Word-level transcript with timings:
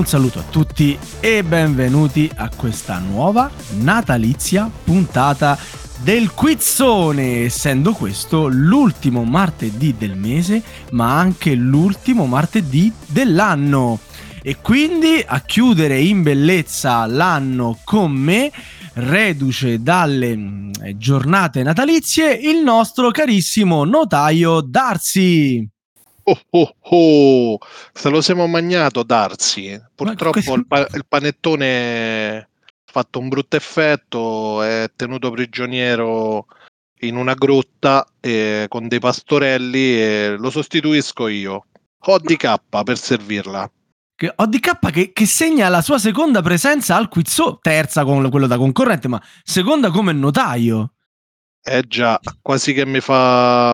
Un 0.00 0.06
saluto 0.06 0.38
a 0.38 0.44
tutti 0.48 0.98
e 1.20 1.44
benvenuti 1.44 2.30
a 2.36 2.48
questa 2.48 2.96
nuova 2.96 3.50
natalizia 3.80 4.70
puntata 4.82 5.58
del 6.02 6.32
quizzone, 6.32 7.44
essendo 7.44 7.92
questo 7.92 8.48
l'ultimo 8.48 9.24
martedì 9.24 9.94
del 9.98 10.16
mese, 10.16 10.62
ma 10.92 11.18
anche 11.18 11.54
l'ultimo 11.54 12.24
martedì 12.24 12.90
dell'anno. 13.08 13.98
E 14.40 14.56
quindi 14.62 15.22
a 15.24 15.40
chiudere 15.40 16.00
in 16.00 16.22
bellezza 16.22 17.04
l'anno 17.04 17.78
con 17.84 18.10
me, 18.10 18.50
reduce 18.94 19.82
dalle 19.82 20.34
mm, 20.34 20.70
giornate 20.96 21.62
natalizie, 21.62 22.32
il 22.32 22.62
nostro 22.62 23.10
carissimo 23.10 23.84
notaio 23.84 24.62
Darsi. 24.62 25.68
Oh, 26.30 26.38
oh, 26.50 26.76
oh, 26.80 27.58
se 27.92 28.08
lo 28.08 28.20
siamo 28.20 28.46
magnato 28.46 29.02
Darsi. 29.02 29.80
Purtroppo 29.92 30.54
il, 30.54 30.64
pa- 30.64 30.86
il, 30.92 31.04
panettone 31.08 32.36
ha 32.36 32.46
fatto 32.84 33.18
un 33.18 33.28
brutto 33.28 33.56
effetto, 33.56 34.62
è 34.62 34.88
tenuto 34.94 35.32
prigioniero 35.32 36.46
in 37.00 37.16
una 37.16 37.34
grotta 37.34 38.06
eh, 38.20 38.66
con 38.68 38.86
dei 38.86 39.00
pastorelli 39.00 40.00
e 40.00 40.36
lo 40.38 40.50
sostituisco 40.50 41.26
io. 41.26 41.66
ODK 41.98 42.60
per 42.84 42.96
servirla. 42.96 43.68
ODK 44.36 44.90
che, 44.92 45.12
che, 45.12 45.26
segna 45.26 45.68
la 45.68 45.82
sua 45.82 45.98
seconda 45.98 46.42
presenza 46.42 46.94
al 46.94 47.08
quizzo, 47.08 47.58
terza 47.60 48.04
con 48.04 48.30
quello 48.30 48.46
da 48.46 48.56
concorrente, 48.56 49.08
ma 49.08 49.20
seconda 49.42 49.90
come 49.90 50.12
notaio. 50.12 50.92
Eh 51.62 51.82
già, 51.88 52.20
quasi 52.40 52.72
che 52.72 52.86
mi 52.86 53.00
fa 53.00 53.72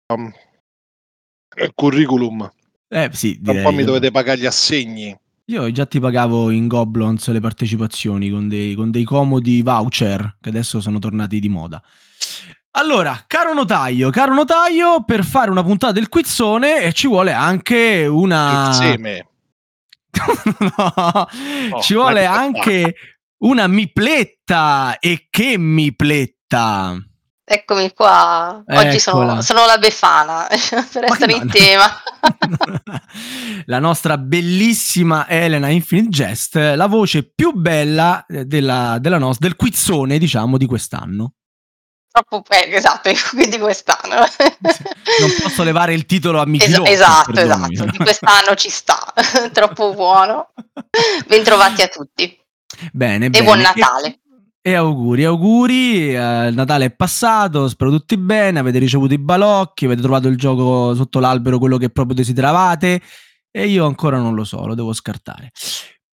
curriculum. 1.75 2.51
Eh 2.89 3.11
sì, 3.13 3.39
direi. 3.41 3.59
Un 3.59 3.63
po' 3.65 3.73
mi 3.73 3.85
dovete 3.85 4.11
pagare 4.11 4.39
gli 4.39 4.47
assegni. 4.47 5.17
Io 5.49 5.71
già 5.71 5.87
ti 5.87 6.01
pagavo 6.01 6.51
in 6.51 6.67
Goblons 6.67 7.29
le 7.29 7.41
partecipazioni 7.41 8.31
con 8.31 8.49
dei, 8.49 8.75
con 8.75 8.91
dei 8.91 9.05
comodi 9.05 9.63
voucher 9.63 10.39
che 10.41 10.49
adesso 10.49 10.81
sono 10.81 10.99
tornati 10.99 11.39
di 11.39 11.49
moda. 11.49 11.81
Allora, 12.73 13.25
caro 13.27 13.55
notaio, 13.55 14.11
caro 14.11 14.35
notaio, 14.35 15.05
per 15.05 15.25
fare 15.25 15.51
una 15.51 15.63
puntata 15.63 15.93
del 15.93 16.09
quizzone 16.09 16.93
ci 16.93 17.07
vuole 17.07 17.33
anche 17.33 18.07
una... 18.07 18.69
Il 18.69 18.75
seme. 18.75 19.29
no, 20.77 21.27
oh, 21.71 21.81
ci 21.81 21.95
vuole 21.95 22.27
anche 22.27 22.95
una 23.39 23.67
mipletta. 23.67 24.99
E 24.99 25.29
che 25.31 25.57
mipletta! 25.57 26.97
Eccomi 27.49 27.93
qua, 27.93 28.65
oggi 28.67 28.99
sono, 28.99 29.41
sono, 29.41 29.67
la 29.67 29.79
Befana 29.79 30.49
per 30.93 31.05
essere 31.05 31.33
in 31.33 31.49
tema. 31.49 31.89
la 33.67 33.79
nostra 33.79 34.19
bellissima 34.19 35.29
Elena 35.29 35.69
Infinite 35.69 36.09
Jest, 36.09 36.57
la 36.57 36.87
voce 36.87 37.23
più 37.33 37.53
bella 37.53 38.25
della, 38.27 38.99
della 38.99 39.19
nos- 39.19 39.39
del 39.39 39.55
quizzone, 39.55 40.19
diciamo, 40.19 40.59
di 40.59 40.67
quest'anno. 40.67 41.35
Troppo 42.11 42.43
bella, 42.49 42.75
esatto, 42.75 43.11
quindi 43.31 43.59
quest'anno. 43.61 44.17
non 44.17 45.35
posso 45.41 45.63
levare 45.63 45.95
il 45.95 46.05
titolo 46.05 46.41
a 46.41 46.47
Michilotto. 46.47 46.91
Es- 46.91 46.95
esatto, 46.95 47.39
esatto, 47.39 47.85
di 47.85 47.97
quest'anno 47.99 48.57
ci 48.57 48.71
sta, 48.71 49.15
troppo 49.53 49.95
buono. 49.95 50.49
Bentrovati 51.29 51.81
a 51.83 51.87
tutti. 51.87 52.37
Bene, 52.91 53.27
e 53.27 53.31
bene. 53.31 53.45
buon 53.45 53.61
Natale. 53.61 54.09
E 54.09 54.21
auguri, 54.75 55.25
auguri, 55.25 56.15
eh, 56.15 56.49
il 56.49 56.55
Natale 56.55 56.87
è 56.87 56.91
passato, 56.91 57.69
spero 57.69 57.91
tutti 57.91 58.17
bene, 58.17 58.59
avete 58.59 58.79
ricevuto 58.79 59.15
i 59.15 59.19
balocchi, 59.19 59.85
avete 59.85 60.03
trovato 60.03 60.27
il 60.27 60.37
gioco 60.37 60.95
sotto 60.95 61.21
l'albero, 61.21 61.59
quello 61.59 61.77
che 61.77 61.91
proprio 61.91 62.17
desideravate, 62.17 63.01
e 63.51 63.69
io 63.69 63.87
ancora 63.87 64.19
non 64.19 64.35
lo 64.35 64.45
so, 64.45 64.67
lo 64.67 64.75
devo 64.75 64.93
scartare. 64.93 65.53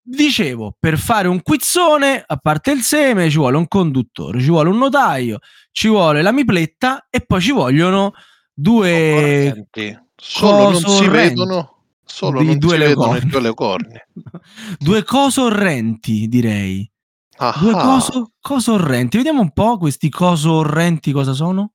Dicevo, 0.06 0.76
per 0.78 1.00
fare 1.00 1.28
un 1.28 1.42
quizzone, 1.42 2.24
a 2.26 2.38
parte 2.38 2.72
il 2.72 2.82
seme, 2.82 3.30
ci 3.30 3.38
vuole 3.38 3.58
un 3.58 3.68
conduttore, 3.68 4.40
ci 4.40 4.50
vuole 4.50 4.70
un 4.70 4.78
notaio, 4.78 5.40
ci 5.72 5.88
vuole 5.88 6.22
la 6.22 6.32
mipletta 6.32 7.08
e 7.10 7.22
poi 7.22 7.42
ci 7.42 7.52
vogliono 7.52 8.14
due... 8.54 9.68
Solo 10.16 10.70
non 10.70 10.80
si 10.80 11.08
vedono, 11.08 11.86
solo 12.06 12.44
non 12.44 12.58
due 12.58 12.78
si 12.78 12.78
vedono 12.78 13.16
i 13.16 13.26
due 13.26 13.42
leocorni. 13.42 13.98
due 14.78 15.04
cosorrenti, 15.04 16.28
direi. 16.28 16.93
Ah, 17.38 17.56
Due 17.58 17.74
coso, 17.74 18.32
coso 18.40 18.74
orrenti. 18.74 19.18
Vediamo 19.18 19.42
un 19.42 19.52
po' 19.52 19.78
questi 19.78 20.10
coso 20.10 20.54
orrenti 20.54 21.12
cosa 21.12 21.34
sono. 21.34 21.72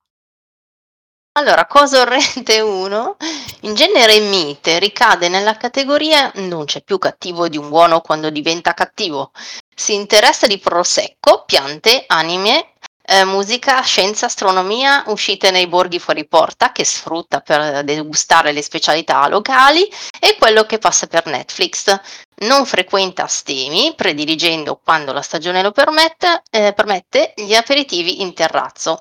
Allora, 1.32 1.66
coso 1.66 2.00
orrente 2.00 2.58
1, 2.60 3.16
in 3.62 3.74
genere 3.74 4.18
mite 4.18 4.80
ricade 4.80 5.28
nella 5.28 5.56
categoria 5.56 6.32
non 6.34 6.64
c'è 6.64 6.82
più 6.82 6.98
cattivo 6.98 7.48
di 7.48 7.56
un 7.56 7.68
buono 7.68 8.00
quando 8.00 8.28
diventa 8.28 8.74
cattivo. 8.74 9.30
Si 9.72 9.94
interessa 9.94 10.48
di 10.48 10.58
prosecco, 10.58 11.44
piante, 11.46 12.04
anime, 12.08 12.72
eh, 13.10 13.24
musica, 13.24 13.80
scienza, 13.82 14.26
astronomia, 14.26 15.04
uscite 15.06 15.52
nei 15.52 15.68
borghi 15.68 16.00
fuori 16.00 16.26
porta 16.26 16.72
che 16.72 16.84
sfrutta 16.84 17.40
per 17.40 17.84
degustare 17.84 18.50
le 18.50 18.60
specialità 18.60 19.26
locali 19.28 19.88
e 20.18 20.36
quello 20.38 20.64
che 20.64 20.78
passa 20.78 21.06
per 21.06 21.26
Netflix. 21.26 22.00
Non 22.40 22.66
frequenta 22.66 23.26
stemi, 23.26 23.94
prediligendo 23.96 24.80
quando 24.82 25.12
la 25.12 25.22
stagione 25.22 25.62
lo 25.62 25.72
permette, 25.72 26.42
eh, 26.50 26.72
permette 26.72 27.34
gli 27.36 27.54
aperitivi 27.54 28.22
in 28.22 28.32
terrazzo. 28.32 29.00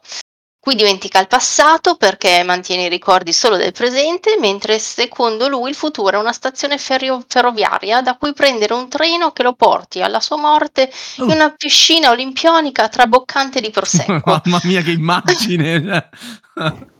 Qui 0.59 0.75
dimentica 0.75 1.21
il 1.21 1.27
passato 1.27 1.95
perché 1.95 2.43
mantiene 2.43 2.85
i 2.85 2.89
ricordi 2.89 3.31
solo 3.31 3.55
del 3.55 3.71
presente, 3.71 4.37
mentre 4.37 4.79
secondo 4.79 5.47
lui 5.47 5.69
il 5.69 5.75
futuro 5.75 6.17
è 6.17 6.19
una 6.19 6.33
stazione 6.33 6.77
ferro- 6.77 7.23
ferroviaria 7.25 8.01
da 8.01 8.17
cui 8.17 8.33
prendere 8.33 8.73
un 8.73 8.89
treno 8.89 9.31
che 9.31 9.43
lo 9.43 9.53
porti 9.53 10.01
alla 10.01 10.19
sua 10.19 10.35
morte 10.35 10.91
in 11.19 11.29
una 11.29 11.51
piscina 11.51 12.11
olimpionica 12.11 12.89
traboccante 12.89 13.61
di 13.61 13.69
prosecco. 13.71 14.41
Mamma 14.43 14.59
mia 14.63 14.81
che 14.81 14.91
immagine! 14.91 16.09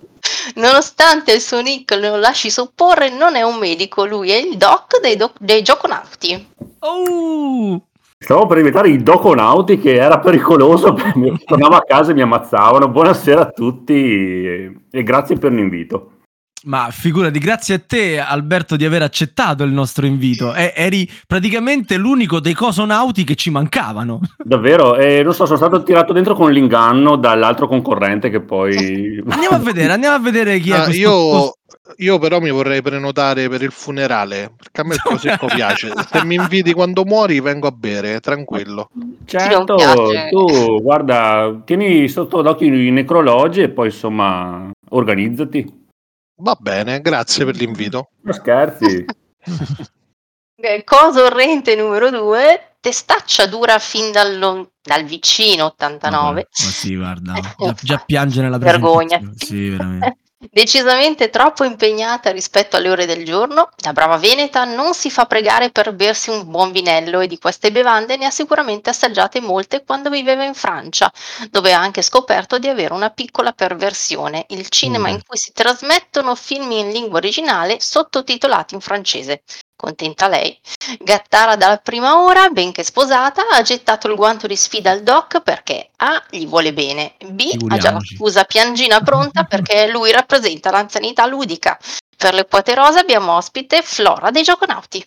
Nonostante 0.56 1.34
il 1.34 1.42
suo 1.42 1.62
nick 1.62 1.96
lo 1.96 2.16
lasci 2.16 2.50
supporre, 2.50 3.10
non 3.10 3.36
è 3.36 3.44
un 3.44 3.58
medico, 3.58 4.06
lui 4.06 4.32
è 4.32 4.38
il 4.38 4.58
doc 4.58 5.00
dei, 5.02 5.16
doc- 5.16 5.38
dei 5.40 5.62
gioconauti. 5.62 6.48
Oh! 6.80 7.82
Stavo 8.20 8.48
per 8.48 8.58
invitare 8.58 8.90
i 8.90 9.04
doconauti 9.04 9.78
che 9.78 9.94
era 9.94 10.20
pericoloso, 10.20 10.96
tornavo 11.46 11.76
a 11.76 11.84
casa 11.84 12.12
e 12.12 12.14
mi 12.16 12.22
ammazzavano. 12.22 12.90
Buonasera 12.90 13.42
a 13.42 13.52
tutti 13.52 13.94
e 13.94 15.04
grazie 15.04 15.38
per 15.38 15.52
l'invito. 15.52 16.14
Ma 16.66 16.90
figurati, 16.90 17.38
grazie 17.40 17.76
a 17.76 17.82
te 17.86 18.20
Alberto 18.20 18.76
di 18.76 18.84
aver 18.84 19.04
accettato 19.04 19.64
il 19.64 19.72
nostro 19.72 20.06
invito. 20.06 20.54
E, 20.54 20.74
eri 20.76 21.10
praticamente 21.28 21.98
l'unico 21.98 22.40
dei 22.40 22.54
cosonauti 22.54 23.24
che 23.24 23.36
ci 23.36 23.52
mancavano. 23.52 24.22
Davvero? 24.44 24.96
E 24.96 25.22
non 25.24 25.34
so, 25.34 25.46
sono 25.46 25.58
stato 25.58 25.84
tirato 25.84 26.14
dentro 26.14 26.34
con 26.34 26.52
l'inganno 26.52 27.16
dall'altro 27.16 27.68
concorrente 27.68 28.30
che 28.30 28.42
poi... 28.42 29.24
Andiamo 29.28 29.56
a 29.56 29.60
vedere, 29.60 29.94
andiamo 29.94 30.16
a 30.16 30.20
vedere 30.20 30.60
chi 30.60 30.72
è 30.72 30.78
ah, 30.78 30.90
io, 30.90 31.54
io 31.98 32.18
però 32.18 32.40
mi 32.40 32.50
vorrei 32.50 32.82
prenotare 32.82 33.48
per 33.50 33.62
il 33.62 33.72
funerale, 33.72 34.52
perché 34.58 34.82
a 34.82 34.84
me 34.84 34.96
il 34.96 35.02
prosecco 35.06 35.46
piace. 35.46 35.92
Se 36.12 36.26
mi 36.26 36.36
inviti 36.36 36.74
quando 36.74 37.06
muori 37.06 37.40
vengo 37.40 37.68
a 37.68 37.72
bere, 37.72 38.20
tranquillo. 38.20 38.90
Certo, 39.26 39.76
tu 40.32 40.82
guarda, 40.82 41.62
tieni 41.66 42.08
sotto 42.08 42.42
l'occhio 42.42 42.68
i 42.68 42.92
necrologi 42.92 43.62
e 43.62 43.70
poi 43.70 43.88
insomma 43.88 44.72
organizzati. 44.90 45.86
Va 46.38 46.56
bene, 46.60 47.02
grazie 47.02 47.46
per 47.46 47.56
l'invito. 47.56 48.10
Non 48.22 48.34
scherzi. 48.34 49.06
Cosa 50.84 51.24
orrente 51.24 51.76
numero 51.76 52.10
due, 52.10 52.78
testaccia 52.80 53.46
dura 53.48 53.80
fin 53.80 54.12
dal, 54.12 54.68
dal 54.82 55.04
vicino 55.04 55.66
89. 55.66 56.26
Vabbè, 56.26 56.48
ma 56.64 56.70
sì, 56.72 56.96
guarda, 56.96 57.34
già, 57.58 57.76
già 57.82 57.98
piange 58.06 58.42
nella 58.42 58.58
Vergogna. 58.58 59.20
Sì, 59.36 59.70
veramente. 59.70 60.18
Decisamente 60.40 61.32
troppo 61.32 61.64
impegnata 61.64 62.30
rispetto 62.30 62.78
alle 62.78 62.92
ore 62.92 63.08
del 63.08 63.26
giorno, 63.26 63.70
la 63.78 63.92
brava 63.92 64.18
Veneta 64.18 64.66
non 64.66 64.94
si 64.94 65.10
fa 65.10 65.26
pregare 65.26 65.72
per 65.72 65.96
bersi 65.96 66.30
un 66.30 66.48
buon 66.48 66.72
vinello 66.72 67.22
e 67.22 67.28
di 67.28 67.40
queste 67.40 67.72
bevande 67.72 68.18
ne 68.18 68.28
ha 68.28 68.30
sicuramente 68.30 68.92
assaggiate 68.92 69.42
molte 69.42 69.84
quando 69.84 70.12
viveva 70.12 70.44
in 70.44 70.54
Francia, 70.54 71.12
dove 71.50 71.74
ha 71.74 71.80
anche 71.80 72.04
scoperto 72.04 72.60
di 72.60 72.68
avere 72.68 72.94
una 72.94 73.10
piccola 73.10 73.52
perversione, 73.52 74.46
il 74.50 74.70
cinema 74.70 75.08
mm. 75.08 75.12
in 75.14 75.22
cui 75.26 75.38
si 75.38 75.52
trasmettono 75.54 76.36
film 76.36 76.70
in 76.70 76.92
lingua 76.92 77.18
originale 77.18 77.80
sottotitolati 77.80 78.76
in 78.76 78.82
francese. 78.82 79.42
Contenta 79.78 80.28
lei. 80.28 80.60
Gattara 81.00 81.56
dalla 81.56 81.78
prima 81.78 82.24
ora, 82.24 82.50
benché 82.50 82.84
sposata, 82.84 83.44
ha 83.52 83.62
gettato 83.62 84.08
il 84.08 84.16
guanto 84.16 84.48
di 84.48 84.56
sfida 84.56 84.90
al 84.90 85.04
doc 85.04 85.42
perché 85.42 85.92
A. 85.98 86.20
gli 86.32 86.48
vuole 86.48 86.74
bene, 86.74 87.14
B. 87.24 87.56
ha 87.70 87.78
già 87.78 87.92
la 87.92 88.00
scusa 88.02 88.44
piangina 88.44 89.02
pronta 89.02 89.44
perché 89.48 89.88
lui 89.88 90.12
rappresenta 90.12 90.72
l'anzianità 90.72 91.28
ludica. 91.28 91.78
Per 92.18 92.34
le 92.34 92.46
poete 92.46 92.74
rose 92.74 92.98
abbiamo 92.98 93.34
ospite 93.34 93.84
Flora 93.84 94.32
dei 94.32 94.42
Gioconauti. 94.42 95.06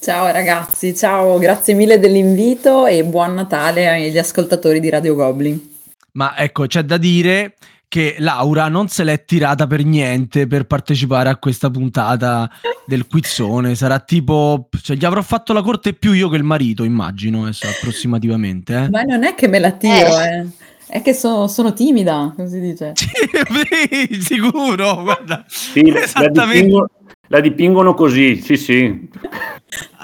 Ciao 0.00 0.32
ragazzi, 0.32 0.96
ciao, 0.96 1.38
grazie 1.38 1.74
mille 1.74 2.00
dell'invito 2.00 2.86
e 2.86 3.04
buon 3.04 3.34
Natale 3.34 3.88
agli 3.88 4.18
ascoltatori 4.18 4.80
di 4.80 4.90
Radio 4.90 5.14
Goblin. 5.14 5.76
Ma 6.14 6.36
ecco, 6.36 6.66
c'è 6.66 6.82
da 6.82 6.96
dire 6.96 7.54
che 7.92 8.16
Laura 8.20 8.68
non 8.68 8.88
se 8.88 9.04
l'è 9.04 9.26
tirata 9.26 9.66
per 9.66 9.84
niente 9.84 10.46
per 10.46 10.64
partecipare 10.64 11.28
a 11.28 11.36
questa 11.36 11.68
puntata 11.68 12.50
del 12.86 13.06
quizzone. 13.06 13.74
Sarà 13.74 13.98
tipo, 13.98 14.70
cioè, 14.80 14.96
gli 14.96 15.04
avrò 15.04 15.20
fatto 15.20 15.52
la 15.52 15.60
corte 15.60 15.92
più 15.92 16.12
io 16.12 16.30
che 16.30 16.36
il 16.36 16.42
marito, 16.42 16.84
immagino, 16.84 17.42
adesso, 17.42 17.66
approssimativamente. 17.66 18.84
Eh? 18.84 18.88
Ma 18.88 19.02
non 19.02 19.24
è 19.24 19.34
che 19.34 19.46
me 19.46 19.58
la 19.58 19.72
tiro, 19.72 20.18
eh. 20.20 20.46
È 20.86 21.02
che 21.02 21.12
so, 21.12 21.46
sono 21.48 21.74
timida, 21.74 22.32
come 22.34 22.48
si 22.48 22.60
dice. 22.60 22.94
Sì, 22.96 24.22
sicuro, 24.22 25.02
guarda. 25.02 25.44
Sì, 25.46 25.92
la, 26.14 26.28
dipingo, 26.28 26.88
la 27.26 27.40
dipingono 27.40 27.92
così, 27.92 28.40
sì, 28.40 28.56
sì. 28.56 29.10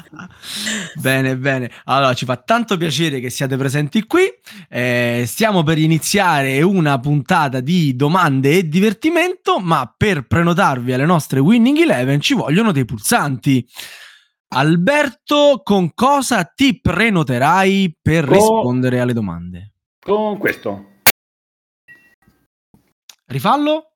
bene, 0.96 1.36
bene. 1.36 1.70
Allora, 1.84 2.14
ci 2.14 2.24
fa 2.24 2.36
tanto 2.36 2.76
piacere 2.76 3.20
che 3.20 3.30
siate 3.30 3.56
presenti 3.56 4.04
qui. 4.04 4.22
Eh, 4.68 5.24
stiamo 5.26 5.62
per 5.62 5.78
iniziare 5.78 6.62
una 6.62 6.98
puntata 6.98 7.60
di 7.60 7.94
domande 7.94 8.58
e 8.58 8.68
divertimento, 8.68 9.58
ma 9.58 9.92
per 9.96 10.26
prenotarvi 10.26 10.92
alle 10.92 11.06
nostre 11.06 11.40
Winning 11.40 11.78
Eleven 11.78 12.20
ci 12.20 12.34
vogliono 12.34 12.72
dei 12.72 12.84
pulsanti. 12.84 13.66
Alberto, 14.50 15.60
con 15.62 15.92
cosa 15.92 16.44
ti 16.44 16.80
prenoterai 16.80 17.98
per 18.00 18.24
con... 18.24 18.34
rispondere 18.34 19.00
alle 19.00 19.12
domande? 19.12 19.72
Con 20.00 20.38
questo. 20.38 21.00
Rifallo? 23.26 23.92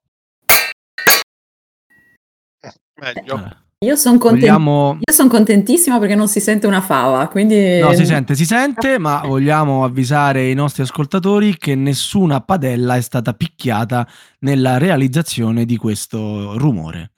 Meglio. 2.94 3.34
Allora. 3.34 3.61
Io 3.82 3.96
sono 3.96 4.16
content- 4.16 4.42
vogliamo... 4.42 4.98
son 5.12 5.26
contentissima 5.26 5.98
perché 5.98 6.14
non 6.14 6.28
si 6.28 6.38
sente 6.38 6.68
una 6.68 6.80
fava, 6.80 7.26
quindi... 7.26 7.80
No, 7.80 7.92
si 7.94 8.06
sente, 8.06 8.36
si 8.36 8.44
sente, 8.44 8.96
ma 8.98 9.22
vogliamo 9.24 9.82
avvisare 9.82 10.48
i 10.48 10.54
nostri 10.54 10.84
ascoltatori 10.84 11.56
che 11.58 11.74
nessuna 11.74 12.40
padella 12.40 12.94
è 12.94 13.00
stata 13.00 13.32
picchiata 13.32 14.06
nella 14.40 14.78
realizzazione 14.78 15.64
di 15.64 15.76
questo 15.76 16.56
rumore. 16.58 17.10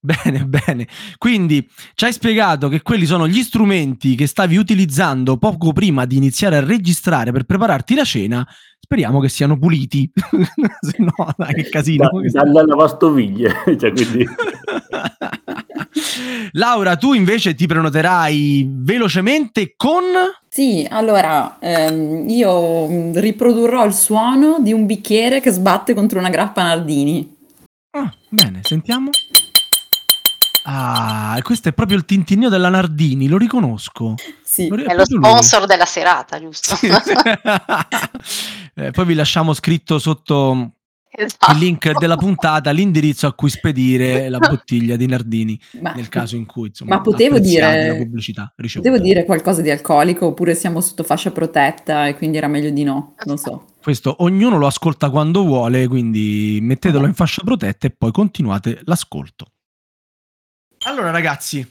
Bene, 0.00 0.46
bene. 0.46 0.86
Quindi 1.18 1.68
ci 1.94 2.04
hai 2.04 2.12
spiegato 2.12 2.68
che 2.68 2.82
quelli 2.82 3.04
sono 3.04 3.26
gli 3.26 3.42
strumenti 3.42 4.14
che 4.14 4.28
stavi 4.28 4.56
utilizzando 4.56 5.36
poco 5.38 5.72
prima 5.72 6.06
di 6.06 6.16
iniziare 6.16 6.56
a 6.56 6.64
registrare 6.64 7.32
per 7.32 7.42
prepararti 7.42 7.94
la 7.96 8.04
cena. 8.04 8.48
Speriamo 8.78 9.18
che 9.18 9.28
siano 9.28 9.58
puliti. 9.58 10.10
Se 10.80 10.96
no, 10.98 11.34
dai, 11.36 11.52
che 11.52 11.68
casino. 11.68 12.08
Da, 12.08 12.44
dalla 12.44 12.64
lavastoviglie. 12.64 13.52
cioè, 13.76 13.92
quindi... 13.92 14.26
Laura, 16.52 16.96
tu 16.96 17.12
invece 17.12 17.54
ti 17.54 17.66
prenoterai 17.66 18.66
velocemente 18.68 19.74
con... 19.76 20.04
Sì, 20.48 20.86
allora 20.90 21.58
ehm, 21.60 22.28
io 22.28 23.12
riprodurrò 23.12 23.84
il 23.84 23.94
suono 23.94 24.58
di 24.60 24.72
un 24.72 24.86
bicchiere 24.86 25.40
che 25.40 25.50
sbatte 25.50 25.94
contro 25.94 26.18
una 26.18 26.30
grappa 26.30 26.62
Nardini. 26.62 27.36
Ah, 27.90 28.12
bene, 28.28 28.60
sentiamo. 28.62 29.10
Ah, 30.70 31.38
questo 31.42 31.70
è 31.70 31.72
proprio 31.72 31.96
il 31.96 32.04
tintinnio 32.04 32.50
della 32.50 32.68
Nardini, 32.68 33.26
lo 33.26 33.38
riconosco. 33.38 34.16
Sì, 34.42 34.68
lo, 34.68 34.76
è, 34.76 34.84
è 34.84 34.94
lo 34.94 35.06
sponsor 35.06 35.60
lui. 35.60 35.68
della 35.68 35.86
serata, 35.86 36.38
giusto? 36.38 36.76
Sì, 36.76 36.88
sì. 36.88 37.12
eh, 38.74 38.90
poi 38.90 39.04
vi 39.06 39.14
lasciamo 39.14 39.54
scritto 39.54 39.98
sotto 39.98 40.72
esatto. 41.10 41.52
il 41.52 41.58
link 41.58 41.98
della 41.98 42.16
puntata, 42.16 42.70
l'indirizzo 42.70 43.26
a 43.26 43.32
cui 43.32 43.50
spedire 43.50 44.28
la 44.30 44.38
bottiglia 44.38 44.96
di 44.96 45.06
Nardini 45.06 45.58
ma, 45.80 45.92
nel 45.92 46.08
caso 46.08 46.36
in 46.36 46.46
cui 46.46 46.68
insomma, 46.68 46.96
ma 46.96 47.00
potevo 47.00 47.38
dire, 47.38 47.96
pubblicità 47.98 48.52
potevo 48.56 48.98
dire 48.98 49.24
qualcosa 49.24 49.62
di 49.62 49.70
alcolico 49.70 50.26
oppure 50.26 50.54
siamo 50.54 50.80
sotto 50.80 51.02
fascia 51.02 51.30
protetta 51.30 52.06
e 52.06 52.16
quindi 52.16 52.36
era 52.36 52.48
meglio 52.48 52.70
di 52.70 52.84
no, 52.84 53.14
non 53.24 53.38
so. 53.38 53.64
Questo 53.82 54.16
ognuno 54.18 54.58
lo 54.58 54.66
ascolta 54.66 55.08
quando 55.08 55.44
vuole, 55.44 55.86
quindi 55.86 56.58
mettetelo 56.60 57.06
in 57.06 57.14
fascia 57.14 57.42
protetta 57.42 57.86
e 57.86 57.90
poi 57.90 58.12
continuate 58.12 58.80
l'ascolto. 58.84 59.52
Allora 60.80 61.10
ragazzi, 61.10 61.66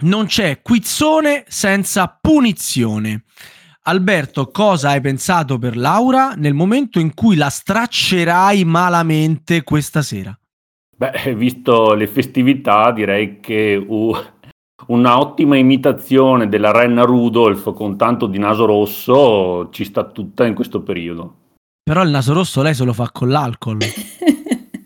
non 0.00 0.26
c'è 0.26 0.60
quizzone 0.62 1.44
senza 1.48 2.18
punizione. 2.20 3.24
Alberto, 3.82 4.50
cosa 4.50 4.90
hai 4.90 5.00
pensato 5.00 5.58
per 5.58 5.74
Laura 5.74 6.34
nel 6.36 6.52
momento 6.52 6.98
in 7.00 7.14
cui 7.14 7.34
la 7.34 7.48
straccerai 7.48 8.62
malamente 8.64 9.62
questa 9.62 10.02
sera? 10.02 10.38
Beh, 10.94 11.32
visto 11.34 11.94
le 11.94 12.06
festività, 12.06 12.92
direi 12.92 13.40
che 13.40 13.74
uh, 13.76 14.14
una 14.88 15.18
ottima 15.18 15.56
imitazione 15.56 16.50
della 16.50 16.72
Renna 16.72 17.04
Rudolph 17.04 17.72
con 17.72 17.96
tanto 17.96 18.26
di 18.26 18.38
naso 18.38 18.66
rosso 18.66 19.70
ci 19.70 19.84
sta 19.84 20.04
tutta 20.04 20.44
in 20.44 20.54
questo 20.54 20.82
periodo. 20.82 21.36
Però 21.82 22.02
il 22.02 22.10
naso 22.10 22.34
rosso 22.34 22.60
lei 22.60 22.74
se 22.74 22.84
lo 22.84 22.92
fa 22.92 23.08
con 23.10 23.30
l'alcol. 23.30 23.78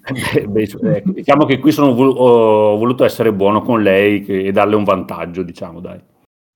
Beh, 0.04 0.46
beh, 0.46 0.62
eh, 0.82 1.02
diciamo 1.06 1.46
che 1.46 1.58
qui 1.58 1.72
sono 1.72 1.94
vol- 1.94 2.14
ho 2.14 2.76
voluto 2.76 3.04
essere 3.04 3.32
buono 3.32 3.62
con 3.62 3.82
lei 3.82 4.22
e 4.26 4.52
darle 4.52 4.76
un 4.76 4.84
vantaggio, 4.84 5.42
diciamo, 5.42 5.80
dai. 5.80 5.98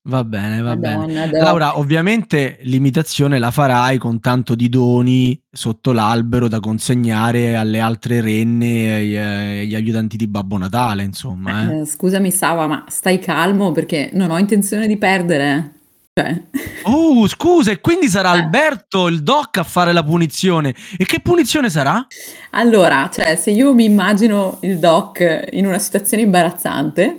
Va 0.08 0.25
bene, 0.25 0.62
va 0.62 0.75
Madonna, 0.75 1.26
bene. 1.26 1.38
Laura, 1.38 1.78
ovviamente 1.78 2.56
l'imitazione 2.62 3.38
la 3.38 3.50
farai 3.50 3.99
con 3.99 4.20
tanto 4.20 4.55
di 4.55 4.70
doni 4.70 5.38
sotto 5.50 5.93
l'albero 5.93 6.49
da 6.49 6.60
consegnare 6.60 7.56
alle 7.56 7.78
altre 7.78 8.22
renne 8.22 9.02
e 9.02 9.19
agli, 9.19 9.75
aiutanti 9.75 10.16
di 10.16 10.26
Babbo 10.26 10.56
Natale, 10.56 11.02
insomma. 11.02 11.70
Eh. 11.70 11.81
Eh, 11.81 11.84
scusami 11.84 12.31
Sava, 12.31 12.66
ma 12.66 12.84
stai 12.88 13.19
calmo 13.19 13.72
perché 13.72 14.08
non 14.14 14.31
ho 14.31 14.38
intenzione 14.38 14.87
di 14.87 14.96
perdere. 14.96 15.72
Cioè. 16.14 16.43
Oh, 16.84 17.28
scusa, 17.28 17.70
e 17.72 17.81
quindi 17.81 18.08
sarà 18.08 18.34
eh. 18.34 18.38
Alberto 18.38 19.08
il 19.08 19.22
doc 19.22 19.58
a 19.58 19.62
fare 19.62 19.93
la 19.93 20.02
punizione. 20.02 20.75
E 20.96 21.05
che 21.05 21.20
punizione 21.20 21.69
sarà? 21.69 22.06
Allora, 22.52 23.10
cioè, 23.12 23.37
se 23.37 23.50
io 23.50 23.75
mi 23.75 23.84
immagino 23.84 24.56
il 24.62 24.78
doc 24.78 25.49
in 25.50 25.66
una 25.66 25.78
situazione 25.78 26.22
imbarazzante, 26.22 27.19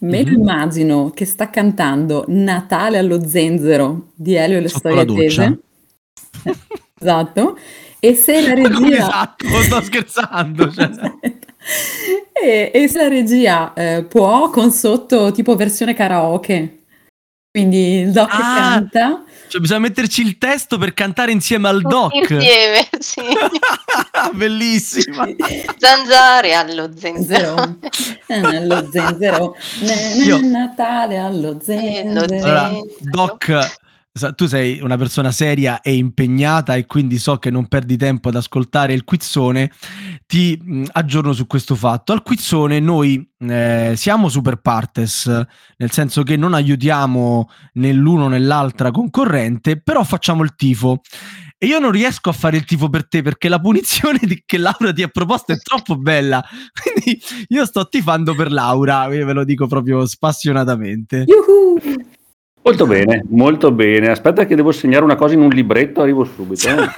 me 0.00 0.22
lo 0.22 0.30
mm-hmm. 0.30 0.40
immagino 0.40 1.10
che 1.10 1.24
sta 1.24 1.50
cantando 1.50 2.24
Natale 2.28 2.98
allo 2.98 3.26
zenzero 3.26 4.10
di 4.14 4.34
Elio 4.34 4.58
e 4.58 4.60
le 4.60 4.68
Sotto 4.68 4.90
storie 4.90 5.14
tese. 5.14 5.58
esatto. 7.00 7.58
E 7.98 8.14
se 8.14 8.40
la 8.40 8.54
regia... 8.54 8.96
esatto, 8.96 9.46
sto 9.62 9.82
scherzando. 9.82 10.70
Cioè. 10.72 10.90
e, 12.32 12.70
e, 12.72 12.88
se 12.88 12.98
la 12.98 13.08
regia 13.08 13.74
eh, 13.74 14.04
può 14.04 14.48
con 14.50 14.70
sotto 14.70 15.32
tipo 15.32 15.54
versione 15.54 15.92
karaoke 15.92 16.80
quindi 17.50 17.98
il 18.02 18.12
doc 18.12 18.28
ah, 18.30 18.54
canta. 18.54 19.24
Cioè 19.50 19.60
bisogna 19.60 19.80
metterci 19.80 20.22
il 20.22 20.38
testo 20.38 20.78
per 20.78 20.94
cantare 20.94 21.32
insieme 21.32 21.66
al 21.66 21.82
doc. 21.82 22.14
Insieme, 22.14 22.88
sì. 23.00 23.20
Bellissima. 24.32 25.26
Zanzare 25.76 26.54
allo 26.54 26.90
zenzero. 26.96 27.78
allo 28.28 28.88
zenzero. 28.92 29.56
Io... 30.22 30.40
Natale 30.40 31.18
allo 31.18 31.58
zenzero. 31.60 32.32
Allora, 32.32 32.70
doc 33.00 33.78
tu 34.34 34.46
sei 34.46 34.80
una 34.80 34.96
persona 34.96 35.30
seria 35.30 35.80
e 35.80 35.94
impegnata 35.94 36.74
e 36.74 36.86
quindi 36.86 37.18
so 37.18 37.36
che 37.36 37.50
non 37.50 37.68
perdi 37.68 37.96
tempo 37.96 38.28
ad 38.28 38.34
ascoltare 38.34 38.92
il 38.92 39.04
quizzone, 39.04 39.70
ti 40.26 40.58
mh, 40.60 40.84
aggiorno 40.92 41.32
su 41.32 41.46
questo 41.46 41.76
fatto. 41.76 42.12
Al 42.12 42.22
quizzone 42.22 42.80
noi 42.80 43.28
eh, 43.38 43.92
siamo 43.96 44.28
super 44.28 44.56
partes, 44.56 45.26
nel 45.76 45.90
senso 45.92 46.24
che 46.24 46.36
non 46.36 46.54
aiutiamo 46.54 47.48
né 47.74 47.92
l'uno 47.92 48.28
né 48.28 48.40
l'altra 48.40 48.90
concorrente, 48.90 49.80
però 49.80 50.02
facciamo 50.02 50.42
il 50.42 50.54
tifo. 50.56 51.00
E 51.62 51.66
io 51.66 51.78
non 51.78 51.90
riesco 51.90 52.30
a 52.30 52.32
fare 52.32 52.56
il 52.56 52.64
tifo 52.64 52.88
per 52.88 53.06
te 53.06 53.20
perché 53.22 53.48
la 53.48 53.60
punizione 53.60 54.18
che 54.44 54.56
Laura 54.56 54.92
ti 54.92 55.02
ha 55.02 55.08
proposto 55.08 55.52
è 55.52 55.58
troppo 55.58 55.96
bella. 55.96 56.42
Quindi 56.72 57.20
io 57.48 57.64
sto 57.64 57.86
tifando 57.86 58.34
per 58.34 58.50
Laura, 58.50 59.06
ve 59.06 59.32
lo 59.32 59.44
dico 59.44 59.66
proprio 59.66 60.04
spassionatamente. 60.06 61.26
Yuhu! 61.28 62.09
Molto 62.62 62.86
bene, 62.86 63.24
molto 63.30 63.72
bene. 63.72 64.10
Aspetta 64.10 64.44
che 64.44 64.54
devo 64.54 64.70
segnare 64.70 65.02
una 65.02 65.16
cosa 65.16 65.34
in 65.34 65.40
un 65.40 65.48
libretto, 65.48 66.02
arrivo 66.02 66.24
subito. 66.24 66.68
Eh. 66.68 66.88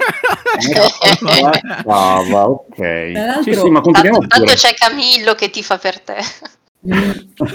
Brava, 1.83 2.49
ok. 2.49 3.41
Sì, 3.43 3.53
sì, 3.55 3.69
ma 3.69 3.81
continuiamo 3.81 4.19
tanto, 4.19 4.35
tanto 4.35 4.53
c'è 4.53 4.73
Camillo 4.73 5.33
che 5.35 5.49
tifa 5.49 5.77
per 5.77 6.01
te. 6.01 6.17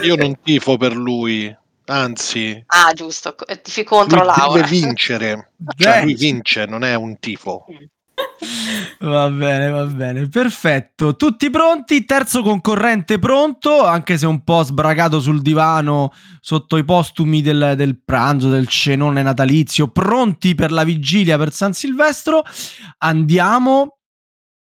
Io 0.03 0.17
non 0.17 0.41
tifo 0.43 0.79
per 0.79 0.97
lui, 0.97 1.55
anzi. 1.87 2.63
Ah, 2.69 2.93
giusto, 2.95 3.35
tifi 3.63 3.85
contro 3.85 4.25
lui 4.25 4.27
Laura. 4.27 4.63
Deve 4.63 4.67
vincere, 4.69 5.51
cioè 5.77 6.03
lui 6.03 6.15
vince, 6.15 6.65
non 6.65 6.85
è 6.85 6.95
un 6.95 7.19
tifo. 7.19 7.67
Va 9.01 9.31
bene, 9.31 9.71
va 9.71 9.85
bene, 9.85 10.29
perfetto. 10.29 11.15
Tutti 11.15 11.51
pronti? 11.51 12.05
Terzo 12.05 12.43
concorrente 12.43 13.19
pronto, 13.19 13.85
anche 13.85 14.19
se 14.19 14.27
un 14.27 14.43
po' 14.43 14.65
sbragato 14.65 15.21
sul 15.21 15.41
divano 15.41 16.13
sotto 16.41 16.77
i 16.77 16.85
postumi 16.85 17.41
del, 17.41 17.75
del 17.77 18.03
pranzo, 18.03 18.51
del 18.51 18.67
cenone 18.67 19.23
natalizio, 19.23 19.89
pronti 19.89 20.55
per 20.57 20.73
la 20.73 20.83
vigilia 20.83 21.39
per 21.39 21.53
San 21.53 21.73
Silvestro. 21.75 22.43
Andiamo 22.99 23.99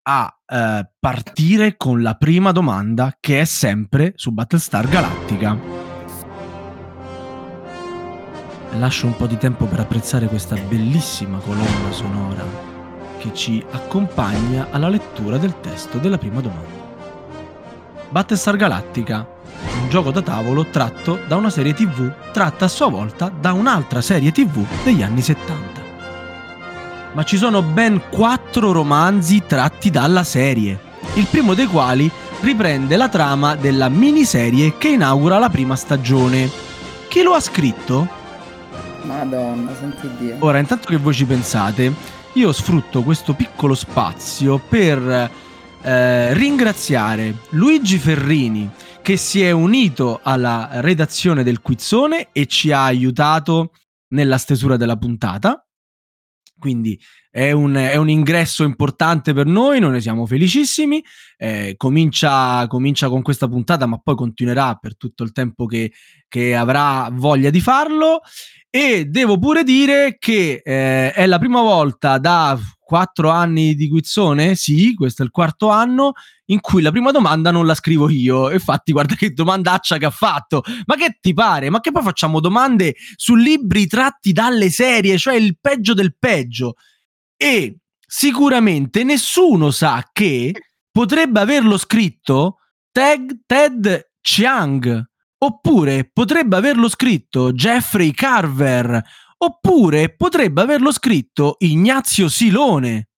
a 0.06 0.36
eh, 0.46 0.90
partire 0.98 1.76
con 1.76 2.02
la 2.02 2.14
prima 2.14 2.50
domanda 2.50 3.16
che 3.20 3.40
è 3.40 3.44
sempre 3.44 4.14
su 4.16 4.32
Battlestar 4.32 4.88
Galactica. 4.88 5.56
Lascio 8.78 9.06
un 9.06 9.16
po' 9.16 9.28
di 9.28 9.36
tempo 9.38 9.66
per 9.66 9.78
apprezzare 9.78 10.26
questa 10.26 10.56
bellissima 10.56 11.38
colonna 11.38 11.92
sonora 11.92 12.73
che 13.24 13.32
ci 13.32 13.64
accompagna 13.70 14.66
alla 14.70 14.90
lettura 14.90 15.38
del 15.38 15.54
testo 15.62 15.96
della 15.96 16.18
prima 16.18 16.42
domanda. 16.42 16.82
Battlestar 18.10 18.56
Galactica, 18.56 19.26
un 19.80 19.88
gioco 19.88 20.10
da 20.10 20.20
tavolo 20.20 20.66
tratto 20.66 21.20
da 21.26 21.36
una 21.36 21.48
serie 21.48 21.72
tv 21.72 22.12
tratta 22.32 22.66
a 22.66 22.68
sua 22.68 22.88
volta 22.88 23.30
da 23.30 23.54
un'altra 23.54 24.02
serie 24.02 24.30
tv 24.30 24.66
degli 24.84 25.02
anni 25.02 25.22
70. 25.22 25.82
Ma 27.12 27.22
ci 27.22 27.38
sono 27.38 27.62
ben 27.62 28.02
quattro 28.10 28.72
romanzi 28.72 29.44
tratti 29.46 29.88
dalla 29.88 30.22
serie, 30.22 30.78
il 31.14 31.26
primo 31.30 31.54
dei 31.54 31.66
quali 31.66 32.10
riprende 32.40 32.96
la 32.96 33.08
trama 33.08 33.54
della 33.54 33.88
miniserie 33.88 34.76
che 34.76 34.88
inaugura 34.88 35.38
la 35.38 35.48
prima 35.48 35.76
stagione. 35.76 36.50
Chi 37.08 37.22
lo 37.22 37.32
ha 37.32 37.40
scritto? 37.40 38.22
Madonna, 39.04 39.74
senti 39.74 40.08
Dio. 40.18 40.36
Ora, 40.40 40.58
intanto 40.58 40.88
che 40.88 40.96
voi 40.96 41.14
ci 41.14 41.24
pensate, 41.24 41.92
io 42.34 42.52
sfrutto 42.52 43.02
questo 43.02 43.34
piccolo 43.34 43.74
spazio 43.74 44.58
per 44.58 45.30
eh, 45.82 46.34
ringraziare 46.34 47.36
Luigi 47.50 47.98
Ferrini 47.98 48.70
che 49.02 49.18
si 49.18 49.42
è 49.42 49.50
unito 49.50 50.20
alla 50.22 50.68
redazione 50.80 51.42
del 51.42 51.60
Quizzone 51.60 52.28
e 52.32 52.46
ci 52.46 52.72
ha 52.72 52.84
aiutato 52.84 53.72
nella 54.14 54.38
stesura 54.38 54.78
della 54.78 54.96
puntata. 54.96 55.62
Quindi 56.58 56.98
è 57.30 57.50
un, 57.50 57.74
è 57.74 57.96
un, 57.96 58.08
ingresso 58.08 58.64
importante 58.64 59.32
per 59.32 59.46
noi, 59.46 59.80
noi 59.80 59.92
ne 59.92 60.00
siamo 60.00 60.24
felicissimi. 60.24 61.04
Eh, 61.36 61.74
comincia, 61.76 62.66
comincia, 62.68 63.08
con 63.08 63.22
questa 63.22 63.48
puntata, 63.48 63.86
ma 63.86 63.98
poi 63.98 64.14
continuerà 64.14 64.74
per 64.76 64.96
tutto 64.96 65.24
il 65.24 65.32
tempo 65.32 65.66
che, 65.66 65.92
che 66.28 66.54
avrà 66.54 67.08
voglia 67.12 67.50
di 67.50 67.60
farlo. 67.60 68.20
E 68.70 69.04
devo 69.06 69.38
pure 69.38 69.62
dire 69.62 70.16
che 70.18 70.60
eh, 70.64 71.12
è 71.12 71.26
la 71.26 71.38
prima 71.38 71.60
volta 71.60 72.18
da 72.18 72.58
quattro 72.84 73.30
anni 73.30 73.74
di 73.74 73.88
Guizzone, 73.88 74.54
sì, 74.54 74.94
questo 74.94 75.22
è 75.22 75.24
il 75.24 75.30
quarto 75.30 75.70
anno, 75.70 76.12
in 76.46 76.60
cui 76.60 76.82
la 76.82 76.90
prima 76.90 77.10
domanda 77.10 77.50
non 77.50 77.66
la 77.66 77.74
scrivo 77.74 78.08
io. 78.08 78.50
Infatti, 78.52 78.92
guarda 78.92 79.14
che 79.14 79.32
domandaccia 79.32 79.96
che 79.96 80.04
ha 80.04 80.10
fatto. 80.10 80.62
Ma 80.84 80.94
che 80.96 81.18
ti 81.20 81.32
pare? 81.32 81.70
Ma 81.70 81.80
che 81.80 81.90
poi 81.90 82.02
facciamo 82.02 82.40
domande 82.40 82.94
su 83.16 83.34
libri 83.34 83.86
tratti 83.86 84.32
dalle 84.32 84.70
serie, 84.70 85.18
cioè 85.18 85.34
il 85.34 85.56
peggio 85.60 85.94
del 85.94 86.14
peggio 86.18 86.74
e 87.36 87.78
sicuramente 88.06 89.02
nessuno 89.02 89.70
sa 89.70 90.08
che 90.12 90.52
potrebbe 90.90 91.40
averlo 91.40 91.76
scritto 91.76 92.58
Ted, 92.92 93.40
Ted 93.44 94.12
Chiang, 94.20 95.04
oppure 95.38 96.08
potrebbe 96.12 96.56
averlo 96.56 96.88
scritto 96.88 97.52
Jeffrey 97.52 98.12
Carver, 98.12 99.02
oppure 99.44 100.10
potrebbe 100.10 100.62
averlo 100.62 100.92
scritto 100.92 101.56
Ignazio 101.58 102.28
Silone. 102.28 103.08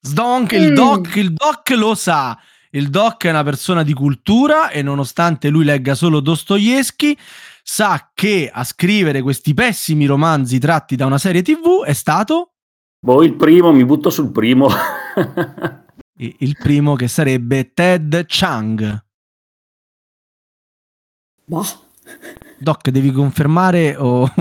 Sdonk, 0.00 0.52
il 0.52 0.70
mm. 0.70 0.74
doc, 0.74 1.16
il 1.16 1.32
doc 1.32 1.70
lo 1.70 1.94
sa. 1.94 2.38
Il 2.70 2.90
doc 2.90 3.24
è 3.24 3.30
una 3.30 3.42
persona 3.42 3.82
di 3.82 3.92
cultura 3.92 4.70
e 4.70 4.82
nonostante 4.82 5.48
lui 5.48 5.64
legga 5.64 5.94
solo 5.94 6.20
Dostoevsky, 6.20 7.16
sa 7.62 8.10
che 8.14 8.50
a 8.52 8.62
scrivere 8.62 9.22
questi 9.22 9.54
pessimi 9.54 10.06
romanzi 10.06 10.58
tratti 10.58 10.96
da 10.96 11.06
una 11.06 11.18
serie 11.18 11.42
TV 11.42 11.82
è 11.84 11.92
stato? 11.92 12.52
Boh, 13.00 13.22
il 13.22 13.34
primo, 13.34 13.72
mi 13.72 13.84
butto 13.84 14.10
sul 14.10 14.30
primo. 14.30 14.68
il 16.18 16.56
primo 16.58 16.94
che 16.94 17.08
sarebbe 17.08 17.72
Ted 17.72 18.24
Chang. 18.26 19.04
Boh. 21.44 21.86
Doc, 22.58 22.88
devi 22.90 23.12
confermare 23.12 23.96
o... 23.96 24.30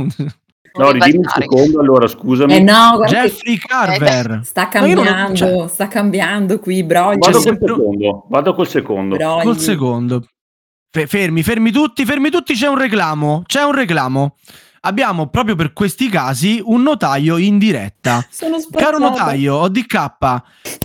No, 0.78 0.92
ridimmi 0.92 1.18
un 1.18 1.24
secondo 1.24 1.80
allora, 1.80 2.06
scusami. 2.08 2.54
Eh 2.54 2.60
no, 2.60 3.02
Jeffrey 3.08 3.58
Carver. 3.58 4.32
Eh, 4.32 4.40
sta 4.46 4.68
cambiando, 4.68 5.36
cioè... 5.36 5.68
sta 5.68 5.88
cambiando 5.88 6.60
qui, 6.60 6.84
brogli. 6.84 7.18
Vado 7.18 7.42
col 7.42 7.58
secondo, 7.58 8.26
vado 8.30 8.54
col 8.54 8.68
secondo. 8.68 9.16
Brogli. 9.16 9.44
Col 9.44 9.58
secondo 9.58 10.24
fermi, 11.06 11.44
fermi 11.44 11.72
tutti, 11.72 12.06
fermi 12.06 12.30
tutti, 12.30 12.54
c'è 12.54 12.68
un 12.68 12.78
reclamo, 12.78 13.44
c'è 13.46 13.64
un 13.64 13.74
reclamo. 13.74 14.36
Abbiamo 14.82 15.28
proprio 15.28 15.56
per 15.56 15.74
questi 15.74 16.10
casi 16.10 16.62
un 16.64 16.82
notaio 16.84 17.38
in 17.38 17.58
diretta. 17.58 18.26
Sono 18.30 18.58
Caro 18.72 18.98
notaio, 18.98 19.56
ODK, 19.56 20.16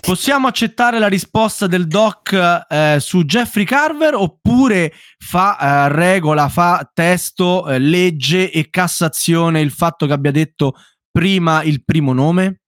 possiamo 0.01 0.47
accettare 0.47 0.99
la 0.99 1.07
risposta 1.07 1.67
del 1.67 1.87
doc 1.87 2.33
eh, 2.67 2.97
su 2.99 3.23
Jeffrey 3.23 3.65
Carver 3.65 4.15
oppure 4.15 4.93
fa 5.17 5.57
eh, 5.57 5.89
regola, 5.89 6.49
fa 6.49 6.89
testo, 6.93 7.67
eh, 7.67 7.79
legge 7.79 8.51
e 8.51 8.69
Cassazione 8.69 9.61
il 9.61 9.71
fatto 9.71 10.05
che 10.05 10.13
abbia 10.13 10.31
detto 10.31 10.75
prima 11.11 11.63
il 11.63 11.83
primo 11.83 12.13
nome? 12.13 12.63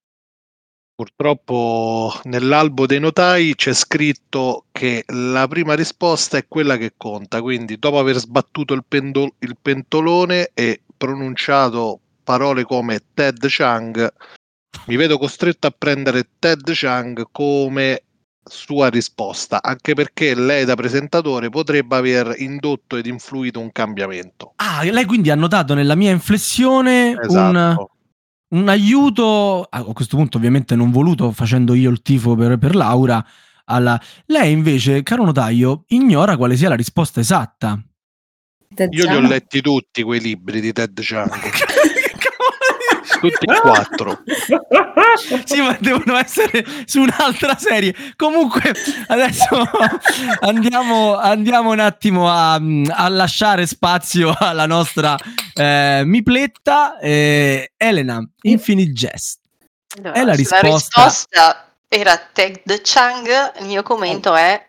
Purtroppo 0.96 2.14
nell'albo 2.24 2.86
dei 2.86 3.02
notai 3.02 3.54
c'è 3.56 3.74
scritto 3.74 4.68
che 4.72 5.04
la 5.08 5.46
prima 5.46 5.74
risposta 5.74 6.38
è 6.38 6.48
quella 6.48 6.78
che 6.78 6.94
conta, 6.96 7.42
quindi 7.42 7.78
dopo 7.78 8.00
aver 8.00 8.16
sbattuto 8.16 8.74
il, 8.74 8.86
pendol- 8.88 9.34
il 9.40 9.58
pentolone 9.62 10.52
e 10.54 10.84
pronunciato 10.98 12.00
parole 12.24 12.64
come 12.64 13.00
Ted 13.14 13.46
Chang, 13.48 14.14
mi 14.88 14.96
vedo 14.96 15.18
costretto 15.18 15.68
a 15.68 15.74
prendere 15.78 16.30
Ted 16.40 16.64
Chang 16.74 17.28
come 17.32 18.02
sua 18.48 18.90
risposta, 18.90 19.62
anche 19.62 19.96
perché 19.96 20.36
lei 20.36 20.66
da 20.66 20.76
presentatore 20.76 21.50
potrebbe 21.50 21.96
aver 21.96 22.36
indotto 22.38 22.96
ed 22.96 23.08
influito 23.08 23.60
un 23.60 23.72
cambiamento. 23.72 24.54
Ah, 24.58 24.84
lei 24.84 25.06
quindi 25.06 25.32
ha 25.32 25.36
notato 25.36 25.74
nella 25.74 25.96
mia 25.96 26.12
inflessione 26.12 27.18
esatto. 27.20 27.58
un 27.58 27.88
un 28.48 28.70
aiuto, 28.70 29.64
a 29.70 29.84
questo 29.84 30.16
punto 30.16 30.38
ovviamente 30.38 30.76
non 30.76 30.92
voluto, 30.92 31.32
facendo 31.32 31.74
io 31.74 31.90
il 31.90 32.02
tifo 32.02 32.36
per, 32.36 32.58
per 32.58 32.76
Laura, 32.76 33.26
alla... 33.66 34.00
lei 34.28 34.52
invece, 34.52 35.04
caro 35.04 35.26
notaio, 35.26 35.84
ignora 35.88 36.38
quale 36.38 36.56
sia 36.56 36.70
la 36.70 36.76
risposta 36.76 37.20
esatta. 37.20 37.82
Io 38.90 39.08
li 39.08 39.16
ho 39.16 39.22
letti 39.22 39.62
tutti 39.62 40.04
quei 40.04 40.20
libri 40.20 40.62
di 40.62 40.72
Ted 40.72 41.00
Chiang. 41.00 41.32
tutti 43.30 43.46
e 43.46 43.60
quattro. 43.60 44.22
sì, 45.46 45.62
ma 45.62 45.78
devono 45.80 46.18
essere 46.18 46.66
su 46.86 47.02
un'altra 47.02 47.58
serie. 47.58 47.94
Comunque, 48.16 48.74
adesso 49.08 49.48
andiamo, 50.42 51.18
andiamo 51.18 51.72
un 51.72 51.80
attimo 51.80 52.30
a, 52.30 52.56
a, 52.56 53.10
lasciare 53.10 53.66
spazio 53.66 54.36
alla 54.38 54.66
nostra 54.66 55.16
eh, 55.54 56.04
mipletta. 56.06 57.00
Eh, 57.00 57.72
Elena, 57.78 58.28
Infinite 58.42 58.92
Jest. 58.92 59.40
Allora, 59.98 60.14
è 60.14 60.24
la 60.24 60.34
risposta... 60.34 60.62
la 60.66 60.74
risposta 60.74 61.70
era 61.88 62.30
the 62.34 62.82
Chang. 62.84 63.54
Il 63.60 63.66
mio 63.66 63.84
commento 63.84 64.36
è 64.36 64.62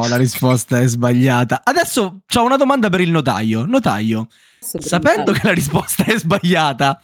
No, 0.00 0.06
la 0.08 0.16
risposta 0.16 0.80
è 0.80 0.86
sbagliata. 0.86 1.60
Adesso 1.64 2.20
ho 2.34 2.44
una 2.44 2.56
domanda 2.56 2.88
per 2.88 3.00
il 3.00 3.10
notaio. 3.10 3.64
Notaio, 3.64 4.28
sapendo 4.58 5.32
che 5.32 5.40
la 5.44 5.52
risposta 5.52 6.04
è 6.04 6.18
sbagliata, 6.18 7.00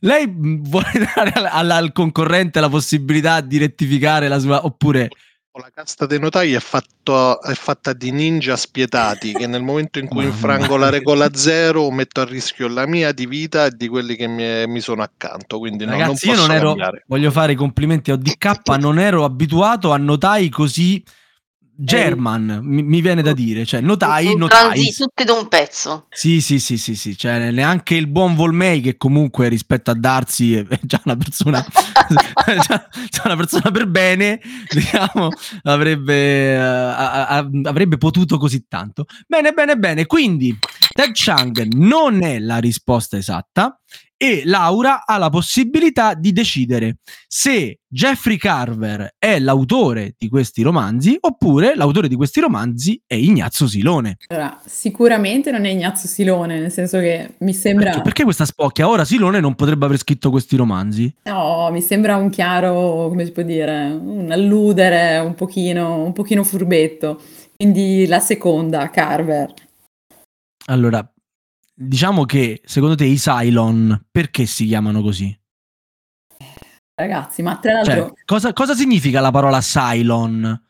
lei 0.00 0.26
vuole 0.34 1.10
dare 1.14 1.32
al, 1.48 1.70
al 1.70 1.92
concorrente 1.92 2.60
la 2.60 2.68
possibilità 2.68 3.40
di 3.40 3.58
rettificare 3.58 4.28
la 4.28 4.38
sua 4.38 4.64
oppure 4.64 5.10
la 5.60 5.70
casta 5.72 6.04
dei 6.06 6.18
notai 6.18 6.52
è, 6.52 6.58
fatto, 6.58 7.40
è, 7.40 7.54
fatta 7.54 7.92
di 7.92 8.10
ninja 8.10 8.56
spietati 8.56 9.32
che 9.32 9.46
nel 9.46 9.62
momento 9.62 10.00
in 10.00 10.08
cui 10.08 10.24
infrango 10.24 10.76
la 10.76 10.90
regola 10.90 11.32
zero 11.32 11.92
metto 11.92 12.20
a 12.20 12.24
rischio 12.24 12.66
la 12.66 12.88
mia 12.88 13.12
di 13.12 13.26
vita 13.26 13.66
e 13.66 13.70
di 13.70 13.86
quelli 13.86 14.16
che 14.16 14.26
mi, 14.26 14.66
mi 14.66 14.80
sono 14.80 15.02
accanto. 15.02 15.60
Quindi 15.60 15.84
Ragazzi, 15.84 16.26
no, 16.26 16.34
non 16.34 16.42
io 16.42 16.46
non 16.48 16.56
ero, 16.56 16.68
cambiare. 16.70 17.04
voglio 17.06 17.30
fare 17.30 17.52
i 17.52 17.54
complimenti 17.54 18.10
a 18.10 18.14
ODK, 18.14 18.68
non 18.80 18.98
ero 18.98 19.22
abituato 19.22 19.92
a 19.92 19.96
notai 19.96 20.48
così 20.48 21.00
German, 21.76 22.60
mi, 22.62 22.82
mi, 22.82 23.00
viene 23.00 23.20
da 23.20 23.32
dire, 23.32 23.64
cioè 23.64 23.80
notai, 23.80 24.28
un 24.28 24.38
notai. 24.38 24.92
tutte 24.92 25.24
da 25.24 25.32
un 25.32 25.48
pezzo. 25.48 26.06
Sì, 26.10 26.40
sì, 26.40 26.60
sì, 26.60 26.78
sì, 26.78 26.94
sì, 26.94 27.16
cioè 27.16 27.50
neanche 27.50 27.96
il 27.96 28.06
buon 28.06 28.34
Volmei 28.36 28.80
che 28.80 28.96
comunque 28.96 29.48
rispetto 29.48 29.90
a 29.90 29.94
Darsi 29.94 30.54
è 30.54 30.66
già 30.82 31.00
una 31.04 31.16
persona 31.16 31.64
già, 32.66 32.88
già 33.10 33.22
una 33.24 33.36
persona 33.36 33.70
per 33.72 33.88
bene, 33.88 34.40
diciamo, 34.70 35.30
avrebbe, 35.62 36.56
uh, 36.56 37.60
avrebbe 37.64 37.98
potuto 37.98 38.38
così 38.38 38.66
tanto. 38.68 39.06
Bene, 39.26 39.52
bene, 39.52 39.76
bene, 39.76 40.06
quindi 40.06 40.56
Ted 40.92 41.10
Chang 41.12 41.60
non 41.74 42.22
è 42.22 42.38
la 42.38 42.58
risposta 42.58 43.16
esatta 43.16 43.80
e 44.24 44.40
Laura 44.46 45.04
ha 45.04 45.18
la 45.18 45.28
possibilità 45.28 46.14
di 46.14 46.32
decidere 46.32 46.96
se 47.28 47.80
Jeffrey 47.86 48.38
Carver 48.38 49.16
è 49.18 49.38
l'autore 49.38 50.14
di 50.16 50.30
questi 50.30 50.62
romanzi 50.62 51.18
oppure 51.20 51.74
l'autore 51.76 52.08
di 52.08 52.14
questi 52.14 52.40
romanzi 52.40 52.98
è 53.06 53.16
Ignazio 53.16 53.66
Silone. 53.66 54.16
Allora, 54.28 54.58
sicuramente 54.64 55.50
non 55.50 55.66
è 55.66 55.68
Ignazio 55.68 56.08
Silone, 56.08 56.58
nel 56.58 56.72
senso 56.72 57.00
che 57.00 57.34
mi 57.40 57.52
sembra... 57.52 57.90
Perché, 57.90 58.00
perché 58.00 58.24
questa 58.24 58.46
spocchia? 58.46 58.88
Ora 58.88 59.04
Silone 59.04 59.40
non 59.40 59.56
potrebbe 59.56 59.84
aver 59.84 59.98
scritto 59.98 60.30
questi 60.30 60.56
romanzi? 60.56 61.14
No, 61.24 61.68
mi 61.70 61.82
sembra 61.82 62.16
un 62.16 62.30
chiaro, 62.30 63.08
come 63.08 63.26
si 63.26 63.30
può 63.30 63.42
dire, 63.42 63.90
un 63.90 64.32
alludere 64.32 65.18
un 65.18 65.34
pochino, 65.34 66.02
un 66.02 66.14
pochino 66.14 66.42
furbetto. 66.44 67.20
Quindi 67.54 68.06
la 68.06 68.20
seconda, 68.20 68.88
Carver. 68.88 69.52
Allora, 70.66 71.06
diciamo 71.74 72.24
che 72.24 72.62
secondo 72.64 72.94
te 72.94 73.04
i 73.04 73.16
Cylon 73.16 74.06
perché 74.10 74.46
si 74.46 74.66
chiamano 74.66 75.02
così? 75.02 75.36
Ragazzi, 76.94 77.42
ma 77.42 77.56
tra 77.58 77.72
l'altro... 77.72 77.94
Cioè, 77.94 78.12
cosa, 78.24 78.52
cosa, 78.52 78.74
significa 78.74 79.20
la 79.20 79.32
parola 79.32 79.60
Cylon? 79.60 80.62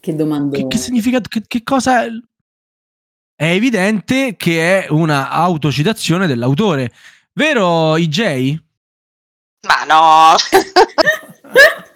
Che 0.00 0.14
domanda? 0.14 0.56
Che, 0.56 0.66
che, 0.66 0.76
significa... 0.76 1.20
Che, 1.20 1.42
che 1.46 1.62
cosa... 1.62 2.04
È 2.04 3.50
evidente 3.50 4.34
che 4.36 4.84
è 4.84 4.90
una 4.90 5.30
autocitazione 5.30 6.26
dell'autore. 6.26 6.92
Vero, 7.34 7.96
IJ? 7.96 8.58
Ma 9.68 9.84
no! 9.84 10.34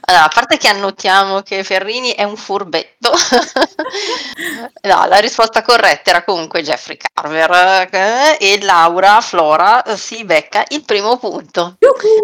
Allora, 0.00 0.24
a 0.24 0.28
parte 0.28 0.56
che 0.56 0.68
annotiamo 0.68 1.40
che 1.42 1.64
Ferrini 1.64 2.10
è 2.10 2.24
un 2.24 2.36
furbetto, 2.36 3.10
no, 4.82 5.06
la 5.06 5.18
risposta 5.18 5.62
corretta 5.62 6.10
era 6.10 6.24
comunque 6.24 6.62
Jeffrey 6.62 6.96
Carver 6.96 7.88
eh, 7.90 8.36
e 8.40 8.62
Laura 8.62 9.20
Flora 9.20 9.82
si 9.96 10.24
becca 10.24 10.64
il 10.68 10.84
primo 10.84 11.18
punto. 11.18 11.76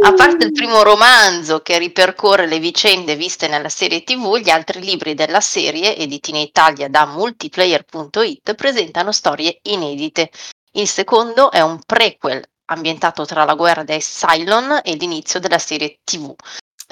A 0.03 0.13
parte 0.13 0.45
il 0.47 0.53
primo 0.53 0.83
romanzo 0.83 1.61
che 1.61 1.79
ripercorre 1.79 2.47
le 2.47 2.59
vicende 2.59 3.17
viste 3.17 3.49
nella 3.49 3.69
serie 3.69 4.05
TV, 4.05 4.37
gli 4.37 4.51
altri 4.51 4.81
libri 4.81 5.15
della 5.15 5.41
serie, 5.41 5.97
editi 5.97 6.31
in 6.31 6.37
Italia 6.37 6.89
da 6.89 7.07
multiplayer.it, 7.07 8.55
presentano 8.55 9.13
storie 9.13 9.59
inedite. 9.63 10.31
Il 10.73 10.89
secondo 10.89 11.51
è 11.51 11.61
un 11.61 11.79
prequel 11.85 12.43
ambientato 12.67 13.25
tra 13.25 13.45
la 13.45 13.55
guerra 13.55 13.85
dei 13.85 14.01
Cylon 14.01 14.81
e 14.83 14.95
l'inizio 14.95 15.39
della 15.39 15.59
serie 15.59 15.99
TV. 16.03 16.35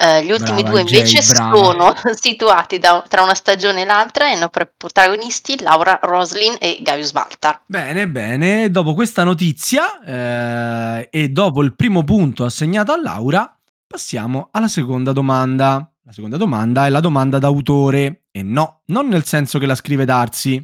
Uh, 0.03 0.21
gli 0.21 0.31
ultimi 0.31 0.63
brava, 0.63 0.69
due 0.69 0.79
invece 0.81 1.19
Jay, 1.19 1.21
sono 1.21 1.93
situati 2.19 2.77
da, 2.77 3.05
tra 3.07 3.23
una 3.23 3.33
stagione 3.33 3.83
e 3.83 3.85
l'altra 3.85 4.27
e 4.29 4.33
hanno 4.33 4.49
protagonisti 4.49 5.61
Laura 5.61 5.97
Roslin 6.03 6.57
e 6.59 6.79
Gaius 6.81 7.13
Baltar. 7.13 7.61
Bene, 7.65 8.09
bene. 8.09 8.69
Dopo 8.69 8.95
questa 8.95 9.23
notizia 9.23 10.01
eh, 10.01 11.07
e 11.09 11.29
dopo 11.29 11.63
il 11.63 11.73
primo 11.73 12.03
punto 12.03 12.43
assegnato 12.43 12.91
a 12.91 13.01
Laura, 13.01 13.57
passiamo 13.87 14.49
alla 14.51 14.67
seconda 14.67 15.13
domanda. 15.13 15.89
La 16.03 16.11
seconda 16.11 16.35
domanda 16.35 16.85
è 16.85 16.89
la 16.89 16.99
domanda 16.99 17.39
d'autore 17.39 18.23
e 18.29 18.43
no, 18.43 18.81
non 18.87 19.07
nel 19.07 19.23
senso 19.23 19.57
che 19.57 19.65
la 19.65 19.75
scrive 19.75 20.03
Darsi. 20.03 20.61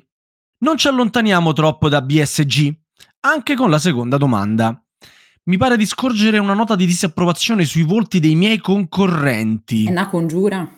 Non 0.66 0.76
ci 0.76 0.90
allontaniamo 0.90 1.54
troppo 1.54 1.88
da 1.88 2.02
BSG, 2.02 2.76
anche 3.22 3.56
con 3.56 3.70
la 3.70 3.80
seconda 3.80 4.18
domanda 4.18 4.84
mi 5.50 5.58
pare 5.58 5.78
di 5.78 5.86
scorgere 5.88 6.38
una 6.38 6.54
nota 6.54 6.76
di 6.76 6.86
disapprovazione 6.86 7.66
sui 7.66 7.82
volti 7.82 8.20
dei 8.20 8.36
miei 8.36 8.60
concorrenti. 8.60 9.86
È 9.86 9.90
una 9.90 10.08
congiura. 10.08 10.72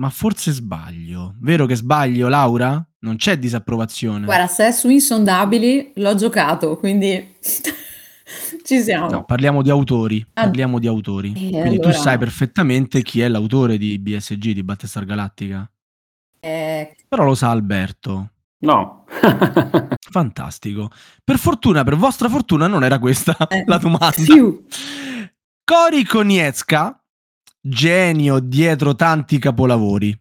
Ma 0.00 0.10
forse 0.10 0.50
sbaglio. 0.50 1.36
Vero 1.38 1.64
che 1.64 1.76
sbaglio, 1.76 2.26
Laura? 2.26 2.84
Non 3.00 3.14
c'è 3.14 3.38
disapprovazione. 3.38 4.24
Guarda, 4.24 4.48
se 4.48 4.66
è 4.66 4.72
su 4.72 4.88
Insondabili 4.88 5.92
l'ho 5.94 6.16
giocato, 6.16 6.76
quindi 6.76 7.36
ci 8.64 8.82
siamo. 8.82 9.08
No, 9.08 9.24
parliamo 9.24 9.62
di 9.62 9.70
autori. 9.70 10.26
Ah. 10.32 10.42
Parliamo 10.42 10.80
di 10.80 10.88
autori. 10.88 11.30
Quindi 11.30 11.56
allora... 11.56 11.90
tu 11.90 11.92
sai 11.92 12.18
perfettamente 12.18 13.00
chi 13.02 13.20
è 13.20 13.28
l'autore 13.28 13.78
di 13.78 13.96
BSG, 14.00 14.50
di 14.50 14.64
Battestar 14.64 15.04
Galattica. 15.04 15.70
Eh... 16.40 16.96
Però 17.06 17.22
lo 17.22 17.36
sa 17.36 17.50
Alberto. 17.50 18.30
No. 18.58 19.03
Fantastico. 20.10 20.90
Per 21.22 21.38
fortuna, 21.38 21.84
per 21.84 21.96
vostra 21.96 22.28
fortuna, 22.28 22.66
non 22.66 22.84
era 22.84 22.98
questa 22.98 23.36
eh, 23.48 23.64
la 23.66 23.78
domanda. 23.78 24.12
Più. 24.12 24.64
Cory 25.64 26.04
Konietzka, 26.04 27.02
genio 27.60 28.38
dietro 28.38 28.94
tanti 28.94 29.38
capolavori. 29.38 30.16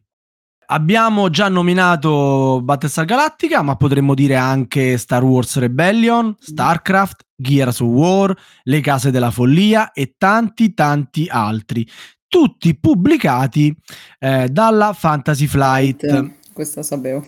Abbiamo 0.66 1.30
già 1.30 1.50
nominato 1.50 2.62
Battlestar 2.64 3.06
Galactica, 3.06 3.62
ma 3.62 3.76
potremmo 3.76 4.14
dire 4.16 4.38
anche 4.38 4.98
Star 4.98 5.24
Wars 5.24 5.58
Rebellion, 5.58 6.36
StarCraft, 6.40 7.26
Gears 7.36 7.82
of 7.82 7.90
War, 7.90 8.36
Le 8.64 8.80
Case 8.80 9.12
della 9.12 9.30
Follia 9.30 9.92
e 9.92 10.16
tanti 10.18 10.74
tanti 10.74 11.28
altri, 11.30 11.88
tutti 12.28 12.76
pubblicati 12.80 13.76
eh, 14.20 14.48
dalla 14.50 14.94
Fantasy 14.94 15.46
Flight. 15.46 16.32
Questo 16.54 16.82
sapevo. 16.82 17.24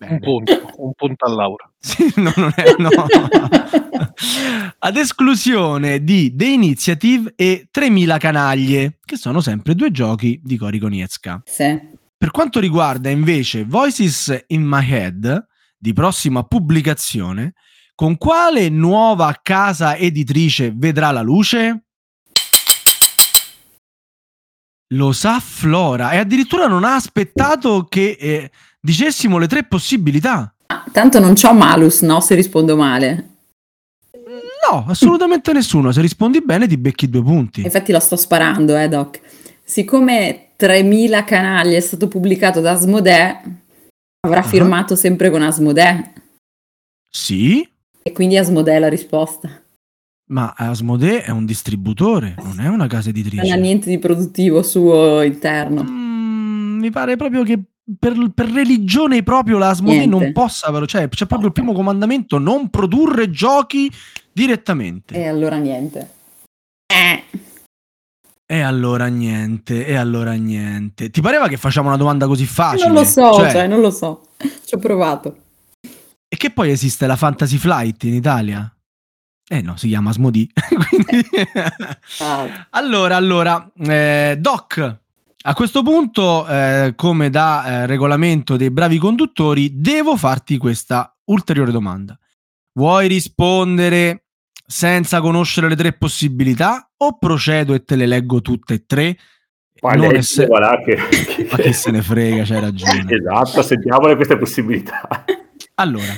Un 0.00 0.18
punto, 0.20 0.72
un 0.76 0.92
punto 0.94 1.24
a 1.24 1.28
Laura. 1.30 1.70
Sì, 1.80 2.12
no, 2.16 2.32
non 2.34 2.52
è, 2.56 2.74
no. 2.78 2.90
Ad 4.78 4.96
esclusione 4.96 6.02
di 6.02 6.34
The 6.34 6.46
Initiative 6.46 7.32
e 7.36 7.68
3000 7.70 8.18
canaglie, 8.18 8.98
che 9.04 9.16
sono 9.16 9.40
sempre 9.40 9.74
due 9.74 9.90
giochi 9.90 10.40
di 10.42 10.56
Cory 10.56 10.78
Konietzka. 10.78 11.42
Sì. 11.44 11.96
Per 12.16 12.30
quanto 12.32 12.58
riguarda 12.58 13.10
invece 13.10 13.64
Voices 13.64 14.44
in 14.48 14.64
My 14.64 14.84
Head, 14.88 15.46
di 15.78 15.92
prossima 15.92 16.42
pubblicazione, 16.42 17.54
con 17.94 18.16
quale 18.16 18.68
nuova 18.68 19.38
casa 19.42 19.96
editrice 19.96 20.72
vedrà 20.74 21.10
la 21.12 21.22
luce? 21.22 21.84
Lo 24.92 25.12
sa 25.12 25.38
Flora 25.38 26.12
e 26.12 26.18
addirittura 26.18 26.66
non 26.66 26.84
ha 26.84 26.94
aspettato 26.94 27.84
che 27.84 28.16
eh, 28.18 28.50
dicessimo 28.88 29.36
le 29.36 29.46
tre 29.46 29.64
possibilità. 29.64 30.54
Ah, 30.66 30.84
tanto 30.90 31.20
non 31.20 31.34
c'ho 31.34 31.52
malus, 31.52 32.00
no? 32.00 32.20
Se 32.20 32.34
rispondo 32.34 32.74
male. 32.74 33.36
No, 34.70 34.86
assolutamente 34.88 35.52
nessuno. 35.52 35.92
Se 35.92 36.00
rispondi 36.00 36.40
bene 36.40 36.66
ti 36.66 36.78
becchi 36.78 37.08
due 37.08 37.22
punti. 37.22 37.62
Infatti 37.62 37.92
lo 37.92 38.00
sto 38.00 38.16
sparando, 38.16 38.76
eh, 38.78 38.88
Doc. 38.88 39.20
Siccome 39.62 40.52
3000 40.56 41.24
canali 41.24 41.74
è 41.74 41.80
stato 41.80 42.08
pubblicato 42.08 42.60
da 42.60 42.72
Asmodee, 42.72 43.42
avrà 44.20 44.40
uh-huh. 44.40 44.46
firmato 44.46 44.96
sempre 44.96 45.30
con 45.30 45.42
Asmodee. 45.42 46.12
Sì. 47.10 47.68
E 48.02 48.12
quindi 48.12 48.38
Asmodee 48.38 48.76
è 48.76 48.78
la 48.78 48.88
risposta. 48.88 49.50
Ma 50.30 50.54
Asmodee 50.56 51.22
è 51.22 51.30
un 51.30 51.44
distributore, 51.44 52.34
non 52.42 52.60
è 52.60 52.68
una 52.68 52.86
casa 52.86 53.10
editrice. 53.10 53.42
Non 53.42 53.52
ha 53.52 53.56
niente 53.56 53.88
di 53.90 53.98
produttivo 53.98 54.62
suo 54.62 55.22
interno. 55.22 55.82
Mm, 55.82 56.78
mi 56.80 56.90
pare 56.90 57.16
proprio 57.16 57.42
che 57.44 57.58
per, 57.98 58.14
per, 58.34 58.50
religione 58.50 59.22
proprio 59.22 59.58
la 59.58 59.70
Asmodee 59.70 60.06
non 60.06 60.32
possa, 60.32 60.70
cioè 60.86 61.08
c'è 61.08 61.26
proprio 61.26 61.48
il 61.48 61.54
primo 61.54 61.72
comandamento, 61.72 62.38
non 62.38 62.68
produrre 62.68 63.30
giochi 63.30 63.90
direttamente. 64.32 65.14
E 65.14 65.26
allora 65.26 65.56
niente. 65.56 66.10
Eh. 66.86 67.24
E 68.50 68.60
allora 68.60 69.06
niente, 69.06 69.86
e 69.86 69.94
allora 69.94 70.32
niente. 70.32 71.10
Ti 71.10 71.20
pareva 71.20 71.48
che 71.48 71.56
facciamo 71.56 71.88
una 71.88 71.98
domanda 71.98 72.26
così 72.26 72.46
facile? 72.46 72.86
Non 72.86 72.94
lo 72.94 73.04
so, 73.04 73.34
cioè, 73.34 73.50
cioè 73.50 73.66
non 73.66 73.80
lo 73.80 73.90
so. 73.90 74.28
Ci 74.38 74.74
ho 74.74 74.78
provato. 74.78 75.36
E 76.26 76.36
che 76.36 76.50
poi 76.50 76.70
esiste 76.70 77.06
la 77.06 77.16
Fantasy 77.16 77.56
Flight 77.56 78.04
in 78.04 78.14
Italia? 78.14 78.70
Eh 79.50 79.62
no, 79.62 79.76
si 79.76 79.88
chiama 79.88 80.10
Asmodee. 80.10 80.48
Quindi... 80.88 81.28
ah. 82.20 82.66
Allora, 82.70 83.16
allora, 83.16 83.70
eh, 83.76 84.36
Doc, 84.38 84.98
a 85.48 85.54
questo 85.54 85.82
punto, 85.82 86.46
eh, 86.46 86.92
come 86.94 87.30
da 87.30 87.64
eh, 87.64 87.86
regolamento 87.86 88.58
dei 88.58 88.70
bravi 88.70 88.98
conduttori, 88.98 89.80
devo 89.80 90.14
farti 90.14 90.58
questa 90.58 91.16
ulteriore 91.24 91.72
domanda. 91.72 92.18
Vuoi 92.74 93.08
rispondere 93.08 94.24
senza 94.66 95.22
conoscere 95.22 95.70
le 95.70 95.74
tre 95.74 95.94
possibilità 95.94 96.90
o 96.98 97.16
procedo 97.16 97.72
e 97.72 97.82
te 97.82 97.96
le 97.96 98.04
leggo 98.04 98.42
tutte 98.42 98.74
e 98.74 98.84
tre? 98.84 99.16
Non 99.80 100.14
esse... 100.16 100.44
voilà, 100.44 100.82
che... 100.84 100.96
Ma 101.50 101.56
che 101.56 101.72
se 101.72 101.92
ne 101.92 102.02
frega, 102.02 102.44
c'hai 102.44 102.60
ragione. 102.60 103.06
esatto, 103.08 103.62
sentiamole 103.62 104.16
queste 104.16 104.36
possibilità. 104.36 105.08
Allora, 105.76 106.12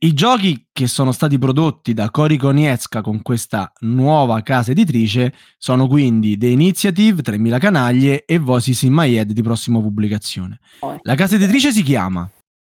i 0.00 0.12
giochi 0.12 0.68
che 0.72 0.86
sono 0.86 1.12
stati 1.12 1.38
prodotti 1.38 1.94
da 1.94 2.10
Cory 2.10 2.36
Konietzka 2.36 3.00
con 3.00 3.22
questa 3.22 3.72
nuova 3.80 4.42
casa 4.42 4.72
editrice 4.72 5.34
sono 5.58 5.86
quindi 5.88 6.36
The 6.36 6.48
Initiative, 6.48 7.22
3000 7.22 7.58
canaglie 7.58 8.24
e 8.24 8.38
Voices 8.38 8.82
in 8.82 8.92
My 8.92 9.14
Head 9.14 9.32
di 9.32 9.42
prossima 9.42 9.80
pubblicazione. 9.80 10.60
La 11.02 11.14
casa 11.14 11.36
editrice 11.36 11.72
si 11.72 11.82
chiama 11.82 12.30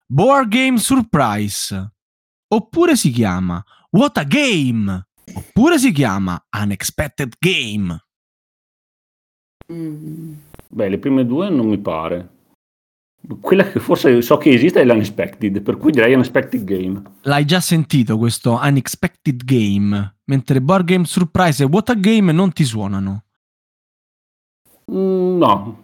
Board 0.08 0.49
Game 0.49 0.77
Surprise, 0.77 1.93
oppure 2.47 2.95
si 2.95 3.10
chiama 3.12 3.63
What 3.91 4.17
a 4.17 4.23
Game, 4.23 5.08
oppure 5.34 5.79
si 5.79 5.91
chiama 5.91 6.41
Unexpected 6.62 7.34
Game. 7.39 7.99
Mm. 9.71 10.34
Beh, 10.69 10.89
le 10.89 10.99
prime 10.99 11.25
due 11.25 11.49
non 11.49 11.67
mi 11.67 11.77
pare. 11.79 12.35
Quella 13.41 13.69
che 13.69 13.79
forse 13.79 14.21
so 14.21 14.38
che 14.38 14.51
esiste 14.51 14.81
è 14.81 14.85
l'Unexpected, 14.85 15.61
per 15.61 15.77
cui 15.77 15.91
direi 15.91 16.13
Unexpected 16.13 16.63
Game. 16.63 17.01
L'hai 17.21 17.45
già 17.45 17.59
sentito 17.59 18.17
questo 18.17 18.59
Unexpected 18.61 19.43
Game, 19.43 20.17
mentre 20.25 20.61
Board 20.61 20.85
Game 20.85 21.05
Surprise 21.05 21.63
e 21.63 21.67
What 21.67 21.89
a 21.89 21.95
Game 21.95 22.31
non 22.31 22.51
ti 22.51 22.63
suonano? 22.63 23.23
Mm, 24.91 25.38
no. 25.38 25.83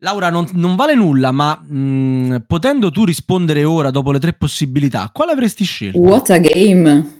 Laura, 0.00 0.30
non, 0.30 0.48
non 0.52 0.76
vale 0.76 0.94
nulla, 0.94 1.32
ma 1.32 1.60
mh, 1.60 1.76
mm, 1.76 2.36
potendo 2.46 2.90
tu 2.90 3.04
rispondere 3.04 3.64
ora 3.64 3.90
dopo 3.90 4.12
le 4.12 4.20
tre 4.20 4.32
possibilità, 4.32 5.10
quale 5.12 5.32
avresti 5.32 5.64
scelto? 5.64 5.98
What 5.98 6.30
a 6.30 6.38
Game. 6.38 7.16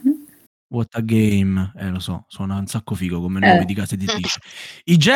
What 0.69 0.95
a 0.95 1.01
Game, 1.01 1.73
eh 1.77 1.89
lo 1.89 1.99
so, 1.99 2.25
suona 2.29 2.57
un 2.57 2.67
sacco 2.67 2.95
figo 2.95 3.21
come 3.21 3.41
nome 3.41 3.63
eh. 3.63 3.65
di 3.65 3.75
casa 3.75 3.95
editrice. 3.95 4.41
IJ? 4.85 5.09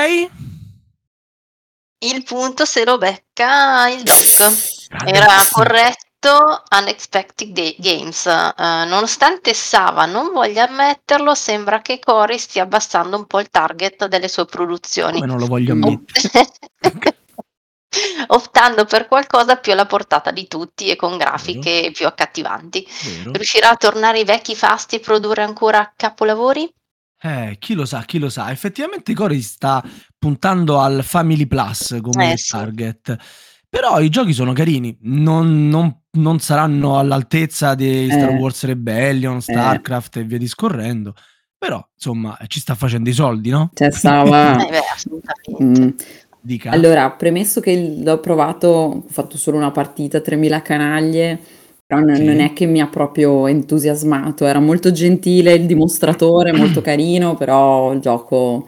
Il 2.03 2.23
punto 2.25 2.65
se 2.65 2.85
lo 2.85 2.99
becca 2.99 3.89
il 3.89 4.03
doc. 4.03 4.81
Era 5.05 5.45
corretto 5.51 6.63
Unexpected 6.71 7.77
Games. 7.79 8.25
Uh, 8.25 8.87
nonostante 8.89 9.55
Sava 9.55 10.07
non 10.07 10.33
voglia 10.33 10.69
ammetterlo, 10.69 11.35
sembra 11.35 11.81
che 11.81 11.99
Cory 11.99 12.39
stia 12.39 12.63
abbassando 12.63 13.17
un 13.17 13.27
po' 13.27 13.41
il 13.41 13.51
target 13.51 14.07
delle 14.07 14.29
sue 14.29 14.47
produzioni. 14.47 15.15
Come 15.15 15.27
non 15.27 15.39
lo 15.39 15.47
voglio 15.47 15.73
ammettere? 15.73 16.49
optando 18.29 18.85
per 18.85 19.07
qualcosa 19.07 19.57
più 19.57 19.73
alla 19.73 19.87
portata 19.87 20.31
di 20.31 20.49
tutti 20.49 20.89
e 20.89 20.97
con 20.97 21.17
grafiche 21.17 21.81
Vero. 21.81 21.93
più 21.93 22.07
accattivanti. 22.07 22.87
Vero. 23.03 23.33
Riuscirà 23.33 23.71
a 23.71 23.77
tornare 23.77 24.19
ai 24.19 24.25
vecchi 24.25 24.57
fasti 24.57 24.97
e 24.97 25.01
produrre 25.01 25.43
ancora 25.43 25.93
capolavori? 25.95 26.73
Eh, 27.25 27.57
chi 27.61 27.75
lo 27.75 27.85
sa, 27.85 28.03
chi 28.03 28.19
lo 28.19 28.29
sa. 28.29 28.51
Effettivamente 28.51 29.15
Cory 29.15 29.41
sta 29.41 29.83
puntando 30.19 30.81
al 30.81 31.05
Family 31.05 31.47
Plus 31.47 31.99
come 32.03 32.33
eh, 32.33 32.37
target. 32.37 33.17
Però 33.69 34.01
i 34.01 34.09
giochi 34.09 34.33
sono 34.33 34.53
carini, 34.53 34.99
non, 35.03 35.69
non, 35.69 36.03
non 36.11 36.41
saranno 36.41 36.99
all'altezza 36.99 37.75
di 37.75 38.09
Star 38.11 38.31
eh. 38.31 38.35
Wars 38.35 38.65
Rebellion, 38.65 39.37
eh. 39.37 39.41
StarCraft 39.41 40.17
e 40.19 40.25
via 40.25 40.37
discorrendo. 40.37 41.15
Però, 41.57 41.83
insomma, 41.95 42.37
ci 42.49 42.59
sta 42.59 42.75
facendo 42.75 43.09
i 43.09 43.13
soldi, 43.13 43.51
no? 43.51 43.71
C'è 43.73 43.91
stava. 43.93 44.57
eh 44.67 44.71
beh. 44.71 45.65
Mm. 45.65 45.89
Dica. 46.45 46.71
Allora, 46.73 47.09
premesso 47.13 47.61
che 47.61 48.01
l'ho 48.03 48.19
provato, 48.19 48.67
ho 48.67 49.05
fatto 49.07 49.39
solo 49.39 49.59
una 49.59 49.71
partita, 49.71 50.21
3000 50.21 50.61
canaglie, 50.61 51.41
però 51.93 52.01
n- 52.01 52.15
sì. 52.15 52.25
non 52.25 52.41
è 52.41 52.55
che 52.55 52.65
mi 52.65 52.81
ha 52.81 52.87
proprio 52.87 53.47
entusiasmato, 53.47 54.47
era 54.47 54.61
molto 54.61 54.93
gentile 54.93 55.53
il 55.53 55.67
dimostratore, 55.67 56.53
molto 56.53 56.81
carino, 56.83 57.37
però 57.37 57.93
il 57.93 58.01
gioco... 58.01 58.67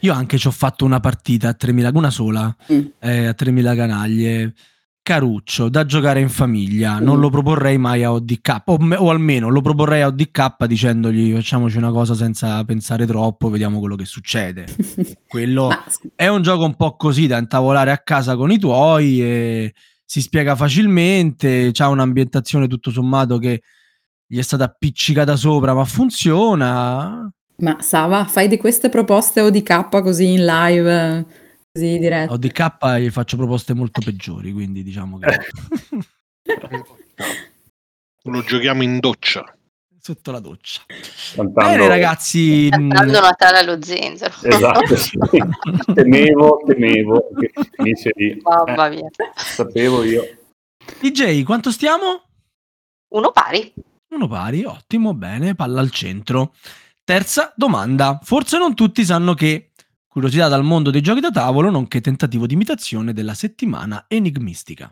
Io 0.00 0.12
anche 0.12 0.36
ci 0.36 0.46
ho 0.46 0.50
fatto 0.50 0.84
una 0.84 1.00
partita 1.00 1.48
a 1.48 1.54
3000, 1.54 1.90
una 1.94 2.10
sola, 2.10 2.54
mm. 2.70 2.84
eh, 2.98 3.26
a 3.26 3.32
3000 3.32 3.74
canaglie 3.74 4.54
caruccio 5.00 5.70
da 5.70 5.86
giocare 5.86 6.20
in 6.20 6.28
famiglia. 6.28 6.98
Non 6.98 7.20
lo 7.20 7.30
proporrei 7.30 7.78
mai 7.78 8.02
a 8.02 8.12
ODK, 8.12 8.62
o, 8.66 8.78
o, 8.96 9.08
almeno 9.08 9.48
lo 9.48 9.62
proporrei 9.62 10.02
a 10.02 10.08
ODK 10.08 10.66
dicendogli 10.66 11.32
facciamoci 11.32 11.78
una 11.78 11.92
cosa 11.92 12.14
senza 12.14 12.62
pensare 12.64 13.06
troppo, 13.06 13.48
vediamo 13.48 13.78
quello 13.78 13.96
che 13.96 14.04
succede. 14.04 14.66
Quello 15.26 15.70
è 16.14 16.26
un 16.26 16.42
gioco 16.42 16.64
un 16.64 16.74
po' 16.74 16.96
così 16.96 17.26
da 17.28 17.38
intavolare 17.38 17.92
a 17.92 17.98
casa 17.98 18.36
con 18.36 18.50
i 18.50 18.58
tuoi 18.58 19.22
e 19.22 19.74
si 20.06 20.22
spiega 20.22 20.54
facilmente, 20.54 21.70
c'ha 21.72 21.88
un'ambientazione 21.88 22.68
tutto 22.68 22.90
sommato 22.90 23.38
che 23.38 23.62
gli 24.24 24.38
è 24.38 24.42
stata 24.42 24.64
appiccicata 24.64 25.36
sopra, 25.36 25.74
ma 25.74 25.84
funziona. 25.84 27.30
Ma 27.58 27.76
Sava, 27.80 28.24
fai 28.24 28.48
di 28.48 28.56
queste 28.56 28.88
proposte 28.88 29.40
ODK 29.40 29.88
così 30.00 30.32
in 30.32 30.44
live? 30.44 31.26
Così 31.72 31.98
diretto. 31.98 32.34
ODK 32.34 32.98
gli 32.98 33.10
faccio 33.10 33.36
proposte 33.36 33.74
molto 33.74 34.00
peggiori, 34.00 34.52
quindi 34.52 34.82
diciamo 34.82 35.18
che... 35.18 35.26
Lo 38.22 38.42
giochiamo 38.42 38.82
in 38.82 38.98
doccia. 39.00 39.55
Sotto 40.06 40.30
la 40.30 40.38
doccia. 40.38 40.82
Cantando... 41.34 41.70
Bene 41.70 41.88
ragazzi. 41.88 42.68
Cantando 42.70 43.18
Natale 43.18 43.58
allo 43.58 43.82
zenzero. 43.82 44.34
Esatto, 44.40 44.94
sì. 44.94 45.18
temevo, 45.92 46.62
temevo 46.64 47.30
che 47.36 47.50
finisce 47.72 48.12
lì. 48.14 48.40
Mamma 48.40 48.88
mia. 48.88 49.00
Eh, 49.00 49.32
sapevo 49.34 50.04
io. 50.04 50.22
DJ, 51.00 51.42
quanto 51.42 51.72
stiamo? 51.72 52.22
Uno 53.14 53.32
pari. 53.32 53.74
Uno 54.10 54.28
pari, 54.28 54.62
ottimo, 54.62 55.12
bene, 55.12 55.56
palla 55.56 55.80
al 55.80 55.90
centro. 55.90 56.54
Terza 57.02 57.52
domanda. 57.56 58.20
Forse 58.22 58.58
non 58.58 58.76
tutti 58.76 59.04
sanno 59.04 59.34
che 59.34 59.72
Curiosità 60.06 60.46
dal 60.46 60.62
mondo 60.62 60.92
dei 60.92 61.02
giochi 61.02 61.18
da 61.18 61.32
tavolo, 61.32 61.68
nonché 61.68 62.00
tentativo 62.00 62.46
di 62.46 62.54
imitazione 62.54 63.12
della 63.12 63.34
settimana 63.34 64.04
enigmistica. 64.06 64.88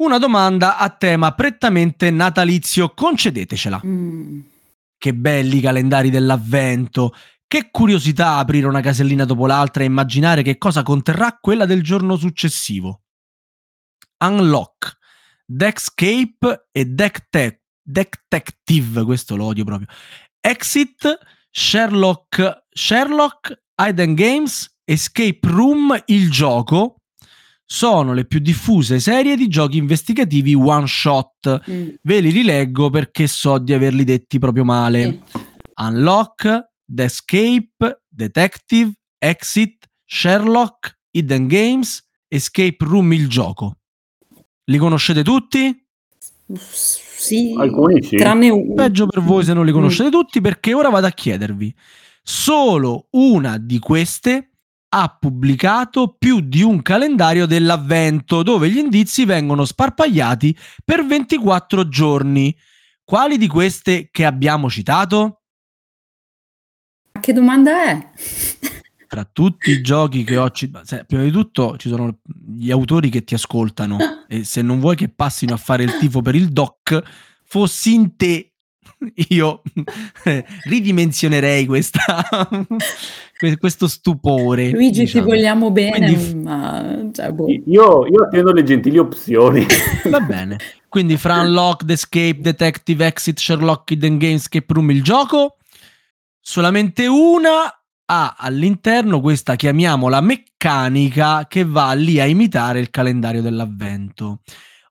Una 0.00 0.16
domanda 0.16 0.78
a 0.78 0.88
tema 0.88 1.34
prettamente 1.34 2.10
natalizio, 2.10 2.94
concedetecela. 2.94 3.82
Mm. 3.84 4.40
Che 4.96 5.14
belli 5.14 5.60
calendari 5.60 6.08
dell'avvento, 6.08 7.14
che 7.46 7.68
curiosità 7.70 8.36
aprire 8.36 8.66
una 8.66 8.80
casellina 8.80 9.26
dopo 9.26 9.46
l'altra 9.46 9.82
e 9.82 9.86
immaginare 9.86 10.40
che 10.42 10.56
cosa 10.56 10.82
conterrà 10.82 11.36
quella 11.38 11.66
del 11.66 11.82
giorno 11.82 12.16
successivo. 12.16 13.02
Unlock, 14.24 14.96
Deckscape 15.44 16.68
e 16.72 16.86
Detective, 17.82 19.04
questo 19.04 19.36
lo 19.36 19.44
odio 19.44 19.64
proprio. 19.64 19.88
Exit, 20.40 21.18
Sherlock, 21.50 22.64
Sherlock 22.70 23.64
Hidden 23.78 24.14
Games, 24.14 24.78
Escape 24.82 25.40
Room, 25.42 26.02
il 26.06 26.30
gioco 26.30 26.99
sono 27.72 28.14
le 28.14 28.24
più 28.24 28.40
diffuse 28.40 28.98
serie 28.98 29.36
di 29.36 29.46
giochi 29.46 29.76
investigativi 29.76 30.54
one 30.54 30.88
shot. 30.88 31.62
Mm. 31.70 31.88
Ve 32.02 32.18
li 32.18 32.30
rileggo 32.30 32.90
perché 32.90 33.28
so 33.28 33.58
di 33.58 33.72
averli 33.72 34.02
detti 34.02 34.40
proprio 34.40 34.64
male. 34.64 35.06
Mm. 35.06 35.18
Unlock, 35.76 36.70
The 36.84 37.04
Escape, 37.04 38.02
Detective, 38.08 38.92
Exit, 39.16 39.88
Sherlock, 40.04 40.98
Hidden 41.12 41.46
Games, 41.46 42.04
Escape 42.26 42.76
Room 42.80 43.12
il 43.12 43.28
gioco. 43.28 43.76
Li 44.64 44.76
conoscete 44.76 45.22
tutti? 45.22 45.86
Sì, 46.58 47.54
alcuni 47.56 48.02
sì. 48.02 48.16
Tranne 48.16 48.50
un... 48.50 48.74
Peggio 48.74 49.06
per 49.06 49.22
voi 49.22 49.44
se 49.44 49.52
non 49.52 49.64
li 49.64 49.70
conoscete 49.70 50.08
mm. 50.08 50.12
tutti 50.12 50.40
perché 50.40 50.74
ora 50.74 50.88
vado 50.88 51.06
a 51.06 51.10
chiedervi 51.10 51.72
Solo 52.22 53.06
una 53.10 53.58
di 53.58 53.78
queste 53.78 54.49
ha 54.92 55.16
pubblicato 55.18 56.16
più 56.18 56.40
di 56.40 56.62
un 56.62 56.82
calendario 56.82 57.46
dell'avvento 57.46 58.42
dove 58.42 58.68
gli 58.70 58.78
indizi 58.78 59.24
vengono 59.24 59.64
sparpagliati 59.64 60.56
per 60.84 61.06
24 61.06 61.88
giorni. 61.88 62.56
Quali 63.04 63.38
di 63.38 63.46
queste 63.46 64.08
che 64.10 64.24
abbiamo 64.24 64.68
citato? 64.68 65.42
Che 67.20 67.32
domanda 67.32 67.84
è? 67.84 68.10
Tra 69.06 69.24
tutti 69.24 69.70
i 69.70 69.80
giochi 69.80 70.24
che 70.24 70.36
ho 70.36 70.50
citato, 70.50 71.04
prima 71.06 71.22
di 71.22 71.30
tutto 71.30 71.76
ci 71.76 71.88
sono 71.88 72.18
gli 72.46 72.70
autori 72.70 73.10
che 73.10 73.22
ti 73.22 73.34
ascoltano 73.34 73.98
e 74.28 74.44
se 74.44 74.62
non 74.62 74.80
vuoi 74.80 74.96
che 74.96 75.08
passino 75.08 75.54
a 75.54 75.56
fare 75.56 75.84
il 75.84 75.98
tifo 75.98 76.22
per 76.22 76.34
il 76.34 76.48
doc, 76.48 77.00
fossi 77.44 77.94
in 77.94 78.16
te 78.16 78.49
io 79.30 79.62
eh, 80.24 80.44
ridimensionerei 80.64 81.66
questa, 81.66 82.48
questo 83.58 83.88
stupore. 83.88 84.70
Luigi, 84.70 85.00
diciamo. 85.00 85.24
ti 85.24 85.30
vogliamo 85.30 85.70
bene, 85.70 86.12
Quindi, 86.12 86.34
ma... 86.42 87.08
Cioè, 87.12 87.30
boh. 87.32 87.48
io, 87.48 88.06
io 88.06 88.24
attendo 88.24 88.52
le 88.52 88.62
gentili 88.62 88.98
opzioni. 88.98 89.66
Va 90.08 90.20
bene. 90.20 90.58
Quindi 90.88 91.16
fra 91.16 91.40
Unlocked, 91.40 91.88
Escape, 91.90 92.40
Detective, 92.40 93.06
Exit, 93.06 93.38
Sherlock, 93.38 93.90
Hidden 93.92 94.18
Games, 94.18 94.40
Escape 94.40 94.72
Room, 94.72 94.90
il 94.90 95.02
gioco, 95.02 95.56
solamente 96.40 97.06
una 97.06 97.74
ha 98.12 98.34
all'interno 98.36 99.20
questa, 99.20 99.54
chiamiamola, 99.54 100.20
meccanica 100.20 101.46
che 101.48 101.64
va 101.64 101.92
lì 101.92 102.18
a 102.18 102.26
imitare 102.26 102.80
il 102.80 102.90
calendario 102.90 103.40
dell'avvento. 103.40 104.40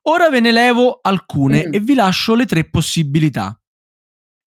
Ora 0.04 0.30
ve 0.30 0.40
ne 0.40 0.52
levo 0.52 1.00
alcune 1.02 1.66
mm. 1.68 1.74
e 1.74 1.80
vi 1.80 1.94
lascio 1.94 2.34
le 2.34 2.46
tre 2.46 2.64
possibilità. 2.64 3.59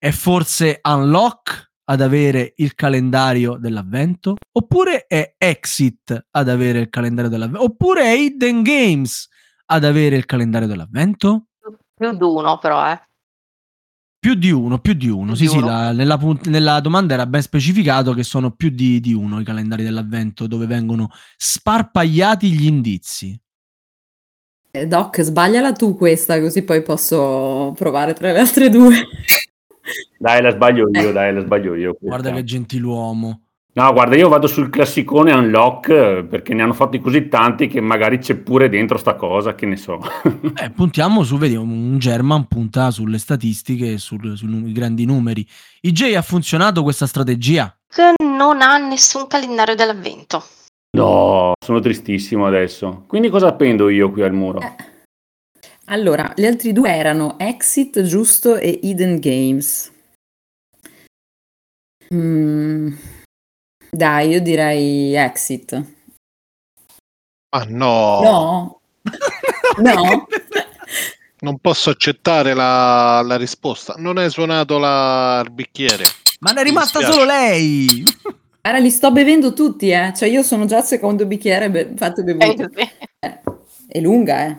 È 0.03 0.11
forse 0.11 0.81
Unlock 0.83 1.75
ad 1.85 2.01
avere 2.01 2.55
il 2.57 2.75
calendario 2.75 3.55
dell'avvento? 3.55 4.35
Oppure 4.51 5.07
è 5.07 5.35
Exit 5.37 6.27
ad 6.29 6.49
avere 6.49 6.79
il 6.79 6.89
calendario 6.89 7.29
dell'avvento? 7.29 7.63
Oppure 7.63 8.03
è 8.03 8.11
Hidden 8.11 8.63
Games 8.63 9.29
ad 9.67 9.85
avere 9.85 10.17
il 10.17 10.25
calendario 10.25 10.67
dell'avvento? 10.67 11.45
Più 11.95 12.11
di 12.17 12.21
uno 12.21 12.57
però, 12.57 12.91
eh. 12.91 13.01
Più 14.19 14.33
di 14.33 14.51
uno, 14.51 14.79
più 14.79 14.91
di 14.91 15.07
uno. 15.07 15.27
Più 15.27 15.35
sì, 15.35 15.43
di 15.43 15.49
sì, 15.51 15.57
uno. 15.59 15.67
La, 15.67 15.93
nella, 15.93 16.19
nella, 16.47 16.81
domanda 16.81 17.13
era 17.13 17.25
ben 17.25 17.41
specificato 17.41 18.11
che 18.11 18.23
sono 18.23 18.51
più 18.51 18.71
di, 18.71 18.99
di, 18.99 19.13
uno 19.13 19.39
i 19.39 19.45
calendari 19.45 19.83
dell'avvento 19.83 20.47
dove 20.47 20.65
vengono 20.65 21.11
sparpagliati 21.37 22.51
gli 22.51 22.65
indizi. 22.65 23.39
Eh, 24.69 24.85
Doc, 24.85 25.21
sbagliala 25.21 25.71
tu 25.71 25.95
questa, 25.95 26.41
così 26.41 26.63
poi 26.63 26.81
posso 26.81 27.73
provare 27.77 28.11
tra 28.11 28.33
le 28.33 28.39
altre 28.39 28.69
due. 28.69 28.95
Dai, 30.17 30.41
la 30.41 30.51
sbaglio 30.51 30.89
io, 30.91 31.09
eh. 31.09 31.11
dai, 31.11 31.33
la 31.33 31.41
sbaglio 31.41 31.75
io. 31.75 31.93
Questa. 31.93 32.07
Guarda 32.07 32.31
che 32.31 32.43
gentiluomo. 32.43 33.41
No, 33.75 33.91
guarda, 33.91 34.15
io 34.15 34.29
vado 34.29 34.45
sul 34.45 34.69
classicone 34.69 35.33
Unlock 35.33 36.25
perché 36.25 36.53
ne 36.53 36.61
hanno 36.61 36.73
fatti 36.73 36.99
così 36.99 37.27
tanti 37.27 37.65
che 37.65 37.81
magari 37.81 38.19
c'è 38.19 38.35
pure 38.35 38.69
dentro 38.69 38.99
sta 38.99 39.15
cosa, 39.15 39.55
che 39.55 39.65
ne 39.65 39.77
so. 39.77 39.99
eh, 40.61 40.69
puntiamo 40.69 41.23
su, 41.23 41.37
vedi, 41.37 41.55
un 41.55 41.97
German 41.97 42.47
punta 42.47 42.91
sulle 42.91 43.17
statistiche, 43.17 43.97
sul, 43.97 44.37
sui 44.37 44.71
grandi 44.71 45.05
numeri. 45.05 45.45
IJ 45.81 46.13
ha 46.13 46.21
funzionato 46.21 46.83
questa 46.83 47.07
strategia? 47.07 47.75
Che 47.87 48.13
non 48.23 48.61
ha 48.61 48.77
nessun 48.77 49.25
calendario 49.25 49.73
dell'avvento. 49.73 50.43
No, 50.95 51.53
sono 51.59 51.79
tristissimo 51.79 52.45
adesso. 52.45 53.05
Quindi 53.07 53.29
cosa 53.29 53.47
appendo 53.47 53.89
io 53.89 54.11
qui 54.11 54.21
al 54.21 54.33
muro? 54.33 54.59
Eh. 54.59 54.91
Allora, 55.85 56.31
gli 56.35 56.45
altri 56.45 56.71
due 56.71 56.91
erano 56.91 57.37
Exit, 57.37 58.01
giusto, 58.03 58.55
e 58.55 58.79
Hidden 58.81 59.19
Games. 59.19 59.91
Mm, 62.13 62.93
dai, 63.89 64.29
io 64.29 64.41
direi 64.41 65.15
Exit. 65.15 65.83
Ah 67.49 67.65
no! 67.67 68.21
No? 68.21 68.81
no? 69.83 70.27
Non 71.39 71.59
posso 71.59 71.89
accettare 71.89 72.53
la, 72.53 73.21
la 73.21 73.35
risposta. 73.35 73.95
Non 73.97 74.17
hai 74.17 74.29
suonato 74.29 74.77
la, 74.77 75.41
il 75.43 75.51
bicchiere. 75.51 76.05
Ma 76.39 76.51
ne 76.51 76.61
è 76.61 76.63
rimasta 76.63 77.01
solo 77.01 77.25
lei. 77.25 78.03
Ora 78.65 78.77
li 78.77 78.89
sto 78.89 79.11
bevendo 79.11 79.51
tutti, 79.51 79.89
eh. 79.89 80.13
Cioè 80.15 80.29
io 80.29 80.41
sono 80.41 80.65
già 80.65 80.77
al 80.77 80.85
secondo 80.85 81.25
bicchiere 81.25 81.69
be- 81.69 81.93
fatto 81.97 82.23
bevuto. 82.23 82.69
Eh, 82.73 83.41
è 83.87 83.99
lunga, 83.99 84.45
eh. 84.45 84.57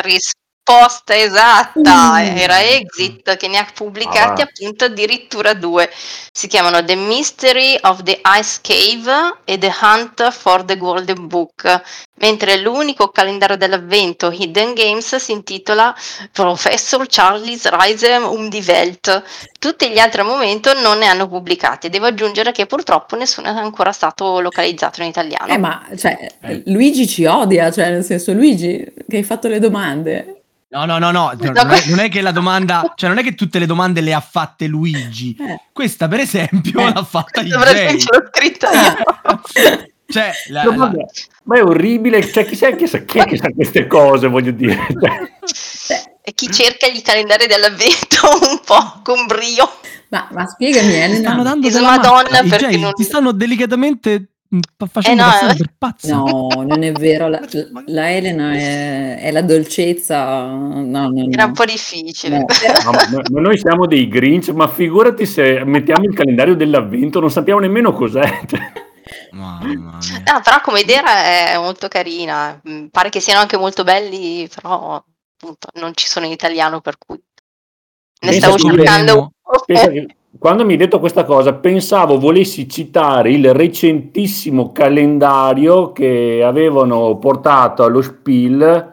risk 0.00 0.41
risposta 0.64 1.16
esatta. 1.16 2.20
Mm. 2.20 2.36
era 2.36 2.62
Exit 2.62 3.36
che 3.36 3.48
ne 3.48 3.58
ha 3.58 3.66
pubblicati 3.74 4.40
ah. 4.40 4.44
appunto 4.44 4.84
addirittura 4.84 5.54
due. 5.54 5.90
Si 6.32 6.46
chiamano 6.46 6.82
The 6.84 6.94
Mystery 6.94 7.78
of 7.82 8.02
the 8.02 8.20
Ice 8.38 8.60
Cave 8.62 9.38
e 9.44 9.58
The 9.58 9.72
Hunt 9.80 10.30
for 10.30 10.64
the 10.64 10.76
Golden 10.76 11.26
Book. 11.26 11.82
Mentre 12.16 12.58
l'unico 12.58 13.08
calendario 13.08 13.56
dell'avvento 13.56 14.30
Hidden 14.30 14.74
Games 14.74 15.16
si 15.16 15.32
intitola 15.32 15.94
Professor 16.30 17.04
Charlie's 17.08 17.68
Reise 17.68 18.12
um 18.12 18.48
die 18.48 18.62
Welt 18.64 19.22
tutti 19.58 19.90
gli 19.90 19.98
altri 19.98 20.20
al 20.20 20.26
momento 20.26 20.72
non 20.74 20.98
ne 20.98 21.06
hanno 21.06 21.28
pubblicati. 21.28 21.88
Devo 21.88 22.06
aggiungere 22.06 22.52
che 22.52 22.66
purtroppo 22.66 23.16
nessuno 23.16 23.48
è 23.48 23.50
ancora 23.50 23.92
stato 23.92 24.40
localizzato 24.40 25.02
in 25.02 25.08
italiano. 25.08 25.52
Eh 25.52 25.58
ma 25.58 25.84
cioè 25.96 26.16
eh. 26.42 26.62
Luigi 26.66 27.08
ci 27.08 27.24
odia 27.24 27.70
cioè 27.70 27.90
nel 27.90 28.04
senso 28.04 28.32
Luigi 28.32 28.84
che 29.08 29.16
hai 29.16 29.22
fatto 29.24 29.48
le 29.48 29.58
domande 29.58 30.41
No, 30.72 30.86
no, 30.86 30.98
no, 30.98 31.10
no, 31.10 31.32
non 31.38 31.70
è, 31.70 31.84
non 31.88 31.98
è, 31.98 32.08
che 32.08 32.22
la 32.22 32.30
domanda, 32.30 32.92
cioè 32.96 33.10
non 33.10 33.18
è 33.18 33.22
che 33.22 33.34
tutte 33.34 33.58
le 33.58 33.66
domande 33.66 34.00
le 34.00 34.14
ha 34.14 34.20
fatte 34.20 34.66
Luigi. 34.66 35.36
Eh. 35.38 35.60
Questa, 35.70 36.08
per 36.08 36.20
esempio, 36.20 36.80
eh. 36.80 36.92
l'ha 36.94 37.04
fatta 37.04 37.42
Dovrei 37.42 38.00
scritta 38.00 38.70
io. 38.72 39.42
cioè, 40.08 40.32
la, 40.48 40.62
no, 40.62 40.74
la... 40.76 40.92
Ma 41.44 41.58
è 41.58 41.62
orribile, 41.62 42.26
cioè, 42.26 42.46
chi, 42.46 42.56
sa, 42.56 42.70
chi, 42.70 42.86
sa, 42.86 43.00
chi 43.00 43.18
è 43.18 43.26
che 43.26 43.36
sa 43.36 43.50
queste 43.50 43.86
cose, 43.86 44.28
voglio 44.28 44.52
dire. 44.52 44.86
Cioè. 44.98 46.10
E 46.22 46.32
chi 46.32 46.50
cerca 46.50 46.86
i 46.86 47.02
calendari 47.02 47.46
dell'avvento 47.46 48.28
un 48.50 48.60
po' 48.64 49.00
con 49.02 49.26
brio. 49.26 49.70
Ma, 50.08 50.26
ma 50.30 50.46
spiegami, 50.46 50.94
Elena. 50.94 51.16
Stanno 51.16 51.42
dando 51.42 51.68
della 51.68 51.96
Madonna 51.96 52.42
perché 52.48 52.78
non... 52.78 52.94
ti 52.94 53.02
stanno 53.02 53.32
delicatamente 53.32 54.31
facendo 54.86 55.22
eh 55.22 55.26
no, 55.26 55.50
eh. 55.50 55.56
per 55.56 55.74
pazza. 55.78 56.14
No, 56.14 56.48
non 56.66 56.82
è 56.82 56.92
vero. 56.92 57.28
La, 57.28 57.40
la 57.86 58.12
Elena 58.12 58.52
è, 58.52 59.20
è, 59.20 59.30
la 59.30 59.42
dolcezza. 59.42 60.44
No, 60.46 61.08
no, 61.08 61.28
Era 61.30 61.46
un 61.46 61.52
po' 61.52 61.64
difficile. 61.64 62.38
No. 62.38 62.46
ma, 62.92 63.22
ma, 63.30 63.40
noi 63.40 63.58
siamo 63.58 63.86
dei 63.86 64.08
Grinch, 64.08 64.48
ma 64.48 64.68
figurati 64.68 65.24
se 65.24 65.64
mettiamo 65.64 66.04
il 66.04 66.14
calendario 66.14 66.54
dell'avvento, 66.54 67.20
non 67.20 67.30
sappiamo 67.30 67.60
nemmeno 67.60 67.92
cos'è. 67.92 68.40
No, 69.32 69.58
però 70.42 70.60
come 70.62 70.80
idea 70.80 71.52
è 71.52 71.58
molto 71.58 71.88
carina. 71.88 72.60
Mm, 72.68 72.86
pare 72.86 73.08
che 73.08 73.20
siano 73.20 73.40
anche 73.40 73.56
molto 73.56 73.82
belli, 73.82 74.48
però 74.54 75.02
appunto, 75.42 75.68
non 75.74 75.92
ci 75.94 76.06
sono 76.06 76.24
in 76.26 76.32
italiano, 76.32 76.80
per 76.80 76.96
cui 76.98 77.20
ne 78.20 78.32
stavo 78.32 78.56
cercando. 78.56 79.32
Pensa 79.66 79.90
quando 80.38 80.64
mi 80.64 80.72
hai 80.72 80.78
detto 80.78 80.98
questa 80.98 81.24
cosa, 81.24 81.52
pensavo 81.54 82.18
volessi 82.18 82.68
citare 82.68 83.32
il 83.32 83.52
recentissimo 83.52 84.72
calendario 84.72 85.92
che 85.92 86.42
avevano 86.42 87.18
portato 87.18 87.84
allo 87.84 88.00
Spiel 88.00 88.92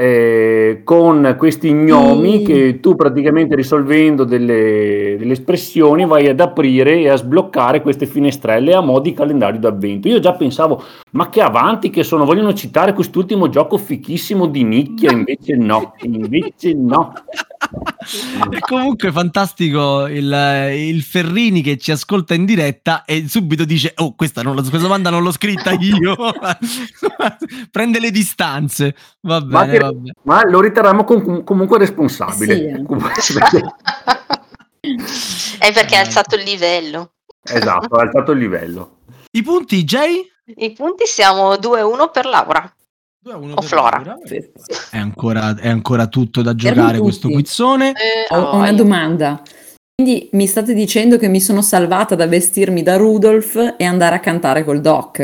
eh, 0.00 0.82
con 0.84 1.34
questi 1.36 1.72
gnomi 1.72 2.38
mm. 2.38 2.44
che 2.44 2.78
tu 2.78 2.94
praticamente 2.94 3.56
risolvendo 3.56 4.22
delle, 4.22 5.16
delle, 5.18 5.32
espressioni 5.32 6.06
vai 6.06 6.28
ad 6.28 6.38
aprire 6.38 7.00
e 7.00 7.08
a 7.08 7.16
sbloccare 7.16 7.82
queste 7.82 8.06
finestrelle 8.06 8.74
a 8.74 8.80
mo' 8.80 9.00
di 9.00 9.12
calendario 9.12 9.58
d'avvento. 9.58 10.06
Io 10.06 10.20
già 10.20 10.34
pensavo, 10.34 10.80
ma 11.12 11.28
che 11.28 11.40
avanti 11.40 11.90
che 11.90 12.04
sono, 12.04 12.24
vogliono 12.24 12.54
citare 12.54 12.92
quest'ultimo 12.92 13.48
gioco 13.48 13.76
fichissimo 13.76 14.46
di 14.46 14.62
nicchia, 14.62 15.10
invece 15.10 15.56
no, 15.56 15.94
invece 16.02 16.74
no. 16.74 17.12
E 18.50 18.60
comunque 18.60 19.12
fantastico 19.12 20.06
il, 20.06 20.70
il, 20.72 21.02
Ferrini 21.02 21.60
che 21.60 21.76
ci 21.76 21.90
ascolta 21.90 22.34
in 22.34 22.44
diretta 22.44 23.04
e 23.04 23.28
subito 23.28 23.64
dice, 23.64 23.92
oh 23.96 24.14
questa, 24.14 24.42
non, 24.42 24.54
questa 24.54 24.78
domanda 24.78 25.10
non 25.10 25.22
l'ho 25.22 25.32
scritta 25.32 25.72
io, 25.72 26.16
prende 27.70 28.00
le 28.00 28.10
distanze, 28.10 28.94
va 29.22 29.40
bene. 29.40 29.78
Va 29.78 29.92
ma 30.22 30.48
lo 30.48 30.60
riterremo 30.60 31.04
com- 31.04 31.44
comunque 31.44 31.78
responsabile. 31.78 32.84
Sì. 34.80 35.56
È 35.58 35.72
perché 35.72 35.96
ha 35.96 36.00
alzato 36.00 36.36
il 36.36 36.44
livello. 36.44 37.14
Esatto, 37.42 37.96
ha 37.96 38.02
alzato 38.02 38.32
il 38.32 38.38
livello. 38.38 39.00
I 39.32 39.42
punti, 39.42 39.82
Jay? 39.84 40.24
I 40.44 40.72
punti 40.72 41.04
siamo 41.04 41.54
2-1 41.54 42.10
per 42.10 42.26
Laura. 42.26 42.72
2-1 43.28 43.52
o 43.54 43.62
Flora. 43.62 44.18
È 44.90 44.96
ancora, 44.96 45.54
è 45.56 45.68
ancora 45.68 46.06
tutto 46.06 46.40
da 46.40 46.54
giocare 46.54 46.98
questo 46.98 47.28
quizzone. 47.28 47.90
Eh, 47.90 48.34
Ho 48.34 48.56
una 48.56 48.72
domanda. 48.72 49.42
Quindi 49.94 50.28
mi 50.32 50.46
state 50.46 50.72
dicendo 50.74 51.18
che 51.18 51.28
mi 51.28 51.40
sono 51.40 51.60
salvata 51.60 52.14
da 52.14 52.26
vestirmi 52.26 52.82
da 52.82 52.96
Rudolph 52.96 53.74
e 53.76 53.84
andare 53.84 54.14
a 54.14 54.20
cantare 54.20 54.64
col 54.64 54.80
Doc? 54.80 55.18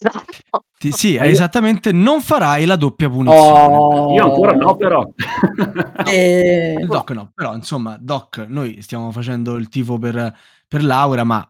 Esatto. 0.00 0.62
Ti, 0.78 0.92
sì, 0.92 1.16
esattamente, 1.16 1.90
non 1.90 2.20
farai 2.20 2.64
la 2.64 2.76
doppia 2.76 3.10
punizione. 3.10 3.74
Oh. 3.74 4.12
Io 4.12 4.24
ancora 4.24 4.52
no, 4.52 4.76
però. 4.76 5.04
eh. 6.06 6.76
Il 6.78 6.86
doc 6.86 7.10
no, 7.10 7.32
però 7.34 7.54
insomma, 7.54 7.96
Doc, 7.98 8.44
noi 8.46 8.80
stiamo 8.80 9.10
facendo 9.10 9.56
il 9.56 9.68
tifo 9.68 9.98
per, 9.98 10.32
per 10.68 10.84
Laura, 10.84 11.24
ma 11.24 11.44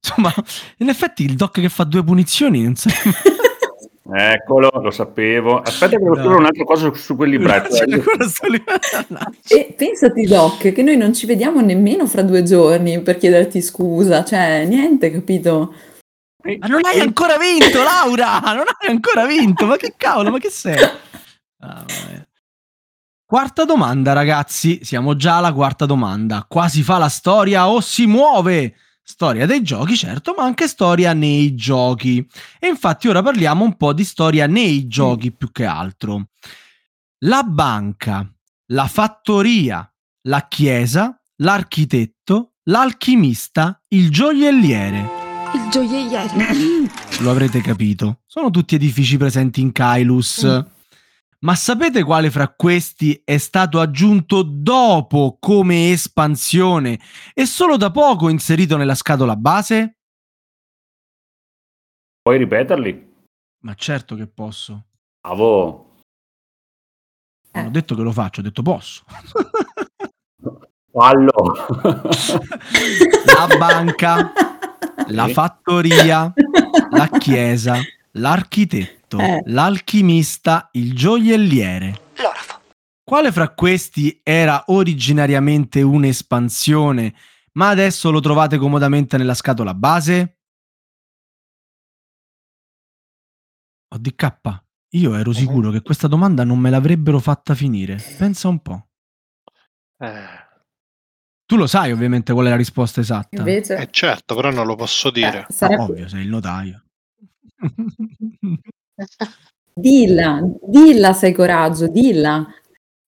insomma, 0.00 0.32
in 0.78 0.88
effetti 0.88 1.24
il 1.24 1.34
Doc 1.34 1.58
che 1.60 1.68
fa 1.68 1.82
due 1.82 2.04
punizioni 2.04 2.62
non 2.62 2.76
sa... 2.76 2.90
Eccolo, 4.16 4.70
lo 4.72 4.92
sapevo. 4.92 5.60
Aspetta 5.60 5.96
che 5.96 6.02
devo 6.02 6.14
scrivere 6.14 6.36
un'altra 6.36 6.62
cosa 6.62 6.84
su, 6.84 6.94
su 6.94 7.16
quel 7.16 7.30
libretto. 7.30 7.74
e 9.48 9.74
pensati, 9.76 10.24
Doc, 10.26 10.70
che 10.70 10.82
noi 10.84 10.96
non 10.96 11.12
ci 11.12 11.26
vediamo 11.26 11.60
nemmeno 11.60 12.06
fra 12.06 12.22
due 12.22 12.44
giorni 12.44 13.00
per 13.00 13.16
chiederti 13.16 13.60
scusa. 13.60 14.22
Cioè, 14.22 14.66
niente, 14.66 15.10
capito? 15.10 15.74
Ma 16.44 16.68
non 16.68 16.84
hai 16.84 17.00
ancora 17.00 17.38
vinto, 17.38 17.82
Laura! 17.82 18.38
Non 18.38 18.66
hai 18.78 18.90
ancora 18.90 19.26
vinto! 19.26 19.66
Ma 19.66 19.76
che 19.76 19.94
cavolo, 19.96 20.30
ma 20.30 20.38
che 20.38 20.50
sei? 20.50 20.78
Ah, 21.58 21.84
quarta 23.24 23.64
domanda, 23.64 24.12
ragazzi. 24.12 24.84
Siamo 24.84 25.16
già 25.16 25.38
alla 25.38 25.52
quarta 25.52 25.86
domanda. 25.86 26.44
Qua 26.46 26.68
si 26.68 26.84
fa 26.84 26.98
la 26.98 27.08
storia 27.08 27.68
o 27.68 27.80
si 27.80 28.06
muove? 28.06 28.76
Storia 29.06 29.44
dei 29.44 29.62
giochi, 29.62 29.96
certo, 29.96 30.34
ma 30.36 30.44
anche 30.44 30.66
storia 30.66 31.12
nei 31.12 31.54
giochi. 31.54 32.26
E 32.58 32.68
infatti 32.68 33.06
ora 33.06 33.22
parliamo 33.22 33.62
un 33.62 33.76
po' 33.76 33.92
di 33.92 34.02
storia 34.02 34.46
nei 34.46 34.86
giochi 34.86 35.28
mm. 35.28 35.36
più 35.36 35.52
che 35.52 35.66
altro. 35.66 36.28
La 37.18 37.42
banca, 37.42 38.26
la 38.68 38.86
fattoria, 38.86 39.86
la 40.22 40.48
chiesa, 40.48 41.20
l'architetto, 41.36 42.54
l'alchimista, 42.64 43.78
il 43.88 44.10
gioielliere 44.10 45.24
il 45.54 45.68
gioielliere. 45.70 46.90
Lo 47.20 47.30
avrete 47.30 47.60
capito. 47.60 48.20
Sono 48.26 48.50
tutti 48.50 48.74
edifici 48.74 49.16
presenti 49.16 49.60
in 49.60 49.72
Kailus. 49.72 50.44
Mm. 50.44 50.73
Ma 51.44 51.54
sapete 51.54 52.02
quale 52.02 52.30
fra 52.30 52.48
questi 52.48 53.20
è 53.22 53.36
stato 53.36 53.78
aggiunto 53.78 54.42
dopo 54.42 55.36
come 55.38 55.90
espansione 55.90 56.98
e 57.34 57.44
solo 57.44 57.76
da 57.76 57.90
poco 57.90 58.30
inserito 58.30 58.78
nella 58.78 58.94
scatola 58.94 59.36
base? 59.36 59.98
Puoi 62.22 62.38
ripeterli? 62.38 63.12
Ma 63.64 63.74
certo 63.74 64.16
che 64.16 64.26
posso. 64.26 64.86
Bravo. 65.20 65.98
Non 67.52 67.66
ho 67.66 67.70
detto 67.70 67.94
che 67.94 68.02
lo 68.02 68.12
faccio, 68.12 68.40
ho 68.40 68.42
detto 68.42 68.62
posso. 68.62 69.04
Fallo. 70.90 71.32
La 73.26 73.56
banca 73.58 74.32
la 75.08 75.28
fattoria, 75.28 76.32
la 76.90 77.08
chiesa, 77.18 77.78
l'architetto, 78.12 79.03
eh. 79.18 79.42
l'alchimista, 79.46 80.68
il 80.72 80.94
gioielliere. 80.94 82.00
L'orafo. 82.16 82.60
Quale 83.02 83.32
fra 83.32 83.50
questi 83.50 84.20
era 84.22 84.64
originariamente 84.68 85.82
un'espansione, 85.82 87.14
ma 87.52 87.68
adesso 87.68 88.10
lo 88.10 88.20
trovate 88.20 88.56
comodamente 88.56 89.16
nella 89.16 89.34
scatola 89.34 89.74
base? 89.74 90.38
ODK, 93.94 94.62
io 94.94 95.14
ero 95.14 95.32
sicuro 95.32 95.70
che 95.70 95.82
questa 95.82 96.08
domanda 96.08 96.44
non 96.44 96.58
me 96.58 96.70
l'avrebbero 96.70 97.20
fatta 97.20 97.54
finire. 97.54 98.02
Pensa 98.18 98.48
un 98.48 98.60
po'. 98.60 98.88
Eh. 99.98 100.42
Tu 101.46 101.56
lo 101.56 101.66
sai 101.66 101.92
ovviamente 101.92 102.32
qual 102.32 102.46
è 102.46 102.48
la 102.48 102.56
risposta 102.56 103.00
esatta. 103.00 103.36
Invece... 103.36 103.76
Eh 103.76 103.88
certo, 103.90 104.34
però 104.34 104.50
non 104.50 104.66
lo 104.66 104.76
posso 104.76 105.10
dire. 105.10 105.46
Eh, 105.48 105.52
sarebbe... 105.52 105.82
Ovvio, 105.82 106.08
sei 106.08 106.22
il 106.22 106.28
notaio. 106.28 106.84
dilla, 109.72 110.40
dilla 110.62 111.12
sei 111.12 111.32
coraggio, 111.32 111.88
dilla. 111.88 112.46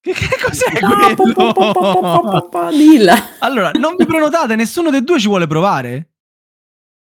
Che, 0.00 0.12
cos'è 0.12 0.80
no, 0.80 1.14
po, 1.14 1.52
po, 1.52 2.48
po, 2.48 2.68
dilla. 2.70 3.14
Allora, 3.40 3.70
non 3.72 3.96
vi 3.96 4.06
prenotate, 4.06 4.54
nessuno 4.56 4.90
dei 4.90 5.02
due 5.02 5.18
ci 5.18 5.26
vuole 5.28 5.46
provare? 5.46 6.10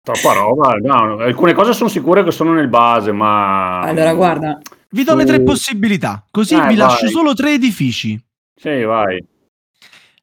Troppa 0.04 0.32
roba, 0.34 0.74
no, 0.74 1.16
alcune 1.18 1.54
cose 1.54 1.72
sono 1.72 1.88
sicure 1.88 2.22
che 2.22 2.30
sono 2.30 2.52
nel 2.52 2.68
base, 2.68 3.10
ma... 3.10 3.80
Allora, 3.80 4.12
guarda, 4.14 4.58
Vi 4.90 5.02
do 5.02 5.14
le 5.16 5.24
tre 5.24 5.42
possibilità, 5.42 6.24
così 6.30 6.54
Eh, 6.54 6.66
vi 6.68 6.76
lascio 6.76 7.06
vai. 7.06 7.10
solo 7.10 7.34
tre 7.34 7.54
edifici. 7.54 8.22
Sì, 8.54 8.82
vai. 8.82 9.24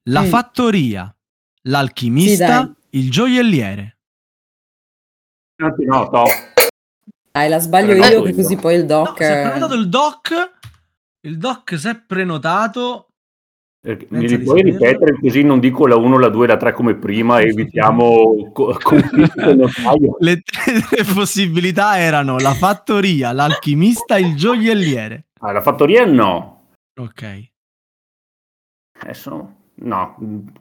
La 0.03 0.21
Mm. 0.21 0.25
fattoria, 0.27 1.13
l'alchimista, 1.63 2.63
Sì, 2.89 2.99
il 2.99 3.11
gioielliere. 3.11 3.97
Anzi, 5.61 5.83
no, 5.85 6.09
top. 6.09 6.50
Dai, 7.31 7.49
la 7.49 7.59
sbaglio 7.59 7.93
io 7.93 8.21
che 8.23 8.29
io. 8.29 8.35
così 8.35 8.55
poi 8.57 8.75
il 8.75 8.81
No, 8.81 8.87
doc... 8.87 9.17
si 9.17 9.23
è 9.23 9.41
prenotato 9.41 9.73
il 9.75 9.89
doc. 9.89 10.51
Il 11.21 11.37
doc 11.37 11.77
si 11.77 11.87
è 11.87 11.95
prenotato. 11.95 13.07
Pensa 13.83 14.05
Mi 14.09 14.27
li 14.27 14.37
puoi 14.39 14.61
ripetere 14.61 15.17
così 15.19 15.41
non 15.41 15.59
dico 15.59 15.87
la 15.87 15.95
1, 15.95 16.19
la 16.19 16.29
2 16.29 16.45
e 16.45 16.47
la 16.49 16.57
3 16.57 16.71
come 16.71 16.93
prima 16.95 17.39
e 17.39 17.47
evitiamo 17.47 18.51
co-. 18.51 18.77
Le 20.19 20.41
tre, 20.41 21.03
possibilità 21.15 21.97
erano 21.97 22.37
la 22.37 22.53
fattoria, 22.53 23.31
l'alchimista, 23.31 24.17
il 24.19 24.35
gioielliere. 24.35 25.25
Ah, 25.39 25.51
la 25.51 25.61
fattoria 25.61 26.05
no. 26.05 26.67
Ok. 26.99 27.49
Adesso 28.99 29.55
no, 29.73 30.15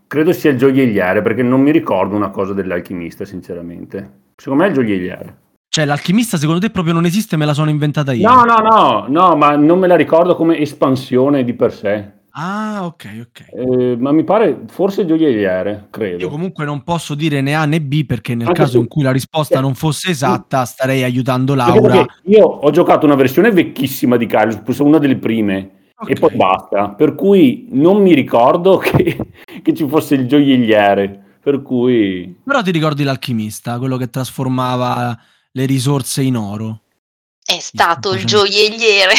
credo 0.07 0.33
sia 0.33 0.53
il 0.53 0.57
gioielliere 0.57 1.21
perché 1.21 1.43
non 1.43 1.61
mi 1.61 1.73
ricordo 1.73 2.17
una 2.17 2.31
cosa 2.31 2.55
dell'alchimista, 2.55 3.27
sinceramente. 3.27 4.29
Secondo 4.37 4.63
me 4.63 4.69
è 4.69 4.71
il 4.73 4.77
gioielliere. 4.77 5.39
Cioè, 5.73 5.85
l'alchimista 5.85 6.37
secondo 6.37 6.59
te 6.61 6.71
proprio 6.71 6.93
non 6.93 7.05
esiste, 7.05 7.37
me 7.37 7.45
la 7.47 7.55
sono 7.55 7.71
inventata 7.71 8.13
io. 8.13 8.29
No, 8.29 8.43
no, 8.43 8.57
no, 8.57 9.05
no, 9.09 9.37
ma 9.37 9.55
non 9.55 9.79
me 9.79 9.87
la 9.87 9.95
ricordo 9.95 10.35
come 10.35 10.59
espansione 10.59 11.45
di 11.45 11.55
per 11.55 11.73
sé. 11.73 12.11
Ah, 12.33 12.81
ok, 12.87 13.27
ok. 13.29 13.45
Eh, 13.55 13.97
ma 13.97 14.11
mi 14.11 14.25
pare 14.25 14.63
forse 14.67 15.03
il 15.03 15.07
gioielliere, 15.07 15.71
Io 15.71 15.87
credo. 15.91 16.29
comunque 16.29 16.65
non 16.65 16.83
posso 16.83 17.15
dire 17.15 17.41
né 17.41 17.55
A 17.55 17.67
né 17.67 17.81
B 17.81 18.05
perché 18.05 18.35
nel 18.35 18.49
Anche 18.49 18.63
caso 18.63 18.79
tu. 18.79 18.81
in 18.81 18.89
cui 18.89 19.05
la 19.05 19.13
risposta 19.13 19.61
non 19.61 19.75
fosse 19.77 20.11
esatta 20.11 20.65
starei 20.65 21.05
aiutando 21.05 21.55
Laura. 21.55 22.05
io 22.25 22.45
ho 22.47 22.71
giocato 22.73 23.07
una 23.07 23.15
versione 23.15 23.53
vecchissima 23.53 24.17
di 24.17 24.27
Kairos, 24.27 24.79
una 24.81 24.99
delle 24.99 25.19
prime, 25.19 25.55
e 25.57 26.15
Ok. 26.15 26.19
poi 26.19 26.35
basta. 26.37 26.89
Per 26.91 27.15
cui 27.15 27.69
non 27.71 28.03
mi 28.03 28.13
ricordo 28.15 28.77
che, 28.83 29.17
che 29.63 29.73
ci 29.73 29.87
fosse 29.87 30.17
il 30.17 30.27
gioielliere. 30.27 31.37
Per 31.41 31.63
cui 31.63 32.37
Però 32.45 32.61
ti 32.61 32.73
ricordi 32.73 33.05
l'alchimista, 33.05 33.79
quello 33.79 33.97
che 33.97 34.11
trasformava 34.11 35.17
le 35.53 35.67
risorse 35.67 36.23
in 36.23 36.37
oro? 36.37 36.81
È 37.45 37.59
stato 37.59 38.13
il 38.13 38.21
facendo- 38.21 38.47
gioielliere. 38.47 39.13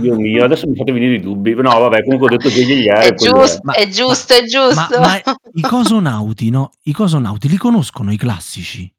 Dio 0.00 0.14
mio, 0.16 0.44
adesso 0.44 0.66
mi 0.66 0.76
fate 0.76 0.92
venire 0.92 1.16
i 1.16 1.20
dubbi. 1.20 1.54
No, 1.54 1.78
vabbè, 1.78 2.02
comunque 2.04 2.28
ho 2.28 2.30
detto 2.36 2.48
gioielliere. 2.48 3.08
È 3.08 3.14
giusto, 3.14 3.60
Ma- 3.64 3.74
è 3.74 3.88
giusto, 3.88 4.32
è 4.34 4.40
Ma, 4.40 4.46
giusto. 4.46 5.00
ma 5.00 5.20
i 5.52 5.60
cosonauti, 5.60 6.48
no? 6.50 6.70
I 6.84 6.92
cosonauti 6.92 7.48
li 7.48 7.56
conoscono 7.58 8.12
i 8.12 8.16
classici? 8.16 8.90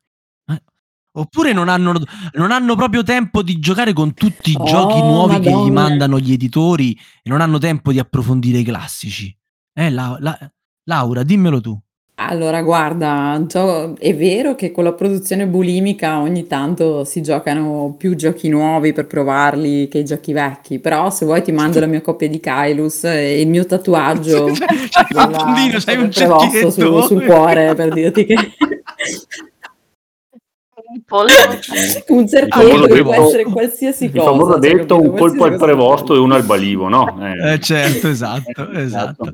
Eh? 0.48 0.62
Oppure 1.14 1.54
non 1.54 1.70
hanno, 1.70 1.94
non 2.34 2.52
hanno 2.52 2.76
proprio 2.76 3.02
tempo 3.02 3.42
di 3.42 3.58
giocare 3.58 3.94
con 3.94 4.14
tutti 4.14 4.52
i 4.52 4.56
Oh, 4.60 4.66
giochi 4.66 5.00
nuovi 5.00 5.40
che 5.40 5.50
gli 5.50 5.54
Madonna. 5.54 5.82
mandano 5.82 6.20
gli 6.20 6.32
editori 6.34 6.94
e 7.24 7.30
non 7.30 7.42
hanno 7.42 7.58
tempo 7.58 7.92
di 7.92 7.98
approfondire 8.00 8.60
i 8.60 8.64
classici? 8.64 9.36
Eh, 9.74 9.90
La- 9.90 10.18
La- 10.20 10.52
Laura, 10.84 11.24
dimmelo 11.24 11.62
tu. 11.62 11.80
Allora, 12.18 12.62
guarda, 12.62 13.44
gio- 13.46 13.94
è 14.00 14.16
vero 14.16 14.56
che 14.56 14.72
con 14.72 14.86
la 14.86 14.94
produzione 14.94 15.48
bulimica 15.48 16.20
ogni 16.22 16.48
tanto 16.48 17.04
si 17.04 17.22
giocano 17.22 17.94
più 17.98 18.16
giochi 18.16 18.48
nuovi 18.48 18.94
per 18.94 19.06
provarli 19.06 19.90
che 19.90 19.98
i 19.98 20.06
giochi 20.06 20.32
vecchi, 20.32 20.80
però 20.80 21.10
se 21.10 21.26
vuoi 21.26 21.44
ti 21.44 21.52
mando 21.52 21.82
la 21.82 21.88
mia 21.88 22.00
coppia 22.02 22.30
di 22.30 22.40
Kailus 22.40 23.04
e 23.04 23.42
il 23.42 23.50
mio 23.50 23.66
tatuaggio 23.66 24.46
C'hai 24.56 24.78
un 24.78 25.08
della- 25.10 25.28
puntino, 25.28 25.78
c'hai 25.80 25.98
un 25.98 26.12
sul, 26.14 26.14
cerchietto. 26.14 27.02
sul 27.02 27.24
cuore 27.26 27.76
per 27.76 27.92
dirti 27.92 28.26
che 28.26 28.36
Un 30.78 31.02
un 32.08 32.28
famoso 32.28 32.28
cerchietto 32.28 32.88
che 32.88 33.02
può 33.04 33.14
essere 33.14 33.44
qualsiasi 33.44 34.06
Il 34.06 34.12
cosa. 34.12 34.24
famoso 34.26 34.52
cioè, 34.52 34.60
detto 34.60 34.96
capito? 34.96 35.12
un 35.12 35.18
colpo 35.18 35.44
al 35.46 35.56
prevosto 35.58 36.16
e 36.16 36.18
uno 36.20 36.36
al 36.36 36.44
balivo, 36.44 36.88
no? 36.90 37.18
Eh, 37.44 37.60
certo, 37.60 38.08
esatto, 38.10 38.70
Eh, 38.72 38.82
esatto. 38.82 39.34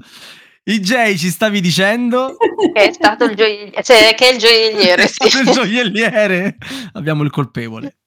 IJ, 0.63 1.17
ci 1.17 1.29
stavi 1.29 1.59
dicendo? 1.59 2.35
che 2.73 2.89
è 2.89 2.93
stato 2.93 3.25
il 3.25 3.35
gioielliere, 3.35 3.83
cioè 3.83 4.13
che 4.15 4.29
è 4.29 4.33
il 4.33 4.37
gioielliere, 4.37 5.07
sì. 5.07 5.25
il 5.25 5.49
gioielliere. 5.49 6.57
Abbiamo 6.93 7.23
il 7.23 7.31
colpevole. 7.31 7.97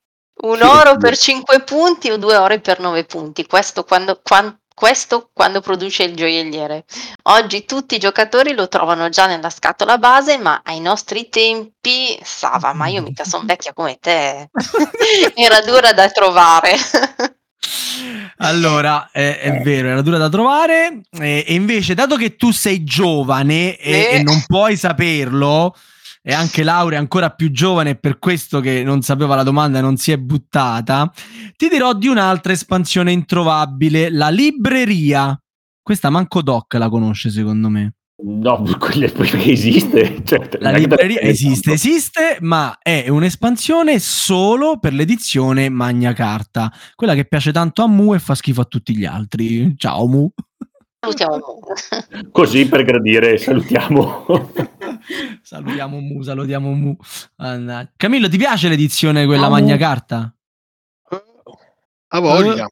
Un 0.42 0.62
oro 0.62 0.96
per 0.96 1.16
5 1.16 1.62
punti 1.62 2.10
o 2.10 2.16
due 2.16 2.36
ore 2.36 2.60
per 2.60 2.78
9 2.80 3.04
punti. 3.04 3.46
Questo 3.46 3.84
quando, 3.84 4.20
quan- 4.22 4.56
questo 4.74 5.30
quando 5.32 5.60
produce 5.60 6.02
il 6.02 6.14
gioielliere. 6.14 6.84
Oggi 7.24 7.64
tutti 7.64 7.94
i 7.94 8.00
giocatori 8.00 8.54
lo 8.54 8.68
trovano 8.68 9.08
già 9.08 9.26
nella 9.26 9.50
scatola 9.50 9.98
base, 9.98 10.38
ma 10.38 10.60
ai 10.64 10.80
nostri 10.80 11.28
tempi, 11.28 12.18
Sava, 12.22 12.72
ma 12.72 12.88
io 12.88 13.02
mica 13.02 13.24
sono 13.24 13.44
vecchia 13.46 13.72
come 13.72 13.98
te. 14.00 14.50
Era 15.34 15.60
dura 15.60 15.92
da 15.92 16.08
trovare. 16.10 16.76
Allora, 18.38 19.10
è, 19.10 19.38
è 19.38 19.62
vero, 19.62 19.88
era 19.88 20.02
dura 20.02 20.18
da 20.18 20.28
trovare. 20.28 21.02
E, 21.10 21.44
e 21.46 21.54
invece, 21.54 21.94
dato 21.94 22.16
che 22.16 22.36
tu 22.36 22.50
sei 22.50 22.84
giovane 22.84 23.76
e, 23.76 23.92
Eh. 23.92 24.08
e 24.16 24.22
non 24.22 24.42
puoi 24.46 24.76
saperlo, 24.76 25.74
e 26.22 26.32
anche 26.32 26.62
Laura 26.62 26.96
è 26.96 26.98
ancora 26.98 27.30
più 27.30 27.50
giovane, 27.50 27.96
per 27.96 28.18
questo 28.18 28.60
che 28.60 28.82
non 28.82 29.02
sapeva 29.02 29.34
la 29.34 29.42
domanda 29.42 29.78
e 29.78 29.82
non 29.82 29.96
si 29.96 30.10
è 30.10 30.16
buttata, 30.16 31.12
ti 31.56 31.68
dirò 31.68 31.92
di 31.92 32.08
un'altra 32.08 32.52
espansione 32.52 33.12
introvabile, 33.12 34.10
la 34.10 34.30
libreria. 34.30 35.38
Questa 35.82 36.08
manco 36.10 36.40
Doc 36.42 36.74
la 36.74 36.88
conosce, 36.88 37.30
secondo 37.30 37.68
me. 37.68 37.92
No, 38.22 38.62
quella 38.78 39.08
perché 39.08 39.50
esiste. 39.50 40.22
Cioè, 40.24 40.48
La 40.60 40.70
libreria 40.70 41.20
esiste, 41.20 41.70
tanto. 41.70 41.72
esiste, 41.72 42.36
ma 42.40 42.78
è 42.80 43.08
un'espansione 43.08 43.98
solo 43.98 44.78
per 44.78 44.92
l'edizione 44.92 45.68
Magna 45.68 46.12
Carta, 46.12 46.72
quella 46.94 47.14
che 47.14 47.24
piace 47.24 47.50
tanto 47.52 47.82
a 47.82 47.88
Mu 47.88 48.14
e 48.14 48.18
fa 48.20 48.34
schifo 48.34 48.60
a 48.60 48.64
tutti 48.66 48.96
gli 48.96 49.04
altri. 49.04 49.74
Ciao 49.76 50.06
Mu. 50.06 50.30
Salutiamo. 51.00 51.58
Così 52.30 52.66
per 52.68 52.84
gradire, 52.84 53.36
salutiamo. 53.36 54.24
salutiamo 55.42 55.98
Mu, 55.98 56.22
salutiamo 56.22 56.72
Mu. 56.72 56.96
Mannaggia. 57.36 57.92
Camillo, 57.96 58.28
ti 58.28 58.38
piace 58.38 58.68
l'edizione 58.68 59.26
quella 59.26 59.46
Ah, 59.46 59.50
Magna 59.50 59.74
Mu. 59.74 59.80
Carta? 59.80 60.34
Ha 62.08 62.20
voglia. 62.20 62.66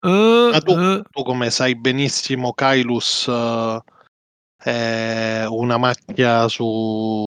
Eh, 0.00 0.48
Ma 0.52 0.60
tu, 0.60 0.72
eh, 0.72 1.02
tu 1.08 1.22
come 1.22 1.50
sai 1.50 1.76
benissimo, 1.76 2.52
Kailus 2.52 3.28
eh, 4.64 5.46
una 5.48 5.76
macchia 5.76 6.48
su, 6.48 7.24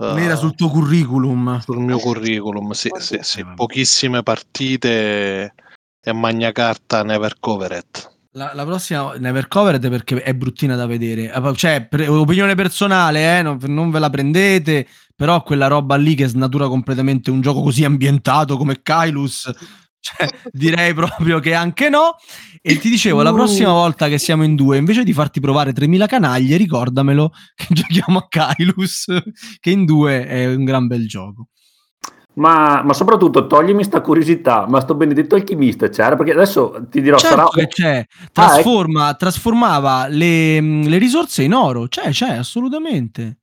eh, 0.00 0.12
nera 0.12 0.36
sul 0.36 0.54
tuo 0.54 0.68
curriculum. 0.68 1.60
sul 1.60 1.78
mio 1.78 1.98
curriculum. 1.98 2.72
Sì, 2.72 2.90
sì, 2.98 3.18
sì. 3.22 3.44
Pochissime 3.54 4.22
partite 4.22 5.54
e 6.00 6.12
Magna 6.12 6.52
Carta 6.52 7.02
Never 7.02 7.36
Covered. 7.40 8.14
La, 8.32 8.52
la 8.54 8.64
prossima 8.66 9.14
Never 9.14 9.48
Covered 9.48 9.88
perché 9.88 10.22
è 10.22 10.34
bruttina 10.34 10.76
da 10.76 10.86
vedere. 10.86 11.32
Eh, 11.32 11.54
Cioè, 11.54 11.86
pre- 11.88 12.06
opinione 12.06 12.54
personale, 12.54 13.38
eh, 13.38 13.42
non, 13.42 13.58
non 13.62 13.90
ve 13.90 13.98
la 13.98 14.10
prendete, 14.10 14.86
però 15.16 15.42
quella 15.42 15.68
roba 15.68 15.96
lì 15.96 16.14
che 16.14 16.26
snatura 16.26 16.68
completamente 16.68 17.30
un 17.30 17.40
gioco 17.40 17.62
così 17.62 17.84
ambientato 17.84 18.58
come 18.58 18.82
Kailus, 18.82 19.50
cioè, 20.06 20.28
direi 20.52 20.94
proprio 20.94 21.38
che 21.40 21.54
anche 21.54 21.88
no. 21.88 22.16
E 22.62 22.78
ti 22.78 22.88
dicevo, 22.90 23.22
la 23.22 23.32
prossima 23.32 23.70
volta 23.72 24.08
che 24.08 24.18
siamo 24.18 24.42
in 24.44 24.56
due, 24.56 24.76
invece 24.76 25.04
di 25.04 25.12
farti 25.12 25.40
provare 25.40 25.72
3000 25.72 26.06
canaglie, 26.06 26.56
ricordamelo 26.56 27.30
che 27.54 27.66
giochiamo 27.70 28.18
a 28.18 28.26
Kailus, 28.28 29.04
che 29.60 29.70
in 29.70 29.84
due 29.84 30.26
è 30.26 30.46
un 30.52 30.64
gran 30.64 30.86
bel 30.88 31.06
gioco. 31.06 31.48
ma, 32.34 32.82
ma 32.82 32.92
soprattutto 32.92 33.46
toglimi 33.46 33.82
sta 33.84 34.00
curiosità, 34.00 34.66
ma 34.68 34.80
sto 34.80 34.94
benedetto 34.94 35.36
alchimista 35.36 35.88
c'era? 35.88 36.16
Perché 36.16 36.32
adesso 36.32 36.86
ti 36.90 37.00
dirò, 37.00 37.16
Certo 37.16 37.36
sarà... 37.36 37.48
che 37.50 37.66
c'è, 37.68 38.04
Ah, 38.08 38.28
trasforma, 38.32 39.14
trasformava 39.14 40.06
le, 40.08 40.60
le 40.60 40.98
risorse 40.98 41.42
in 41.44 41.54
oro, 41.54 41.86
c'è, 41.88 42.10
c'è, 42.10 42.32
assolutamente. 42.36 43.38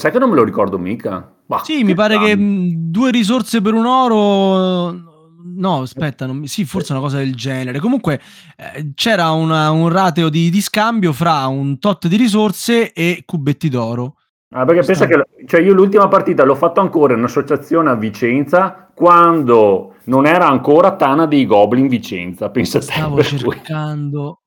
Sai 0.00 0.10
che 0.12 0.18
non 0.18 0.28
me 0.30 0.36
lo 0.36 0.44
ricordo 0.44 0.78
mica? 0.78 1.36
Bah, 1.46 1.62
Sì, 1.64 1.82
mi 1.84 1.94
pare 1.94 2.18
che 2.18 2.30
strano. 2.32 2.42
mh, 2.42 2.72
due 2.90 3.10
risorse 3.10 3.60
per 3.60 3.74
un 3.74 3.86
oro. 3.86 5.09
No, 5.42 5.82
aspetta, 5.82 6.26
non 6.26 6.36
mi- 6.38 6.48
sì, 6.48 6.64
forse 6.64 6.92
una 6.92 7.00
cosa 7.00 7.18
del 7.18 7.34
genere. 7.34 7.78
Comunque 7.78 8.20
eh, 8.56 8.92
c'era 8.94 9.30
una- 9.30 9.70
un 9.70 9.88
rateo 9.88 10.28
di, 10.28 10.50
di 10.50 10.60
scambio 10.60 11.12
fra 11.12 11.46
un 11.46 11.78
tot 11.78 12.06
di 12.08 12.16
risorse 12.16 12.92
e 12.92 13.22
cubetti 13.24 13.68
d'oro. 13.68 14.16
Ah, 14.52 14.64
perché 14.64 14.82
pensa 14.84 15.06
che 15.06 15.22
cioè 15.46 15.60
io 15.60 15.72
l'ultima 15.72 16.08
partita 16.08 16.42
l'ho 16.44 16.56
fatto 16.56 16.80
ancora 16.80 17.14
in 17.14 17.22
associazione 17.22 17.88
a 17.90 17.94
Vicenza 17.94 18.90
quando 18.92 19.94
non 20.04 20.26
era 20.26 20.48
ancora 20.48 20.96
Tana 20.96 21.26
dei 21.26 21.46
Goblin 21.46 21.86
Vicenza. 21.86 22.50
Pensa. 22.50 22.80
Stavo 22.80 23.22
cercando. 23.22 24.42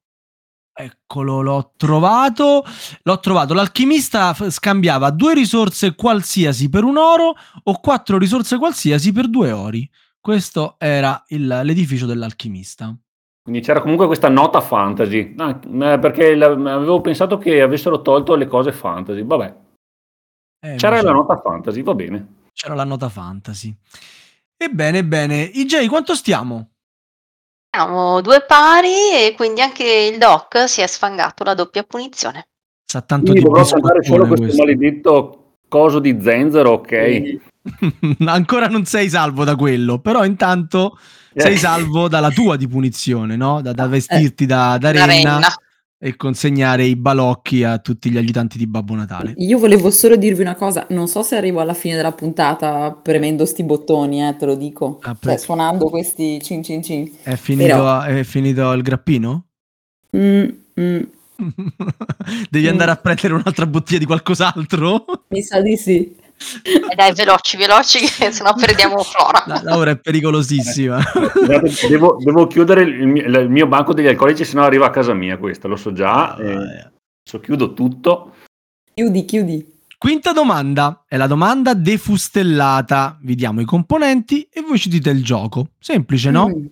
Eccolo, 0.76 1.41
l'ho 1.41 1.72
trovato. 1.78 2.64
L'ho 3.04 3.20
trovato. 3.20 3.54
L'alchimista 3.54 4.34
f- 4.34 4.50
scambiava 4.50 5.10
due 5.12 5.34
risorse 5.36 5.96
qualsiasi 5.96 6.68
per 6.70 6.84
un 6.84 6.98
oro 6.98 7.34
o 7.64 7.80
quattro 7.80 8.18
risorse 8.18 8.58
qualsiasi 8.58 9.12
per 9.14 9.30
due 9.30 9.52
ori. 9.52 9.89
Questo 10.34 10.76
era 10.78 11.21
il- 11.28 11.47
l'edificio 11.63 12.05
dell'alchimista. 12.05 12.95
Quindi 13.41 13.59
c'era 13.59 13.82
comunque 13.82 14.05
questa 14.05 14.30
nota 14.30 14.61
fantasy. 14.61 15.36
Ah, 15.38 15.53
perché 15.99 16.32
avevo 16.32 17.01
pensato 17.01 17.38
che 17.38 17.59
avessero 17.61 18.01
tolto 18.01 18.36
le 18.36 18.47
cose 18.47 18.71
fantasy. 18.71 19.21
Vabbè, 19.21 19.55
Eh, 20.65 20.76
c'era 20.78 21.01
la 21.01 21.11
nota 21.11 21.41
fantasy, 21.41 21.84
va 21.84 21.93
bene. 21.93 22.36
c'era 22.53 22.74
la 22.74 22.86
nota 22.86 23.09
fantasy. 23.09 23.76
Ebbene, 24.55 24.99
ebbene, 24.99 25.41
IJ, 25.41 25.88
quanto 25.89 26.15
stiamo? 26.15 26.69
Siamo 27.69 28.21
due 28.21 28.45
pari 28.47 28.93
e 29.13 29.34
quindi 29.36 29.59
anche 29.59 29.84
il 30.13 30.17
doc 30.19 30.69
si 30.69 30.80
è 30.80 30.88
sfangato 30.88 31.43
la 31.43 31.53
doppia 31.53 31.84
punizione. 31.84 32.47
Sa 32.89 33.01
tanto 33.01 33.34
Io 33.34 33.39
di 33.39 33.43
dovrò 33.43 33.65
salvare 33.65 34.01
solo 34.03 34.24
biscottone 34.24 34.45
questo 34.47 34.63
maledetto 34.63 35.43
coso 35.74 35.97
di 35.97 36.15
zenzero, 36.21 36.69
ok? 36.74 37.38
Ancora 38.26 38.67
non 38.67 38.86
sei 38.86 39.09
salvo 39.09 39.43
da 39.43 39.55
quello, 39.55 39.97
però 39.97 40.24
intanto 40.24 40.99
sei 41.34 41.53
Eh. 41.55 41.57
salvo 41.57 42.07
dalla 42.07 42.30
tua 42.30 42.57
di 42.57 42.67
punizione, 42.67 43.36
no? 43.36 43.59
Da, 43.61 43.71
da 43.71 43.86
Eh. 43.86 43.88
vestirti 43.88 44.45
da, 44.45 44.78
da 44.78 44.91
renna, 44.91 45.05
renna. 45.07 45.47
e 45.97 46.15
consegnare 46.15 46.84
i 46.84 46.95
balocchi 46.95 47.63
a 47.63 47.80
tutti 47.80 48.11
gli 48.11 48.17
aiutanti 48.17 48.59
di 48.59 48.67
Babbo 48.67 48.93
Natale. 48.93 49.34
Io 49.38 49.57
volevo 49.57 49.89
solo 49.89 50.15
dirvi 50.15 50.41
una 50.41 50.53
cosa, 50.55 50.86
non 50.89 51.07
so 51.07 51.24
se 51.24 51.38
arrivo 51.38 51.59
alla 51.59 51.74
fine 51.74 51.95
della 51.95 52.11
puntata 52.11 52.91
premendo 52.91 53.43
sti 53.45 53.63
bottoni, 53.63 54.21
eh, 54.28 54.36
te 54.38 54.45
lo 54.45 54.53
dico. 54.55 54.99
Ah, 55.01 55.17
Cioè, 55.19 55.38
suonando 55.38 55.89
questi 55.89 56.39
cin 56.43 56.61
cin 56.61 56.84
cin. 56.84 57.09
È 57.24 57.36
finito, 57.36 57.65
Però- 57.74 58.01
è 58.01 58.24
finito 58.24 58.71
il 58.74 58.82
grappino? 58.84 59.45
Mm, 60.15 60.45
mm, 60.80 60.99
Devi 62.50 62.66
Mm. 62.68 62.70
andare 62.70 62.92
a 62.92 62.96
prendere 62.96 63.34
un'altra 63.34 63.66
bottiglia 63.66 64.00
di 64.00 64.06
qualcos'altro? 64.06 65.06
mi 65.30 65.42
sa 65.42 65.62
di 65.62 65.76
sì. 65.78 66.16
E 66.64 66.96
dai, 66.96 67.14
veloci, 67.14 67.56
veloci, 67.58 68.00
che 68.06 68.32
sennò 68.32 68.54
perdiamo 68.54 69.02
Flora. 69.04 69.44
La- 69.48 69.62
Laura 69.64 69.92
è 69.92 69.98
pericolosissima. 69.98 71.02
Devo, 71.88 72.18
devo 72.20 72.48
chiudere 72.48 72.84
il 72.84 73.08
mio, 73.08 73.24
il 73.26 73.50
mio 73.50 73.68
banco 73.68 73.94
degli 73.94 74.08
alcolici, 74.08 74.44
se 74.44 74.56
no 74.56 74.64
arriva 74.64 74.88
a 74.88 74.90
casa 74.90 75.14
mia 75.14 75.38
questa, 75.38 75.68
lo 75.68 75.76
so 75.78 75.94
già. 75.94 76.36
eh, 76.38 76.52
adesso 76.54 77.40
chiudo 77.42 77.74
tutto. 77.74 78.34
Chiudi, 78.94 79.26
chiudi. 79.26 79.72
Quinta 79.98 80.34
domanda 80.34 81.06
è 81.08 81.16
la 81.16 81.28
domanda 81.28 81.74
defustellata. 81.74 83.18
Vi 83.22 83.36
diamo 83.36 83.62
i 83.62 83.66
componenti 83.66 84.48
e 84.52 84.62
voi 84.62 84.78
ci 84.78 84.90
dite 84.90 85.12
il 85.12 85.24
gioco. 85.24 85.70
Semplice, 85.80 86.30
no? 86.30 86.48
Mm. 86.50 86.66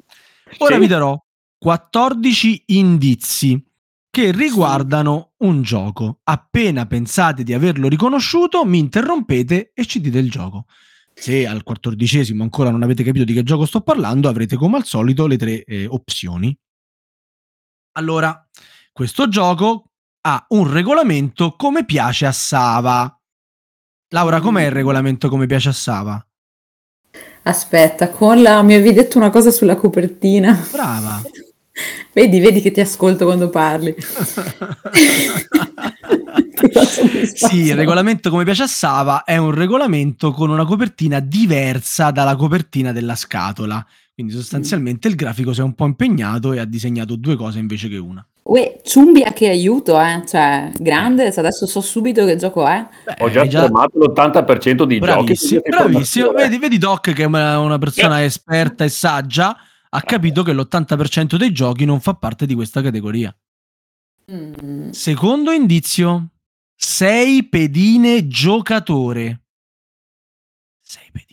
Ora 0.57 0.73
Sì. 0.75 0.79
vi 0.81 0.87
darò 0.87 1.17
14 1.57 2.63
indizi 2.67 3.63
che 4.11 4.31
riguardano 4.31 5.31
un 5.37 5.63
gioco. 5.63 6.19
Appena 6.23 6.85
pensate 6.85 7.43
di 7.43 7.53
averlo 7.53 7.87
riconosciuto, 7.87 8.65
mi 8.65 8.77
interrompete 8.77 9.71
e 9.73 9.85
ci 9.85 10.01
dite 10.01 10.19
il 10.19 10.29
gioco. 10.29 10.65
Se 11.13 11.47
al 11.47 11.63
quattordicesimo 11.63 12.43
ancora 12.43 12.69
non 12.69 12.83
avete 12.83 13.03
capito 13.03 13.23
di 13.23 13.33
che 13.33 13.43
gioco 13.43 13.65
sto 13.65 13.81
parlando, 13.81 14.27
avrete 14.27 14.57
come 14.57 14.77
al 14.77 14.85
solito 14.85 15.27
le 15.27 15.37
tre 15.37 15.63
eh, 15.63 15.87
opzioni. 15.87 16.55
Allora, 17.93 18.47
questo 18.91 19.29
gioco 19.29 19.91
ha 20.21 20.45
un 20.49 20.71
regolamento 20.71 21.55
come 21.55 21.85
piace 21.85 22.25
a 22.25 22.31
Sava. 22.31 23.17
Laura, 24.09 24.41
com'è 24.41 24.65
il 24.65 24.71
regolamento 24.71 25.29
come 25.29 25.45
piace 25.45 25.69
a 25.69 25.73
Sava? 25.73 26.25
Aspetta, 27.43 28.09
con 28.09 28.41
la... 28.41 28.61
mi 28.61 28.73
avevi 28.73 28.93
detto 28.93 29.17
una 29.17 29.29
cosa 29.29 29.51
sulla 29.51 29.75
copertina. 29.75 30.67
Brava. 30.71 31.21
Vedi, 32.13 32.39
vedi 32.39 32.61
che 32.61 32.71
ti 32.71 32.81
ascolto 32.81 33.25
quando 33.25 33.49
parli. 33.49 33.95
Sì, 37.33 37.65
il 37.65 37.75
regolamento 37.75 38.29
come 38.29 38.43
piace 38.43 38.63
a 38.63 38.67
Sava 38.67 39.23
è 39.23 39.37
un 39.37 39.51
regolamento 39.51 40.31
con 40.31 40.49
una 40.49 40.65
copertina 40.65 41.19
diversa 41.19 42.11
dalla 42.11 42.35
copertina 42.35 42.91
della 42.91 43.15
scatola. 43.15 43.83
Quindi 44.13 44.33
sostanzialmente 44.33 45.07
il 45.07 45.15
grafico 45.15 45.53
si 45.53 45.61
è 45.61 45.63
un 45.63 45.73
po' 45.73 45.85
impegnato 45.85 46.53
e 46.53 46.59
ha 46.59 46.65
disegnato 46.65 47.15
due 47.15 47.35
cose 47.35 47.59
invece 47.59 47.87
che 47.87 47.97
una. 47.97 48.23
Uè, 48.43 48.81
Ciumbia 48.83 49.31
che 49.33 49.49
aiuto, 49.49 49.99
eh? 49.99 50.23
Cioè, 50.27 50.71
grande, 50.77 51.27
adesso 51.35 51.65
so 51.65 51.81
subito 51.81 52.25
che 52.25 52.35
gioco 52.35 52.67
è. 52.67 52.85
Beh, 53.05 53.15
Ho 53.19 53.29
già 53.29 53.45
fermato 53.47 53.97
l'80% 53.97 54.83
di 54.83 54.99
Bravissimo, 54.99 55.61
giochi. 55.61 55.69
bravissimo. 55.69 56.31
Vedi, 56.31 56.57
vedi 56.57 56.77
Doc 56.77 57.13
che 57.13 57.23
è 57.23 57.25
una, 57.25 57.59
una 57.59 57.77
persona 57.77 58.23
esperta 58.23 58.83
e 58.83 58.89
saggia, 58.89 59.55
ha 59.93 60.01
capito 60.01 60.43
che 60.43 60.53
l'80% 60.53 61.35
dei 61.35 61.51
giochi 61.51 61.85
non 61.85 61.99
fa 61.99 62.13
parte 62.15 62.45
di 62.45 62.53
questa 62.55 62.81
categoria. 62.81 63.35
Mm. 64.31 64.89
Secondo 64.91 65.51
indizio, 65.51 66.29
sei 66.75 67.43
pedine 67.47 68.27
giocatore. 68.27 69.43
Sei 70.81 71.09
pedine. 71.11 71.29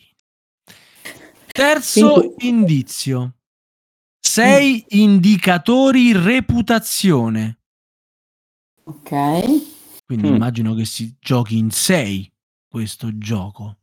Terzo 1.46 2.20
Cinque. 2.20 2.46
indizio, 2.46 3.36
sei 4.18 4.84
indicatori 4.88 6.12
reputazione. 6.12 7.60
Ok. 8.84 9.10
Quindi 10.04 10.28
Mm. 10.30 10.34
immagino 10.34 10.74
che 10.74 10.84
si 10.84 11.14
giochi 11.20 11.58
in 11.58 11.70
sei 11.70 12.32
questo 12.66 13.16
gioco. 13.18 13.77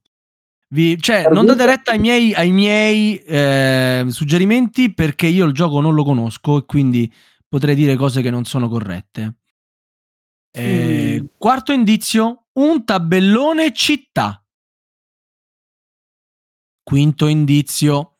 Vi- 0.68 1.00
cioè, 1.02 1.28
non 1.30 1.46
date 1.46 1.66
retta 1.66 1.92
ai 1.92 2.00
miei, 2.00 2.34
ai 2.34 2.52
miei 2.52 3.18
eh, 3.18 4.06
suggerimenti 4.10 4.94
perché 4.94 5.28
io 5.28 5.46
il 5.46 5.54
gioco 5.54 5.80
non 5.80 5.94
lo 5.94 6.04
conosco 6.04 6.58
e 6.58 6.66
quindi 6.66 7.12
potrei 7.48 7.76
dire 7.76 7.96
cose 7.96 8.22
che 8.22 8.30
non 8.30 8.46
sono 8.46 8.68
corrette. 8.68 9.36
Eh, 10.52 11.20
Mm. 11.22 11.26
Quarto 11.38 11.72
indizio, 11.72 12.46
un 12.54 12.84
tabellone 12.86 13.74
città. 13.74 14.44
Quinto 16.84 17.28
indizio, 17.28 18.18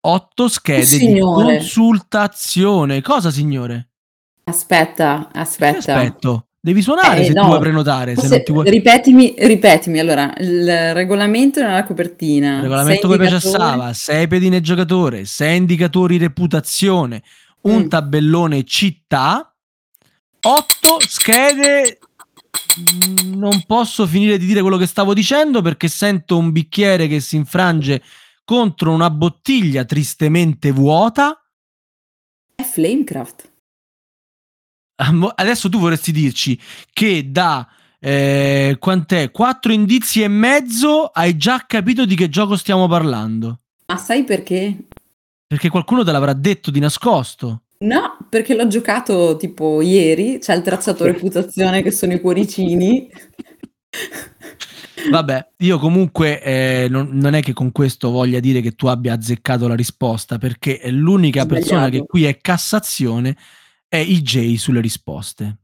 otto 0.00 0.48
schede 0.48 0.98
di 0.98 1.18
consultazione. 1.20 3.02
Cosa, 3.02 3.30
signore? 3.30 3.90
Aspetta, 4.44 5.28
aspetta. 5.32 5.78
aspetto? 5.78 6.48
Devi 6.66 6.82
suonare 6.82 7.20
Eh, 7.20 7.24
se 7.26 7.32
tu 7.32 7.40
no. 7.42 7.46
vuoi 7.46 7.60
prenotare. 7.60 8.14
Se 8.16 8.22
Forse- 8.22 8.34
non 8.34 8.42
ti 8.44 8.50
vuoi... 8.52 8.68
ripetimi, 8.70 9.34
ripetimi, 9.38 10.00
allora, 10.00 10.34
il 10.38 10.94
regolamento 10.94 11.60
nella 11.60 11.84
copertina. 11.84 12.60
Regolamento 12.60 13.08
sei 13.08 13.16
come 13.18 13.28
piace 13.28 13.46
a. 13.46 13.50
Sava, 13.50 13.92
6 13.92 14.26
pedine 14.26 14.60
giocatore, 14.60 15.26
6 15.26 15.56
indicatori 15.58 16.18
reputazione, 16.18 17.22
un 17.62 17.82
Mm. 17.84 17.86
tabellone 17.88 18.64
città, 18.64 19.54
8 20.40 20.96
schede. 21.06 21.98
Mm, 22.80 23.34
Non 23.38 23.62
posso 23.64 24.04
finire 24.04 24.36
di 24.36 24.46
dire 24.46 24.60
quello 24.60 24.76
che 24.76 24.86
stavo 24.86 25.14
dicendo 25.14 25.62
perché 25.62 25.86
sento 25.86 26.36
un 26.36 26.50
bicchiere 26.50 27.06
che 27.06 27.20
si 27.20 27.36
infrange 27.36 28.02
contro 28.44 28.90
una 28.92 29.08
bottiglia 29.10 29.84
tristemente 29.84 30.72
vuota. 30.72 31.40
È 32.56 32.62
Flamecraft. 32.64 33.50
Amo- 34.96 35.32
Adesso 35.34 35.68
tu 35.68 35.78
vorresti 35.78 36.12
dirci 36.12 36.58
che 36.92 37.30
da 37.30 37.66
eh, 37.98 38.76
quant'è? 38.78 39.30
4 39.30 39.72
indizi 39.72 40.22
e 40.22 40.28
mezzo 40.28 41.06
hai 41.06 41.36
già 41.36 41.64
capito 41.66 42.06
di 42.06 42.14
che 42.14 42.28
gioco 42.28 42.56
stiamo 42.56 42.88
parlando. 42.88 43.60
Ma 43.86 43.96
sai 43.96 44.24
perché? 44.24 44.76
Perché 45.46 45.68
qualcuno 45.68 46.02
te 46.02 46.12
l'avrà 46.12 46.32
detto 46.32 46.70
di 46.70 46.80
nascosto. 46.80 47.62
No, 47.78 48.16
perché 48.28 48.54
l'ho 48.54 48.66
giocato 48.68 49.36
tipo 49.36 49.82
ieri, 49.82 50.38
c'è 50.38 50.54
il 50.54 50.62
tracciato 50.62 51.04
reputazione 51.04 51.82
che 51.82 51.90
sono 51.90 52.14
i 52.14 52.20
cuoricini. 52.20 53.08
Vabbè, 55.10 55.48
io 55.58 55.78
comunque 55.78 56.42
eh, 56.42 56.86
non, 56.88 57.10
non 57.12 57.34
è 57.34 57.42
che 57.42 57.52
con 57.52 57.70
questo 57.70 58.10
voglia 58.10 58.40
dire 58.40 58.60
che 58.60 58.72
tu 58.72 58.86
abbia 58.86 59.12
azzeccato 59.12 59.68
la 59.68 59.74
risposta, 59.74 60.38
perché 60.38 60.78
è 60.78 60.90
l'unica 60.90 61.42
Sbagliato. 61.42 61.66
persona 61.66 61.88
che 61.90 62.04
qui 62.06 62.24
è 62.24 62.38
Cassazione 62.38 63.36
è 63.88 63.96
IJ 63.96 64.56
sulle 64.56 64.80
risposte. 64.80 65.58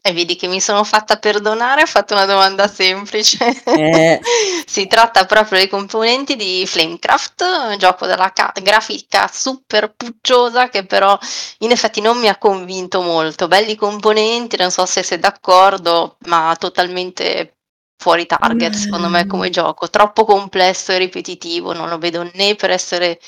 E 0.00 0.12
vedi 0.12 0.36
che 0.36 0.46
mi 0.46 0.60
sono 0.60 0.84
fatta 0.84 1.18
perdonare, 1.18 1.82
ho 1.82 1.86
fatto 1.86 2.14
una 2.14 2.24
domanda 2.24 2.68
semplice. 2.68 3.62
Eh. 3.64 4.20
si 4.64 4.86
tratta 4.86 5.26
proprio 5.26 5.58
dei 5.58 5.68
componenti 5.68 6.36
di 6.36 6.64
Flamecraft, 6.66 7.42
un 7.70 7.76
gioco 7.78 8.06
dalla 8.06 8.32
ca- 8.32 8.52
grafica 8.62 9.28
super 9.30 9.92
pucciosa 9.94 10.68
che 10.68 10.86
però 10.86 11.18
in 11.58 11.72
effetti 11.72 12.00
non 12.00 12.18
mi 12.18 12.28
ha 12.28 12.38
convinto 12.38 13.02
molto. 13.02 13.48
Belli 13.48 13.74
componenti, 13.74 14.56
non 14.56 14.70
so 14.70 14.86
se 14.86 15.02
sei 15.02 15.18
d'accordo, 15.18 16.16
ma 16.26 16.56
totalmente 16.58 17.56
fuori 18.00 18.26
target 18.26 18.74
secondo 18.74 19.08
me 19.08 19.26
come 19.26 19.50
gioco. 19.50 19.90
Troppo 19.90 20.24
complesso 20.24 20.92
e 20.92 20.98
ripetitivo, 20.98 21.72
non 21.72 21.88
lo 21.88 21.98
vedo 21.98 22.28
né 22.34 22.54
per 22.54 22.70
essere 22.70 23.18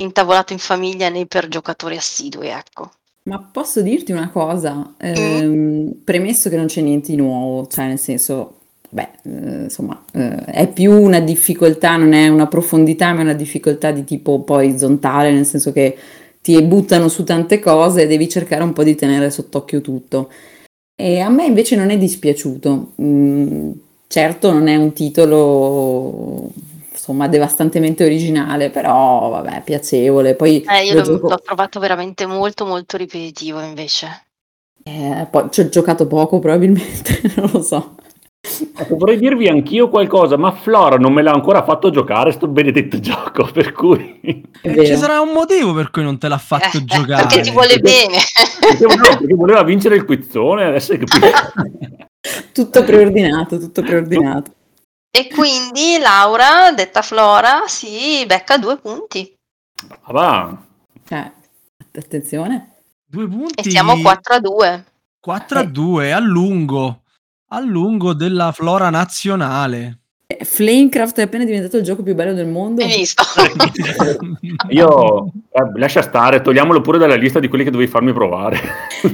intavolato 0.00 0.52
in 0.52 0.58
famiglia 0.58 1.08
né 1.08 1.26
per 1.26 1.48
giocatori 1.48 1.96
assidui, 1.96 2.48
ecco. 2.48 2.90
Ma 3.22 3.38
posso 3.38 3.82
dirti 3.82 4.12
una 4.12 4.30
cosa? 4.30 4.94
Ehm, 4.98 6.00
premesso 6.04 6.48
che 6.48 6.56
non 6.56 6.66
c'è 6.66 6.80
niente 6.80 7.10
di 7.10 7.16
nuovo, 7.16 7.66
cioè 7.66 7.86
nel 7.86 7.98
senso, 7.98 8.58
beh, 8.88 9.08
eh, 9.24 9.62
insomma, 9.64 10.02
eh, 10.12 10.44
è 10.46 10.72
più 10.72 10.92
una 10.92 11.20
difficoltà, 11.20 11.96
non 11.96 12.12
è 12.14 12.28
una 12.28 12.46
profondità, 12.46 13.12
ma 13.12 13.20
è 13.20 13.22
una 13.24 13.34
difficoltà 13.34 13.90
di 13.90 14.04
tipo 14.04 14.34
un 14.34 14.44
po' 14.44 14.54
orizzontale, 14.54 15.32
nel 15.32 15.44
senso 15.44 15.72
che 15.72 15.96
ti 16.40 16.60
buttano 16.62 17.08
su 17.08 17.22
tante 17.24 17.58
cose 17.60 18.02
e 18.02 18.06
devi 18.06 18.28
cercare 18.28 18.62
un 18.62 18.72
po' 18.72 18.82
di 18.84 18.94
tenere 18.94 19.30
sott'occhio 19.30 19.80
tutto. 19.82 20.30
E 20.96 21.20
a 21.20 21.28
me 21.30 21.44
invece 21.46 21.76
non 21.76 21.90
è 21.90 21.98
dispiaciuto. 21.98 22.92
Mm, 23.02 23.72
certo 24.06 24.52
non 24.52 24.66
è 24.68 24.76
un 24.76 24.92
titolo, 24.92 26.50
insomma, 27.00 27.28
devastantemente 27.28 28.04
originale, 28.04 28.68
però 28.68 29.30
vabbè, 29.30 29.62
piacevole. 29.64 30.34
Poi 30.34 30.62
Eh, 30.68 30.84
io 30.84 30.92
lo 30.92 31.00
l'ho, 31.00 31.04
gioco- 31.04 31.28
l'ho 31.30 31.40
trovato 31.42 31.80
veramente 31.80 32.26
molto 32.26 32.66
molto 32.66 32.98
ripetitivo 32.98 33.60
invece. 33.60 34.26
Eh, 34.82 35.26
poi 35.30 35.48
ci 35.50 35.60
ho 35.60 35.68
giocato 35.68 36.06
poco 36.06 36.38
probabilmente, 36.38 37.20
non 37.36 37.50
lo 37.52 37.62
so. 37.62 37.94
Ecco, 38.42 38.96
vorrei 38.96 39.18
dirvi 39.18 39.48
anch'io 39.48 39.88
qualcosa, 39.88 40.36
ma 40.36 40.50
Flora 40.52 40.96
non 40.96 41.12
me 41.12 41.22
l'ha 41.22 41.32
ancora 41.32 41.62
fatto 41.62 41.90
giocare 41.90 42.32
sto 42.32 42.48
benedetto 42.48 42.98
gioco, 43.00 43.50
per 43.50 43.72
cui... 43.72 44.42
Eh, 44.62 44.86
ci 44.86 44.96
sarà 44.96 45.20
un 45.20 45.32
motivo 45.32 45.72
per 45.72 45.90
cui 45.90 46.02
non 46.02 46.18
te 46.18 46.28
l'ha 46.28 46.38
fatto 46.38 46.78
eh, 46.78 46.84
giocare. 46.84 47.26
Perché 47.26 47.42
ti 47.42 47.50
vuole 47.50 47.78
bene. 47.78 48.16
Perché, 48.60 48.84
no, 48.84 49.18
perché 49.18 49.34
voleva 49.34 49.62
vincere 49.62 49.96
il 49.96 50.04
quizzone, 50.04 50.64
adesso 50.64 50.92
hai 50.92 50.98
capito. 50.98 51.26
tutto 52.52 52.84
preordinato, 52.84 53.58
tutto 53.58 53.82
preordinato. 53.82 54.52
E 55.10 55.28
quindi 55.28 55.98
Laura, 55.98 56.72
detta 56.72 57.02
Flora, 57.02 57.64
si 57.66 58.24
becca 58.26 58.58
due 58.58 58.78
punti. 58.78 59.36
Brava. 60.06 60.66
Eh, 61.08 61.32
attenzione. 61.96 62.82
Due 63.04 63.28
punti. 63.28 63.68
E 63.68 63.70
siamo 63.70 64.00
4 64.00 64.34
a 64.34 64.40
2. 64.40 64.84
4 65.20 65.58
a 65.58 65.64
2 65.64 66.12
a 66.12 66.18
lungo 66.18 67.02
a 67.52 67.60
lungo 67.60 68.14
della 68.14 68.52
flora 68.52 68.90
nazionale. 68.90 69.99
Eh, 70.30 70.44
Flamecraft 70.44 71.18
è 71.18 71.22
appena 71.22 71.44
diventato 71.44 71.76
il 71.76 71.82
gioco 71.82 72.04
più 72.04 72.14
bello 72.14 72.32
del 72.32 72.46
mondo. 72.46 72.86
visto. 72.86 73.24
Io 74.70 75.26
eh, 75.26 75.32
lascia 75.74 76.02
stare, 76.02 76.40
togliamolo 76.40 76.80
pure 76.80 76.98
dalla 76.98 77.16
lista 77.16 77.40
di 77.40 77.48
quelli 77.48 77.64
che 77.64 77.72
dovevi 77.72 77.90
farmi 77.90 78.12
provare. 78.12 78.60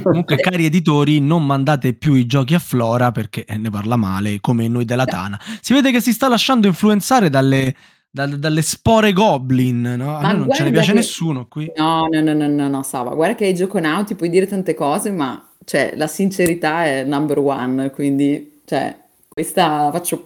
Comunque, 0.03 0.35
cari 0.37 0.65
editori, 0.65 1.19
non 1.19 1.43
mandate 1.43 1.93
più 1.93 2.13
i 2.13 2.27
giochi 2.27 2.53
a 2.53 2.59
Flora 2.59 3.11
perché 3.11 3.45
eh, 3.45 3.57
ne 3.57 3.71
parla 3.71 3.95
male, 3.95 4.39
come 4.39 4.67
noi 4.67 4.85
della 4.85 5.05
Tana. 5.05 5.39
Si 5.59 5.73
vede 5.73 5.91
che 5.91 6.01
si 6.01 6.13
sta 6.13 6.27
lasciando 6.27 6.67
influenzare 6.67 7.31
dalle, 7.31 7.73
dalle, 8.11 8.37
dalle 8.37 8.61
spore 8.61 9.11
goblin, 9.11 9.95
no? 9.97 10.17
A 10.17 10.21
noi 10.21 10.37
non 10.37 10.51
ce 10.51 10.65
ne 10.65 10.71
piace 10.71 10.91
che... 10.91 10.97
nessuno 10.97 11.47
qui. 11.47 11.71
No, 11.75 12.07
no, 12.11 12.21
no, 12.21 12.33
no, 12.33 12.47
no, 12.47 12.67
no, 12.67 12.83
Sava, 12.83 13.15
guarda 13.15 13.33
che 13.33 13.45
ai 13.45 13.55
gioconauti 13.55 14.13
puoi 14.13 14.29
dire 14.29 14.45
tante 14.45 14.75
cose, 14.75 15.09
ma 15.09 15.43
cioè, 15.65 15.93
la 15.95 16.05
sincerità 16.05 16.85
è 16.85 17.03
number 17.05 17.39
one, 17.39 17.89
quindi, 17.89 18.61
cioè, 18.65 19.05
questa 19.37 19.83
la 19.83 19.91
faccio 19.91 20.25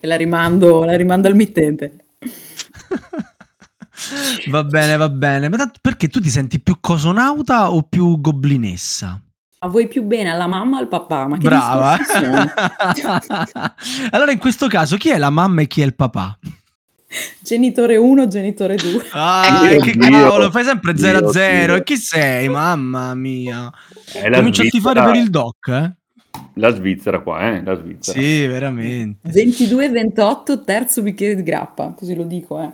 e 0.00 0.06
la 0.06 0.14
rimando, 0.14 0.84
la 0.84 0.94
rimando 0.94 1.26
al 1.26 1.34
mittente. 1.34 2.04
va 4.46 4.62
bene, 4.62 4.96
va 4.96 5.08
bene. 5.08 5.48
Ma 5.48 5.68
perché 5.80 6.06
tu 6.06 6.20
ti 6.20 6.30
senti 6.30 6.60
più 6.60 6.76
cosonauta 6.78 7.72
o 7.72 7.82
più 7.82 8.20
goblinessa? 8.20 9.20
Ma 9.58 9.68
vuoi 9.68 9.88
più 9.88 10.04
bene 10.04 10.30
alla 10.30 10.46
mamma 10.46 10.76
o 10.76 10.78
al 10.78 10.86
papà? 10.86 11.26
Ma 11.26 11.36
che 11.36 11.48
Brava. 11.48 11.98
allora, 14.10 14.30
in 14.30 14.38
questo 14.38 14.68
caso, 14.68 14.96
chi 14.96 15.08
è 15.08 15.18
la 15.18 15.30
mamma 15.30 15.62
e 15.62 15.66
chi 15.66 15.82
è 15.82 15.84
il 15.84 15.96
papà? 15.96 16.38
Genitore 17.40 17.96
1, 17.96 18.28
genitore 18.28 18.76
2. 18.76 19.06
Ah, 19.14 19.68
eh, 19.68 19.80
che 19.80 19.96
cavolo, 19.96 20.52
fai 20.52 20.62
sempre 20.62 20.96
0 20.96 21.26
a 21.26 21.32
0. 21.32 21.74
E 21.74 21.82
chi 21.82 21.96
sei? 21.96 22.48
Mamma 22.48 23.16
mia. 23.16 23.68
Comincia 24.32 24.62
a 24.62 24.66
tifare 24.66 25.02
per 25.02 25.16
il 25.16 25.28
doc, 25.28 25.66
eh? 25.66 25.97
La 26.58 26.74
Svizzera 26.74 27.20
qua, 27.20 27.52
eh? 27.52 27.62
La 27.62 27.76
Svizzera. 27.76 28.18
Sì, 28.18 28.46
veramente. 28.46 29.28
22-28, 29.30 30.64
terzo 30.64 31.02
bicchiere 31.02 31.36
di 31.36 31.42
grappa, 31.42 31.92
così 31.96 32.14
lo 32.14 32.24
dico, 32.24 32.60
eh. 32.60 32.72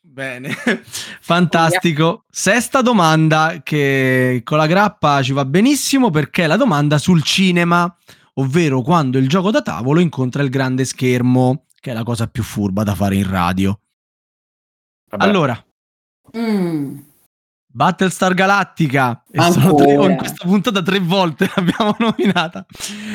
Bene, 0.00 0.50
fantastico. 1.20 2.24
Sesta 2.28 2.82
domanda 2.82 3.60
che 3.62 4.42
con 4.44 4.58
la 4.58 4.66
grappa 4.66 5.22
ci 5.22 5.32
va 5.32 5.44
benissimo 5.44 6.10
perché 6.10 6.44
è 6.44 6.46
la 6.46 6.56
domanda 6.56 6.98
sul 6.98 7.22
cinema, 7.22 7.96
ovvero 8.34 8.82
quando 8.82 9.16
il 9.16 9.28
gioco 9.28 9.50
da 9.50 9.62
tavolo 9.62 10.00
incontra 10.00 10.42
il 10.42 10.50
grande 10.50 10.84
schermo 10.84 11.64
che 11.80 11.90
è 11.90 11.94
la 11.94 12.02
cosa 12.02 12.26
più 12.26 12.42
furba 12.42 12.82
da 12.82 12.94
fare 12.94 13.16
in 13.16 13.28
radio. 13.28 13.80
Vabbè. 15.10 15.24
Allora, 15.24 15.64
mm. 16.36 16.98
Battlestar 17.74 18.34
Galactica, 18.34 19.22
e 19.30 19.40
sono 19.50 19.74
tre, 19.74 19.92
in 19.94 20.16
questa 20.16 20.44
puntata 20.44 20.82
tre 20.82 20.98
volte 20.98 21.48
l'abbiamo 21.56 21.96
nominata. 21.98 22.66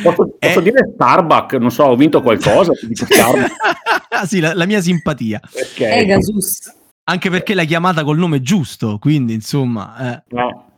Posso, 0.02 0.36
è... 0.40 0.48
posso 0.48 0.62
dire 0.62 0.92
Starbuck? 0.96 1.54
Non 1.54 1.70
so, 1.70 1.84
ho 1.84 1.96
vinto 1.96 2.22
qualcosa? 2.22 2.72
sì, 4.26 4.40
la, 4.40 4.56
la, 4.56 4.66
mia 4.66 4.82
simpatia. 4.82 5.40
Okay. 5.44 6.06
Pegasus. 6.06 6.74
Anche 7.04 7.30
perché 7.30 7.54
l'hai 7.54 7.68
chiamata 7.68 8.04
col 8.04 8.18
nome 8.18 8.42
giusto, 8.42 8.98
quindi 8.98 9.34
insomma... 9.34 10.16
Eh. 10.16 10.24
No. 10.30 10.72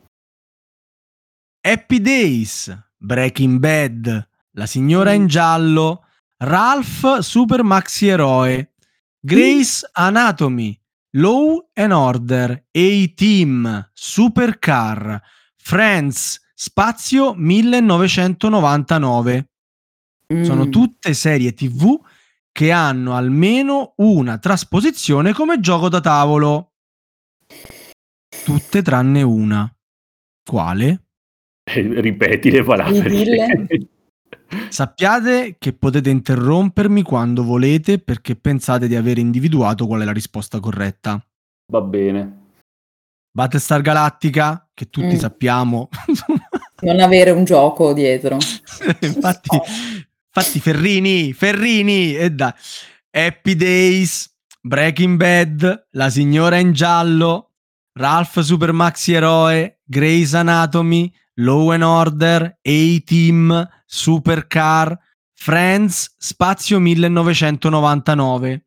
Happy 1.62 2.00
Days, 2.00 2.74
Breaking 2.96 3.58
Bad, 3.58 4.28
La 4.52 4.66
signora 4.66 5.12
in 5.12 5.26
giallo, 5.26 6.04
Ralph 6.36 7.18
Super 7.18 7.62
Maxi 7.62 8.08
Eroe, 8.08 8.72
Grace 9.18 9.88
Anatomy, 9.92 10.79
Law 11.14 11.70
and 11.74 11.92
Order, 11.92 12.66
A-Team, 12.70 13.90
Supercar, 13.92 15.20
Friends, 15.56 16.40
Spazio 16.54 17.34
1999. 17.34 19.48
Mm. 20.32 20.42
Sono 20.42 20.68
tutte 20.68 21.12
serie 21.14 21.52
TV 21.52 21.98
che 22.52 22.70
hanno 22.70 23.16
almeno 23.16 23.94
una 23.96 24.38
trasposizione 24.38 25.32
come 25.32 25.58
gioco 25.60 25.88
da 25.88 26.00
tavolo. 26.00 26.74
Tutte 28.44 28.82
tranne 28.82 29.22
una. 29.22 29.68
Quale? 30.44 31.04
Ripeti 31.64 32.50
le 32.50 32.62
parole. 32.62 33.66
Sappiate 34.68 35.56
che 35.58 35.72
potete 35.72 36.10
interrompermi 36.10 37.02
quando 37.02 37.44
volete 37.44 37.98
perché 37.98 38.36
pensate 38.36 38.88
di 38.88 38.96
aver 38.96 39.18
individuato 39.18 39.86
qual 39.86 40.00
è 40.00 40.04
la 40.04 40.12
risposta 40.12 40.60
corretta. 40.60 41.24
Va 41.72 41.80
bene. 41.80 42.38
Battlestar 43.32 43.80
Galactica, 43.80 44.68
che 44.74 44.90
tutti 44.90 45.14
mm. 45.14 45.18
sappiamo. 45.18 45.88
non 46.82 47.00
avere 47.00 47.30
un 47.30 47.44
gioco 47.44 47.92
dietro. 47.92 48.38
infatti, 49.00 49.56
infatti, 50.26 50.60
Ferrini, 50.60 51.32
Ferrini, 51.32 52.16
e 52.16 52.30
dai. 52.30 52.52
Happy 53.10 53.54
Days, 53.54 54.32
Breaking 54.60 55.16
Bad, 55.16 55.86
La 55.90 56.10
signora 56.10 56.58
in 56.58 56.72
giallo, 56.72 57.50
Ralph 57.92 58.40
Super 58.40 58.72
Maxi 58.72 59.12
Eroe, 59.12 59.80
Grey's 59.84 60.34
Anatomy, 60.34 61.12
Law 61.40 61.70
and 61.72 61.82
Order, 61.82 62.58
A-Team, 62.62 63.68
Supercar, 63.86 64.98
Friends, 65.34 66.14
Spazio 66.18 66.78
1999. 66.78 68.64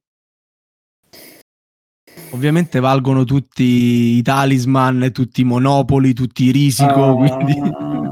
Ovviamente 2.31 2.79
valgono 2.79 3.25
tutti 3.25 3.63
i 4.17 4.21
talisman, 4.23 5.11
tutti 5.11 5.41
i 5.41 5.43
monopoli, 5.43 6.13
tutti 6.13 6.45
i 6.45 6.51
risico. 6.51 7.13
Uh, 7.13 7.17
quindi... 7.17 7.59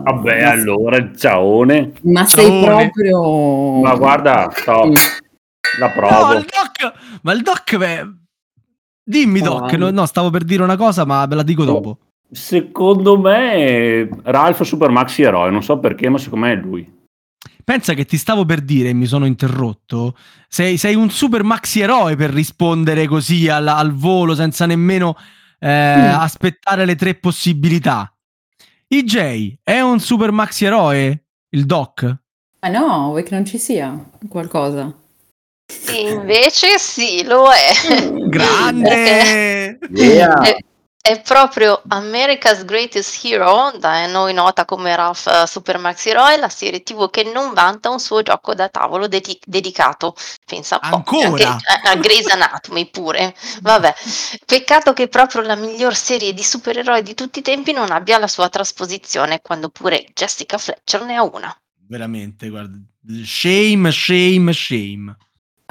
Vabbè, 0.03 0.43
allora 0.43 0.97
il 0.97 1.15
ciaone. 1.15 1.93
Ma 2.03 2.25
sei 2.25 2.63
proprio. 2.63 3.81
Ma 3.81 3.95
guarda, 3.95 4.51
stop. 4.53 4.93
la 5.79 5.89
provo. 5.89 6.25
No, 6.25 6.33
il 6.33 6.45
doc, 6.45 7.19
ma 7.21 7.33
il 7.33 7.41
doc, 7.41 7.77
beh... 7.77 8.07
dimmi, 9.03 9.41
doc. 9.41 9.73
No, 9.73 9.89
no, 9.89 10.05
stavo 10.05 10.29
per 10.29 10.43
dire 10.43 10.63
una 10.63 10.77
cosa, 10.77 11.05
ma 11.05 11.25
ve 11.25 11.35
la 11.35 11.43
dico 11.43 11.65
dopo. 11.65 11.97
Secondo 12.31 13.19
me, 13.19 14.07
Ralph 14.23 14.61
Super 14.63 14.89
Maxi 14.89 15.21
Eroe, 15.21 15.49
non 15.51 15.63
so 15.63 15.79
perché, 15.79 16.09
ma 16.09 16.17
secondo 16.17 16.45
me 16.45 16.53
è 16.53 16.55
lui. 16.55 16.99
Pensa 17.63 17.93
che 17.93 18.05
ti 18.05 18.17
stavo 18.17 18.45
per 18.45 18.61
dire 18.61 18.89
e 18.89 18.93
mi 18.93 19.05
sono 19.05 19.25
interrotto. 19.25 20.15
Sei, 20.47 20.77
sei, 20.77 20.95
un 20.95 21.09
super 21.09 21.43
maxi 21.43 21.81
eroe 21.81 22.15
per 22.15 22.31
rispondere 22.31 23.07
così 23.07 23.47
al, 23.47 23.67
al 23.67 23.93
volo 23.93 24.35
senza 24.35 24.65
nemmeno 24.65 25.15
eh, 25.59 25.95
mm. 25.97 26.19
aspettare 26.19 26.85
le 26.85 26.95
tre 26.95 27.15
possibilità. 27.15 28.13
EJ 28.87 29.59
è 29.63 29.79
un 29.79 29.99
super 29.99 30.31
maxi 30.31 30.65
eroe? 30.65 31.25
Il 31.49 31.65
doc? 31.65 32.03
Ma 32.61 32.69
no, 32.69 33.07
vuoi 33.09 33.23
che 33.23 33.35
non 33.35 33.45
ci 33.45 33.57
sia 33.57 33.97
qualcosa? 34.27 34.93
Invece 35.97 36.77
sì, 36.77 37.23
lo 37.23 37.45
è. 37.51 38.27
Grande! 38.27 39.79
yeah. 39.91 40.57
Eh, 41.01 41.11
è 41.11 41.21
proprio 41.21 41.81
America's 41.87 42.63
Greatest 42.63 43.23
Hero, 43.25 43.71
da 43.77 44.05
noi 44.07 44.33
nota 44.33 44.65
come 44.65 44.95
Ralph 44.95 45.25
uh, 45.25 45.45
Super 45.45 45.77
Max 45.77 46.05
Hero, 46.05 46.23
la 46.37 46.49
serie 46.49 46.83
TV 46.83 47.09
che 47.09 47.23
non 47.23 47.53
vanta 47.53 47.89
un 47.89 47.99
suo 47.99 48.21
gioco 48.21 48.53
da 48.53 48.69
tavolo 48.69 49.07
de- 49.07 49.39
dedicato. 49.43 50.15
Pensa 50.45 50.79
un 50.81 51.03
po'. 51.03 51.19
Anche 51.19 51.43
a, 51.43 51.57
a 51.83 51.95
Grey's 51.95 52.27
Anatomy 52.27 52.89
pure. 52.89 53.35
Vabbè, 53.61 53.93
peccato 54.45 54.93
che 54.93 55.07
proprio 55.07 55.41
la 55.41 55.55
miglior 55.55 55.95
serie 55.95 56.33
di 56.33 56.43
supereroi 56.43 57.01
di 57.01 57.13
tutti 57.13 57.39
i 57.39 57.43
tempi 57.43 57.71
non 57.71 57.91
abbia 57.91 58.17
la 58.17 58.27
sua 58.27 58.49
trasposizione, 58.49 59.41
quando 59.41 59.69
pure 59.69 60.05
Jessica 60.13 60.57
Fletcher 60.57 61.03
ne 61.03 61.15
ha 61.15 61.23
una. 61.23 61.55
Veramente, 61.87 62.49
guarda. 62.49 62.77
Shame, 63.25 63.91
shame, 63.91 64.53
shame. 64.53 65.15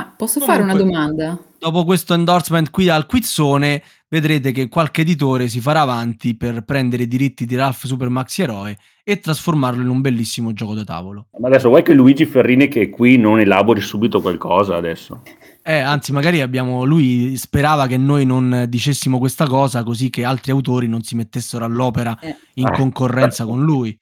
Ah, 0.01 0.15
posso 0.17 0.41
Comunque, 0.41 0.65
fare 0.65 0.73
una 0.73 0.83
domanda? 0.83 1.39
Dopo 1.59 1.85
questo 1.85 2.15
endorsement 2.15 2.71
qui 2.71 2.89
al 2.89 3.05
quizzone, 3.05 3.83
vedrete 4.09 4.51
che 4.51 4.69
qualche 4.69 5.03
editore 5.03 5.47
si 5.49 5.61
farà 5.61 5.83
avanti 5.83 6.35
per 6.35 6.63
prendere 6.65 7.03
i 7.03 7.07
diritti 7.07 7.45
di 7.45 7.55
Ralph 7.55 7.85
Super 7.85 8.09
Maxi 8.09 8.41
Eroe 8.41 8.79
e 9.05 9.21
trasformarlo 9.21 9.83
in 9.83 9.89
un 9.89 10.01
bellissimo 10.01 10.55
gioco 10.55 10.73
da 10.73 10.85
tavolo. 10.85 11.27
Ma 11.39 11.49
adesso 11.49 11.69
vuoi 11.69 11.83
che 11.83 11.93
Luigi 11.93 12.25
Ferrini 12.25 12.69
che 12.69 12.83
è 12.83 12.89
qui 12.89 13.19
non 13.19 13.41
elabori 13.41 13.83
subito 13.83 14.23
qualcosa 14.23 14.77
adesso? 14.77 15.23
Eh, 15.63 15.79
anzi, 15.79 16.13
magari 16.13 16.41
abbiamo. 16.41 16.85
Lui 16.85 17.37
sperava 17.37 17.87
che 17.87 17.99
noi 17.99 18.25
non 18.25 18.65
dicessimo 18.67 19.19
questa 19.19 19.47
cosa 19.47 19.83
così 19.83 20.09
che 20.09 20.25
altri 20.25 20.53
autori 20.53 20.89
non 20.89 21.03
si 21.03 21.15
mettessero 21.15 21.67
all'opera 21.67 22.19
eh. 22.21 22.37
in 22.55 22.69
eh. 22.69 22.73
concorrenza 22.73 23.45
con 23.45 23.63
lui. 23.63 23.95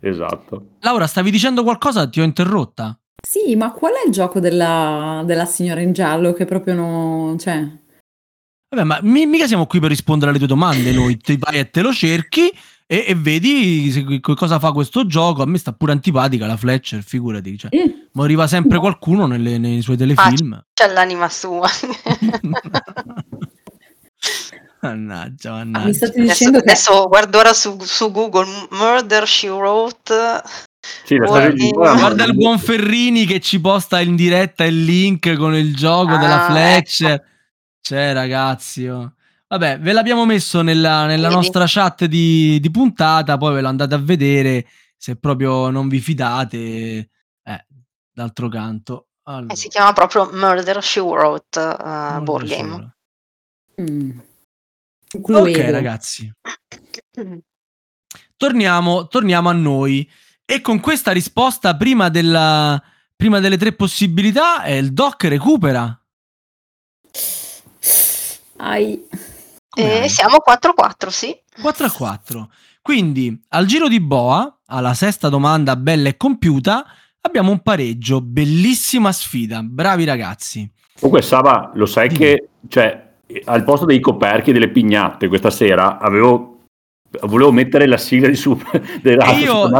Esatto. 0.00 0.70
Laura, 0.80 1.06
stavi 1.06 1.30
dicendo 1.30 1.62
qualcosa? 1.62 2.08
Ti 2.08 2.20
ho 2.20 2.24
interrotta? 2.24 2.98
Sì, 3.24 3.54
ma 3.56 3.72
qual 3.72 3.92
è 3.94 4.06
il 4.06 4.12
gioco 4.12 4.40
della, 4.40 5.22
della 5.24 5.44
signora 5.44 5.80
in 5.80 5.92
giallo 5.92 6.32
che 6.32 6.44
proprio 6.44 6.74
non... 6.74 7.38
Cioè... 7.38 7.66
Vabbè, 8.74 8.84
ma 8.84 8.98
mi- 9.02 9.26
mica 9.26 9.46
siamo 9.46 9.66
qui 9.66 9.80
per 9.80 9.90
rispondere 9.90 10.30
alle 10.30 10.38
tue 10.38 10.48
domande, 10.48 10.92
noi 10.92 11.16
ti 11.18 11.36
vai 11.36 11.58
e 11.58 11.70
te 11.70 11.82
lo 11.82 11.92
cerchi 11.92 12.50
e, 12.86 13.04
e 13.06 13.14
vedi 13.14 13.90
se- 13.92 14.20
cosa 14.20 14.58
fa 14.58 14.72
questo 14.72 15.06
gioco. 15.06 15.42
A 15.42 15.46
me 15.46 15.58
sta 15.58 15.72
pure 15.72 15.92
antipatica 15.92 16.46
la 16.46 16.56
Fletcher, 16.56 17.02
figurati. 17.02 17.56
Cioè, 17.58 17.70
Mm. 17.74 17.90
ma 18.12 18.24
arriva 18.24 18.46
sempre 18.46 18.78
qualcuno 18.78 19.26
nelle- 19.26 19.58
nei 19.58 19.82
suoi 19.82 19.96
Ah, 19.96 19.98
telefilm. 20.00 20.64
c'è 20.72 20.90
l'anima 20.92 21.28
sua. 21.28 21.68
mannaggia, 24.80 25.52
Ah, 25.54 25.64
mi 25.64 25.70
mannaggia. 25.70 25.92
state 25.92 26.18
Adesso, 26.20 26.32
dicendo 26.32 26.58
che... 26.58 26.64
adesso 26.70 27.06
guardo 27.08 27.38
ora 27.38 27.52
su, 27.52 27.76
su 27.80 28.10
Google 28.10 28.66
Murder 28.70 29.26
She 29.28 29.48
Wrote. 29.48 30.14
Sì, 31.04 31.16
la 31.16 31.26
Guardi- 31.26 31.58
storia 31.58 31.70
di 31.70 31.72
Noah, 31.76 31.94
Guarda 31.98 32.24
il 32.24 32.34
buon 32.34 32.58
Ferrini 32.58 33.24
che 33.24 33.38
ci 33.40 33.60
posta 33.60 34.00
in 34.00 34.16
diretta 34.16 34.64
il 34.64 34.82
link 34.84 35.34
con 35.36 35.54
il 35.54 35.76
gioco 35.76 36.14
Ah, 36.14 36.18
della 36.18 36.44
Fletcher. 36.46 37.24
Cioè, 37.80 38.12
ragazzi, 38.12 38.86
oh. 38.86 39.14
vabbè, 39.48 39.78
ve 39.80 39.92
l'abbiamo 39.92 40.24
messo 40.24 40.62
nella, 40.62 41.06
nella 41.06 41.28
nostra 41.28 41.64
chat 41.66 42.04
di, 42.06 42.58
di 42.60 42.70
puntata, 42.70 43.36
poi 43.36 43.54
ve 43.54 43.60
lo 43.60 43.68
andate 43.68 43.94
a 43.94 43.98
vedere 43.98 44.66
se 44.96 45.16
proprio 45.16 45.70
non 45.70 45.88
vi 45.88 45.98
fidate. 46.00 46.58
Eh, 47.44 47.66
d'altro 48.12 48.48
canto. 48.48 49.08
Allora, 49.24 49.52
Eh, 49.52 49.56
si 49.56 49.68
chiama 49.68 49.92
proprio 49.92 50.28
Murder 50.32 50.82
She 50.82 51.00
Wrote 51.00 51.58
uh, 51.60 52.20
board 52.22 52.46
so. 52.46 52.56
game. 52.56 52.94
Mm. 53.80 54.18
Ok, 55.22 55.56
ragazzi, 55.70 56.32
torniamo, 58.36 59.06
torniamo 59.08 59.48
a 59.48 59.52
noi. 59.52 60.08
E 60.44 60.60
con 60.60 60.80
questa 60.80 61.12
risposta, 61.12 61.76
prima, 61.76 62.08
della, 62.08 62.82
prima 63.16 63.40
delle 63.40 63.56
tre 63.56 63.72
possibilità, 63.72 64.64
eh, 64.64 64.76
il 64.76 64.92
doc 64.92 65.24
recupera. 65.24 65.98
Ai. 68.58 69.06
E 69.74 70.00
hai? 70.00 70.08
siamo 70.08 70.38
4-4, 70.46 71.08
sì. 71.08 71.36
4 71.60 71.86
a 71.86 71.90
4. 71.90 72.50
Quindi 72.82 73.40
al 73.48 73.66
giro 73.66 73.88
di 73.88 74.00
boa, 74.00 74.60
alla 74.66 74.94
sesta 74.94 75.28
domanda 75.28 75.76
bella 75.76 76.08
e 76.08 76.16
compiuta, 76.16 76.84
abbiamo 77.20 77.50
un 77.50 77.60
pareggio. 77.60 78.20
Bellissima 78.20 79.12
sfida. 79.12 79.62
Bravi 79.62 80.04
ragazzi. 80.04 80.70
Comunque, 80.94 81.22
Saba, 81.22 81.70
lo 81.74 81.86
sai 81.86 82.08
Dimmi. 82.08 82.18
che 82.18 82.48
cioè, 82.68 83.10
al 83.44 83.64
posto 83.64 83.86
dei 83.86 84.00
coperchi 84.00 84.50
e 84.50 84.52
delle 84.52 84.70
pignate 84.70 85.28
questa 85.28 85.50
sera 85.50 85.98
avevo 85.98 86.51
volevo 87.22 87.52
mettere 87.52 87.86
la 87.86 87.96
sigla 87.96 88.28
di 88.28 88.36
Super 88.36 88.80
della 89.02 89.32
io-. 89.32 89.70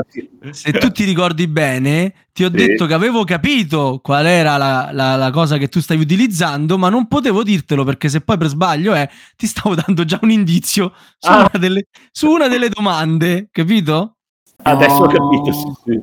Se 0.50 0.72
tu 0.72 0.90
ti 0.90 1.04
ricordi 1.04 1.46
bene, 1.48 2.14
ti 2.32 2.44
ho 2.44 2.48
Sì. 2.50 2.56
detto 2.56 2.86
che 2.86 2.94
avevo 2.94 3.24
capito 3.24 4.00
qual 4.02 4.26
era 4.26 4.56
la, 4.56 4.90
la- 4.92 5.16
la 5.16 5.30
cosa 5.30 5.56
che 5.58 5.68
tu 5.68 5.80
stavi 5.80 6.00
utilizzando, 6.02 6.78
ma 6.78 6.88
non 6.88 7.08
potevo 7.08 7.42
dirtelo 7.42 7.84
perché 7.84 8.08
se 8.08 8.20
poi 8.20 8.36
per 8.38 8.48
sbaglio 8.48 8.94
eh, 8.94 9.08
ti 9.36 9.46
stavo 9.46 9.74
dando 9.86 10.04
già 10.04 10.18
un 10.22 10.30
indizio 10.30 10.92
su, 11.18 11.30
Ah. 11.30 11.38
una, 11.38 11.50
delle, 11.58 11.86
su 12.10 12.28
una 12.30 12.48
delle 12.48 12.68
domande, 12.68 13.48
capito? 13.50 14.16
Adesso 14.62 14.94
ho 14.94 15.06
No. 15.06 15.28
capito, 15.28 15.52
sì, 15.52 15.66
sì. 15.84 16.00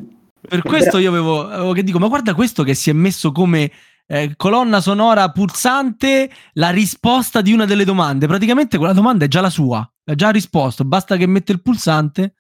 Per 0.48 0.62
questo 0.64 0.98
io 0.98 1.10
avevo, 1.10 1.48
avevo 1.48 1.74
che 1.74 1.84
dico, 1.84 2.00
ma 2.00 2.08
guarda 2.08 2.34
questo 2.34 2.64
che 2.64 2.74
si 2.74 2.90
è 2.90 2.94
messo 2.94 3.32
come 3.32 3.72
eh, 4.08 4.34
colonna 4.36 4.82
sonora 4.82 5.30
pulsante 5.30 6.30
la 6.54 6.70
risposta 6.72 7.42
di 7.42 7.54
una 7.54 7.66
delle 7.66 7.86
domande. 7.86 8.26
Praticamente 8.26 8.78
quella 8.78 8.94
domanda 8.94 9.26
è 9.26 9.28
già 9.28 9.42
la 9.42 9.52
sua, 9.52 9.88
ha 10.10 10.16
già 10.16 10.30
risposto, 10.32 10.84
basta 10.84 11.18
che 11.18 11.28
mette 11.28 11.52
il 11.52 11.62
pulsante. 11.62 12.34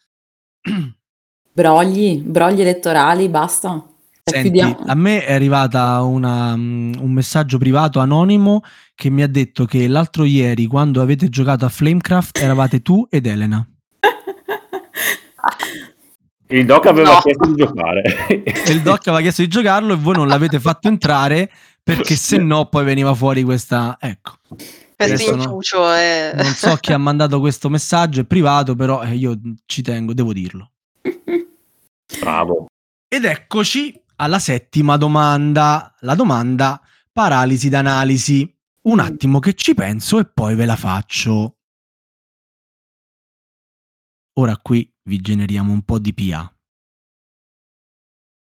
Brogli, 1.51 2.21
brogli 2.21 2.61
elettorali, 2.61 3.27
basta. 3.29 3.83
Senti, 4.23 4.59
a 4.61 4.95
me 4.95 5.25
è 5.25 5.33
arrivata 5.33 6.01
una, 6.03 6.55
mm, 6.55 6.93
un 6.99 7.11
messaggio 7.11 7.57
privato 7.57 7.99
anonimo 7.99 8.61
che 8.95 9.09
mi 9.09 9.23
ha 9.23 9.27
detto 9.27 9.65
che 9.65 9.87
l'altro 9.87 10.23
ieri, 10.23 10.67
quando 10.67 11.01
avete 11.01 11.27
giocato 11.29 11.65
a 11.65 11.69
Flamecraft, 11.69 12.37
eravate 12.37 12.81
tu 12.81 13.05
ed 13.09 13.25
Elena. 13.25 13.67
Il 16.47 16.65
doc 16.65 16.85
aveva 16.85 17.13
No. 17.13 17.19
chiesto 17.19 17.45
di 17.47 17.55
giocare. 17.55 18.01
Il 18.67 18.81
doc 18.81 19.07
aveva 19.07 19.21
chiesto 19.21 19.41
di 19.41 19.47
giocarlo 19.47 19.93
e 19.93 19.97
voi 19.97 20.15
non 20.15 20.27
l'avete 20.27 20.59
fatto 20.59 20.87
entrare 20.87 21.51
perché 21.83 22.15
se 22.15 22.37
no 22.37 22.65
poi 22.67 22.85
veniva 22.85 23.13
fuori 23.13 23.43
questa... 23.43 23.97
Ecco. 23.99 24.37
Questo 24.99 25.15
Adesso 25.15 25.35
no. 25.35 25.43
inciucio 25.43 25.91
è... 25.93 26.33
Non 26.35 26.53
so 26.55 26.75
chi 26.75 26.91
ha 26.91 26.97
mandato 26.97 27.39
questo 27.39 27.69
messaggio, 27.69 28.19
è 28.19 28.25
privato, 28.25 28.75
però 28.75 29.01
eh, 29.01 29.15
io 29.15 29.39
ci 29.65 29.81
tengo, 29.81 30.13
devo 30.13 30.33
dirlo. 30.33 30.73
Bravo. 32.19 32.65
Ed 33.07 33.23
eccoci 33.23 33.97
alla 34.17 34.39
settima 34.39 34.97
domanda, 34.97 35.95
la 36.01 36.15
domanda 36.15 36.81
paralisi 37.13 37.69
d'analisi. 37.69 38.53
Un 38.81 38.99
attimo 38.99 39.39
che 39.39 39.53
ci 39.53 39.73
penso 39.73 40.19
e 40.19 40.25
poi 40.25 40.55
ve 40.55 40.65
la 40.65 40.75
faccio. 40.75 41.59
Ora 44.33 44.57
qui 44.57 44.93
vi 45.03 45.21
generiamo 45.21 45.71
un 45.71 45.83
po' 45.83 45.97
di 45.97 46.13
PA. 46.13 46.53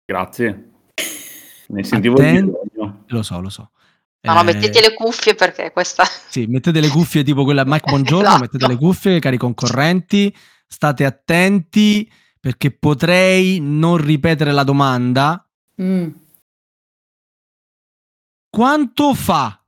Grazie. 0.06 0.72
Ne 1.70 1.84
sentivo 1.84 2.14
Atten- 2.14 2.36
il 2.36 2.52
bisogno. 2.52 3.04
Lo 3.08 3.24
so, 3.24 3.40
lo 3.40 3.50
so. 3.50 3.72
No, 4.26 4.34
no, 4.34 4.42
Eh, 4.42 4.44
mettete 4.44 4.82
le 4.82 4.94
cuffie 4.94 5.36
perché 5.36 5.72
questa... 5.72 6.04
Sì, 6.30 6.46
mettete 6.48 6.80
le 6.80 6.90
cuffie 6.90 7.24
tipo 7.24 7.44
quella 7.44 7.64
Mike 7.66 7.90
Buongiorno, 7.90 8.28
Esatto. 8.28 8.42
mettete 8.42 8.68
le 8.68 8.76
cuffie, 8.78 9.20
cari 9.20 9.38
concorrenti, 9.38 10.36
state 10.68 11.06
attenti 11.06 12.12
perché 12.40 12.72
potrei 12.72 13.60
non 13.62 13.98
ripetere 13.98 14.52
la 14.52 14.64
domanda. 14.64 15.48
Mm. 15.82 16.08
Quanto 18.50 19.14
fa 19.14 19.60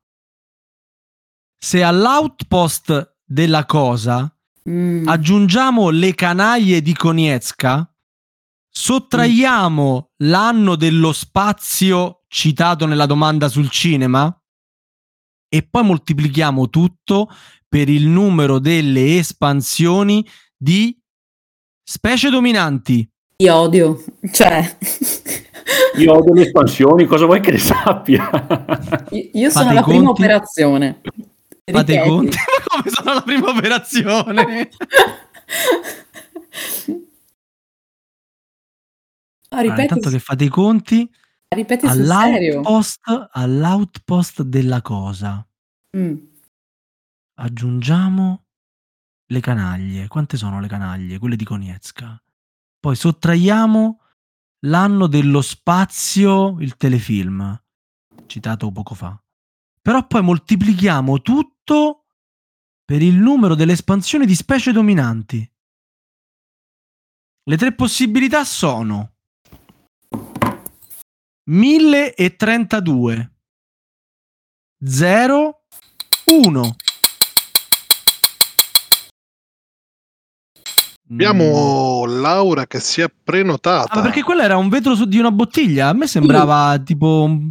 se 1.60 1.84
all'outpost 1.84 3.16
della 3.26 3.66
cosa 3.66 4.32
Mm. 4.70 5.08
aggiungiamo 5.08 5.90
le 5.92 6.14
canaglie 6.14 6.82
di 6.82 6.94
Konietzka, 6.94 7.90
sottraiamo 8.70 10.10
l'anno 10.24 10.76
dello 10.76 11.14
spazio 11.14 12.24
citato 12.28 12.86
nella 12.86 13.06
domanda 13.06 13.48
sul 13.48 13.70
cinema 13.70 14.30
e 15.50 15.68
poi 15.70 15.84
moltiplichiamo 15.84 16.70
tutto 16.70 17.30
per 17.68 17.90
il 17.90 18.08
numero 18.08 18.60
delle 18.60 19.18
espansioni 19.18 20.26
di 20.56 20.98
specie 21.84 22.30
dominanti. 22.30 23.10
Io 23.38 23.56
odio, 23.56 24.04
cioè, 24.32 24.78
Io 25.98 26.14
odio 26.16 26.34
le 26.34 26.42
espansioni, 26.44 27.06
cosa 27.06 27.26
vuoi 27.26 27.40
che 27.42 27.52
ne 27.52 27.58
sappia? 27.60 28.30
io, 29.12 29.30
io 29.34 29.50
sono 29.50 29.66
Fate 29.66 29.74
i 29.74 29.78
alla 29.78 29.84
prima 29.84 30.06
conti. 30.06 30.22
operazione. 30.24 31.02
Fate 31.02 31.92
i 31.94 31.96
Ripeti. 31.96 32.10
conti? 32.10 32.38
Ma 32.38 32.64
come 32.68 32.90
sono 32.90 33.14
la 33.14 33.22
prima 33.22 33.50
operazione? 33.50 34.70
Ah, 39.50 39.60
Ah, 39.60 39.62
ripeti, 39.62 39.82
intanto 39.84 40.10
che 40.10 40.20
fate 40.20 40.44
i 40.44 40.50
conti, 40.50 41.10
ripeti 41.56 41.88
sul 41.88 42.06
serio. 42.06 42.60
all'outpost, 42.60 43.30
all'outpost 43.32 44.42
della 44.44 44.82
cosa 44.82 45.46
Mm. 45.96 46.16
aggiungiamo 47.40 48.46
le 49.28 49.40
canaglie. 49.40 50.08
Quante 50.08 50.38
sono 50.38 50.60
le 50.60 50.68
canaglie? 50.68 51.18
Quelle 51.18 51.36
di 51.36 51.46
Konietzka. 51.46 52.22
Poi 52.80 52.96
sottraiamo 52.96 54.02
l'anno 54.66 55.08
dello 55.08 55.42
spazio, 55.42 56.58
il 56.60 56.76
telefilm, 56.76 57.60
citato 58.28 58.72
poco 58.72 58.94
fa. 58.96 59.20
Però 59.82 60.06
poi 60.06 60.22
moltiplichiamo 60.22 61.22
tutto 61.22 62.06
per 62.84 63.02
il 63.02 63.16
numero 63.16 63.56
delle 63.56 63.72
espansioni 63.74 64.26
di 64.26 64.36
specie 64.36 64.72
dominanti. 64.72 65.50
Le 67.44 67.58
tre 67.58 67.74
possibilità 67.74 68.44
sono 68.44 69.16
1032 71.50 73.32
0 74.84 75.62
1 76.26 76.76
Abbiamo 81.10 82.04
Laura 82.06 82.68
che 82.68 82.82
si 82.82 83.00
è 83.00 83.10
prenotata. 83.24 83.94
Ah, 83.94 83.96
ma 83.96 84.02
perché 84.02 84.24
quello 84.24 84.42
era 84.42 84.58
un 84.58 84.68
vetro 84.68 84.94
su 84.94 85.06
di 85.06 85.18
una 85.20 85.32
bottiglia? 85.32 85.88
A 85.88 85.94
me 85.94 86.06
sembrava 86.06 86.78
tipo 86.84 87.24
un, 87.24 87.50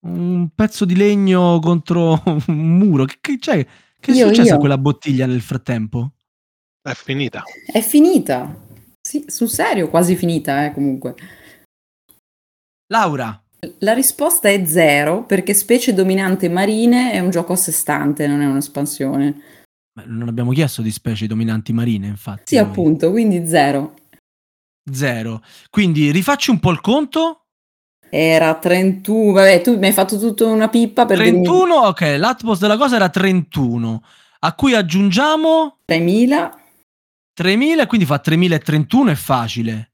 un 0.00 0.48
pezzo 0.54 0.84
di 0.84 0.94
legno 0.94 1.58
contro 1.60 2.22
un 2.26 2.76
muro. 2.76 3.06
Che, 3.06 3.16
che, 3.22 3.38
c'è? 3.38 3.66
che 3.98 4.12
è 4.12 4.14
Io, 4.14 4.26
successo 4.26 4.48
io. 4.50 4.54
a 4.56 4.58
quella 4.58 4.76
bottiglia 4.76 5.24
nel 5.24 5.40
frattempo? 5.40 6.12
È 6.82 6.92
finita. 6.92 7.42
È 7.64 7.80
finita. 7.80 8.54
Sì, 9.00 9.24
sul 9.28 9.48
serio, 9.48 9.88
quasi 9.88 10.14
finita, 10.14 10.66
eh, 10.66 10.72
comunque. 10.74 11.14
Laura, 12.90 13.40
La 13.78 13.92
risposta 13.92 14.48
è 14.48 14.64
zero 14.66 15.24
perché 15.24 15.54
specie 15.54 15.94
dominante 15.94 16.48
marine 16.48 17.12
è 17.12 17.20
un 17.20 17.30
gioco 17.30 17.52
a 17.52 17.56
sé 17.56 17.72
stante, 17.72 18.26
non 18.26 18.40
è 18.40 18.46
un'espansione. 18.46 19.42
Beh, 19.92 20.04
non 20.06 20.28
abbiamo 20.28 20.50
chiesto 20.52 20.82
di 20.82 20.90
specie 20.90 21.26
dominanti 21.26 21.72
marine, 21.72 22.08
infatti. 22.08 22.54
Sì, 22.54 22.56
noi. 22.56 22.64
appunto, 22.64 23.10
quindi 23.10 23.46
zero. 23.46 23.94
Zero. 24.90 25.42
Quindi 25.68 26.10
rifacci 26.10 26.50
un 26.50 26.58
po' 26.58 26.70
il 26.70 26.80
conto. 26.80 27.44
Era 28.08 28.54
31, 28.54 29.32
vabbè, 29.32 29.60
tu 29.60 29.78
mi 29.78 29.86
hai 29.86 29.92
fatto 29.92 30.18
tutta 30.18 30.46
una 30.46 30.68
pippa 30.68 31.06
per 31.06 31.18
31, 31.18 31.64
dirmi... 31.64 31.86
ok, 31.86 32.16
l'atmos 32.18 32.58
della 32.58 32.76
cosa 32.76 32.96
era 32.96 33.08
31, 33.08 34.02
a 34.40 34.54
cui 34.54 34.74
aggiungiamo 34.74 35.78
3000. 35.84 36.60
3000, 37.34 37.86
quindi 37.86 38.06
fa 38.06 38.18
3031, 38.18 39.10
è 39.12 39.14
facile. 39.14 39.89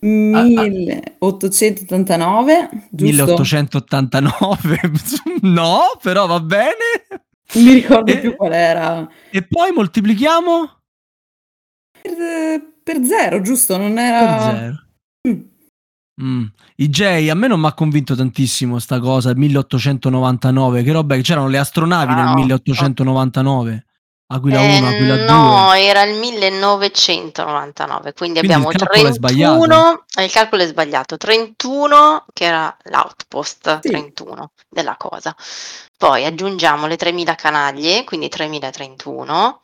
1889, 0.00 2.70
giusto? 2.90 3.24
1889, 3.24 4.80
no, 5.42 5.80
però 6.00 6.26
va 6.26 6.40
bene. 6.40 6.74
Non 7.52 7.64
mi 7.64 7.74
ricordo 7.74 8.10
e, 8.10 8.18
più 8.18 8.34
qual 8.36 8.52
era. 8.52 9.06
E 9.30 9.46
poi 9.46 9.72
moltiplichiamo? 9.72 10.70
Per, 12.00 12.16
per 12.82 13.04
zero, 13.04 13.42
giusto? 13.42 13.76
Non 13.76 13.98
era... 13.98 14.26
Per 14.26 14.40
zero. 14.56 14.84
Mm. 15.28 15.40
Mm. 16.22 16.44
IJ 16.76 17.28
a 17.30 17.34
me 17.34 17.46
non 17.46 17.60
mi 17.60 17.66
ha 17.66 17.74
convinto 17.74 18.14
tantissimo 18.14 18.78
sta 18.78 18.98
cosa, 19.00 19.34
1899, 19.34 20.82
che 20.82 20.92
roba, 20.92 21.18
c'erano 21.18 21.48
le 21.48 21.58
astronavi 21.58 22.12
ah, 22.12 22.24
nel 22.24 22.34
1899. 22.36 23.84
Aquila 24.32 24.60
eh, 24.60 24.78
1, 24.78 24.88
Aquila 24.88 25.16
2. 25.16 25.24
No, 25.26 25.72
era 25.72 26.02
il 26.02 26.16
1999, 26.16 28.12
quindi, 28.12 28.38
quindi 28.38 28.38
abbiamo 28.38 28.70
il 28.70 28.76
31, 28.76 30.04
eh, 30.14 30.24
il 30.24 30.30
calcolo 30.30 30.62
è 30.62 30.66
sbagliato, 30.66 31.16
31 31.16 32.26
che 32.32 32.44
era 32.44 32.76
l'outpost, 32.84 33.80
sì. 33.80 33.88
31 33.88 34.52
della 34.68 34.94
cosa. 34.96 35.34
Poi 35.98 36.24
aggiungiamo 36.24 36.86
le 36.86 36.96
3000 36.96 37.34
canaglie, 37.34 38.04
quindi 38.04 38.28
3031, 38.28 39.62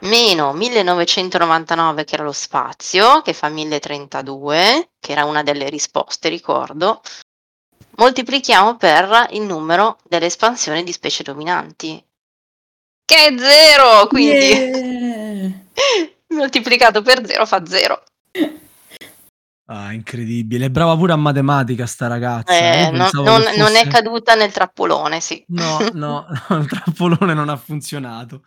meno 0.00 0.52
1999 0.54 2.04
che 2.04 2.14
era 2.14 2.24
lo 2.24 2.32
spazio, 2.32 3.20
che 3.20 3.34
fa 3.34 3.50
1032, 3.50 4.92
che 4.98 5.12
era 5.12 5.26
una 5.26 5.42
delle 5.42 5.68
risposte, 5.68 6.30
ricordo. 6.30 7.02
Moltiplichiamo 7.98 8.76
per 8.76 9.26
il 9.30 9.42
numero 9.42 9.98
delle 10.04 10.26
espansioni 10.26 10.82
di 10.84 10.92
specie 10.92 11.22
dominanti, 11.22 12.02
che 13.06 13.28
è 13.28 13.34
zero, 13.38 14.06
quindi 14.08 14.34
yeah. 14.34 15.52
moltiplicato 16.36 17.00
per 17.00 17.24
zero 17.24 17.46
fa 17.46 17.64
zero. 17.64 18.02
Ah, 19.68 19.92
incredibile, 19.92 20.70
brava 20.70 20.96
pure 20.96 21.12
a 21.12 21.16
matematica 21.16 21.86
sta 21.86 22.06
ragazza. 22.06 22.56
Eh, 22.56 22.90
non, 22.92 23.08
non, 23.12 23.42
fosse... 23.42 23.56
non, 23.56 23.74
è 23.74 23.88
caduta 23.88 24.36
nel 24.36 24.52
trappolone, 24.52 25.20
sì. 25.20 25.42
No, 25.48 25.78
no, 25.92 26.24
no, 26.48 26.56
il 26.58 26.68
trappolone 26.68 27.34
non 27.34 27.48
ha 27.48 27.56
funzionato. 27.56 28.42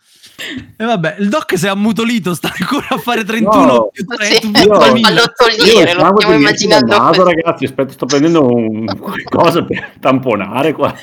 E 0.78 0.82
vabbè, 0.82 1.16
il 1.18 1.28
doc 1.28 1.58
si 1.58 1.66
è 1.66 1.68
ammutolito, 1.68 2.32
sta 2.32 2.50
ancora 2.58 2.86
a 2.88 2.96
fare 2.96 3.24
31 3.24 3.66
no, 3.66 3.88
più 3.92 4.02
30. 4.06 4.60
Sì, 4.60 4.64
io, 4.64 4.78
pallottoliere, 4.78 5.92
lo 5.92 6.10
stiamo 6.16 6.34
immaginando 6.34 6.96
naso, 6.96 7.22
ragazzi, 7.22 7.64
aspetta, 7.64 7.92
sto 7.92 8.06
prendendo 8.06 8.46
un 8.46 8.86
qualcosa 8.86 9.62
per 9.62 9.96
tamponare 10.00 10.72
qua. 10.72 10.94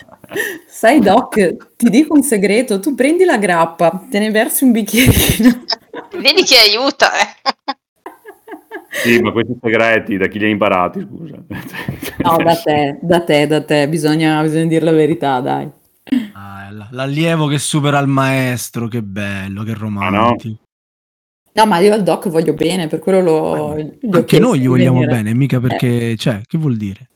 Sai 0.68 1.00
Doc, 1.00 1.76
ti 1.76 1.90
dico 1.90 2.14
un 2.14 2.22
segreto, 2.22 2.80
tu 2.80 2.96
prendi 2.96 3.24
la 3.24 3.38
grappa, 3.38 4.06
te 4.10 4.20
ne 4.20 4.32
versi 4.32 4.64
un 4.64 4.72
bicchierino. 4.72 5.64
Vedi 6.20 6.44
che 6.44 6.58
aiuta, 6.58 7.12
eh. 7.14 7.76
Sì, 8.90 9.20
ma 9.22 9.32
questi 9.32 9.58
segreti 9.62 10.18
da 10.18 10.28
chi 10.28 10.40
li 10.40 10.46
ha 10.46 10.50
imparati, 10.50 11.08
scusa? 11.08 11.36
No, 12.18 12.38
da 12.44 12.56
te, 12.56 12.98
da 13.02 13.22
te, 13.22 13.48
da 13.48 13.64
te, 13.64 13.88
bisogna, 13.88 14.42
bisogna 14.42 14.66
dire 14.66 14.86
la 14.86 14.92
verità, 14.92 15.40
dai. 15.40 15.70
Ah, 16.34 16.70
l'allievo 16.92 17.48
che 17.48 17.60
supera 17.60 18.00
il 18.00 18.08
maestro, 18.08 18.88
che 18.88 19.04
bello, 19.04 19.64
che 19.64 19.74
romantico. 19.74 20.20
Ah, 20.24 21.52
no? 21.54 21.64
no? 21.64 21.66
ma 21.66 21.78
io 21.80 21.94
al 21.94 22.04
doc 22.04 22.30
voglio 22.30 22.54
bene, 22.54 22.88
per 22.88 23.00
quello 23.00 23.22
lo... 23.22 23.76
Anche 24.12 24.40
noi 24.40 24.60
gli 24.60 24.68
vogliamo 24.68 25.00
venire. 25.00 25.16
bene, 25.16 25.34
mica 25.34 25.60
perché... 25.60 26.12
Eh. 26.12 26.16
Cioè, 26.18 26.42
che 26.48 26.58
vuol 26.58 26.76
dire? 26.76 27.10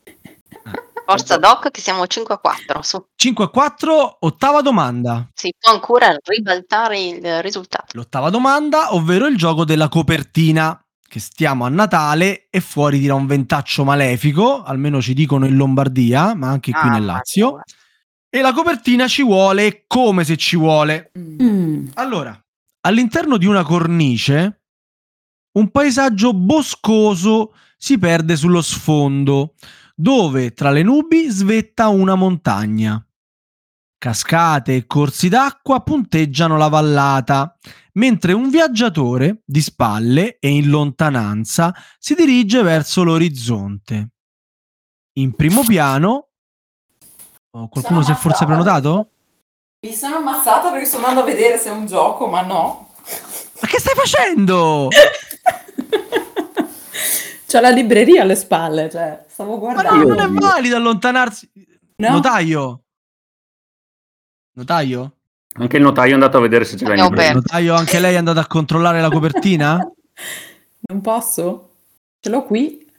Forza 1.04 1.36
Doc 1.36 1.70
che 1.70 1.80
siamo 1.80 2.06
5 2.06 2.34
a 2.34 2.38
4 2.38 2.82
su. 2.82 3.04
5 3.14 3.44
a 3.44 3.48
4, 3.48 4.16
ottava 4.20 4.62
domanda. 4.62 5.28
Si 5.34 5.52
può 5.58 5.72
ancora 5.72 6.16
ribaltare 6.24 7.00
il 7.00 7.42
risultato. 7.42 7.86
L'ottava 7.92 8.30
domanda, 8.30 8.94
ovvero 8.94 9.26
il 9.26 9.36
gioco 9.36 9.64
della 9.64 9.88
copertina 9.88 10.76
che 11.12 11.20
stiamo 11.20 11.66
a 11.66 11.68
Natale 11.68 12.46
e 12.48 12.60
fuori 12.60 12.98
tira 12.98 13.14
un 13.14 13.26
ventaccio 13.26 13.84
malefico, 13.84 14.62
almeno 14.62 15.02
ci 15.02 15.12
dicono 15.12 15.44
in 15.44 15.56
Lombardia, 15.56 16.34
ma 16.34 16.48
anche 16.48 16.72
qui 16.72 16.88
ah, 16.88 16.92
nel 16.92 17.04
Lazio. 17.04 17.60
E 18.30 18.40
la 18.40 18.54
copertina 18.54 19.06
ci 19.08 19.22
vuole 19.22 19.84
come 19.86 20.24
se 20.24 20.38
ci 20.38 20.56
vuole. 20.56 21.10
Mm. 21.18 21.88
Allora, 21.94 22.34
all'interno 22.80 23.36
di 23.36 23.44
una 23.44 23.62
cornice, 23.62 24.62
un 25.58 25.70
paesaggio 25.70 26.32
boscoso 26.32 27.52
si 27.76 27.98
perde 27.98 28.34
sullo 28.34 28.62
sfondo, 28.62 29.52
dove 29.94 30.52
tra 30.52 30.70
le 30.70 30.82
nubi 30.82 31.28
svetta 31.30 31.88
una 31.88 32.14
montagna. 32.14 33.04
Cascate 33.98 34.74
e 34.74 34.86
corsi 34.86 35.28
d'acqua 35.28 35.82
punteggiano 35.82 36.56
la 36.56 36.68
vallata, 36.68 37.56
mentre 37.92 38.32
un 38.32 38.50
viaggiatore, 38.50 39.42
di 39.44 39.60
spalle 39.60 40.38
e 40.40 40.48
in 40.48 40.68
lontananza, 40.68 41.72
si 41.98 42.14
dirige 42.14 42.62
verso 42.62 43.04
l'orizzonte. 43.04 44.08
In 45.18 45.34
primo 45.34 45.62
piano... 45.62 46.28
Oh, 47.54 47.68
qualcuno 47.68 48.02
si 48.02 48.10
è 48.10 48.14
forse 48.14 48.46
prenotato? 48.46 49.10
Mi 49.86 49.92
sono 49.92 50.16
ammazzata 50.16 50.70
perché 50.70 50.86
sto 50.86 50.96
andando 50.96 51.20
a 51.20 51.24
vedere 51.24 51.58
se 51.58 51.68
è 51.68 51.72
un 51.72 51.86
gioco, 51.86 52.26
ma 52.26 52.40
no. 52.42 52.94
Ma 53.60 53.68
che 53.68 53.78
stai 53.78 53.94
facendo? 53.94 54.88
C'ho 57.52 57.60
la 57.60 57.68
libreria 57.68 58.22
alle 58.22 58.34
spalle, 58.34 58.88
cioè, 58.88 59.26
stavo 59.28 59.58
guardando. 59.58 59.90
Ma 59.90 60.14
no, 60.14 60.14
non 60.14 60.36
è 60.36 60.40
valido 60.40 60.74
allontanarsi. 60.76 61.50
No. 61.96 62.12
Notaio. 62.12 62.84
Notaio? 64.54 65.16
Anche 65.56 65.76
il 65.76 65.82
notaio 65.82 66.12
è 66.12 66.14
andato 66.14 66.38
a 66.38 66.40
vedere 66.40 66.64
se 66.64 66.76
c'era 66.76 66.94
in 66.94 67.04
Il 67.04 67.32
notaio, 67.34 67.74
anche 67.74 68.00
lei 68.00 68.14
è 68.14 68.16
andata 68.16 68.40
a 68.40 68.46
controllare 68.46 69.02
la 69.02 69.10
copertina? 69.10 69.76
non 70.88 71.00
posso? 71.02 71.72
Ce 72.18 72.30
l'ho 72.30 72.42
qui. 72.44 72.90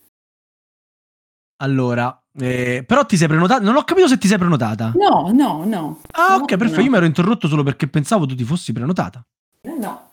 Allora, 1.63 2.23
eh, 2.37 2.83
però 2.85 3.07
ti 3.07 3.17
sei 3.17 3.27
prenotata? 3.27 3.63
Non 3.63 3.75
ho 3.75 3.83
capito 3.83 4.07
se 4.07 4.19
ti 4.19 4.27
sei 4.27 4.37
prenotata. 4.37 4.91
No, 4.95 5.31
no, 5.33 5.63
no. 5.65 6.01
Ah, 6.11 6.35
no, 6.35 6.43
ok, 6.43 6.57
perfetto. 6.57 6.77
No. 6.77 6.85
Io 6.85 6.91
mi 6.91 6.97
ero 6.97 7.05
interrotto 7.07 7.47
solo 7.47 7.63
perché 7.63 7.87
pensavo 7.87 8.27
tu 8.27 8.35
ti 8.35 8.43
fossi 8.43 8.71
prenotata. 8.71 9.25
Eh, 9.61 9.75
no. 9.79 10.11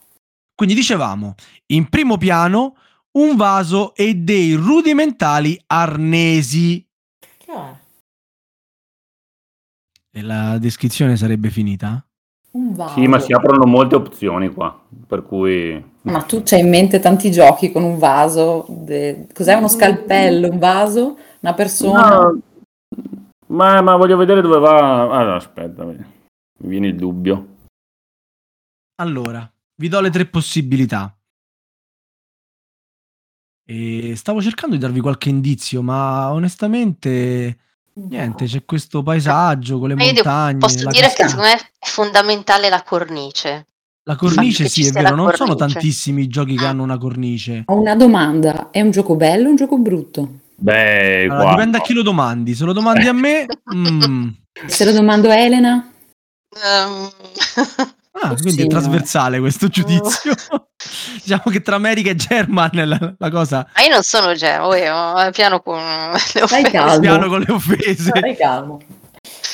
Quindi 0.54 0.74
dicevamo, 0.74 1.34
in 1.72 1.90
primo 1.90 2.16
piano, 2.16 2.76
un 3.12 3.36
vaso 3.36 3.94
e 3.94 4.14
dei 4.14 4.54
rudimentali 4.54 5.60
arnesi. 5.66 6.86
Che 7.18 7.52
è? 7.52 7.78
E 10.12 10.22
la 10.22 10.58
descrizione 10.58 11.16
sarebbe 11.16 11.50
finita? 11.50 12.04
Un 12.52 12.74
vaso. 12.74 12.94
Sì, 12.94 13.06
ma 13.06 13.20
si 13.20 13.32
aprono 13.32 13.64
molte 13.64 13.94
opzioni 13.94 14.48
qua, 14.52 14.76
per 15.06 15.24
cui... 15.24 15.88
Ma 16.02 16.22
tu 16.22 16.42
c'hai 16.44 16.60
in 16.60 16.68
mente 16.68 16.98
tanti 16.98 17.30
giochi 17.30 17.70
con 17.70 17.84
un 17.84 17.98
vaso? 17.98 18.66
De... 18.68 19.28
Cos'è 19.32 19.54
uno 19.54 19.68
scalpello, 19.68 20.48
un 20.50 20.58
vaso? 20.58 21.16
Una 21.40 21.54
persona? 21.54 22.08
No, 22.08 22.40
ma, 23.46 23.80
ma, 23.82 23.96
voglio 23.96 24.16
vedere 24.16 24.40
dove 24.40 24.58
va... 24.58 25.02
Allora, 25.02 25.36
aspetta, 25.36 25.84
mi 25.84 26.04
viene 26.58 26.88
il 26.88 26.96
dubbio. 26.96 27.46
Allora, 28.96 29.48
vi 29.76 29.88
do 29.88 30.00
le 30.00 30.10
tre 30.10 30.26
possibilità. 30.26 31.14
E 33.70 34.16
stavo 34.16 34.42
cercando 34.42 34.74
di 34.74 34.80
darvi 34.80 34.98
qualche 34.98 35.28
indizio, 35.28 35.80
ma 35.80 36.32
onestamente 36.32 37.56
Niente, 37.92 38.46
c'è 38.46 38.64
questo 38.64 39.04
paesaggio 39.04 39.78
con 39.78 39.88
le 39.88 39.94
Ma 39.94 40.04
montagne. 40.04 40.58
Posso 40.58 40.88
dire 40.88 41.06
cascata. 41.06 41.22
che 41.22 41.28
secondo 41.28 41.50
me 41.50 41.54
è 41.78 41.86
fondamentale 41.86 42.68
la 42.68 42.82
cornice. 42.82 43.66
La 44.04 44.16
cornice 44.16 44.68
sì, 44.68 44.88
è 44.88 44.90
vero, 44.90 45.14
non 45.14 45.26
cornice. 45.26 45.36
sono 45.36 45.54
tantissimi 45.54 46.22
i 46.22 46.26
giochi 46.26 46.56
che 46.56 46.64
ah. 46.64 46.70
hanno 46.70 46.82
una 46.82 46.98
cornice. 46.98 47.62
Ho 47.66 47.78
una 47.78 47.94
domanda, 47.94 48.70
è 48.72 48.80
un 48.80 48.90
gioco 48.90 49.14
bello 49.14 49.46
o 49.46 49.50
un 49.50 49.56
gioco 49.56 49.78
brutto? 49.78 50.28
Beh, 50.56 51.24
allora, 51.24 51.50
dipende 51.50 51.76
a 51.76 51.80
chi 51.80 51.92
lo 51.92 52.02
domandi. 52.02 52.54
Se 52.54 52.64
lo 52.64 52.72
domandi 52.72 53.06
a 53.06 53.12
me... 53.12 53.46
mm. 53.72 54.28
Se 54.66 54.84
lo 54.84 54.90
domando 54.90 55.30
a 55.30 55.36
Elena? 55.36 55.92
Um. 56.50 57.10
Ah, 58.12 58.34
quindi 58.34 58.62
sì, 58.62 58.62
è 58.62 58.66
trasversale 58.66 59.36
no. 59.36 59.42
questo 59.42 59.68
giudizio. 59.68 60.34
diciamo 61.22 61.44
che 61.46 61.62
tra 61.62 61.76
America 61.76 62.10
e 62.10 62.16
German 62.16 62.70
la, 62.72 63.14
la 63.16 63.30
cosa. 63.30 63.68
Ma 63.74 63.82
io 63.82 63.92
non 63.92 64.02
sono 64.02 64.34
German, 64.34 64.78
io 64.78 65.30
piano 65.30 65.60
con 65.60 65.78
le 66.34 66.42
offese. 66.42 66.70
Calmo. 66.70 67.00
Piano 67.00 67.28
con 67.28 67.40
le 67.40 67.52
offese. 67.52 68.12
Calmo. 68.36 68.80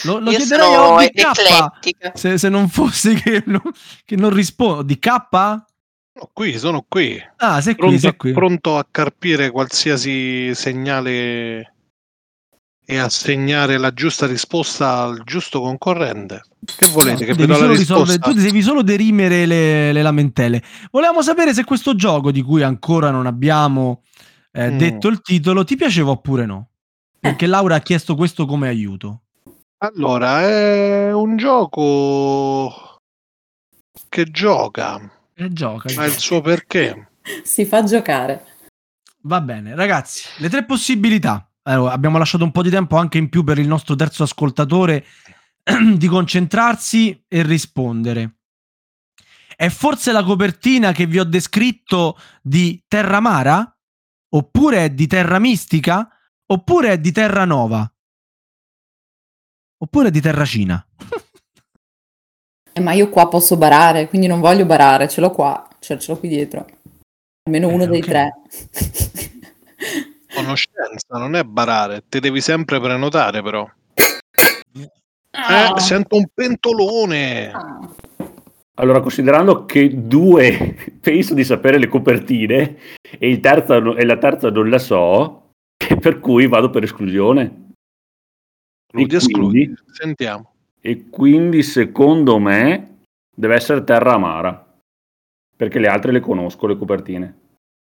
Lo, 0.04 0.18
lo 0.18 0.30
chiederei 0.30 0.74
a 0.74 1.72
DK 1.80 2.12
se, 2.14 2.38
se, 2.38 2.48
non 2.48 2.68
fosse 2.68 3.14
che, 3.14 3.42
no, 3.46 3.60
che 4.04 4.16
non 4.16 4.30
rispondo. 4.30 4.82
Di 4.82 4.98
K? 4.98 5.08
Sono 5.08 6.30
qui, 6.32 6.58
sono 6.58 6.84
qui. 6.88 7.22
Ah, 7.36 7.60
sei 7.60 7.74
pronto, 7.74 7.92
qui, 7.92 8.00
sei 8.00 8.16
qui. 8.16 8.32
Pronto 8.32 8.78
a 8.78 8.86
carpire 8.90 9.50
qualsiasi 9.50 10.54
segnale 10.54 11.75
e 12.88 12.98
assegnare 12.98 13.78
la 13.78 13.92
giusta 13.92 14.26
risposta 14.26 15.00
al 15.00 15.22
giusto 15.24 15.60
concorrente. 15.60 16.42
Che 16.64 16.88
volete? 16.90 17.26
No, 17.26 17.32
che 17.32 17.34
devi 17.34 17.54
solo 17.54 17.72
risolvere, 17.74 18.18
tu 18.18 18.32
devi 18.32 18.62
solo 18.62 18.82
derimere 18.82 19.44
le, 19.44 19.92
le, 19.92 20.02
lamentele. 20.02 20.62
Volevamo 20.92 21.20
sapere 21.20 21.52
se 21.52 21.64
questo 21.64 21.96
gioco, 21.96 22.30
di 22.30 22.42
cui 22.42 22.62
ancora 22.62 23.10
non 23.10 23.26
abbiamo 23.26 24.02
eh, 24.52 24.70
mm. 24.70 24.78
detto 24.78 25.08
il 25.08 25.20
titolo, 25.20 25.64
ti 25.64 25.74
piaceva 25.74 26.10
oppure 26.10 26.46
no. 26.46 26.68
Perché 27.18 27.46
Laura 27.46 27.74
ha 27.74 27.80
chiesto 27.80 28.14
questo 28.14 28.46
come 28.46 28.68
aiuto. 28.68 29.22
Allora, 29.78 30.42
è 30.42 31.12
un 31.12 31.36
gioco 31.36 33.00
che 34.08 34.30
gioca. 34.30 35.10
E 35.34 35.52
gioca. 35.52 35.92
Ha 36.00 36.06
il 36.06 36.16
suo 36.16 36.40
perché. 36.40 37.08
Si 37.42 37.64
fa 37.66 37.82
giocare. 37.82 38.44
Va 39.22 39.40
bene, 39.40 39.74
ragazzi, 39.74 40.22
le 40.38 40.48
tre 40.48 40.64
possibilità. 40.64 41.50
Allora, 41.68 41.92
abbiamo 41.92 42.18
lasciato 42.18 42.44
un 42.44 42.52
po' 42.52 42.62
di 42.62 42.70
tempo 42.70 42.96
anche 42.96 43.18
in 43.18 43.28
più 43.28 43.42
per 43.42 43.58
il 43.58 43.66
nostro 43.66 43.96
terzo 43.96 44.22
ascoltatore 44.22 45.04
di 45.96 46.06
concentrarsi 46.06 47.24
e 47.26 47.42
rispondere. 47.42 48.36
È 49.56 49.68
forse 49.68 50.12
la 50.12 50.22
copertina 50.22 50.92
che 50.92 51.06
vi 51.06 51.18
ho 51.18 51.24
descritto 51.24 52.18
di 52.42 52.84
Terra 52.86 53.20
Mara? 53.20 53.76
Oppure 54.34 54.84
è 54.84 54.90
di 54.90 55.06
Terra 55.06 55.38
Mistica? 55.38 56.08
Oppure 56.46 56.92
è 56.92 56.98
di 56.98 57.10
Terra 57.10 57.44
Nova? 57.44 57.90
Oppure 59.78 60.08
è 60.08 60.10
di 60.10 60.20
Terra 60.20 60.44
Cina? 60.44 60.86
Eh, 62.72 62.80
ma 62.80 62.92
io 62.92 63.08
qua 63.08 63.28
posso 63.28 63.56
barare, 63.56 64.08
quindi 64.08 64.26
non 64.26 64.40
voglio 64.40 64.66
barare, 64.66 65.08
ce 65.08 65.20
l'ho 65.20 65.30
qua, 65.30 65.66
cioè 65.80 65.96
ce 65.96 66.12
l'ho 66.12 66.18
qui 66.18 66.28
dietro. 66.28 66.66
Almeno 67.44 67.70
Eh, 67.70 67.72
uno 67.72 67.86
dei 67.86 68.00
ok. 68.00 68.06
tre. 68.06 68.32
Conoscenza, 70.36 71.18
non 71.18 71.34
è 71.34 71.42
barare, 71.44 72.04
ti 72.08 72.20
devi 72.20 72.40
sempre 72.40 72.80
prenotare 72.80 73.42
però. 73.42 73.68
Ah. 75.30 75.72
Eh, 75.76 75.80
sento 75.80 76.16
un 76.16 76.26
pentolone. 76.32 77.50
Ah. 77.50 77.90
Allora, 78.78 79.00
considerando 79.00 79.64
che 79.64 80.06
due 80.06 80.96
penso 81.00 81.34
di 81.34 81.44
sapere 81.44 81.78
le 81.78 81.88
copertine 81.88 82.78
e, 83.18 83.28
il 83.30 83.40
terza 83.40 83.78
no- 83.78 83.96
e 83.96 84.04
la 84.04 84.18
terza 84.18 84.50
non 84.50 84.68
la 84.68 84.78
so, 84.78 85.50
per 86.00 86.20
cui 86.20 86.46
vado 86.46 86.70
per 86.70 86.82
esclusione. 86.82 87.64
Escludi, 88.92 89.14
E 89.14 89.16
escludi. 89.16 89.64
quindi? 89.64 89.80
Sentiamo. 89.92 90.52
E 90.80 91.08
quindi 91.10 91.62
secondo 91.62 92.38
me 92.38 92.98
deve 93.34 93.54
essere 93.56 93.82
Terra 93.84 94.12
Amara, 94.14 94.64
perché 95.56 95.78
le 95.78 95.88
altre 95.88 96.12
le 96.12 96.20
conosco, 96.20 96.66
le 96.66 96.76
copertine. 96.78 97.38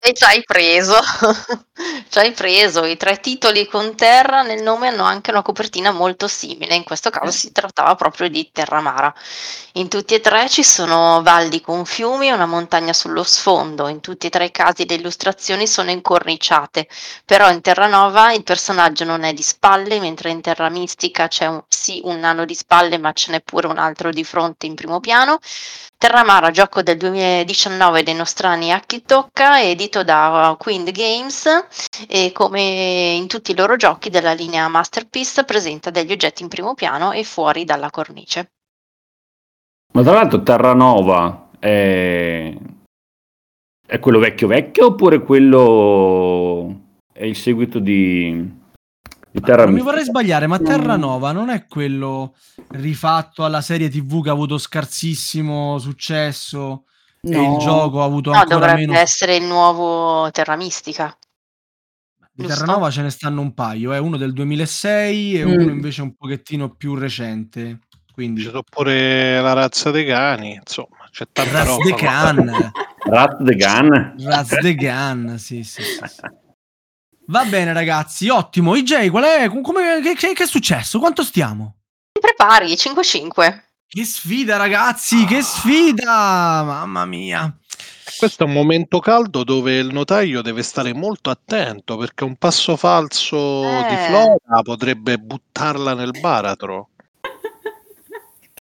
E 0.00 0.12
ci 0.12 0.24
hai 0.24 0.42
preso, 0.44 0.94
ci 2.08 2.18
hai 2.18 2.32
preso. 2.32 2.84
I 2.84 2.96
tre 2.96 3.20
titoli 3.20 3.66
con 3.66 3.94
terra 3.94 4.42
nel 4.42 4.62
nome 4.62 4.88
hanno 4.88 5.04
anche 5.04 5.30
una 5.30 5.42
copertina 5.42 5.92
molto 5.92 6.26
simile. 6.28 6.74
In 6.74 6.84
questo 6.84 7.10
caso 7.10 7.30
si 7.30 7.52
trattava 7.52 7.94
proprio 7.94 8.28
di 8.28 8.50
Terramara. 8.52 9.14
In 9.74 9.88
tutti 9.88 10.14
e 10.14 10.20
tre 10.20 10.48
ci 10.48 10.64
sono 10.64 11.22
valli 11.22 11.60
con 11.60 11.84
fiumi 11.84 12.28
e 12.28 12.32
una 12.32 12.46
montagna 12.46 12.92
sullo 12.92 13.22
sfondo. 13.22 13.88
In 13.88 14.00
tutti 14.00 14.26
e 14.26 14.30
tre 14.30 14.46
i 14.46 14.50
casi 14.50 14.86
le 14.88 14.94
illustrazioni 14.94 15.66
sono 15.66 15.90
incorniciate. 15.90 16.88
Però 17.24 17.50
in 17.50 17.60
Terranova 17.60 18.32
il 18.32 18.42
personaggio 18.42 19.04
non 19.04 19.22
è 19.22 19.32
di 19.32 19.42
spalle, 19.42 20.00
mentre 20.00 20.30
in 20.30 20.40
Terra 20.40 20.68
Mistica 20.68 21.28
c'è 21.28 21.46
un, 21.46 21.62
sì 21.68 22.00
un 22.04 22.18
nano 22.18 22.44
di 22.44 22.54
spalle, 22.54 22.98
ma 22.98 23.12
ce 23.12 23.30
n'è 23.32 23.40
pure 23.40 23.66
un 23.66 23.78
altro 23.78 24.10
di 24.10 24.24
fronte 24.24 24.66
in 24.66 24.74
primo 24.74 25.00
piano. 25.00 25.38
Terramara, 25.98 26.52
gioco 26.52 26.80
del 26.82 26.96
2019 26.96 28.04
dei 28.04 28.14
nostrani 28.14 28.72
a 28.72 28.78
chi 28.78 29.02
tocca, 29.02 29.60
edito 29.60 30.04
da 30.04 30.54
Queen 30.56 30.84
Games 30.84 31.44
e 32.06 32.30
come 32.32 33.14
in 33.16 33.26
tutti 33.26 33.50
i 33.50 33.56
loro 33.56 33.76
giochi 33.76 34.10
della 34.10 34.32
linea 34.32 34.68
Masterpiece 34.68 35.44
presenta 35.44 35.90
degli 35.90 36.12
oggetti 36.12 36.42
in 36.42 36.48
primo 36.48 36.74
piano 36.74 37.12
e 37.12 37.24
fuori 37.24 37.64
dalla 37.64 37.90
cornice. 37.90 38.52
Ma 39.92 40.02
tra 40.02 40.12
l'altro 40.12 40.42
Terranova 40.42 41.48
è... 41.58 42.54
è 43.86 43.98
quello 43.98 44.18
vecchio 44.18 44.46
vecchio 44.46 44.86
oppure 44.86 45.22
quello 45.22 46.80
è 47.12 47.24
il 47.24 47.34
seguito 47.36 47.78
di, 47.78 48.48
di 49.30 49.40
Terra 49.40 49.64
non 49.64 49.72
mi 49.74 49.80
vorrei 49.80 50.04
sbagliare, 50.04 50.46
ma 50.46 50.58
No. 50.58 50.64
Terranova 50.68 51.32
non 51.32 51.48
è 51.48 51.66
quello 51.66 52.34
rifatto 52.72 53.44
alla 53.44 53.60
serie 53.62 53.88
TV 53.88 54.22
che 54.22 54.28
ha 54.28 54.32
avuto 54.32 54.58
scarsissimo 54.58 55.78
successo 55.78 56.84
e 57.20 57.30
No. 57.30 57.54
il 57.54 57.58
gioco 57.58 58.02
ha 58.02 58.04
avuto 58.04 58.30
No, 58.30 58.36
ancora 58.38 58.58
dovrebbe 58.58 58.86
meno. 58.86 58.98
essere 58.98 59.34
il 59.36 59.44
nuovo 59.44 60.30
Terra 60.30 60.54
Mistica. 60.54 61.16
Di? 62.38 62.46
Terranova 62.46 62.88
ce 62.90 63.02
ne 63.02 63.10
stanno 63.10 63.40
un 63.40 63.52
paio, 63.52 63.92
eh, 63.92 63.98
uno 63.98 64.16
del 64.16 64.32
2006 64.32 65.40
e 65.40 65.44
Mm. 65.44 65.48
uno 65.60 65.70
invece 65.72 66.02
un 66.02 66.14
pochettino 66.14 66.70
più 66.70 66.94
recente. 66.94 67.80
Quindi 68.12 68.42
sono 68.42 68.62
pure 68.62 69.40
la 69.40 69.52
razza 69.54 69.90
dei 69.90 70.04
cani, 70.06 70.54
insomma, 70.54 71.08
c'è 71.10 71.24
tanta 71.32 71.50
Raz 71.64 71.66
roba. 71.66 71.84
the 71.84 71.94
Can, 71.94 72.72
Rat 73.10 73.42
the 73.44 73.54
Gun? 73.56 74.14
Raz 74.24 74.48
the 74.60 74.74
Gun, 74.74 75.34
sì, 75.38 75.62
sì, 75.64 75.82
sì, 75.82 75.98
sì. 76.06 76.20
Va 77.26 77.44
bene 77.44 77.72
ragazzi, 77.72 78.28
ottimo. 78.28 78.74
IJ, 78.76 79.08
qual 79.10 79.24
è? 79.24 79.48
Come, 79.48 80.00
che, 80.02 80.14
che- 80.14 80.32
che 80.32 80.42
è 80.44 80.46
successo? 80.46 80.98
Quanto 81.00 81.22
stiamo? 81.24 81.76
Ti 82.12 82.20
prepari? 82.20 82.74
5-5. 82.76 83.62
Che 83.88 84.04
sfida 84.04 84.56
ragazzi, 84.56 85.24
che 85.24 85.42
sfida! 85.42 86.62
Mamma 86.64 87.04
mia. 87.04 87.52
Questo 88.16 88.44
è 88.44 88.46
un 88.46 88.52
momento 88.52 89.00
caldo 89.00 89.44
dove 89.44 89.78
il 89.78 89.92
notaio 89.92 90.40
deve 90.42 90.62
stare 90.62 90.94
molto 90.94 91.30
attento 91.30 91.96
perché 91.96 92.24
un 92.24 92.36
passo 92.36 92.76
falso 92.76 93.62
di 93.62 93.94
Eh. 93.94 94.06
Flora 94.08 94.62
potrebbe 94.62 95.18
buttarla 95.18 95.94
nel 95.94 96.12
baratro. 96.20 96.90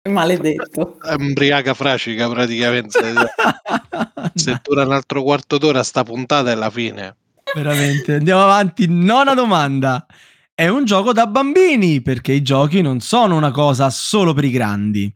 Maledetto. 0.09 0.97
È 1.01 1.13
Embriaca 1.13 1.73
fracica 1.73 2.29
praticamente. 2.29 2.99
Se 4.35 4.59
dura 4.61 4.83
un 4.83 4.91
altro 4.91 5.23
quarto 5.23 5.57
d'ora 5.57 5.83
sta 5.83 6.03
puntata 6.03 6.51
è 6.51 6.55
la 6.55 6.69
fine. 6.69 7.15
Veramente, 7.53 8.15
andiamo 8.15 8.43
avanti. 8.43 8.85
Nona 8.87 9.33
domanda. 9.33 10.05
È 10.53 10.67
un 10.67 10.85
gioco 10.85 11.11
da 11.11 11.27
bambini 11.27 12.01
perché 12.01 12.33
i 12.33 12.41
giochi 12.41 12.81
non 12.81 12.99
sono 12.99 13.35
una 13.35 13.51
cosa 13.51 13.89
solo 13.89 14.33
per 14.33 14.45
i 14.45 14.51
grandi. 14.51 15.11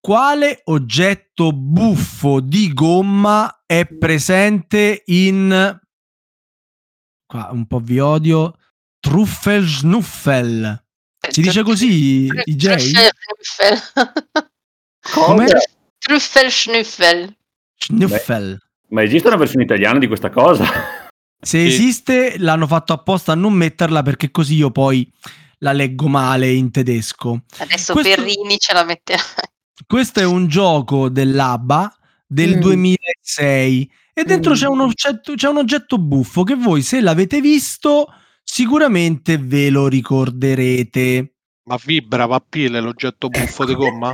Quale 0.00 0.62
oggetto 0.64 1.52
buffo 1.52 2.40
di 2.40 2.72
gomma 2.72 3.62
è 3.66 3.84
presente 3.86 5.02
in 5.06 5.78
qua 7.26 7.48
un 7.52 7.66
po' 7.66 7.80
vi 7.80 7.98
odio 8.00 8.56
Truffel 8.98 9.66
Schnuffel? 9.68 10.84
Si 11.28 11.42
dice 11.42 11.62
così? 11.62 12.26
Trüffel 12.28 13.78
Come? 15.12 15.46
Trüffel 15.98 16.50
Schnüffel. 16.50 17.36
Schnuffel. 17.76 18.58
Ma 18.88 19.02
esiste 19.02 19.28
una 19.28 19.36
versione 19.36 19.64
italiana 19.64 19.98
di 19.98 20.06
questa 20.06 20.30
cosa? 20.30 20.64
Se 21.42 21.58
Sì. 21.58 21.66
esiste, 21.66 22.38
l'hanno 22.38 22.66
fatto 22.66 22.94
apposta 22.94 23.32
a 23.32 23.34
non 23.36 23.52
metterla 23.52 24.02
perché 24.02 24.30
così 24.30 24.54
io 24.54 24.70
poi 24.70 25.10
la 25.58 25.72
leggo 25.72 26.08
male 26.08 26.50
in 26.50 26.70
tedesco. 26.70 27.42
Adesso 27.58 27.92
Questo- 27.92 28.14
Perrini 28.14 28.58
ce 28.58 28.72
la 28.72 28.84
metterà. 28.84 29.22
Questo 29.86 30.20
è 30.20 30.24
un 30.24 30.46
gioco 30.48 31.08
dell'ABBA 31.08 31.94
del 32.26 32.56
Mm. 32.56 32.60
2006 32.60 33.90
e 34.14 34.24
dentro 34.24 34.52
Mm. 34.52 34.54
c'è, 34.54 34.66
un 34.66 34.80
oggetto, 34.80 35.34
c'è 35.34 35.48
un 35.48 35.56
oggetto 35.58 35.98
buffo 35.98 36.42
che 36.44 36.54
voi 36.54 36.82
se 36.82 37.00
l'avete 37.00 37.40
visto 37.40 38.06
sicuramente 38.42 39.38
ve 39.38 39.70
lo 39.70 39.88
ricorderete. 39.88 41.32
Ma 41.64 41.78
vibra, 41.84 42.26
va 42.26 42.36
a 42.36 42.44
pile 42.46 42.80
l'oggetto 42.80 43.28
buffo 43.58 43.64
di 43.64 43.74
gomma? 43.74 44.12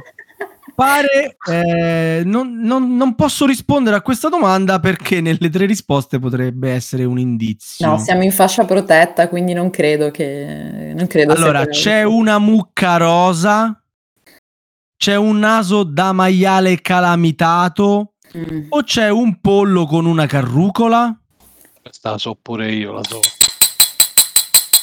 Pare, 0.75 1.37
eh, 1.51 2.23
non, 2.27 2.61
non- 2.61 2.97
non 2.97 3.15
posso 3.15 3.47
rispondere 3.47 3.97
a 3.97 4.03
questa 4.03 4.29
domanda 4.29 4.79
perché 4.79 5.23
nelle 5.23 5.49
tre 5.49 5.65
risposte 5.65 6.19
potrebbe 6.19 6.71
essere 6.71 7.05
un 7.05 7.19
indizio. 7.19 7.87
No, 7.87 7.99
siamo 7.99 8.23
in 8.25 8.33
fascia 8.33 8.67
protetta, 8.67 9.29
quindi 9.29 9.55
non 9.55 9.71
credo 9.71 10.11
che... 10.11 10.93
Non 10.95 11.07
credo 11.07 11.33
allora, 11.33 11.67
c'è 11.67 12.03
una 12.03 12.39
mucca 12.39 12.99
rosa, 12.99 13.83
c'è 14.97 15.15
un 15.17 15.39
naso 15.39 15.83
da 15.85 16.13
maiale 16.13 16.81
calamitato 16.81 18.13
Mm. 18.37 18.67
o 18.71 18.83
c'è 18.83 19.09
un 19.09 19.41
pollo 19.41 19.87
con 19.87 20.05
una 20.05 20.27
carrucola? 20.27 21.17
Questa 21.81 22.11
la 22.11 22.19
so 22.19 22.35
pure 22.35 22.73
io, 22.73 22.93
la 22.93 23.03
so. 23.05 23.21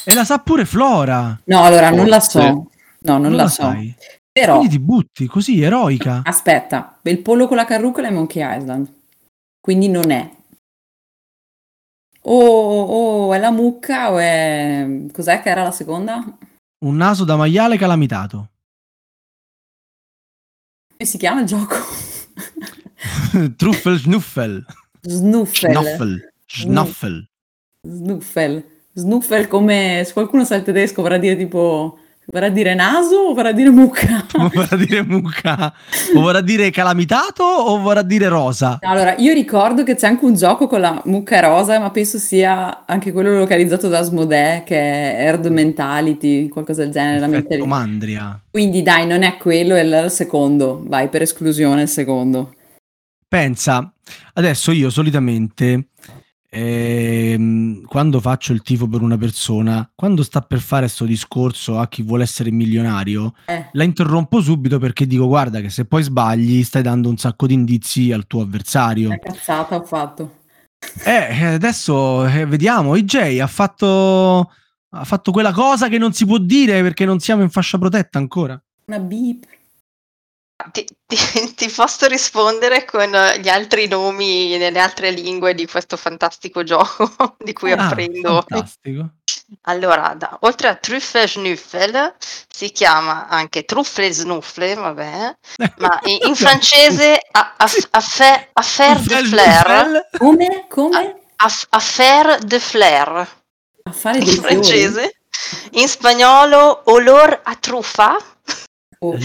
E 0.04 0.14
la 0.14 0.24
sa 0.24 0.38
pure 0.38 0.64
Flora. 0.64 1.38
No, 1.44 1.62
allora, 1.62 1.90
non 1.90 2.08
la 2.08 2.20
so. 2.20 2.70
No, 3.00 3.18
non, 3.18 3.36
la, 3.36 3.46
so. 3.48 3.62
sai. 3.62 3.94
Però, 4.32 4.56
Quindi 4.56 4.76
ti 4.76 4.80
butti 4.82 5.26
così, 5.26 5.62
eroica. 5.62 6.22
aspetta, 6.24 6.98
il 7.02 7.20
pollo 7.20 7.46
con 7.46 7.56
la 7.56 7.66
carrucola 7.66 8.08
è 8.08 8.10
Monkey 8.10 8.42
Island. 8.58 8.88
Quindi 9.60 9.88
non 9.88 10.10
è. 10.10 10.28
O, 12.22 13.26
o 13.28 13.34
è 13.34 13.38
la 13.38 13.50
mucca 13.50 14.10
o 14.10 14.18
è... 14.18 14.86
Cos'è 15.12 15.42
che 15.42 15.50
era 15.50 15.62
la 15.62 15.70
seconda? 15.70 16.24
Un 16.84 16.96
naso 16.96 17.24
da 17.24 17.36
maiale 17.36 17.76
calamitato. 17.76 18.48
Come 21.04 21.16
si 21.16 21.18
chiama 21.18 21.40
il 21.42 21.46
gioco? 21.46 21.76
Truffel 23.56 23.98
schnuffel. 23.98 24.64
Snuffel. 25.02 25.70
Schnuffel. 25.70 26.32
Schnuffel. 26.46 27.28
Snuffel. 27.82 28.64
Snuffel 28.94 29.46
come... 29.46 30.02
Se 30.06 30.14
qualcuno 30.14 30.46
sa 30.46 30.54
il 30.54 30.62
tedesco 30.62 31.02
vorrà 31.02 31.18
dire 31.18 31.36
tipo 31.36 31.98
Vorrà 32.26 32.48
dire 32.48 32.74
naso 32.74 33.16
o 33.16 33.34
vorrà 33.34 33.52
dire 33.52 33.70
mucca? 33.70 34.24
vorrà 34.52 34.76
dire 34.76 35.02
mucca? 35.02 35.72
O 36.14 36.20
vorrà 36.20 36.40
dire 36.40 36.70
calamitato 36.70 37.44
o 37.44 37.78
vorrà 37.78 38.02
dire 38.02 38.28
rosa? 38.28 38.78
Allora, 38.80 39.14
io 39.16 39.32
ricordo 39.34 39.82
che 39.82 39.94
c'è 39.94 40.06
anche 40.06 40.24
un 40.24 40.34
gioco 40.34 40.66
con 40.66 40.80
la 40.80 41.00
mucca 41.04 41.40
rosa, 41.40 41.78
ma 41.78 41.90
penso 41.90 42.18
sia 42.18 42.84
anche 42.86 43.12
quello 43.12 43.36
localizzato 43.36 43.88
da 43.88 43.98
Asmodee, 43.98 44.62
che 44.64 44.76
è 44.76 45.26
Herd 45.26 45.46
Mentality, 45.46 46.48
qualcosa 46.48 46.82
del 46.82 46.92
genere. 46.92 47.28
Perfetto, 47.28 47.66
Mandria. 47.66 48.40
Quindi 48.50 48.82
dai, 48.82 49.06
non 49.06 49.22
è 49.22 49.36
quello, 49.36 49.74
è 49.74 49.82
il 49.82 50.10
secondo. 50.10 50.82
Vai, 50.86 51.08
per 51.08 51.22
esclusione 51.22 51.82
il 51.82 51.88
secondo. 51.88 52.54
Pensa, 53.28 53.92
adesso 54.34 54.72
io 54.72 54.90
solitamente 54.90 55.88
ehm, 56.54 57.82
quando 57.86 58.20
faccio 58.20 58.52
il 58.52 58.62
tifo 58.62 58.86
per 58.86 59.02
una 59.02 59.18
persona, 59.18 59.88
quando 59.94 60.22
sta 60.22 60.40
per 60.40 60.60
fare 60.60 60.82
questo 60.82 61.04
discorso 61.04 61.78
a 61.78 61.88
chi 61.88 62.02
vuole 62.02 62.22
essere 62.22 62.50
milionario, 62.50 63.34
Eh. 63.46 63.68
la 63.72 63.82
interrompo 63.82 64.40
subito 64.40 64.78
perché 64.78 65.06
dico 65.06 65.26
guarda 65.26 65.60
che 65.60 65.70
se 65.70 65.84
poi 65.84 66.02
sbagli 66.02 66.62
stai 66.62 66.82
dando 66.82 67.08
un 67.08 67.16
sacco 67.16 67.46
di 67.46 67.54
indizi 67.54 68.12
al 68.12 68.26
tuo 68.26 68.42
avversario. 68.42 69.10
Che 69.10 69.18
cazzata 69.18 69.76
ho 69.76 69.82
fatto. 69.82 70.38
Eh, 71.04 71.44
adesso 71.44 72.26
eh, 72.26 72.46
vediamo, 72.46 72.94
IJ 72.94 73.38
ha 73.40 73.46
fatto, 73.46 74.50
ha 74.90 75.04
fatto 75.04 75.32
quella 75.32 75.52
cosa 75.52 75.88
che 75.88 75.98
non 75.98 76.12
si 76.12 76.26
può 76.26 76.38
dire 76.38 76.82
perché 76.82 77.04
non 77.04 77.18
siamo 77.18 77.42
in 77.42 77.50
fascia 77.50 77.78
protetta 77.78 78.18
ancora. 78.18 78.60
Una 78.86 78.98
beep. 78.98 79.46
Ti, 80.72 80.84
ti- 81.06 81.16
ti 81.54 81.68
posso 81.68 82.06
rispondere 82.06 82.84
con 82.84 83.10
gli 83.40 83.48
altri 83.48 83.88
nomi 83.88 84.56
nelle 84.56 84.78
altre 84.78 85.10
lingue 85.10 85.54
di 85.54 85.66
questo 85.66 85.96
fantastico 85.96 86.62
gioco 86.64 87.36
di 87.38 87.52
cui 87.52 87.72
Ah, 87.72 87.88
apprendo. 87.88 88.44
fantastico. 88.48 89.08
Allora, 89.62 90.14
da- 90.16 90.38
oltre 90.42 90.68
a 90.68 90.74
Trüffel 90.76 91.28
Schnüffel 91.28 92.14
si 92.48 92.70
chiama 92.70 93.26
anche 93.28 93.64
Truffle 93.64 94.12
Snuffle, 94.12 94.74
vabbè, 94.74 95.36
ma 95.78 96.00
in, 96.04 96.18
in 96.28 96.34
francese 96.36 97.18
affaire, 97.90 99.02
de 99.02 99.22
flair, 99.24 100.08
Come? 100.18 100.66
Come? 100.68 101.20
aff- 101.36 101.66
affaire 101.70 102.38
de 102.44 102.58
flair 102.58 103.28
in 104.14 104.26
francese, 104.40 105.16
in 105.72 105.88
spagnolo 105.88 106.82
olor 106.86 107.40
a 107.42 107.54
truffa, 107.56 108.16
Oh, 109.00 109.10
oh. 109.12 109.18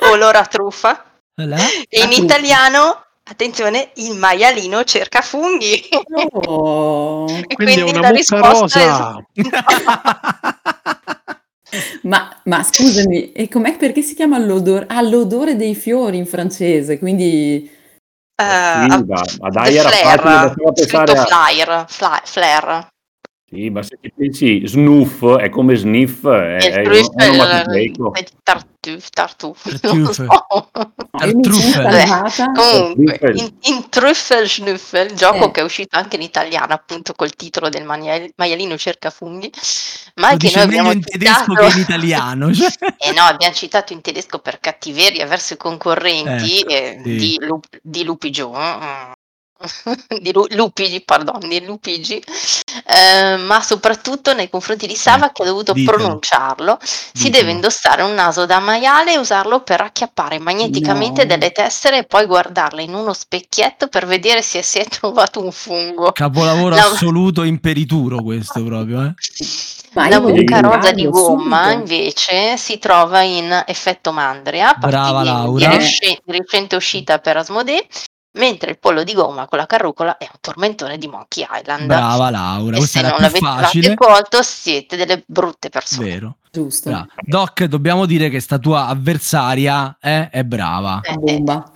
Eh? 0.00 0.08
olor 0.08 0.36
a 0.36 0.46
truffa, 0.46 1.04
Là? 1.34 1.56
e 1.88 2.00
in 2.00 2.06
truffa. 2.08 2.22
italiano, 2.22 3.04
attenzione, 3.24 3.90
il 3.96 4.14
maialino 4.16 4.84
cerca 4.84 5.20
funghi. 5.22 5.88
Oh. 6.46 7.26
E 7.48 7.54
Quindi 7.54 7.74
è 7.74 7.82
quindi 7.82 7.98
una 7.98 8.00
la 8.00 8.10
risposta 8.10 8.80
è 8.80 8.86
rosa. 8.86 9.24
Ma, 12.02 12.36
ma 12.44 12.62
scusami, 12.62 13.32
e 13.32 13.48
com'è 13.48 13.76
perché 13.78 14.02
si 14.02 14.14
chiama 14.14 14.36
l'odore? 14.38 14.84
Ah, 14.88 15.00
l'odore 15.00 15.56
dei 15.56 15.74
fiori 15.74 16.18
in 16.18 16.26
francese, 16.26 16.98
quindi 16.98 17.70
Eh, 18.34 18.44
Sì, 18.44 19.04
ma- 19.38 19.48
dai, 19.50 19.76
era 19.76 19.88
Flair, 19.88 20.20
facile, 20.20 20.54
fly, 21.88 22.18
flare. 22.24 22.88
Sì, 23.54 23.68
ma 23.68 23.82
se 23.82 23.98
ci 24.00 24.10
pensi, 24.16 24.66
snuff 24.66 25.22
è 25.36 25.50
come 25.50 25.74
sniff, 25.76 26.26
è, 26.26 26.56
E 26.58 26.66
il 26.68 26.72
è 26.72 26.82
trüffel, 26.84 27.30
onomatopeico. 27.32 28.14
eh, 28.14 28.26
tartuffe, 28.42 29.08
tartuffe, 29.12 29.78
Tartuffe. 29.78 30.26
Comunque, 32.54 33.32
in, 33.34 33.54
in 33.62 33.88
Trüffel 33.90 34.48
Schnüffel, 34.48 35.12
gioco 35.12 35.48
Eh. 35.48 35.50
che 35.50 35.60
è 35.60 35.64
uscito 35.64 35.96
anche 35.98 36.16
in 36.16 36.22
italiano, 36.22 36.72
appunto 36.72 37.12
col 37.12 37.34
titolo 37.34 37.68
del 37.68 37.84
mania- 37.84 38.26
maialino 38.36 38.78
cerca 38.78 39.10
funghi, 39.10 39.50
ma 40.14 40.28
Lo 40.28 40.32
anche 40.32 40.46
dice 40.46 40.56
noi 40.56 40.64
abbiamo 40.68 40.92
in 40.92 41.02
tedesco 41.02 41.38
citato... 41.52 41.66
che 41.68 41.72
in 41.74 41.80
italiano. 41.80 42.54
cioè. 42.54 42.68
Eh 42.96 43.12
no, 43.12 43.22
abbiamo 43.22 43.54
citato 43.54 43.92
in 43.92 44.00
tedesco 44.00 44.38
per 44.38 44.60
cattiveria 44.60 45.26
verso 45.26 45.52
i 45.54 45.56
concorrenti 45.58 46.60
Ecco, 46.60 46.68
eh, 46.70 47.00
sì. 47.04 47.16
di, 47.16 47.36
Lup- 47.40 47.78
di 47.82 48.04
Lupigio, 48.04 48.50
mm, 48.50 49.12
di 50.20 50.32
Lu- 50.32 50.46
Lupigi, 50.50 51.00
pardon, 51.02 51.38
di 51.48 51.64
Lupigi, 51.64 52.22
eh, 52.86 53.36
ma 53.36 53.60
soprattutto 53.62 54.32
nei 54.34 54.48
confronti 54.50 54.86
di 54.86 54.94
Sava 54.96 55.30
che 55.32 55.42
ha 55.42 55.46
dovuto 55.46 55.72
ditelo. 55.72 55.96
pronunciarlo, 55.98 56.78
si 56.82 57.30
deve 57.30 57.50
indossare 57.52 58.02
un 58.02 58.14
naso 58.14 58.46
da 58.46 58.58
maiale 58.58 59.12
e 59.14 59.18
usarlo 59.18 59.62
per 59.62 59.80
acchiappare 59.80 60.38
magneticamente 60.38 61.22
No. 61.22 61.28
delle 61.28 61.52
tessere 61.52 61.98
e 61.98 62.04
poi 62.04 62.26
guardarle 62.26 62.82
in 62.82 62.94
uno 62.94 63.12
specchietto 63.12 63.88
per 63.88 64.06
vedere 64.06 64.42
se 64.42 64.62
si 64.62 64.78
è 64.78 64.84
trovato 64.88 65.42
un 65.42 65.52
fungo. 65.52 66.12
Capolavoro 66.12 66.74
La- 66.74 66.84
assoluto 66.86 67.42
imperituro 67.42 68.22
questo 68.22 68.62
proprio, 68.64 69.04
eh. 69.04 69.14
Ma 69.94 70.08
La 70.08 70.20
mucca 70.20 70.60
rosa 70.60 70.90
di 70.92 71.06
gomma 71.06 71.64
subito. 71.72 71.78
invece 71.80 72.56
si 72.56 72.78
trova 72.78 73.20
in 73.20 73.62
effetto 73.66 74.10
mandria, 74.10 74.72
Brava, 74.78 75.22
Laura. 75.22 75.76
di 75.76 76.00
recente 76.24 76.76
uscita 76.76 77.18
per 77.18 77.36
Asmodee, 77.36 77.86
mentre 78.32 78.70
il 78.70 78.78
pollo 78.78 79.04
di 79.04 79.12
gomma 79.12 79.46
con 79.46 79.58
la 79.58 79.66
carrucola 79.66 80.16
è 80.16 80.24
un 80.24 80.38
tormentone 80.40 80.98
di 80.98 81.06
Monkey 81.08 81.46
Island. 81.50 81.86
Brava 81.86 82.30
Laura, 82.30 82.76
e 82.76 82.78
questa 82.78 83.00
se 83.00 83.06
era 83.06 83.16
non 83.16 83.30
l'avete 83.60 83.94
colto 83.94 84.42
siete 84.42 84.96
delle 84.96 85.22
brutte 85.26 85.68
persone. 85.68 86.08
Vero. 86.08 86.36
Giusto, 86.50 86.90
Brava. 86.90 87.08
Doc, 87.20 87.64
dobbiamo 87.64 88.06
dire 88.06 88.28
che 88.28 88.40
sta 88.40 88.58
tua 88.58 88.86
avversaria 88.86 89.96
eh, 90.00 90.28
è 90.30 90.44
brava. 90.44 91.00
Eh, 91.02 91.12
una 91.12 91.18
bomba. 91.18 91.70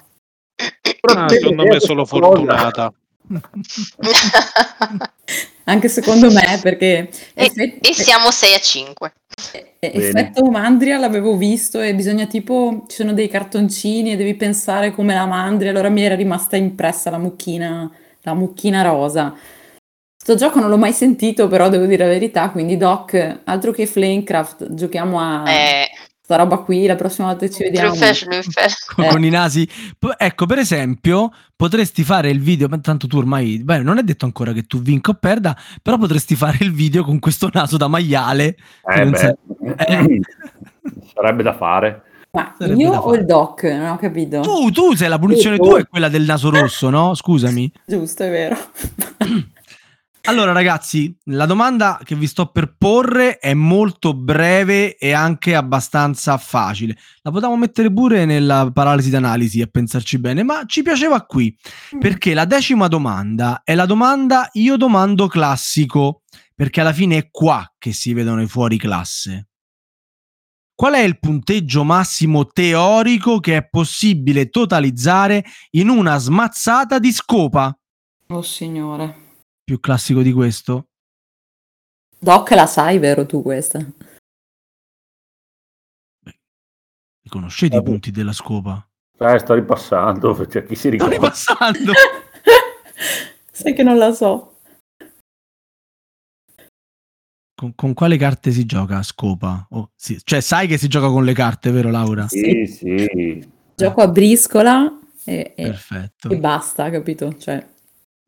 Ah, 1.14 1.28
secondo 1.28 1.62
me 1.64 1.76
è 1.76 1.80
solo 1.80 2.04
fortunata. 2.04 2.92
Anche 5.64 5.88
secondo 5.88 6.30
me, 6.30 6.60
perché 6.62 7.10
e, 7.34 7.78
e 7.80 7.92
siamo 7.92 8.30
6 8.30 8.54
a 8.54 8.58
5. 8.60 9.12
Eh, 9.80 9.92
effetto 9.94 10.44
mandria 10.46 10.98
l'avevo 10.98 11.36
visto 11.36 11.80
e 11.80 11.94
bisogna 11.94 12.26
tipo, 12.26 12.84
ci 12.88 12.96
sono 12.96 13.12
dei 13.12 13.28
cartoncini 13.28 14.12
e 14.12 14.16
devi 14.16 14.34
pensare 14.34 14.92
come 14.92 15.14
la 15.14 15.26
mandria, 15.26 15.70
allora 15.70 15.88
mi 15.88 16.02
era 16.02 16.14
rimasta 16.14 16.56
impressa 16.56 17.10
la 17.10 17.18
mucchina, 17.18 17.90
la 18.22 18.34
mucchina 18.34 18.82
rosa. 18.82 19.34
Sto 20.16 20.34
gioco 20.34 20.58
non 20.58 20.70
l'ho 20.70 20.78
mai 20.78 20.92
sentito, 20.92 21.46
però 21.46 21.68
devo 21.68 21.86
dire 21.86 22.04
la 22.04 22.10
verità, 22.10 22.50
quindi 22.50 22.76
Doc, 22.76 23.40
altro 23.44 23.70
che 23.70 23.86
Flamecraft, 23.86 24.74
giochiamo 24.74 25.20
a 25.20 25.44
Eh, 25.48 25.86
sta 26.26 26.34
roba 26.34 26.58
qui, 26.58 26.86
la 26.86 26.96
prossima 26.96 27.28
volta 27.28 27.48
ci 27.48 27.62
vediamo. 27.62 27.90
Con, 27.94 29.04
Eh. 29.04 29.08
con 29.08 29.24
i 29.24 29.28
nasi. 29.30 29.64
P- 29.96 30.12
ecco, 30.18 30.44
per 30.46 30.58
esempio, 30.58 31.30
potresti 31.54 32.02
fare 32.02 32.30
il 32.30 32.40
video. 32.40 32.66
ma 32.66 32.78
Tanto 32.78 33.06
tu 33.06 33.18
ormai. 33.18 33.62
Beh, 33.62 33.78
non 33.78 33.98
è 33.98 34.02
detto 34.02 34.24
ancora 34.24 34.52
che 34.52 34.64
tu 34.64 34.80
vinca 34.82 35.12
o 35.12 35.14
perda, 35.14 35.56
però 35.80 35.96
potresti 35.98 36.34
fare 36.34 36.58
il 36.62 36.72
video 36.72 37.04
con 37.04 37.20
questo 37.20 37.48
naso 37.52 37.76
da 37.76 37.86
maiale. 37.86 38.56
Eh, 38.92 39.10
sai- 39.14 39.34
Eh. 39.86 40.20
sarebbe 41.14 41.44
da 41.44 41.54
fare. 41.56 42.02
Ma 42.32 42.54
Sarebbe 42.58 42.82
io 42.82 42.92
o 42.92 43.14
il 43.14 43.24
Doc? 43.24 43.62
Non 43.62 43.90
ho 43.90 43.96
capito. 43.96 44.40
Tu, 44.40 44.70
tu 44.72 44.94
sei 44.96 45.08
la 45.08 45.18
punizione 45.20 45.56
Tu, 45.58 45.62
tua 45.62 45.74
tu. 45.74 45.80
è 45.84 45.86
quella 45.86 46.08
del 46.08 46.24
naso 46.24 46.50
rosso, 46.50 46.90
no? 46.90 47.14
Scusami. 47.14 47.70
Giusto, 47.86 48.24
è 48.24 48.30
vero. 48.30 48.56
Allora, 50.28 50.50
ragazzi, 50.50 51.16
la 51.26 51.46
domanda 51.46 52.00
che 52.02 52.16
vi 52.16 52.26
sto 52.26 52.46
per 52.46 52.74
porre 52.76 53.38
è 53.38 53.54
molto 53.54 54.12
breve 54.12 54.96
e 54.96 55.12
anche 55.12 55.54
abbastanza 55.54 56.36
facile. 56.36 56.96
La 57.22 57.30
potevamo 57.30 57.56
mettere 57.56 57.92
pure 57.92 58.24
nella 58.24 58.68
paralisi 58.72 59.08
d'analisi 59.08 59.62
a 59.62 59.68
pensarci 59.68 60.18
bene, 60.18 60.42
ma 60.42 60.64
ci 60.66 60.82
piaceva 60.82 61.24
qui 61.24 61.56
perché 62.00 62.34
la 62.34 62.44
decima 62.44 62.88
domanda 62.88 63.62
è 63.62 63.76
la 63.76 63.86
domanda 63.86 64.48
io 64.54 64.76
domando 64.76 65.28
classico, 65.28 66.22
perché 66.56 66.80
alla 66.80 66.92
fine 66.92 67.18
è 67.18 67.28
qua 67.30 67.74
che 67.78 67.92
si 67.92 68.12
vedono 68.12 68.42
i 68.42 68.48
fuori 68.48 68.78
classe. 68.78 69.48
Qual 70.74 70.94
è 70.94 71.00
il 71.00 71.20
punteggio 71.20 71.84
massimo 71.84 72.46
teorico 72.46 73.38
che 73.38 73.58
è 73.58 73.68
possibile 73.68 74.50
totalizzare 74.50 75.44
in 75.70 75.88
una 75.88 76.18
smazzata 76.18 76.98
di 76.98 77.12
scopa? 77.12 77.78
Oh 78.28 78.42
signore. 78.42 79.25
Più 79.66 79.80
classico 79.80 80.22
di 80.22 80.30
questo? 80.32 80.90
Doc 82.20 82.50
la 82.52 82.66
sai, 82.66 82.98
vero 83.00 83.26
tu 83.26 83.42
questa? 83.42 83.80
Li 86.22 87.28
conoscete 87.28 87.74
i 87.74 87.78
Vabbè. 87.78 87.90
punti 87.90 88.12
della 88.12 88.30
scopa? 88.30 88.88
Eh, 89.18 89.38
sto 89.40 89.54
ripassando, 89.54 90.34
c'è 90.46 90.64
chi 90.64 90.76
si 90.76 90.82
Sto 90.82 90.90
ricorda. 90.90 91.14
ripassando. 91.14 91.92
Sai 93.50 93.74
che 93.74 93.82
non 93.82 93.98
la 93.98 94.12
so. 94.12 94.52
con, 97.56 97.74
con 97.74 97.92
quale 97.92 98.16
carte 98.18 98.52
si 98.52 98.66
gioca 98.66 98.98
a 98.98 99.02
scopa? 99.02 99.66
Oh, 99.70 99.90
sì. 99.96 100.16
Cioè, 100.22 100.40
sai 100.42 100.68
che 100.68 100.78
si 100.78 100.86
gioca 100.86 101.08
con 101.08 101.24
le 101.24 101.32
carte, 101.32 101.72
vero 101.72 101.90
Laura? 101.90 102.28
Sì, 102.28 102.66
sì. 102.66 103.50
Gioco 103.74 104.00
a 104.02 104.06
briscola 104.08 104.96
e, 105.24 105.54
e- 105.56 105.62
Perfetto. 105.64 106.28
e 106.30 106.36
basta, 106.38 106.88
capito? 106.88 107.36
Cioè, 107.36 107.74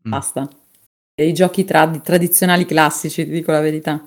Mm. 0.06 0.10
basta. 0.10 0.48
I 1.24 1.32
giochi 1.32 1.64
trad- 1.64 2.00
tradizionali 2.00 2.64
classici, 2.64 3.24
ti 3.24 3.30
dico 3.30 3.50
la 3.50 3.60
verità. 3.60 3.98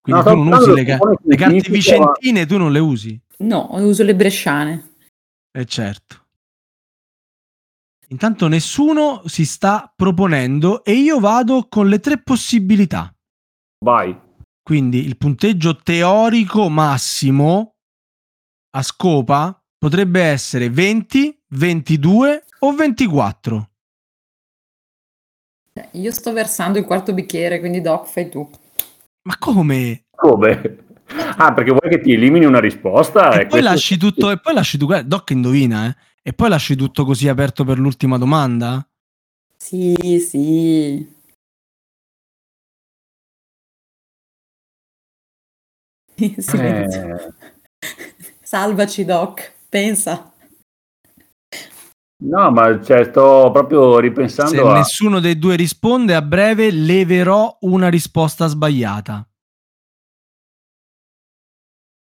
Quindi 0.00 0.22
No, 0.22 0.22
tu 0.22 0.36
non 0.36 0.48
no, 0.48 0.56
usi 0.58 0.72
le, 0.74 0.96
no, 0.96 1.18
le 1.22 1.36
carte 1.36 1.70
vicentine, 1.70 2.44
tu 2.46 2.58
non 2.58 2.70
le 2.70 2.78
usi. 2.78 3.18
No, 3.38 3.68
uso 3.72 4.02
le 4.02 4.14
bresciane. 4.14 4.96
Eh 5.50 5.64
certo. 5.64 6.26
Intanto 8.08 8.46
nessuno 8.48 9.22
si 9.26 9.46
sta 9.46 9.90
proponendo 9.94 10.84
e 10.84 10.92
io 10.92 11.18
vado 11.20 11.66
con 11.68 11.88
le 11.88 12.00
tre 12.00 12.20
possibilità. 12.20 13.12
Vai. 13.82 14.14
Quindi 14.62 15.04
il 15.04 15.16
punteggio 15.16 15.76
teorico 15.76 16.68
massimo 16.68 17.76
a 18.76 18.82
scopa 18.82 19.58
potrebbe 19.78 20.22
essere 20.22 20.68
20, 20.68 21.44
22 21.48 22.44
o 22.60 22.72
24. 22.74 23.70
Io 25.92 26.12
sto 26.12 26.32
versando 26.32 26.78
il 26.78 26.84
quarto 26.84 27.12
bicchiere, 27.12 27.58
quindi 27.58 27.80
Doc 27.80 28.06
fai 28.06 28.28
tu. 28.28 28.48
Ma 29.22 29.36
come? 29.38 30.04
Come? 30.14 30.78
Ah, 31.36 31.52
perché 31.52 31.70
vuoi 31.70 31.90
che 31.90 32.00
ti 32.00 32.12
elimini 32.12 32.44
una 32.44 32.60
risposta? 32.60 33.32
E, 33.32 33.40
e 33.40 33.46
poi 33.46 33.60
lasci 33.60 33.96
tutto, 33.96 34.30
e 34.30 34.38
poi 34.38 34.54
lasci 34.54 34.78
tu, 34.78 34.86
Doc 34.86 35.30
indovina, 35.30 35.88
eh? 35.88 35.96
E 36.22 36.32
poi 36.32 36.48
lasci 36.48 36.76
tutto 36.76 37.04
così 37.04 37.26
aperto 37.26 37.64
per 37.64 37.78
l'ultima 37.78 38.18
domanda? 38.18 38.86
Sì, 39.56 39.96
sì. 40.20 41.12
Silenzio. 46.38 47.16
Eh. 47.16 47.32
Salvaci, 48.40 49.04
Doc, 49.04 49.52
pensa. 49.68 50.33
No, 52.24 52.50
ma 52.50 52.82
cioè, 52.82 53.04
sto 53.04 53.50
proprio 53.52 53.98
ripensando. 53.98 54.50
Se 54.50 54.60
a... 54.60 54.72
nessuno 54.72 55.20
dei 55.20 55.38
due 55.38 55.56
risponde, 55.56 56.14
a 56.14 56.22
breve 56.22 56.70
leverò 56.70 57.56
una 57.60 57.88
risposta 57.88 58.46
sbagliata. 58.46 59.28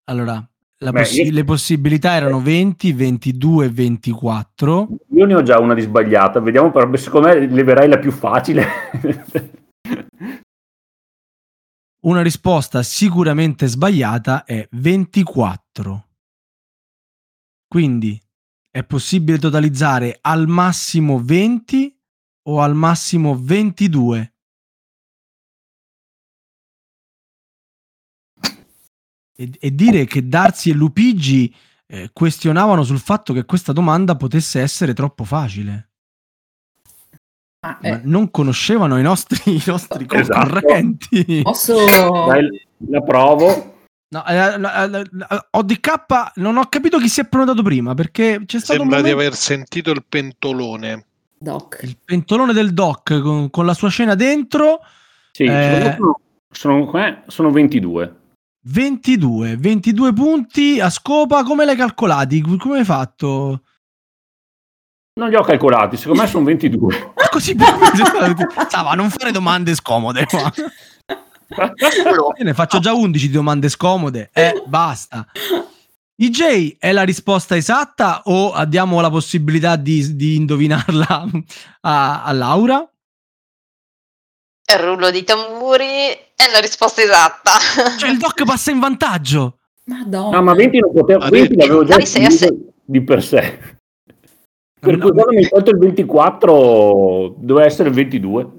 Allora, 0.06 0.46
possi- 0.78 1.24
io... 1.24 1.32
le 1.32 1.44
possibilità 1.44 2.14
erano 2.14 2.40
20, 2.42 2.94
22, 2.94 3.70
24. 3.70 4.88
Io 5.10 5.26
ne 5.26 5.36
ho 5.36 5.44
già 5.44 5.60
una 5.60 5.74
di 5.74 5.82
sbagliata, 5.82 6.40
vediamo 6.40 6.72
però, 6.72 6.96
secondo 6.96 7.28
me 7.28 7.46
leverai 7.46 7.90
la 7.90 8.00
più 8.00 8.12
facile. 8.12 8.66
una 12.06 12.22
risposta 12.22 12.82
sicuramente 12.82 13.68
sbagliata 13.68 14.46
è 14.46 14.66
24. 14.72 16.08
Quindi 17.68 18.23
è 18.76 18.84
possibile 18.84 19.38
totalizzare 19.38 20.18
al 20.20 20.48
massimo 20.48 21.20
20 21.20 21.96
o 22.50 22.60
al 22.60 22.74
massimo 22.74 23.38
22. 23.40 24.34
E, 29.36 29.52
e 29.60 29.76
dire 29.76 30.06
che 30.06 30.28
Darsi 30.28 30.72
e 30.72 30.74
Lupigi 30.74 31.54
eh, 31.86 32.10
questionavano 32.12 32.84
sul 32.84 32.98
fatto 32.98 33.32
che 33.32 33.46
questa 33.46 33.74
domanda 33.74 34.16
potesse 34.16 34.60
essere 34.60 34.96
troppo 34.96 35.24
facile. 35.24 35.92
Ah, 37.60 37.78
eh. 37.80 38.02
Non 38.06 38.32
conoscevano 38.32 38.98
i 38.98 39.04
nostri, 39.04 39.38
i 39.54 39.64
nostri 39.68 40.08
esatto. 40.10 40.50
concorrenti. 40.50 41.42
Posso... 41.44 41.76
Dai, 42.26 42.68
la 42.90 43.02
provo. 43.02 43.73
No, 44.14 44.24
eh, 44.28 44.38
eh, 44.38 45.02
eh, 45.02 45.48
ODK 45.50 46.34
non 46.36 46.58
ho 46.58 46.68
capito 46.70 47.00
chi 47.00 47.10
si 47.10 47.22
è 47.22 47.26
prenotato 47.26 47.64
prima 47.64 47.96
perché 47.96 48.44
c'è 48.46 48.60
stato 48.60 48.80
Sembra 48.80 48.98
momento... 48.98 49.08
di 49.08 49.12
aver 49.12 49.36
sentito 49.36 49.90
il 49.90 50.04
pentolone. 50.08 51.06
Doc. 51.40 51.80
Il 51.82 51.98
pentolone 52.06 52.54
del 52.54 52.74
Doc 52.74 53.20
con, 53.20 53.50
con 53.50 53.66
la 53.66 53.74
sua 53.74 53.90
scena 53.90 54.14
dentro. 54.14 54.82
Sì, 55.32 55.46
eh... 55.46 55.98
sono, 55.98 56.92
sono, 56.92 57.24
sono 57.26 57.50
22. 57.50 58.16
22, 58.66 59.58
22 59.58 60.14
punti 60.14 60.80
a 60.80 60.92
scopa. 60.92 61.42
Come 61.42 61.66
l'hai 61.66 61.76
calcolati? 61.76 62.40
Come 62.42 62.78
hai 62.78 62.86
fatto? 62.86 63.64
Non 65.16 65.30
li 65.30 65.36
ho 65.36 65.42
calcolati, 65.42 65.98
secondo 65.98 66.22
me 66.22 66.28
sono 66.28 66.46
22. 66.46 67.14
Così 67.34 67.58
Stava, 68.68 68.94
non 68.94 69.10
fare 69.10 69.32
domande 69.32 69.74
scomode. 69.74 70.28
Ne 72.44 72.54
faccio 72.54 72.80
già 72.80 72.94
11 72.94 73.30
domande 73.30 73.70
scomode. 73.70 74.30
Eh, 74.34 74.64
basta. 74.66 75.28
IJ 76.16 76.78
è 76.78 76.92
la 76.92 77.04
risposta 77.04 77.56
esatta 77.56 78.22
o 78.26 78.54
diamo 78.66 79.02
la 79.02 79.10
possibilità 79.10 79.76
di, 79.76 80.16
di 80.16 80.36
indovinarla 80.36 81.26
a, 81.82 82.24
a 82.24 82.32
Laura? 82.32 82.88
Il 84.66 84.80
rullo 84.80 85.12
di 85.12 85.24
tamburi 85.24 85.86
è 85.86 86.52
la 86.52 86.60
risposta 86.60 87.02
esatta. 87.02 87.52
Cioè 87.98 88.10
il 88.10 88.18
doc 88.18 88.44
passa 88.44 88.72
in 88.72 88.80
vantaggio. 88.80 89.58
Madonna. 89.86 90.38
No, 90.38 90.44
ma 90.44 90.54
20 90.54 90.80
non 90.80 90.94
potevo, 90.94 91.28
20 91.28 91.56
l'avevo 91.56 91.84
già 91.84 91.98
di 92.86 93.04
per 93.04 93.24
sé. 93.24 93.60
Per 94.80 94.98
cui 94.98 95.12
quando 95.12 95.32
mi 95.34 95.48
tolto 95.48 95.72
il 95.72 95.78
24 95.78 97.36
doveva 97.38 97.66
essere 97.66 97.90
il 97.90 97.96
22. 97.96 98.52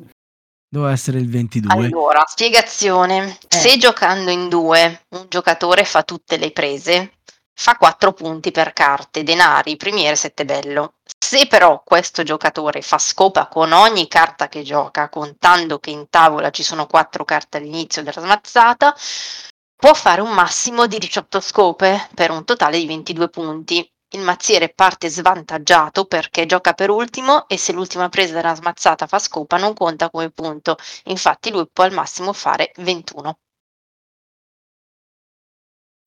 Doveva 0.74 0.90
essere 0.90 1.20
il 1.20 1.30
22. 1.30 1.72
Allora, 1.72 2.24
spiegazione. 2.26 3.38
Eh. 3.46 3.56
Se 3.56 3.76
giocando 3.76 4.32
in 4.32 4.48
due 4.48 5.04
un 5.10 5.26
giocatore 5.28 5.84
fa 5.84 6.02
tutte 6.02 6.36
le 6.36 6.50
prese, 6.50 7.12
fa 7.54 7.76
4 7.76 8.12
punti 8.12 8.50
per 8.50 8.72
carte, 8.72 9.22
denari, 9.22 9.76
primiere, 9.76 10.16
sette 10.16 10.44
bello. 10.44 10.94
Se 11.16 11.46
però 11.46 11.80
questo 11.84 12.24
giocatore 12.24 12.82
fa 12.82 12.98
scopa 12.98 13.46
con 13.46 13.70
ogni 13.70 14.08
carta 14.08 14.48
che 14.48 14.64
gioca, 14.64 15.08
contando 15.10 15.78
che 15.78 15.90
in 15.90 16.08
tavola 16.10 16.50
ci 16.50 16.64
sono 16.64 16.86
4 16.86 17.24
carte 17.24 17.58
all'inizio 17.58 18.02
della 18.02 18.20
smazzata, 18.20 18.92
può 19.76 19.94
fare 19.94 20.22
un 20.22 20.32
massimo 20.32 20.88
di 20.88 20.98
18 20.98 21.38
scope 21.38 22.08
per 22.16 22.32
un 22.32 22.44
totale 22.44 22.80
di 22.80 22.86
22 22.88 23.28
punti 23.28 23.88
il 24.16 24.22
mazziere 24.22 24.68
parte 24.70 25.08
svantaggiato 25.08 26.04
perché 26.06 26.46
gioca 26.46 26.72
per 26.72 26.90
ultimo 26.90 27.48
e 27.48 27.56
se 27.58 27.72
l'ultima 27.72 28.08
presa 28.08 28.34
della 28.34 28.54
smazzata 28.54 29.06
fa 29.06 29.18
scopa 29.18 29.56
non 29.56 29.74
conta 29.74 30.10
come 30.10 30.30
punto, 30.30 30.76
infatti 31.04 31.50
lui 31.50 31.68
può 31.72 31.84
al 31.84 31.92
massimo 31.92 32.32
fare 32.32 32.72
21. 32.76 33.38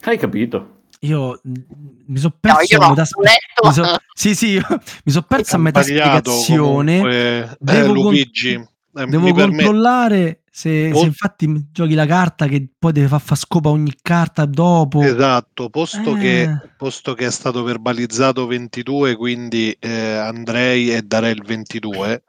Hai 0.03 0.17
capito? 0.17 0.75
Io 1.01 1.39
mi 1.43 2.17
sono 2.17 2.35
perso 2.39 2.77
no, 2.77 2.85
a 2.85 2.89
metà 2.89 3.05
spiegazione. 3.05 3.73
So- 3.73 3.97
sì, 4.13 4.35
sì, 4.35 4.55
mi 5.03 5.11
sono 5.11 5.25
perso 5.27 5.55
a 5.55 5.59
metà 5.59 5.83
spiegazione. 5.83 6.97
Comunque, 6.97 7.57
Devo, 7.59 7.93
eh, 7.93 7.93
Luigi, 7.93 8.53
eh, 8.53 9.05
devo 9.05 9.33
controllare 9.33 10.41
se, 10.57 10.89
Post... 10.89 11.01
se, 11.01 11.05
infatti 11.05 11.67
giochi 11.71 11.93
la 11.93 12.07
carta 12.07 12.47
che 12.47 12.67
poi 12.79 12.91
deve 12.91 13.07
far 13.07 13.21
fa 13.21 13.35
scopa 13.35 13.69
ogni 13.69 13.93
carta 14.01 14.45
dopo. 14.45 15.03
Esatto, 15.03 15.69
posto, 15.69 16.15
eh. 16.15 16.19
che, 16.19 16.59
posto 16.75 17.13
che 17.13 17.27
è 17.27 17.31
stato 17.31 17.61
verbalizzato 17.61 18.47
22, 18.47 19.15
quindi 19.17 19.71
eh, 19.77 20.15
andrei 20.15 20.91
e 20.91 21.03
darei 21.03 21.33
il 21.33 21.43
22, 21.43 22.23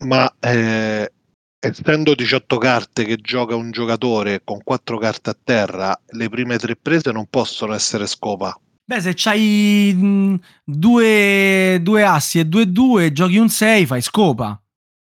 ma 0.00 0.30
eh, 0.38 1.10
essendo 1.58 2.14
18 2.14 2.58
carte 2.58 3.06
che 3.06 3.16
gioca 3.16 3.54
un 3.54 3.70
giocatore 3.70 4.42
con 4.44 4.62
4 4.62 4.98
carte 4.98 5.30
a 5.30 5.38
terra, 5.42 5.98
le 6.08 6.28
prime 6.28 6.58
tre 6.58 6.76
prese 6.76 7.10
non 7.10 7.24
possono 7.30 7.72
essere 7.72 8.06
scopa. 8.06 8.54
Beh, 8.84 9.00
se 9.00 9.12
c'hai 9.14 9.94
mh, 9.94 10.40
due, 10.62 11.78
due 11.80 12.04
assi 12.04 12.38
e 12.38 12.44
due 12.44 12.70
due, 12.70 13.12
giochi 13.12 13.38
un 13.38 13.48
6, 13.48 13.86
fai 13.86 14.02
scopa, 14.02 14.62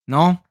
no? 0.10 0.45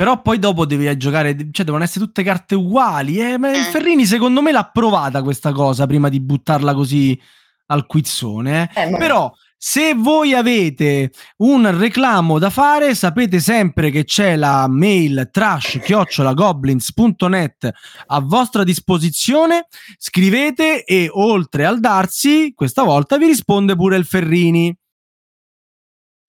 Però 0.00 0.22
poi 0.22 0.38
dopo 0.38 0.64
devi 0.64 0.96
giocare, 0.96 1.36
cioè 1.50 1.66
devono 1.66 1.84
essere 1.84 2.06
tutte 2.06 2.22
carte 2.22 2.54
uguali. 2.54 3.18
Eh, 3.18 3.36
ma 3.36 3.54
il 3.54 3.64
Ferrini 3.64 4.06
secondo 4.06 4.40
me 4.40 4.50
l'ha 4.50 4.64
provata 4.64 5.22
questa 5.22 5.52
cosa 5.52 5.86
prima 5.86 6.08
di 6.08 6.20
buttarla 6.20 6.72
così 6.72 7.20
al 7.66 7.84
quizzone. 7.84 8.70
Eh. 8.74 8.82
Eh, 8.82 8.96
Però 8.96 9.30
se 9.58 9.92
voi 9.92 10.32
avete 10.32 11.10
un 11.40 11.78
reclamo 11.78 12.38
da 12.38 12.48
fare, 12.48 12.94
sapete 12.94 13.40
sempre 13.40 13.90
che 13.90 14.04
c'è 14.04 14.36
la 14.36 14.66
mail 14.70 15.28
trash-goblins.net 15.30 17.70
a 18.06 18.20
vostra 18.20 18.64
disposizione. 18.64 19.66
Scrivete 19.98 20.84
e 20.84 21.10
oltre 21.12 21.66
al 21.66 21.78
darsi, 21.78 22.54
questa 22.54 22.84
volta 22.84 23.18
vi 23.18 23.26
risponde 23.26 23.76
pure 23.76 23.98
il 23.98 24.06
Ferrini. 24.06 24.74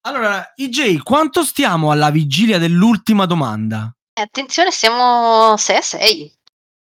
Allora, 0.03 0.53
IJ, 0.55 1.03
quanto 1.03 1.43
stiamo 1.43 1.91
alla 1.91 2.09
vigilia 2.09 2.57
dell'ultima 2.57 3.27
domanda? 3.27 3.93
Attenzione, 4.13 4.71
siamo 4.71 5.55
6 5.55 5.75
a 5.75 5.81
6. 5.81 6.33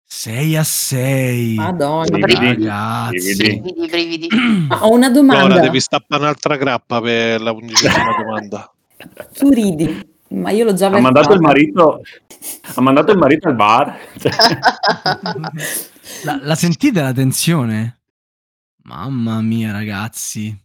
6 0.05 0.57
a 0.57 0.63
6. 0.63 1.55
Madonna, 1.57 2.17
brividi, 2.17 2.47
ragazzi. 2.47 3.37
Brividi, 3.37 3.89
brividi. 3.89 4.29
ho 4.71 4.93
una 4.93 5.11
domanda. 5.11 5.45
Ora 5.45 5.59
devi 5.59 5.81
stappare 5.81 6.23
un'altra 6.23 6.57
grappa 6.57 7.01
per 7.01 7.41
la 7.41 7.51
undicesima 7.51 8.15
domanda. 8.23 8.73
Tu 9.37 9.51
ridi, 9.51 10.09
ma 10.29 10.51
io 10.51 10.65
l'ho 10.65 10.75
già 10.75 10.87
ha 10.87 11.01
mandato 11.01 11.33
il 11.33 11.41
marito 11.41 12.01
Ha 12.75 12.81
mandato 12.81 13.11
il 13.11 13.19
marito 13.19 13.49
al 13.49 13.57
bar. 13.57 13.99
la, 16.23 16.39
la 16.41 16.55
sentite 16.55 17.03
la 17.03 17.13
tensione? 17.13 17.99
Mamma 18.85 19.41
mia, 19.41 19.73
ragazzi. 19.73 20.57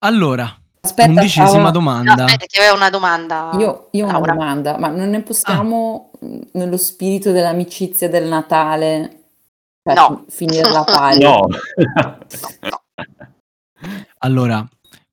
Allora, 0.00 0.52
Aspetta, 0.88 1.10
Undicesima 1.10 1.48
stavo... 1.48 1.70
domanda. 1.70 2.14
No, 2.14 2.24
aspetta, 2.24 2.46
che 2.46 2.58
aveva 2.58 2.74
una 2.74 2.90
domanda. 2.90 3.50
Io, 3.58 3.88
io 3.92 4.06
ho 4.06 4.08
una 4.08 4.20
domanda, 4.20 4.78
ma 4.78 4.88
non 4.88 5.10
ne 5.10 5.20
possiamo, 5.20 6.12
ah. 6.14 6.26
nello 6.52 6.76
spirito 6.78 7.30
dell'amicizia 7.30 8.08
del 8.08 8.26
Natale, 8.26 9.24
cioè, 9.82 9.94
no. 9.94 10.24
finire 10.28 10.70
la 10.70 10.84
pari? 10.84 11.24
No. 12.60 12.82
allora, 14.18 14.68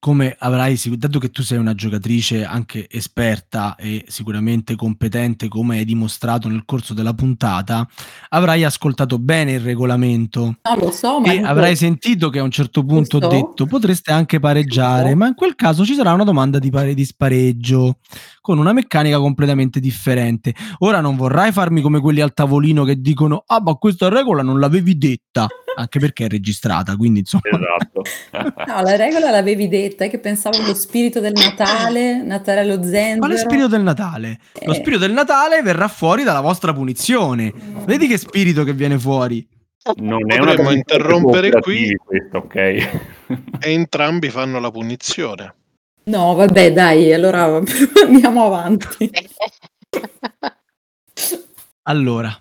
come 0.06 0.36
avrai, 0.38 0.80
dato 0.98 1.18
che 1.18 1.32
tu 1.32 1.42
sei 1.42 1.58
una 1.58 1.74
giocatrice 1.74 2.46
anche 2.46 2.88
esperta 2.92 3.76
e 3.76 4.06
sicuramente 4.08 4.76
competente, 4.76 5.48
come 5.48 5.80
hai 5.80 5.84
dimostrato 5.84 6.48
nel 6.48 6.62
corso 6.64 6.94
della 6.94 7.16
puntata, 7.16 7.88
avrai 8.30 8.64
ascoltato 8.64 9.18
bene 9.18 9.54
il 9.54 9.62
regolamento. 9.62 10.58
No, 10.62 10.76
lo 10.80 10.92
so, 10.92 11.22
ma 11.22 11.34
e 11.34 11.42
avrai 11.42 11.76
sentito 11.76 12.30
che 12.30 12.38
a 12.38 12.44
un 12.44 12.52
certo 12.52 12.86
punto 12.86 13.18
ho 13.18 13.28
detto 13.28 13.66
potreste 13.66 14.12
anche 14.12 14.40
pareggiare, 14.40 15.16
ma 15.16 15.26
in 15.26 15.34
quel 15.34 15.56
caso 15.56 15.84
ci 15.84 15.96
sarà 15.96 16.14
una 16.14 16.24
domanda 16.24 16.60
di, 16.60 16.70
pare- 16.70 16.94
di 16.94 17.04
spareggio 17.04 17.98
con 18.42 18.60
una 18.60 18.74
meccanica 18.74 19.18
completamente 19.18 19.80
differente. 19.80 20.54
Ora 20.82 21.02
non 21.02 21.16
vorrai 21.16 21.52
farmi 21.52 21.82
come 21.82 22.00
quelli 22.00 22.22
al 22.22 22.36
tavolino 22.36 22.84
che 22.84 23.02
dicono: 23.02 23.44
Ah, 23.48 23.60
ma 23.60 23.74
questa 23.74 24.08
regola 24.10 24.44
non 24.44 24.60
l'avevi 24.60 25.00
detta 25.00 25.48
anche 25.76 26.00
perché 26.00 26.26
è 26.26 26.30
registrata, 26.30 26.96
quindi 26.96 27.20
insomma... 27.20 27.44
Esatto. 27.52 28.02
no, 28.72 28.82
la 28.82 28.96
regola 28.96 29.30
l'avevi 29.30 29.68
detta, 29.68 30.06
è 30.06 30.10
che 30.10 30.20
pensavo 30.20 30.58
allo 30.58 30.74
spirito 30.74 31.20
del 31.20 31.34
Natale, 31.34 32.24
Natale 32.24 32.62
allo 32.62 32.82
zenzero... 32.84 33.20
Quale 33.20 33.38
spirito 33.38 33.68
del 33.68 33.82
Natale? 33.82 34.40
Eh. 34.54 34.66
Lo 34.66 34.74
spirito 34.74 35.00
del 35.00 35.14
Natale 35.14 35.62
verrà 35.62 35.88
fuori 35.88 36.24
dalla 36.24 36.42
vostra 36.42 36.74
punizione. 36.74 37.54
Vedi 37.86 38.08
che 38.08 38.18
spirito 38.18 38.64
che 38.64 38.74
viene 38.74 38.98
fuori. 38.98 39.46
Non 39.98 40.32
è 40.32 40.40
Potremmo 40.40 40.72
interrompere 40.72 41.52
qui 41.60 41.96
questo, 41.96 42.38
ok. 42.38 42.56
e 42.56 42.90
entrambi 43.60 44.30
fanno 44.30 44.60
la 44.60 44.72
punizione. 44.72 45.54
No, 46.06 46.34
vabbè, 46.34 46.72
dai, 46.72 47.14
allora 47.14 47.62
andiamo 48.06 48.46
avanti. 48.46 49.10
allora, 51.84 52.36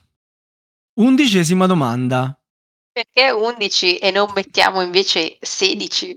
undicesima 1.00 1.66
domanda. 1.66 2.38
Perché 2.94 3.32
11 3.32 3.98
e 3.98 4.12
non 4.12 4.30
mettiamo 4.36 4.80
invece 4.80 5.36
16? 5.40 6.16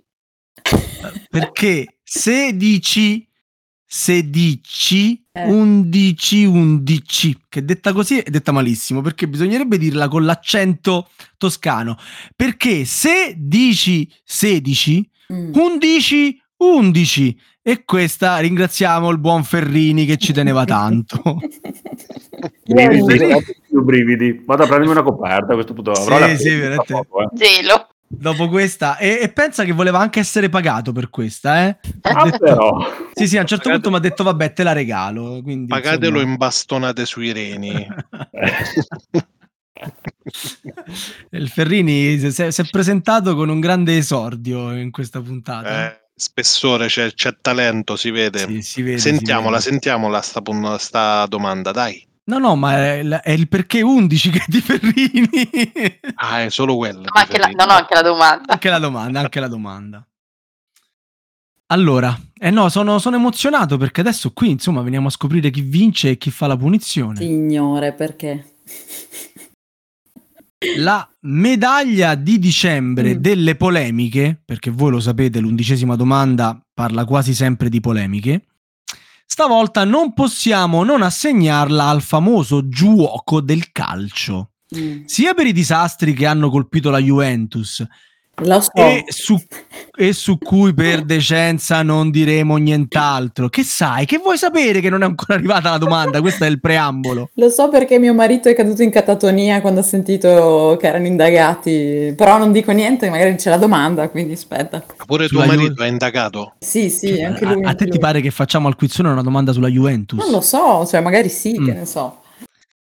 Perché 1.27 1.97
16, 2.03 3.27
16, 3.83 5.25
11, 5.33 6.45
11, 6.45 7.37
che 7.49 7.65
detta 7.65 7.93
così 7.93 8.19
è 8.19 8.29
detta 8.29 8.51
malissimo, 8.51 9.01
perché 9.01 9.27
bisognerebbe 9.27 9.79
dirla 9.79 10.07
con 10.07 10.23
l'accento 10.23 11.09
toscano. 11.37 11.97
Perché 12.35 12.85
se 12.85 13.33
dici 13.35 14.07
16, 14.23 15.09
mm. 15.33 15.53
11, 15.55 16.41
11. 16.57 17.39
E 17.61 17.83
questa 17.83 18.37
ringraziamo 18.37 19.09
il 19.09 19.17
buon 19.17 19.43
Ferrini 19.43 20.05
che 20.05 20.17
ci 20.17 20.31
teneva 20.31 20.63
tanto. 20.63 21.21
brividi, 22.65 23.35
brividi. 23.69 24.41
Vado 24.45 24.63
a 24.63 24.67
prendermi 24.67 24.93
una 24.93 25.03
coperta 25.03 25.51
a 25.51 25.55
questo 25.55 25.73
punto. 25.73 25.91
Avrò 25.91 26.27
sì, 26.29 26.37
sì, 26.37 26.55
veramente. 26.55 26.93
Poco, 26.93 27.21
eh. 27.23 27.27
Gelo. 27.33 27.89
Dopo 28.09 28.47
questa, 28.47 28.95
e, 28.97 29.19
e, 29.21 29.27
pensa 29.27 29.65
che 29.65 29.73
voleva 29.73 29.99
anche 29.99 30.21
essere 30.21 30.47
pagato 30.47 30.93
per 30.93 31.09
questa, 31.09 31.67
eh? 31.67 31.77
Ah, 32.03 32.23
detto, 32.23 32.37
però. 32.37 32.77
Sì, 33.13 33.27
sì, 33.27 33.37
a 33.37 33.41
un 33.41 33.47
certo 33.47 33.69
punto 33.69 33.89
mi 33.89 33.97
ha 33.97 33.99
detto, 33.99 34.23
vabbè, 34.23 34.53
te 34.53 34.63
la 34.63 34.71
regalo. 34.71 35.41
Quindi, 35.43 35.67
Pagatelo 35.67 36.15
insomma... 36.15 36.31
in 36.31 36.37
bastonate 36.37 37.05
sui 37.05 37.33
reni. 37.33 37.85
il 41.31 41.49
Ferrini 41.49 42.17
si 42.17 42.43
è, 42.43 42.51
si 42.51 42.61
è, 42.61 42.65
presentato 42.71 43.35
con 43.35 43.49
un 43.49 43.59
grande 43.59 43.97
esordio 43.97 44.73
in 44.73 44.89
questa 44.89 45.19
puntata. 45.19 45.91
Eh 45.91 46.06
spessore, 46.17 46.87
c'è, 46.87 47.13
c'è, 47.13 47.37
talento, 47.39 47.95
si 47.95 48.09
vede. 48.09 48.39
Sì, 48.39 48.61
si 48.61 48.81
vede 48.81 48.97
sentiamola, 48.97 49.59
si 49.59 49.69
vede. 49.69 49.81
sentiamola 49.81 50.21
sta, 50.21 50.41
sta, 50.79 51.25
domanda, 51.27 51.71
dai. 51.71 52.05
No, 52.25 52.39
no, 52.39 52.55
ma 52.55 52.75
è, 52.75 53.07
è, 53.07 53.31
il 53.31 53.47
perché 53.47 53.81
11 53.81 54.29
che 54.31 54.39
è 54.39 54.45
di 54.47 54.59
Ferrini. 54.59 55.49
ah, 56.15 56.43
è 56.43 56.49
solo 56.49 56.75
quello. 56.75 57.01
No, 57.01 57.11
anche 57.13 57.37
la, 57.37 57.47
no, 57.47 57.65
no, 57.65 57.71
anche 57.71 57.93
la 57.93 58.01
domanda. 58.01 58.51
Anche 58.51 58.69
la 58.69 58.79
domanda, 58.79 59.19
anche 59.19 59.39
la 59.39 59.47
domanda. 59.47 60.07
Allora, 61.67 62.17
eh 62.37 62.49
no, 62.49 62.69
sono, 62.69 62.97
sono, 62.97 63.17
emozionato 63.17 63.77
perché 63.77 64.01
adesso 64.01 64.31
qui, 64.31 64.49
insomma, 64.49 64.81
veniamo 64.81 65.07
a 65.07 65.11
scoprire 65.11 65.49
chi 65.49 65.61
vince 65.61 66.11
e 66.11 66.17
chi 66.17 66.31
fa 66.31 66.47
la 66.47 66.57
punizione. 66.57 67.17
Signore, 67.17 67.93
perché? 67.93 68.55
La 70.77 71.07
medaglia 71.21 72.15
di 72.15 72.39
dicembre 72.39 73.15
mm. 73.15 73.19
delle 73.19 73.55
polemiche, 73.55 74.41
perché 74.43 74.71
voi 74.71 74.91
lo 74.91 74.99
sapete, 74.99 75.39
l'undicesima 75.39 75.95
domanda 75.95 76.59
parla 76.73 77.05
quasi 77.05 77.35
sempre 77.35 77.69
di 77.69 77.79
polemiche. 77.79 78.45
Stavolta 79.25 79.83
non 79.83 80.13
possiamo 80.13 80.83
non 80.83 81.03
assegnarla 81.03 81.85
al 81.85 82.01
famoso 82.01 82.67
giuoco 82.69 83.39
del 83.39 83.71
calcio. 83.71 84.53
Mm. 84.75 85.03
Sia 85.05 85.35
per 85.35 85.45
i 85.45 85.53
disastri 85.53 86.13
che 86.13 86.25
hanno 86.25 86.49
colpito 86.49 86.89
la 86.89 86.99
Juventus, 86.99 87.85
so. 88.61 88.71
E 88.75 89.05
su, 89.07 89.35
e 89.95 90.13
su, 90.13 90.37
cui 90.37 90.73
per 90.73 91.03
decenza 91.03 91.81
non 91.81 92.11
diremo 92.11 92.57
nient'altro. 92.57 93.49
Che 93.49 93.63
sai? 93.63 94.05
Che 94.05 94.19
vuoi 94.19 94.37
sapere 94.37 94.79
che 94.79 94.89
non 94.89 95.01
è 95.01 95.05
ancora 95.05 95.33
arrivata 95.33 95.71
la 95.71 95.79
domanda? 95.79 96.21
Questo 96.21 96.43
è 96.43 96.47
il 96.47 96.59
preambolo. 96.59 97.29
Lo 97.35 97.49
so 97.49 97.69
perché 97.69 97.97
mio 97.97 98.13
marito 98.13 98.47
è 98.47 98.53
caduto 98.53 98.83
in 98.83 98.91
catatonia 98.91 99.59
quando 99.61 99.79
ha 99.79 99.83
sentito 99.83 100.77
che 100.79 100.87
erano 100.87 101.07
indagati. 101.07 102.13
Però 102.15 102.37
non 102.37 102.51
dico 102.51 102.71
niente, 102.71 103.09
magari 103.09 103.35
c'è 103.35 103.49
la 103.49 103.57
domanda, 103.57 104.09
quindi 104.09 104.33
aspetta. 104.33 104.83
Pure 105.05 105.27
tuo 105.27 105.45
marito 105.45 105.73
Ju- 105.73 105.81
è 105.81 105.87
indagato? 105.87 106.53
Sì, 106.59 106.91
sì, 106.91 107.23
anche 107.23 107.45
lui. 107.45 107.63
A, 107.63 107.69
a 107.69 107.73
te 107.73 107.85
lui. 107.85 107.93
ti 107.93 107.99
pare 107.99 108.21
che 108.21 108.29
facciamo 108.29 108.67
al 108.67 108.75
quizzone 108.75 109.09
una 109.09 109.23
domanda 109.23 109.51
sulla 109.51 109.69
Juventus? 109.69 110.19
Non 110.19 110.29
lo 110.31 110.41
so, 110.41 110.85
cioè 110.85 111.01
magari 111.01 111.29
sì, 111.29 111.59
mm. 111.59 111.65
che 111.65 111.73
ne 111.73 111.85
so. 111.85 112.21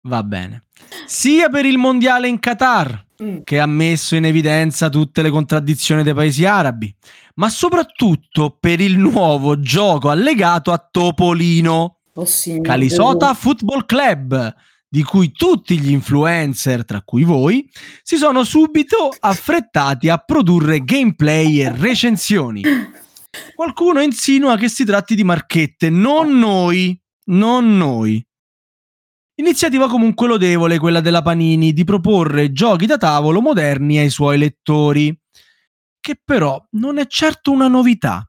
Va 0.04 0.22
bene. 0.22 0.66
Sia 1.06 1.50
per 1.50 1.66
il 1.66 1.78
mondiale 1.78 2.28
in 2.28 2.40
Qatar 2.40 3.06
Mm. 3.24 3.42
che 3.44 3.60
ha 3.60 3.68
messo 3.68 4.16
in 4.16 4.26
evidenza 4.26 4.90
tutte 4.90 5.22
le 5.22 5.30
contraddizioni 5.30 6.02
dei 6.02 6.16
paesi 6.16 6.44
arabi, 6.44 6.92
ma 7.36 7.50
soprattutto 7.50 8.58
per 8.60 8.82
il 8.82 8.98
nuovo 8.98 9.60
gioco 9.60 10.10
allegato 10.10 10.72
a 10.72 10.84
Topolino, 10.90 12.00
oh, 12.16 12.26
sì, 12.26 12.60
Calisota 12.62 13.36
Football 13.36 13.86
Club, 13.86 14.56
di 14.88 15.04
cui 15.04 15.32
tutti 15.32 15.80
gli 15.80 15.92
influencer, 15.92 16.84
tra 16.84 17.04
cui 17.04 17.24
voi, 17.24 17.70
si 18.02 18.18
sono 18.18 18.44
subito 18.44 19.14
affrettati 19.20 20.10
a 20.10 20.18
produrre 20.18 20.84
gameplay 20.84 21.62
e 21.62 21.72
recensioni. 21.72 22.64
Qualcuno 23.54 24.02
insinua 24.02 24.58
che 24.58 24.68
si 24.68 24.84
tratti 24.84 25.14
di 25.14 25.24
marchette, 25.24 25.92
non 25.92 26.40
noi, 26.40 27.00
non 27.26 27.78
noi. 27.78 28.26
Iniziativa 29.42 29.88
comunque 29.88 30.28
lodevole 30.28 30.78
quella 30.78 31.02
della 31.02 31.24
Panini 31.24 31.74
di 31.74 31.84
proporre 31.84 32.52
giochi 32.52 32.86
da 32.86 32.98
tavolo 32.98 33.42
moderni 33.42 33.98
ai 33.98 34.12
suoi 34.12 34.38
lettori, 34.38 35.20
che 36.00 36.22
però 36.24 36.64
non 36.74 37.00
è 37.00 37.08
certo 37.08 37.52
una 37.52 37.68
novità. 37.68 38.24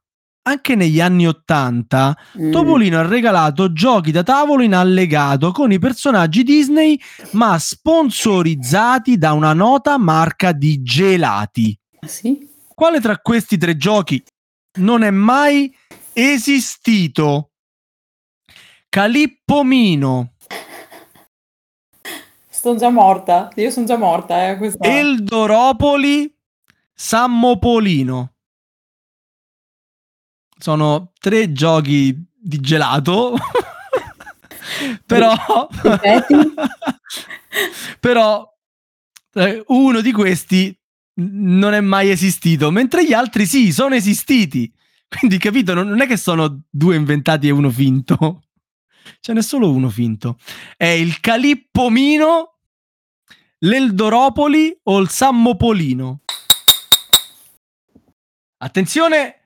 Anche 0.45 0.75
negli 0.75 1.03
anni 1.03 1.29
Ottanta, 1.29 2.17
mm. 2.41 2.51
Topolino 2.51 2.99
ha 2.99 3.07
regalato 3.07 3.75
giochi 3.75 4.11
da 4.11 4.23
tavolo 4.23 4.63
in 4.63 4.75
allegato 4.75 5.53
con 5.53 5.71
i 5.71 5.79
personaggi 5.79 6.43
Disney, 6.45 6.99
ma 7.33 7.59
sponsorizzati 7.59 9.19
da 9.19 9.35
una 9.35 9.53
nota 9.53 9.99
marca 9.99 10.53
di 10.53 10.83
gelati. 10.83 11.79
Ah, 12.01 12.07
sì? 12.07 12.49
Quale 12.75 13.01
tra 13.01 13.19
questi 13.19 13.59
tre 13.59 13.77
giochi 13.77 14.25
non 14.79 15.03
è 15.03 15.11
mai 15.11 15.71
esistito? 16.15 17.51
Calippomino, 18.89 20.32
sono 22.63 22.79
già 22.79 22.91
morta. 22.91 23.51
Io 23.57 23.71
sono 23.73 23.87
già 23.87 23.97
morta. 23.97 24.49
Eh, 24.49 24.57
questa... 24.57 24.87
Eldoropoli, 24.87 26.33
Sammopolino. 26.95 28.35
Sono 30.57 31.11
tre 31.19 31.51
giochi 31.51 32.17
di 32.33 32.61
gelato. 32.61 33.35
però... 35.05 35.35
però 37.99 38.49
eh, 39.35 39.65
uno 39.67 40.01
di 40.01 40.13
questi 40.13 40.79
non 41.15 41.75
è 41.75 41.81
mai 41.81 42.11
esistito, 42.11 42.71
mentre 42.71 43.05
gli 43.05 43.13
altri 43.13 43.45
sì, 43.45 43.73
sono 43.73 43.97
esistiti. 43.97 44.73
Quindi, 45.09 45.39
capito, 45.39 45.75
non 45.75 46.01
è 46.01 46.07
che 46.07 46.17
sono 46.17 46.63
due 46.71 46.95
inventati 46.95 47.49
e 47.49 47.51
uno 47.51 47.71
finto. 47.71 48.45
Ce 49.19 49.33
n'è 49.33 49.43
solo 49.43 49.73
uno 49.73 49.89
finto. 49.89 50.39
È 50.77 50.87
il 50.87 51.19
Calippomino 51.19 52.52
l'Eldoropoli 53.65 54.77
o 54.85 54.99
il 54.99 55.09
Sammopolino? 55.09 56.21
Attenzione, 58.59 59.37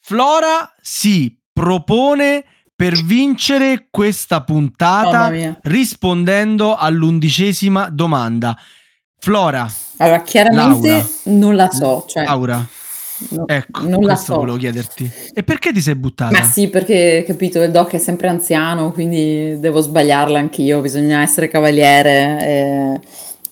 Flora 0.00 0.74
si 0.80 1.38
propone 1.52 2.44
per 2.74 2.94
vincere 3.02 3.88
questa 3.90 4.42
puntata 4.42 5.30
rispondendo 5.62 6.74
all'undicesima 6.74 7.88
domanda. 7.90 8.56
Flora. 9.18 9.70
Allora, 9.98 10.22
chiaramente 10.22 10.88
Laura, 10.88 11.08
non 11.24 11.54
la 11.54 11.70
so. 11.70 12.04
Cioè... 12.08 12.24
Laura. 12.24 12.66
No, 13.28 13.46
ecco, 13.46 13.86
non 13.86 14.02
la 14.02 14.16
so. 14.16 14.34
volevo 14.34 14.56
chiederti. 14.56 15.08
E 15.32 15.44
perché 15.44 15.72
ti 15.72 15.80
sei 15.80 15.94
buttata? 15.94 16.36
Ma 16.36 16.44
sì, 16.44 16.68
perché 16.68 17.22
capito, 17.24 17.62
il 17.62 17.70
doc 17.70 17.92
è 17.92 17.98
sempre 17.98 18.26
anziano, 18.26 18.90
quindi 18.90 19.60
devo 19.60 19.80
sbagliarla 19.80 20.40
anch'io, 20.40 20.80
bisogna 20.80 21.20
essere 21.20 21.46
cavaliere. 21.46 22.38
E 22.40 23.00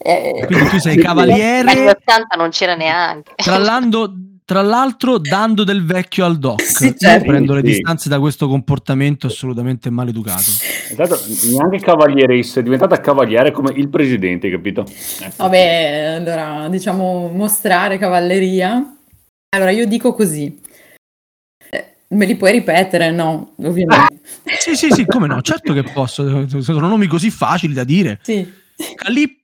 eh, 0.02 0.44
Quindi 0.46 0.68
tu 0.68 0.78
sei 0.78 0.96
cavaliere. 0.96 1.74
Negli 1.74 1.86
80 1.86 2.36
non 2.36 2.50
c'era 2.50 2.74
neanche. 2.74 3.32
Tra 3.36 3.58
l'anno, 3.58 4.14
tra 4.44 4.62
l'altro 4.62 5.18
dando 5.18 5.62
del 5.62 5.84
vecchio 5.84 6.24
al 6.24 6.38
doc. 6.38 6.62
Sì, 6.62 6.94
certo. 6.96 7.26
Prendo 7.26 7.52
le 7.54 7.60
Sì. 7.60 7.66
distanze 7.66 8.08
da 8.08 8.18
questo 8.18 8.48
comportamento 8.48 9.26
assolutamente 9.26 9.90
maleducato. 9.90 10.40
Esatto, 10.40 11.20
neanche 11.50 11.78
cavalieris, 11.80 12.56
è 12.56 12.62
diventata 12.62 12.98
cavaliere 13.00 13.52
come 13.52 13.72
il 13.76 13.88
presidente, 13.88 14.50
capito? 14.50 14.84
Eh, 15.20 15.30
Vabbè, 15.36 16.16
allora 16.18 16.68
diciamo 16.68 17.28
mostrare 17.28 17.98
cavalleria. 17.98 18.96
Allora 19.54 19.70
io 19.70 19.86
dico 19.86 20.14
così. 20.14 20.60
Eh, 21.70 21.94
Me 22.08 22.24
li 22.26 22.36
puoi 22.36 22.52
ripetere? 22.52 23.10
No, 23.10 23.52
ovviamente. 23.62 24.20
Sì, 24.58 24.74
sì, 24.74 24.90
sì, 24.90 25.04
come 25.06 25.26
no? 25.26 25.40
Certo 25.42 25.72
che 25.72 25.82
posso. 25.82 26.48
Sono 26.62 26.88
nomi 26.88 27.06
così 27.06 27.30
facili 27.30 27.74
da 27.74 27.84
dire. 27.84 28.18
Sì. 28.22 28.50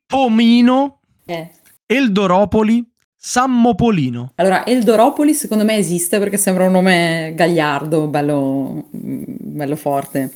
Calippomino, 0.07 1.01
Eh. 1.27 1.51
Eldoropoli, 1.87 2.85
Sammopolino. 3.17 4.33
Allora, 4.37 4.65
Eldoropoli 4.65 5.35
secondo 5.35 5.65
me 5.65 5.77
esiste 5.77 6.19
perché 6.19 6.37
sembra 6.37 6.67
un 6.67 6.73
nome 6.73 7.33
gagliardo, 7.35 8.07
bello, 8.07 8.85
bello 8.91 9.77
forte. 9.77 10.33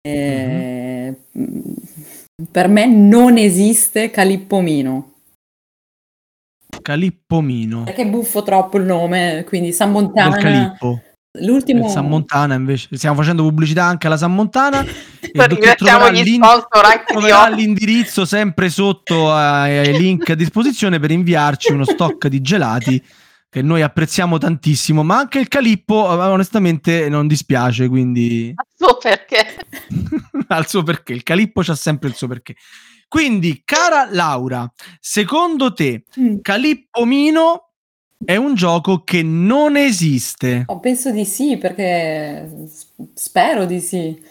Eh, 0.00 1.14
mm, 1.38 1.60
Per 2.50 2.68
me 2.68 2.86
non 2.86 3.36
esiste 3.38 4.10
Calippomino. 4.10 5.12
Calippomino. 6.82 7.84
Perché 7.84 8.06
buffo 8.06 8.42
troppo 8.42 8.78
il 8.78 8.84
nome, 8.84 9.44
quindi 9.46 9.72
San 9.72 9.92
Montana. 9.92 10.34
Del 10.34 10.42
Calippo. 10.42 11.02
L'ultimo 11.40 11.86
Il 11.86 11.90
San 11.90 12.06
Montana 12.06 12.54
invece. 12.54 12.88
Stiamo 12.92 13.16
facendo 13.16 13.42
pubblicità 13.42 13.84
anche 13.84 14.06
alla 14.06 14.16
San 14.16 14.34
Montana. 14.34 14.84
Ringraziamo 15.32 16.10
gli 16.10 16.22
l'in- 16.22 16.42
sponsor 16.42 17.50
l'indirizzo 17.54 18.24
sempre 18.24 18.68
sotto 18.68 19.32
ai 19.32 19.78
ai 19.78 19.98
link 19.98 20.30
a 20.30 20.34
disposizione 20.34 21.00
per 21.00 21.10
inviarci 21.10 21.72
uno 21.72 21.84
stock 21.84 22.28
di 22.28 22.40
gelati 22.40 23.02
che 23.50 23.62
noi 23.62 23.82
apprezziamo 23.82 24.38
tantissimo 24.38 25.02
ma 25.02 25.18
anche 25.18 25.40
il 25.40 25.48
Calippo 25.48 26.04
eh, 26.12 26.24
onestamente 26.26 27.08
non 27.08 27.26
dispiace 27.26 27.88
quindi 27.88 28.54
So 28.78 28.98
perché. 29.00 29.56
al 30.48 30.68
suo 30.68 30.84
perché. 30.84 31.14
Il 31.14 31.24
Calippo 31.24 31.62
c'ha 31.62 31.74
sempre 31.74 32.10
il 32.10 32.14
suo 32.14 32.28
perché. 32.28 32.54
Quindi 33.08 33.62
cara 33.64 34.06
Laura 34.10 34.70
secondo 35.00 35.72
te 35.72 36.04
Mm. 36.18 36.36
Calippomino 36.42 37.63
è 38.24 38.36
un 38.36 38.54
gioco 38.54 39.02
che 39.04 39.22
non 39.22 39.76
esiste 39.76 40.64
Oh, 40.66 40.80
penso 40.80 41.10
di 41.10 41.24
sì, 41.24 41.56
perché 41.58 42.48
s- 42.66 42.86
spero 43.14 43.64
di 43.66 43.80
sì. 43.80 44.22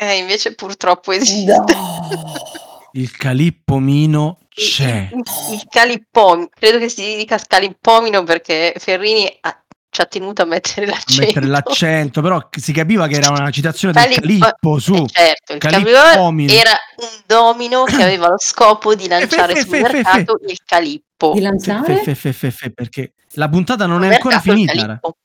Eh, 0.00 0.16
invece 0.18 0.54
purtroppo 0.54 1.12
esiste. 1.12 1.52
No. 1.54 1.64
il 2.92 3.10
Calippomino 3.16 4.38
c'è 4.48 5.08
Il, 5.12 5.22
il 5.52 5.66
calippomino, 5.70 6.48
credo 6.52 6.78
che 6.78 6.88
si 6.88 7.16
dica 7.16 7.38
scalippomino 7.38 8.22
perché 8.22 8.74
Ferrini 8.76 9.26
ha- 9.40 9.61
ci 9.92 10.00
ha 10.00 10.06
tenuto 10.06 10.40
a 10.40 10.46
mettere 10.46 10.86
a 10.86 10.88
l'accento. 10.88 11.26
mettere 11.26 11.46
l'accento, 11.48 12.22
però 12.22 12.48
si 12.50 12.72
capiva 12.72 13.06
che 13.08 13.16
era 13.16 13.28
una 13.28 13.50
citazione 13.50 13.92
del 13.92 14.02
Calippo- 14.14 14.38
Calippo 14.46 14.78
su. 14.78 14.94
Eh, 14.94 15.06
certo, 15.06 15.58
calippomino 15.58 16.50
era 16.50 16.70
un 16.96 17.08
domino 17.26 17.84
che 17.84 17.96
aveva 18.02 18.28
lo 18.28 18.36
scopo 18.38 18.94
di 18.94 19.06
lanciare 19.06 19.54
fe, 19.54 19.60
sul 19.60 19.80
mercato 19.82 20.38
il 20.48 20.58
calippo. 20.64 21.32
Di 21.34 21.40
lanciare? 21.40 21.96
fe, 21.98 22.14
fe, 22.14 22.32
fe, 22.32 22.50
fe, 22.50 22.70
perché 22.70 23.12
la 23.32 23.50
puntata 23.50 23.84
non 23.84 24.02
è 24.02 24.14
ancora 24.14 24.40
finita. 24.40 24.72
calippo. 24.72 25.16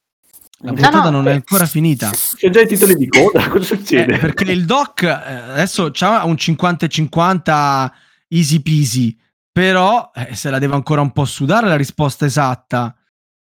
La 0.59 0.73
puntata 0.73 1.03
no. 1.03 1.09
non 1.11 1.27
è 1.29 1.31
ancora 1.31 1.65
finita. 1.65 2.09
C'è 2.35 2.49
già 2.49 2.59
i 2.59 2.67
titoli 2.67 2.95
di 2.95 3.07
coda, 3.07 3.47
cosa 3.47 3.73
Eh, 3.73 3.77
succede? 3.77 4.17
perché 4.17 4.51
il 4.51 4.65
doc 4.65 5.03
eh, 5.03 5.07
adesso 5.07 5.91
c'ha 5.93 6.25
un 6.25 6.35
50 6.35 6.87
e 6.87 6.89
50 6.89 7.93
easy 8.27 8.61
peasy, 8.61 9.17
però 9.49 10.11
eh, 10.13 10.35
se 10.35 10.49
la 10.49 10.59
deve 10.59 10.73
ancora 10.75 10.99
un 10.99 11.13
po' 11.13 11.23
sudare 11.23 11.69
la 11.69 11.77
risposta 11.77 12.25
esatta. 12.25 12.93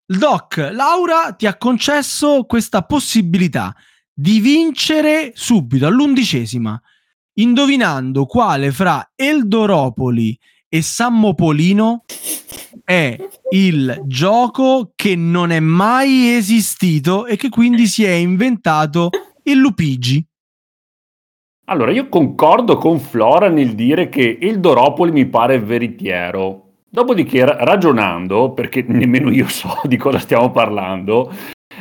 Il 0.10 0.20
doc, 0.20 0.56
Laura 0.72 1.34
ti 1.34 1.46
ha 1.48 1.58
concesso 1.58 2.46
questa 2.46 2.84
possibilità 2.84 3.76
di 4.14 4.40
vincere 4.40 5.34
subito 5.36 5.86
all'undicesima, 5.86 6.82
indovinando 7.34 8.26
quale 8.26 8.72
fra 8.72 9.12
Eldoropoli 9.14 10.40
e 10.70 10.82
Sammopolino 10.82 12.06
è 12.86 13.18
il 13.50 14.02
gioco 14.06 14.94
che 14.96 15.18
non 15.18 15.52
è 15.52 15.60
mai 15.60 16.36
esistito 16.36 17.26
e 17.26 17.36
che 17.36 17.50
quindi 17.50 17.86
si 17.86 18.06
è 18.06 18.12
inventato 18.12 19.10
il 19.44 19.58
Lupigi. 19.58 20.26
Allora, 21.66 21.92
io 21.92 22.08
concordo 22.08 22.78
con 22.78 23.02
Flora 23.02 23.50
nel 23.50 23.76
dire 23.76 24.08
che 24.08 24.38
il 24.40 24.62
Doropoli 24.62 25.12
mi 25.12 25.26
pare 25.28 25.60
veritiero. 25.60 26.67
Dopodiché, 26.90 27.46
ra- 27.46 27.64
ragionando, 27.64 28.52
perché 28.52 28.84
nemmeno 28.88 29.32
io 29.32 29.48
so 29.48 29.82
di 29.84 29.98
cosa 29.98 30.20
stiamo 30.20 30.52
parlando, 30.52 31.32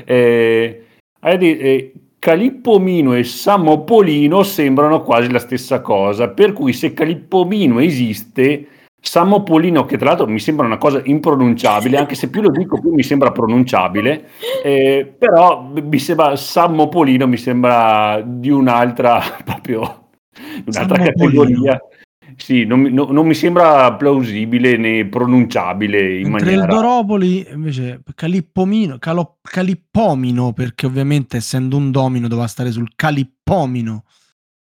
eh, 0.05 0.85
eh, 1.21 1.93
Calippomino 2.19 3.15
e 3.15 3.25
Samopolino 3.25 4.43
sembrano 4.43 5.03
quasi 5.03 5.31
la 5.31 5.39
stessa 5.39 5.81
cosa, 5.81 6.29
per 6.29 6.53
cui 6.53 6.73
se 6.73 6.93
Calippomino 6.93 7.79
esiste, 7.79 8.67
Samopolino, 9.01 9.85
che 9.85 9.97
tra 9.97 10.09
l'altro 10.09 10.27
mi 10.27 10.41
sembra 10.41 10.67
una 10.67 10.79
cosa 10.79 11.01
impronunciabile, 11.05 11.97
anche 11.97 12.17
se 12.17 12.29
più 12.29 12.43
lo 12.43 12.51
dico 12.51 12.81
più 12.81 12.93
mi 12.93 13.05
sembra 13.05 13.31
pronunciabile, 13.31 14.31
eh, 14.65 15.15
però 15.17 15.63
mi 15.63 15.99
sembra 16.01 16.35
Sammopolino, 16.35 17.29
mi 17.29 17.37
sembra 17.37 18.21
di 18.25 18.51
un'altra 18.51 19.21
proprio 19.45 20.09
un'altra 20.67 20.97
Sammopolino. 20.97 21.45
categoria. 21.45 21.81
Sì, 22.37 22.65
non, 22.65 22.81
mi- 22.81 22.93
no- 22.93 23.09
non 23.11 23.27
mi 23.27 23.35
sembra 23.35 23.95
plausibile 23.95 24.77
né 24.77 25.07
pronunciabile 25.07 26.19
in 26.19 26.31
Mentre 26.31 26.57
maniera... 26.57 26.65
il 26.65 27.47
invece 27.53 28.03
Calippomino, 28.15 28.99
Calo- 28.99 29.39
Calippomino, 29.43 30.53
perché 30.53 30.87
ovviamente 30.87 31.37
essendo 31.37 31.77
un 31.77 31.91
domino 31.91 32.27
doveva 32.29 32.49
stare 32.49 32.71
sul 32.73 32.91
Calippomino, 32.95 34.05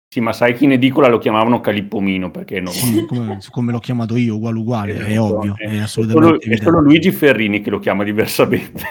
Sì, 0.09 0.21
ma 0.21 0.33
sai 0.33 0.55
che 0.55 0.65
in 0.65 0.73
edicola 0.73 1.09
lo 1.09 1.19
chiamavano 1.19 1.61
Calippomino 1.61 2.31
perché 2.31 2.61
no? 2.61 2.71
Sì, 2.71 3.05
come, 3.07 3.39
come 3.51 3.73
l'ho 3.73 3.79
chiamato 3.79 4.17
io, 4.17 4.37
uguale 4.37 4.59
uguale, 4.59 4.95
è 4.97 5.11
Esatto, 5.11 5.39
ovvio, 5.39 5.55
è 5.57 5.81
è 5.83 5.87
solo, 5.87 6.07
assolutamente 6.13 6.49
è 6.49 6.57
solo. 6.57 6.81
Luigi 6.81 7.11
Ferrini 7.13 7.61
che 7.61 7.71
lo 7.71 7.79
chiama 7.79 8.05
diversamente. 8.05 8.83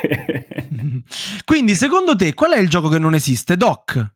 Quindi 1.46 1.76
secondo 1.76 2.16
te 2.16 2.34
qual 2.34 2.54
è 2.54 2.60
il 2.60 2.70
gioco 2.70 2.90
che 2.90 3.00
non 3.00 3.14
esiste? 3.14 3.56
Doc? 3.58 4.12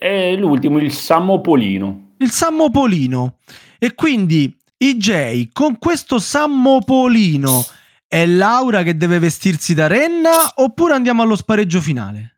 e 0.00 0.36
l'ultimo, 0.36 0.78
il 0.78 0.92
Sammopolino. 0.92 2.12
Il 2.18 2.30
Sammopolino. 2.30 3.38
E 3.78 3.94
quindi 3.94 4.56
IJ 4.76 5.50
con 5.52 5.78
questo 5.78 6.18
Sammopolino 6.18 7.64
è 8.06 8.26
Laura 8.26 8.82
che 8.82 8.96
deve 8.96 9.18
vestirsi 9.18 9.74
da 9.74 9.86
renna 9.86 10.52
oppure 10.56 10.94
andiamo 10.94 11.22
allo 11.22 11.36
spareggio 11.36 11.80
finale? 11.80 12.36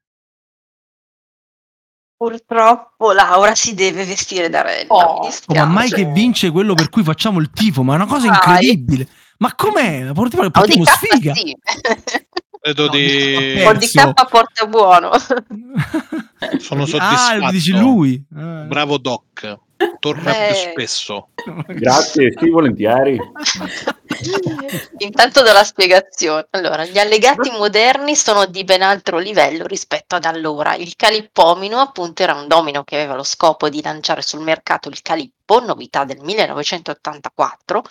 Purtroppo 2.17 3.12
Laura 3.12 3.55
si 3.55 3.75
deve 3.75 4.05
vestire 4.05 4.51
da 4.51 4.61
renna. 4.61 4.93
Oh, 4.93 5.31
ma 5.47 5.65
mai 5.65 5.89
che 5.91 6.05
vince 6.05 6.51
quello 6.51 6.75
per 6.75 6.91
cui 6.91 7.03
facciamo 7.03 7.41
il 7.41 7.51
tifo, 7.51 7.83
ma 7.83 7.95
è 7.95 7.97
una 7.97 8.07
cosa 8.07 8.27
incredibile. 8.27 9.09
Ma 9.39 9.55
com'è? 9.55 10.11
Portiamo, 10.12 10.51
portiamo 10.51 10.85
di 10.85 10.91
sfiga. 10.91 11.33
K 11.33 11.37
sì. 11.39 11.57
Credo 12.61 12.85
No, 12.85 12.91
di... 12.91 13.62
O 13.65 13.73
di. 13.73 13.87
K 13.87 14.12
porta 14.29 14.67
buono. 14.67 15.12
Sono 16.61 16.83
Ah, 16.83 16.87
soddisfatto. 16.87 17.51
dici 17.53 17.71
lui. 17.73 18.23
Ah. 18.37 18.65
Bravo 18.65 18.99
Doc. 18.99 19.59
Torna 19.98 20.35
Eh. 20.35 20.47
più 20.48 20.57
spesso. 20.73 21.28
Grazie, 21.66 22.35
sì, 22.39 22.48
volentieri. 22.51 23.19
Intanto 24.98 25.43
do 25.43 25.52
la 25.52 25.65
spiegazione. 25.65 26.47
Allora, 26.51 26.85
gli 26.85 26.98
allegati 26.98 27.51
moderni 27.51 28.15
sono 28.16 28.47
di 28.47 28.65
ben 28.65 28.82
altro 28.82 29.19
livello 29.19 29.66
rispetto 29.66 30.16
ad 30.16 30.24
allora. 30.24 30.74
Il 30.74 30.97
calippomino, 30.97 31.78
appunto, 31.78 32.23
era 32.23 32.35
un 32.35 32.47
domino 32.47 32.85
che 32.85 32.97
aveva 32.97 33.15
lo 33.15 33.23
scopo 33.23 33.69
di 33.69 33.81
lanciare 33.82 34.23
sul 34.23 34.40
mercato 34.40 34.89
il 34.89 35.01
calippo, 35.02 35.40
novità 35.59 36.05
del 36.05 36.20
1984, 36.20 37.82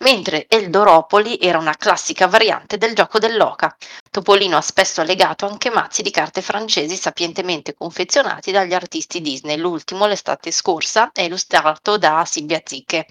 mentre 0.00 0.46
Eldoropoli 0.48 1.38
era 1.40 1.56
una 1.56 1.74
classica 1.74 2.26
variante 2.26 2.76
del 2.76 2.94
gioco 2.94 3.18
dell'oca. 3.18 3.74
Topolino 4.10 4.58
ha 4.58 4.60
spesso 4.60 5.00
allegato 5.00 5.46
anche 5.46 5.70
mazzi 5.70 6.02
di 6.02 6.10
carte 6.10 6.42
francesi 6.42 6.96
sapientemente 6.96 7.74
confezionati 7.74 8.52
dagli 8.52 8.74
artisti 8.74 9.22
Disney. 9.22 9.56
L'ultimo, 9.56 10.06
l'estate 10.06 10.50
scorsa, 10.50 11.10
è 11.12 11.22
illustrato 11.22 11.96
da 11.96 12.24
Silvia 12.26 12.60
Zicche. 12.62 13.06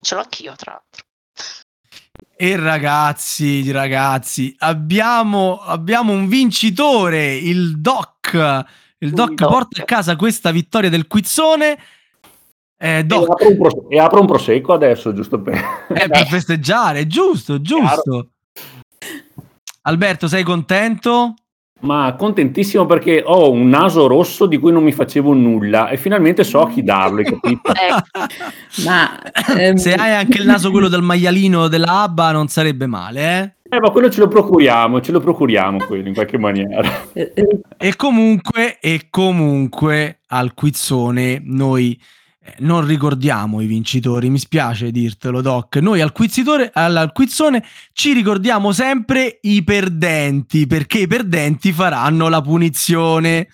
Ce 0.00 0.14
l'ho 0.14 0.20
anch'io, 0.20 0.54
tra 0.56 0.72
l'altro. 0.72 1.04
E 2.36 2.56
ragazzi, 2.56 3.70
ragazzi, 3.70 4.54
abbiamo, 4.58 5.60
abbiamo 5.60 6.12
un 6.12 6.28
vincitore, 6.28 7.34
il 7.34 7.80
Doc. 7.80 8.66
Il 8.98 9.12
Il 9.12 9.12
Doc 9.12 9.34
Doc. 9.34 9.48
porta 9.48 9.82
a 9.82 9.84
casa 9.84 10.16
questa 10.16 10.50
vittoria 10.50 10.90
del 10.90 11.06
quizzone. 11.06 11.78
Eh, 12.82 13.04
E 13.06 13.14
apro, 13.14 13.48
un 13.48 13.58
pros- 13.58 13.84
e 13.90 13.98
apro 13.98 14.20
un 14.20 14.26
prosecco 14.26 14.72
adesso, 14.72 15.12
giusto 15.12 15.38
per... 15.38 15.54
eh, 15.92 16.08
per 16.08 16.26
festeggiare, 16.26 17.06
giusto, 17.06 17.60
giusto. 17.60 18.30
Alberto, 19.82 20.28
sei 20.28 20.42
contento? 20.42 21.34
Ma 21.80 22.14
contentissimo 22.16 22.86
perché 22.86 23.22
ho 23.24 23.50
un 23.50 23.68
naso 23.68 24.06
rosso 24.06 24.46
di 24.46 24.58
cui 24.58 24.72
non 24.72 24.82
mi 24.82 24.92
facevo 24.92 25.32
nulla 25.34 25.88
e 25.88 25.98
finalmente 25.98 26.42
so 26.42 26.60
a 26.62 26.70
chi 26.70 26.82
darlo, 26.82 27.18
hai 27.18 27.24
capito? 27.24 27.72
Ecco. 27.72 28.84
Ma 28.84 29.20
ehm, 29.56 29.76
Se 29.76 29.94
hai 29.94 30.14
anche 30.14 30.38
il 30.38 30.46
naso 30.46 30.70
quello 30.70 30.88
del 30.88 31.02
maialino 31.02 31.68
della 31.68 32.02
Abba 32.02 32.32
non 32.32 32.48
sarebbe 32.48 32.86
male, 32.86 33.54
eh? 33.68 33.76
Eh, 33.76 33.80
ma 33.80 33.90
quello 33.90 34.10
ce 34.10 34.20
lo 34.20 34.28
procuriamo, 34.28 35.00
ce 35.00 35.12
lo 35.12 35.20
procuriamo 35.20 35.84
quello 35.86 36.08
in 36.08 36.14
qualche 36.14 36.38
maniera. 36.38 37.08
e 37.12 37.96
comunque, 37.96 38.78
e 38.80 39.06
comunque 39.10 40.20
al 40.28 40.54
quizzone 40.54 41.40
noi 41.44 41.98
non 42.58 42.86
ricordiamo 42.86 43.60
i 43.60 43.66
vincitori, 43.66 44.30
mi 44.30 44.38
spiace 44.38 44.90
dirtelo 44.90 45.40
Doc, 45.40 45.76
noi 45.76 46.00
al, 46.00 46.12
al 46.72 47.12
quizzone 47.12 47.64
ci 47.92 48.12
ricordiamo 48.12 48.72
sempre 48.72 49.38
i 49.42 49.62
perdenti, 49.64 50.66
perché 50.66 51.00
i 51.00 51.06
perdenti 51.06 51.72
faranno 51.72 52.28
la 52.28 52.40
punizione. 52.40 53.48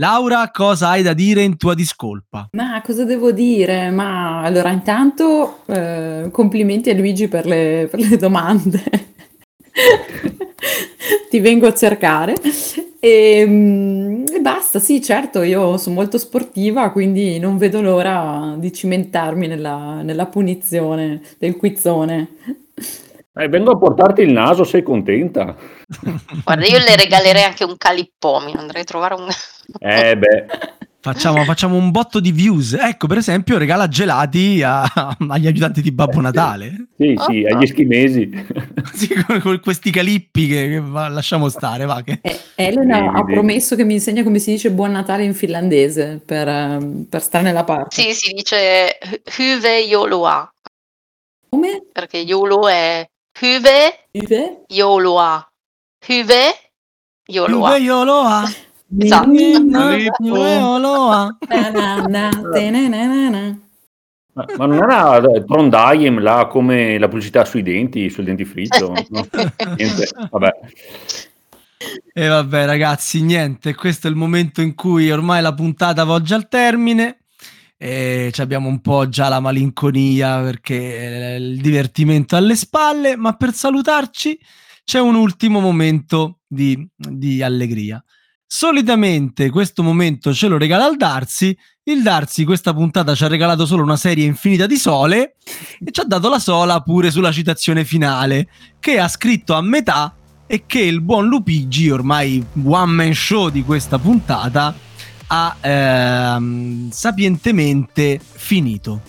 Laura, 0.00 0.50
cosa 0.52 0.90
hai 0.90 1.02
da 1.02 1.12
dire 1.12 1.42
in 1.42 1.56
tua 1.56 1.74
discolpa? 1.74 2.48
Ma 2.52 2.80
cosa 2.82 3.04
devo 3.04 3.32
dire? 3.32 3.90
Ma 3.90 4.42
allora, 4.42 4.70
intanto 4.70 5.64
eh, 5.66 6.28
complimenti 6.30 6.90
a 6.90 6.94
Luigi 6.94 7.26
per 7.26 7.46
le, 7.46 7.88
per 7.90 7.98
le 7.98 8.16
domande. 8.16 8.82
Ti 11.28 11.40
vengo 11.40 11.66
a 11.66 11.74
cercare. 11.74 12.34
E, 13.00 13.40
ehm, 13.40 14.24
e, 14.32 14.40
basta, 14.40 14.78
sì, 14.78 15.02
certo, 15.02 15.42
io 15.42 15.76
sono 15.76 15.94
molto 15.94 16.18
sportiva, 16.18 16.90
quindi 16.90 17.38
non 17.38 17.56
vedo 17.56 17.80
l'ora 17.80 18.54
di 18.58 18.72
cimentarmi 18.72 19.46
nella, 19.46 20.02
nella 20.02 20.26
punizione 20.26 21.22
del 21.38 21.56
quizzone. 21.56 22.28
Eh, 23.34 23.48
vengo 23.48 23.70
a 23.70 23.78
portarti 23.78 24.22
il 24.22 24.32
naso, 24.32 24.64
sei 24.64 24.82
contenta? 24.82 25.54
Guarda, 26.44 26.66
io 26.66 26.78
le 26.78 26.96
regalerei 26.96 27.44
anche 27.44 27.64
un 27.64 27.76
calippo, 27.76 28.36
andrei 28.36 28.82
a 28.82 28.84
trovare 28.84 29.14
un... 29.14 29.28
Eh 29.78 30.16
beh... 30.16 30.46
Facciamo, 31.12 31.44
facciamo, 31.44 31.76
un 31.76 31.90
botto 31.90 32.20
di 32.20 32.32
views. 32.32 32.72
Ecco, 32.72 33.06
per 33.06 33.18
esempio, 33.18 33.58
regala 33.58 33.88
gelati 33.88 34.62
a, 34.62 34.82
agli 35.28 35.46
aiutanti 35.46 35.80
di 35.82 35.92
Babbo 35.92 36.20
Natale. 36.20 36.88
Sì, 36.96 37.14
sì, 37.26 37.44
agli 37.44 37.62
eschimesi. 37.62 38.46
sì, 38.92 39.08
con, 39.24 39.40
con, 39.40 39.60
questi 39.60 39.90
calippi 39.90 40.46
che, 40.46 40.68
che 40.68 40.80
va, 40.80 41.08
lasciamo 41.08 41.48
stare. 41.48 41.84
Va, 41.84 42.02
che... 42.02 42.18
eh, 42.22 42.40
Elena 42.54 43.12
ha 43.12 43.24
promesso 43.24 43.76
che 43.76 43.84
mi 43.84 43.94
insegna 43.94 44.22
come 44.22 44.38
si 44.38 44.52
dice 44.52 44.70
Buon 44.70 44.92
Natale 44.92 45.24
in 45.24 45.34
finlandese 45.34 46.20
per, 46.24 46.48
ehm, 46.48 47.06
per 47.08 47.22
stare 47.22 47.44
nella 47.44 47.64
parte. 47.64 48.02
Sì, 48.02 48.12
si 48.12 48.32
dice 48.32 48.98
Hyve 49.36 49.86
Joloa. 49.86 50.52
Come? 51.48 51.82
Perché 51.92 52.18
Yolo 52.18 52.68
è 52.68 53.08
Hyve, 53.40 54.06
Hyve? 54.10 54.64
Joloa. 54.66 55.48
Hyve 56.06 56.70
Joloa. 57.24 57.76
Hyve 57.76 57.84
Joloa. 57.84 58.67
Esatto. 58.96 59.28
Ma, 64.32 64.44
ma 64.56 64.66
non 64.66 64.78
era 64.78 65.20
Trondheim 65.44 66.20
là 66.20 66.46
come 66.46 66.96
la 66.98 67.08
pubblicità 67.08 67.44
sui 67.44 67.62
denti, 67.62 68.08
sul 68.08 68.24
dentifricio? 68.24 68.92
No? 69.10 69.26
Niente, 69.76 70.08
vabbè. 70.30 70.50
E 72.12 72.26
vabbè 72.26 72.66
ragazzi, 72.66 73.22
niente, 73.22 73.74
questo 73.74 74.06
è 74.06 74.10
il 74.10 74.16
momento 74.16 74.60
in 74.60 74.74
cui 74.74 75.10
ormai 75.10 75.42
la 75.42 75.54
puntata 75.54 76.04
volge 76.04 76.34
al 76.34 76.48
termine 76.48 77.24
e 77.76 78.32
abbiamo 78.38 78.68
un 78.68 78.80
po' 78.80 79.08
già 79.08 79.28
la 79.28 79.38
malinconia 79.38 80.40
perché 80.40 81.36
il 81.38 81.60
divertimento 81.60 82.34
alle 82.34 82.56
spalle, 82.56 83.16
ma 83.16 83.34
per 83.34 83.52
salutarci 83.52 84.38
c'è 84.84 84.98
un 84.98 85.14
ultimo 85.14 85.60
momento 85.60 86.40
di, 86.46 86.88
di 86.96 87.42
allegria. 87.42 88.02
Solitamente 88.50 89.50
questo 89.50 89.82
momento 89.82 90.32
ce 90.32 90.48
lo 90.48 90.56
regala 90.56 90.88
il 90.88 90.96
Darsi. 90.96 91.56
Il 91.82 92.02
Darsi 92.02 92.46
questa 92.46 92.72
puntata 92.72 93.14
ci 93.14 93.24
ha 93.24 93.28
regalato 93.28 93.66
solo 93.66 93.82
una 93.82 93.98
serie 93.98 94.24
infinita 94.24 94.64
di 94.64 94.76
sole 94.76 95.34
e 95.84 95.90
ci 95.90 96.00
ha 96.00 96.04
dato 96.04 96.30
la 96.30 96.38
sola 96.38 96.80
pure 96.80 97.10
sulla 97.10 97.30
citazione 97.30 97.84
finale, 97.84 98.48
che 98.80 98.98
ha 98.98 99.06
scritto 99.06 99.52
a 99.52 99.60
metà 99.60 100.14
e 100.46 100.64
che 100.64 100.80
il 100.80 101.02
buon 101.02 101.26
Lupigi, 101.28 101.90
ormai 101.90 102.42
one 102.64 102.92
man 102.92 103.12
show 103.12 103.50
di 103.50 103.62
questa 103.62 103.98
puntata, 103.98 104.74
ha 105.26 105.56
ehm, 105.60 106.90
sapientemente 106.90 108.18
finito. 108.18 109.02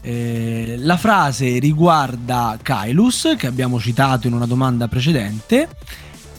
Eh, 0.00 0.76
la 0.78 0.96
frase 0.96 1.58
riguarda 1.58 2.56
Kailus, 2.62 3.34
che 3.36 3.48
abbiamo 3.48 3.80
citato 3.80 4.28
in 4.28 4.32
una 4.32 4.46
domanda 4.46 4.86
precedente, 4.86 5.68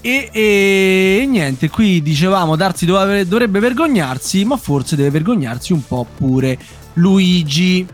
e, 0.02 0.30
e, 0.32 1.26
niente, 1.28 1.70
qui 1.70 2.02
dicevamo 2.02 2.56
Darsi 2.56 2.86
dovrebbe, 2.86 3.28
dovrebbe 3.28 3.60
vergognarsi, 3.60 4.44
ma 4.46 4.58
forse 4.58 4.96
deve 4.96 5.12
vergognarsi 5.12 5.74
un 5.74 5.86
po' 5.86 6.08
pure 6.18 6.58
Luigi. 6.94 7.86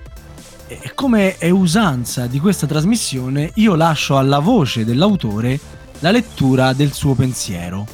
E 0.69 0.91
come 0.95 1.37
è 1.37 1.49
usanza 1.49 2.27
di 2.27 2.39
questa 2.39 2.65
trasmissione, 2.65 3.51
io 3.55 3.75
lascio 3.75 4.17
alla 4.17 4.39
voce 4.39 4.85
dell'autore 4.85 5.59
la 5.99 6.11
lettura 6.11 6.73
del 6.73 6.93
suo 6.93 7.13
pensiero. 7.13 7.85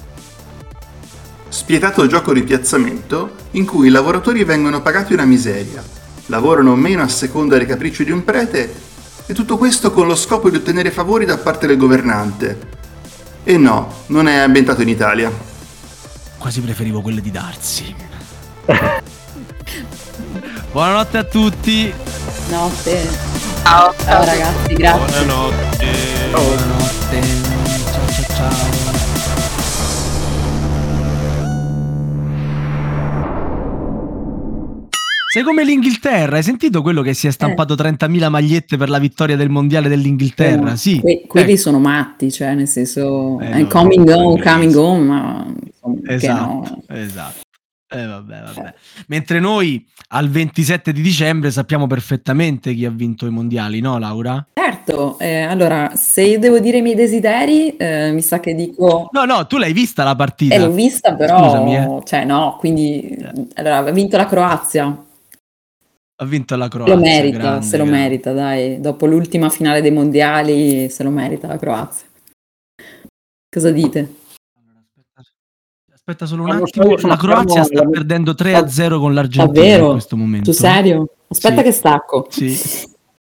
Spietato 1.49 2.07
gioco 2.07 2.33
di 2.33 2.43
piazzamento 2.43 3.35
in 3.51 3.65
cui 3.65 3.87
i 3.87 3.91
lavoratori 3.91 4.43
vengono 4.43 4.81
pagati 4.81 5.13
una 5.13 5.25
miseria, 5.25 5.83
lavorano 6.27 6.75
meno 6.75 7.03
a 7.03 7.07
seconda 7.07 7.57
dei 7.57 7.67
capricci 7.67 8.03
di 8.03 8.11
un 8.11 8.23
prete 8.23 8.73
e 9.25 9.33
tutto 9.33 9.57
questo 9.57 9.91
con 9.91 10.07
lo 10.07 10.15
scopo 10.15 10.49
di 10.49 10.57
ottenere 10.57 10.91
favori 10.91 11.25
da 11.25 11.37
parte 11.37 11.67
del 11.67 11.77
governante, 11.77 12.81
e 13.43 13.57
no, 13.57 13.91
non 14.07 14.27
è 14.27 14.37
ambientato 14.37 14.81
in 14.81 14.89
Italia. 14.89 15.31
Quasi 16.37 16.61
preferivo 16.61 17.01
quelle 17.01 17.21
di 17.21 17.31
Darsi. 17.31 17.95
Buonanotte 20.71 21.17
a 21.17 21.23
tutti. 21.23 21.93
Notte. 22.49 23.07
Ciao, 23.63 23.93
ciao 24.03 24.25
ragazzi, 24.25 24.73
grazie. 24.73 25.25
Buonanotte. 25.25 25.87
Buonanotte. 26.31 27.21
Ciao 27.91 28.07
ciao 28.09 28.25
ciao. 28.35 28.92
Sei 35.33 35.41
come 35.41 35.63
l'Inghilterra, 35.63 36.35
hai 36.35 36.43
sentito 36.43 36.83
quello 36.83 37.01
che 37.01 37.15
si 37.15 37.25
è 37.25 37.31
stampato 37.31 37.73
eh. 37.73 37.77
30.000 37.77 38.29
magliette 38.29 38.77
per 38.77 38.87
la 38.87 38.99
vittoria 38.99 39.35
del 39.35 39.49
mondiale 39.49 39.89
dell'Inghilterra? 39.89 40.73
Eh, 40.73 40.77
sì. 40.77 40.99
Que- 40.99 41.23
quelli 41.25 41.53
eh. 41.53 41.57
sono 41.57 41.79
matti, 41.79 42.31
cioè 42.31 42.53
nel 42.53 42.67
senso, 42.67 43.39
eh, 43.39 43.61
no, 43.61 43.67
coming 43.67 44.07
home, 44.09 44.39
coming 44.39 44.75
home, 44.75 45.03
ma 45.03 45.53
esatto, 46.05 46.51
no. 46.53 46.83
esatto. 46.87 47.39
Eh, 47.89 48.05
vabbè, 48.05 48.41
vabbè. 48.43 48.73
Mentre 49.07 49.39
noi 49.39 49.83
al 50.09 50.29
27 50.29 50.93
di 50.93 51.01
dicembre 51.01 51.49
sappiamo 51.49 51.87
perfettamente 51.87 52.75
chi 52.75 52.85
ha 52.85 52.91
vinto 52.91 53.25
i 53.25 53.31
mondiali, 53.31 53.79
no 53.79 53.97
Laura? 53.97 54.45
Certo, 54.53 55.17
eh, 55.17 55.41
allora 55.41 55.93
se 55.95 56.21
io 56.21 56.37
devo 56.37 56.59
dire 56.59 56.77
i 56.77 56.81
miei 56.83 56.93
desideri, 56.93 57.75
eh, 57.75 58.11
mi 58.11 58.21
sa 58.21 58.39
che 58.39 58.53
dico... 58.53 59.09
No, 59.11 59.25
no, 59.25 59.47
tu 59.47 59.57
l'hai 59.57 59.73
vista 59.73 60.03
la 60.03 60.15
partita? 60.15 60.53
Eh, 60.53 60.59
l'ho 60.59 60.69
vista 60.69 61.15
però, 61.15 61.43
Scusami, 61.43 61.75
eh. 61.75 62.01
cioè 62.03 62.23
no, 62.23 62.55
quindi... 62.59 63.17
Allora, 63.55 63.77
ha 63.77 63.91
vinto 63.91 64.15
la 64.15 64.27
Croazia, 64.27 64.95
ha 66.23 66.27
vinto 66.27 66.55
la 66.55 66.67
Croazia. 66.67 66.95
Lo 66.95 67.01
merita, 67.01 67.37
grande, 67.37 67.65
se 67.65 67.77
lo 67.77 67.83
grande. 67.85 68.01
merita, 68.01 68.31
dai. 68.33 68.79
Dopo 68.79 69.05
l'ultima 69.05 69.49
finale 69.49 69.81
dei 69.81 69.91
mondiali, 69.91 70.89
se 70.89 71.03
lo 71.03 71.09
merita 71.09 71.47
la 71.47 71.57
Croazia. 71.57 72.07
Cosa 73.49 73.71
dite? 73.71 74.15
Aspetta 75.93 76.25
solo 76.25 76.43
un 76.43 76.51
attimo, 76.51 76.95
la 77.07 77.15
Croazia 77.15 77.63
sta 77.63 77.85
perdendo 77.85 78.33
3-0 78.33 78.99
con 78.99 79.13
l'Argentina 79.13 79.45
Davvero? 79.45 79.85
in 79.85 79.91
questo 79.91 80.17
momento. 80.17 80.51
Tu 80.51 80.57
serio? 80.57 81.07
Aspetta 81.29 81.57
sì. 81.57 81.63
che 81.63 81.71
stacco. 81.71 82.27
Sì. 82.29 82.59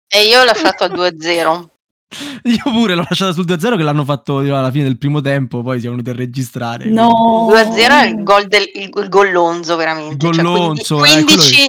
E 0.09 0.27
io 0.27 0.39
l'ho 0.39 0.45
lasciato 0.45 0.85
a 0.85 0.89
2-0. 0.89 1.71
Io 2.45 2.73
pure 2.73 2.95
l'ho 2.95 3.05
lasciata 3.09 3.33
sul 3.33 3.47
2-0 3.47 3.77
che 3.77 3.83
l'hanno 3.83 4.05
fatto 4.05 4.39
alla 4.39 4.71
fine 4.71 4.85
del 4.85 4.99
primo 4.99 5.21
tempo, 5.21 5.63
poi 5.63 5.81
siamo 5.81 5.97
venuti 5.97 6.15
a 6.15 6.19
registrare. 6.19 6.87
No. 6.87 7.49
2-0 7.51 7.77
è 7.77 8.07
il 8.07 8.23
gol 8.23 8.49
del 8.49 8.69
il, 8.75 8.91
il 8.95 9.09
gollonzo 9.09 9.77
veramente. 9.77 10.27
Il 10.27 10.33
gollonzo, 10.33 10.99
cioè, 10.99 11.23
15, 11.23 11.37
15, 11.37 11.69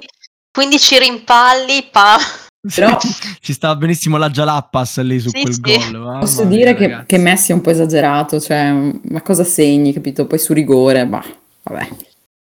15 0.54 0.98
rimpalli, 1.00 1.88
pa. 1.90 2.16
Però 2.74 2.96
ci 3.40 3.52
stava 3.52 3.74
benissimo 3.74 4.16
la 4.16 4.30
Jalappas 4.30 5.00
lì 5.02 5.18
su 5.18 5.28
sì, 5.30 5.42
quel 5.42 5.54
sì. 5.54 5.60
gol. 5.60 6.18
Posso 6.20 6.44
dire 6.44 6.76
che, 6.76 7.02
che, 7.06 7.18
Messi 7.18 7.50
è 7.50 7.54
un 7.54 7.60
po' 7.60 7.70
esagerato, 7.70 8.38
cioè, 8.38 8.70
ma 8.70 9.20
cosa 9.22 9.42
segni, 9.42 9.92
capito? 9.92 10.26
Poi 10.28 10.38
su 10.38 10.52
rigore, 10.52 11.06
bah, 11.08 11.24
vabbè. 11.64 11.88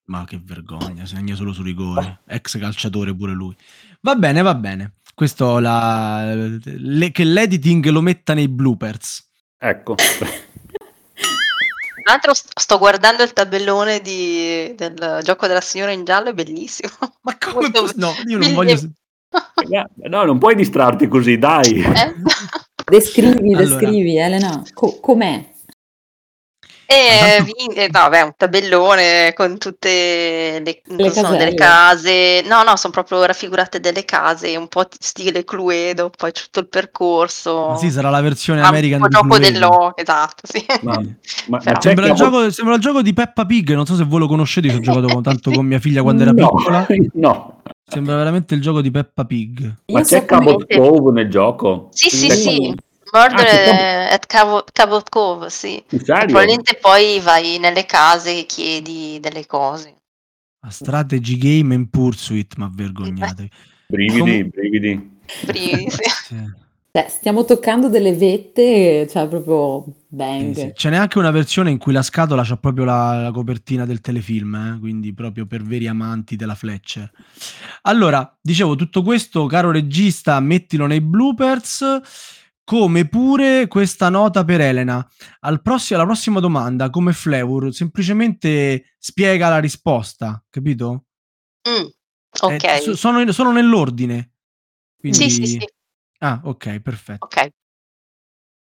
Ma 0.06 0.26
che 0.26 0.40
vergogna, 0.44 1.08
segna 1.08 1.34
solo 1.34 1.54
su 1.54 1.64
rigore. 1.64 2.20
Ex 2.28 2.60
calciatore 2.60 3.16
pure 3.16 3.32
lui. 3.32 3.56
Va 4.02 4.14
bene, 4.16 4.44
va 4.44 4.54
bene. 4.54 4.94
Questo 5.16 5.58
la, 5.58 6.36
le, 6.36 7.12
che 7.12 7.24
l'editing 7.24 7.88
lo 7.88 8.02
metta 8.02 8.36
nei 8.36 8.48
bloopers. 8.48 9.28
Ecco. 9.58 9.96
Tra 12.04 12.12
l'altro 12.12 12.34
sto 12.34 12.78
guardando 12.78 13.24
il 13.24 13.32
tabellone 13.32 14.02
di, 14.02 14.74
del 14.76 15.22
gioco 15.24 15.48
della 15.48 15.62
signora 15.62 15.92
in 15.92 16.04
giallo, 16.04 16.30
è 16.30 16.34
bellissimo. 16.34 16.92
Ma 17.22 17.38
come? 17.40 17.70
Molto... 17.72 17.90
No, 17.96 18.14
io 18.28 18.38
non 18.38 18.54
voglio... 18.54 18.78
no, 20.10 20.24
non 20.26 20.38
puoi 20.38 20.56
distrarti 20.56 21.08
così, 21.08 21.38
dai. 21.38 21.82
Eh? 21.82 22.14
Descrivi, 22.84 23.54
allora. 23.54 23.80
descrivi, 23.80 24.18
Elena, 24.18 24.62
Co- 24.74 25.00
com'è? 25.00 25.53
E 26.94 27.36
tanto- 27.38 27.44
vi- 27.46 27.74
eh, 27.76 27.90
no, 27.92 28.10
beh, 28.10 28.22
un 28.22 28.34
tabellone 28.38 29.34
con 29.36 29.58
tutte 29.58 30.62
le, 30.64 30.82
cosa 30.98 31.22
sono 31.26 31.38
delle 31.38 31.54
case. 31.54 32.42
No, 32.46 32.64
no, 32.64 32.76
sono 32.76 32.94
proprio 32.94 33.24
raffigurate 33.26 33.80
delle 33.80 34.06
case, 34.06 34.56
un 34.56 34.68
po' 34.68 34.86
stile 35.00 35.44
Cluedo, 35.44 36.10
poi 36.16 36.32
tutto 36.32 36.60
il 36.60 36.68
percorso. 36.68 37.70
Ma 37.70 37.78
sì, 37.78 37.90
sarà 37.92 38.10
la 38.10 38.22
versione 38.22 38.62
Ah, 38.62 38.68
American 38.68 39.02
un 39.02 39.08
po' 39.28 39.38
di 39.38 39.52
gioco 39.52 39.52
dell'o, 39.52 39.94
esatto, 39.96 40.42
sì. 40.44 40.66
Ma, 40.82 40.94
Sì. 41.02 41.14
ma- 41.50 41.62
ma 41.64 41.82
Sembra 41.82 42.06
il, 42.08 42.14
Cabo- 42.16 42.30
gioco, 42.40 42.52
sembra 42.52 42.76
il 42.76 42.82
gioco 42.82 43.02
di 43.02 43.14
Peppa 43.14 43.46
Pig, 43.46 43.74
non 43.74 43.86
so 43.86 43.96
se 43.96 44.04
voi 44.04 44.20
lo 44.20 44.28
conoscete, 44.28 44.68
io 44.68 44.74
ci 44.82 44.90
ho 44.90 44.94
giocato 45.02 45.22
tanto 45.22 45.52
con 45.52 45.66
mia 45.66 45.80
figlia 45.80 46.02
quando 46.02 46.22
era 46.24 46.32
no, 46.32 46.48
piccola. 46.50 46.88
no. 47.14 47.62
Sembra 47.86 48.16
veramente 48.16 48.56
il 48.56 48.62
gioco 48.62 48.82
di 48.82 48.90
Peppa 48.90 49.24
Pig. 49.26 49.74
Ma 49.88 50.00
Io 50.00 50.06
c'è 50.06 50.26
Cabot 50.26 50.66
Cove 50.74 51.12
nel 51.12 51.30
gioco? 51.30 51.90
Sì, 51.92 52.10
sì, 52.10 52.28
C'è 52.28 52.36
sì. 52.36 52.76
Murder 53.14 54.10
Ah, 54.10 54.14
at 54.14 54.26
Cabo, 54.26 54.64
Cabot 54.74 55.08
Cove, 55.10 55.50
sì. 55.52 55.84
Probabilmente 55.88 56.78
poi 56.82 57.20
vai 57.20 57.60
nelle 57.60 57.86
case 57.86 58.40
e 58.40 58.46
chiedi 58.48 59.20
delle 59.22 59.46
cose. 59.46 59.94
A 60.66 60.72
strategy 60.72 61.38
game 61.38 61.76
in 61.76 61.90
pursuit, 61.90 62.56
ma 62.56 62.72
vergognatevi. 62.74 63.50
Brividi, 63.88 64.20
Com- 64.20 64.50
brividi. 64.50 65.12
Primi, 65.46 65.90
sì. 65.92 66.02
Sì. 66.26 66.62
Cioè, 66.96 67.08
stiamo 67.10 67.44
toccando 67.44 67.90
delle 67.90 68.14
vette, 68.14 69.08
cioè 69.10 69.28
proprio 69.28 69.84
Sì, 69.86 69.92
bang. 70.10 70.56
sì. 70.56 70.72
C'è 70.76 70.90
neanche 70.92 71.18
una 71.18 71.32
versione 71.32 71.72
in 71.72 71.80
cui 71.80 71.92
la 71.92 72.04
scatola 72.04 72.44
c'ha 72.44 72.58
proprio 72.58 72.86
la, 72.86 73.20
la 73.20 73.32
copertina 73.32 73.84
del 73.84 74.00
telefilm, 74.00 74.54
eh? 74.56 74.80
quindi 74.80 75.12
proprio 75.12 75.48
per 75.48 75.64
veri 75.64 75.88
amanti 75.88 76.36
della 76.36 76.54
Fletcher. 76.54 77.10
Allora, 77.84 78.36
dicevo, 78.40 78.76
tutto 78.76 79.02
questo, 79.02 79.48
caro 79.48 79.72
regista, 79.72 80.40
mettilo 80.40 80.86
nei 80.86 81.02
bloopers, 81.02 82.00
come 82.64 83.08
pure 83.08 83.68
questa 83.68 84.10
nota 84.10 84.44
per 84.44 84.62
Elena. 84.62 85.06
Al 85.42 85.62
prossimo, 85.62 86.00
alla 86.00 86.08
prossima 86.08 86.40
domanda, 86.40 86.90
come 86.90 87.14
Flavor, 87.14 87.74
semplicemente 87.74 88.94
spiega 88.98 89.50
la 89.50 89.60
risposta, 89.60 90.44
capito? 90.50 91.06
Mm, 91.68 91.86
Eh, 92.50 92.56
ok. 92.56 92.82
so- 92.82 92.96
sono, 92.96 93.22
in- 93.22 93.32
sono 93.32 93.52
nell'ordine. 93.52 94.32
Quindi... 94.98 95.30
Sì, 95.30 95.30
sì, 95.30 95.46
sì. 95.46 95.68
Ah, 96.20 96.42
ok, 96.44 96.80
perfetto. 96.80 97.26
Ok. 97.26 97.50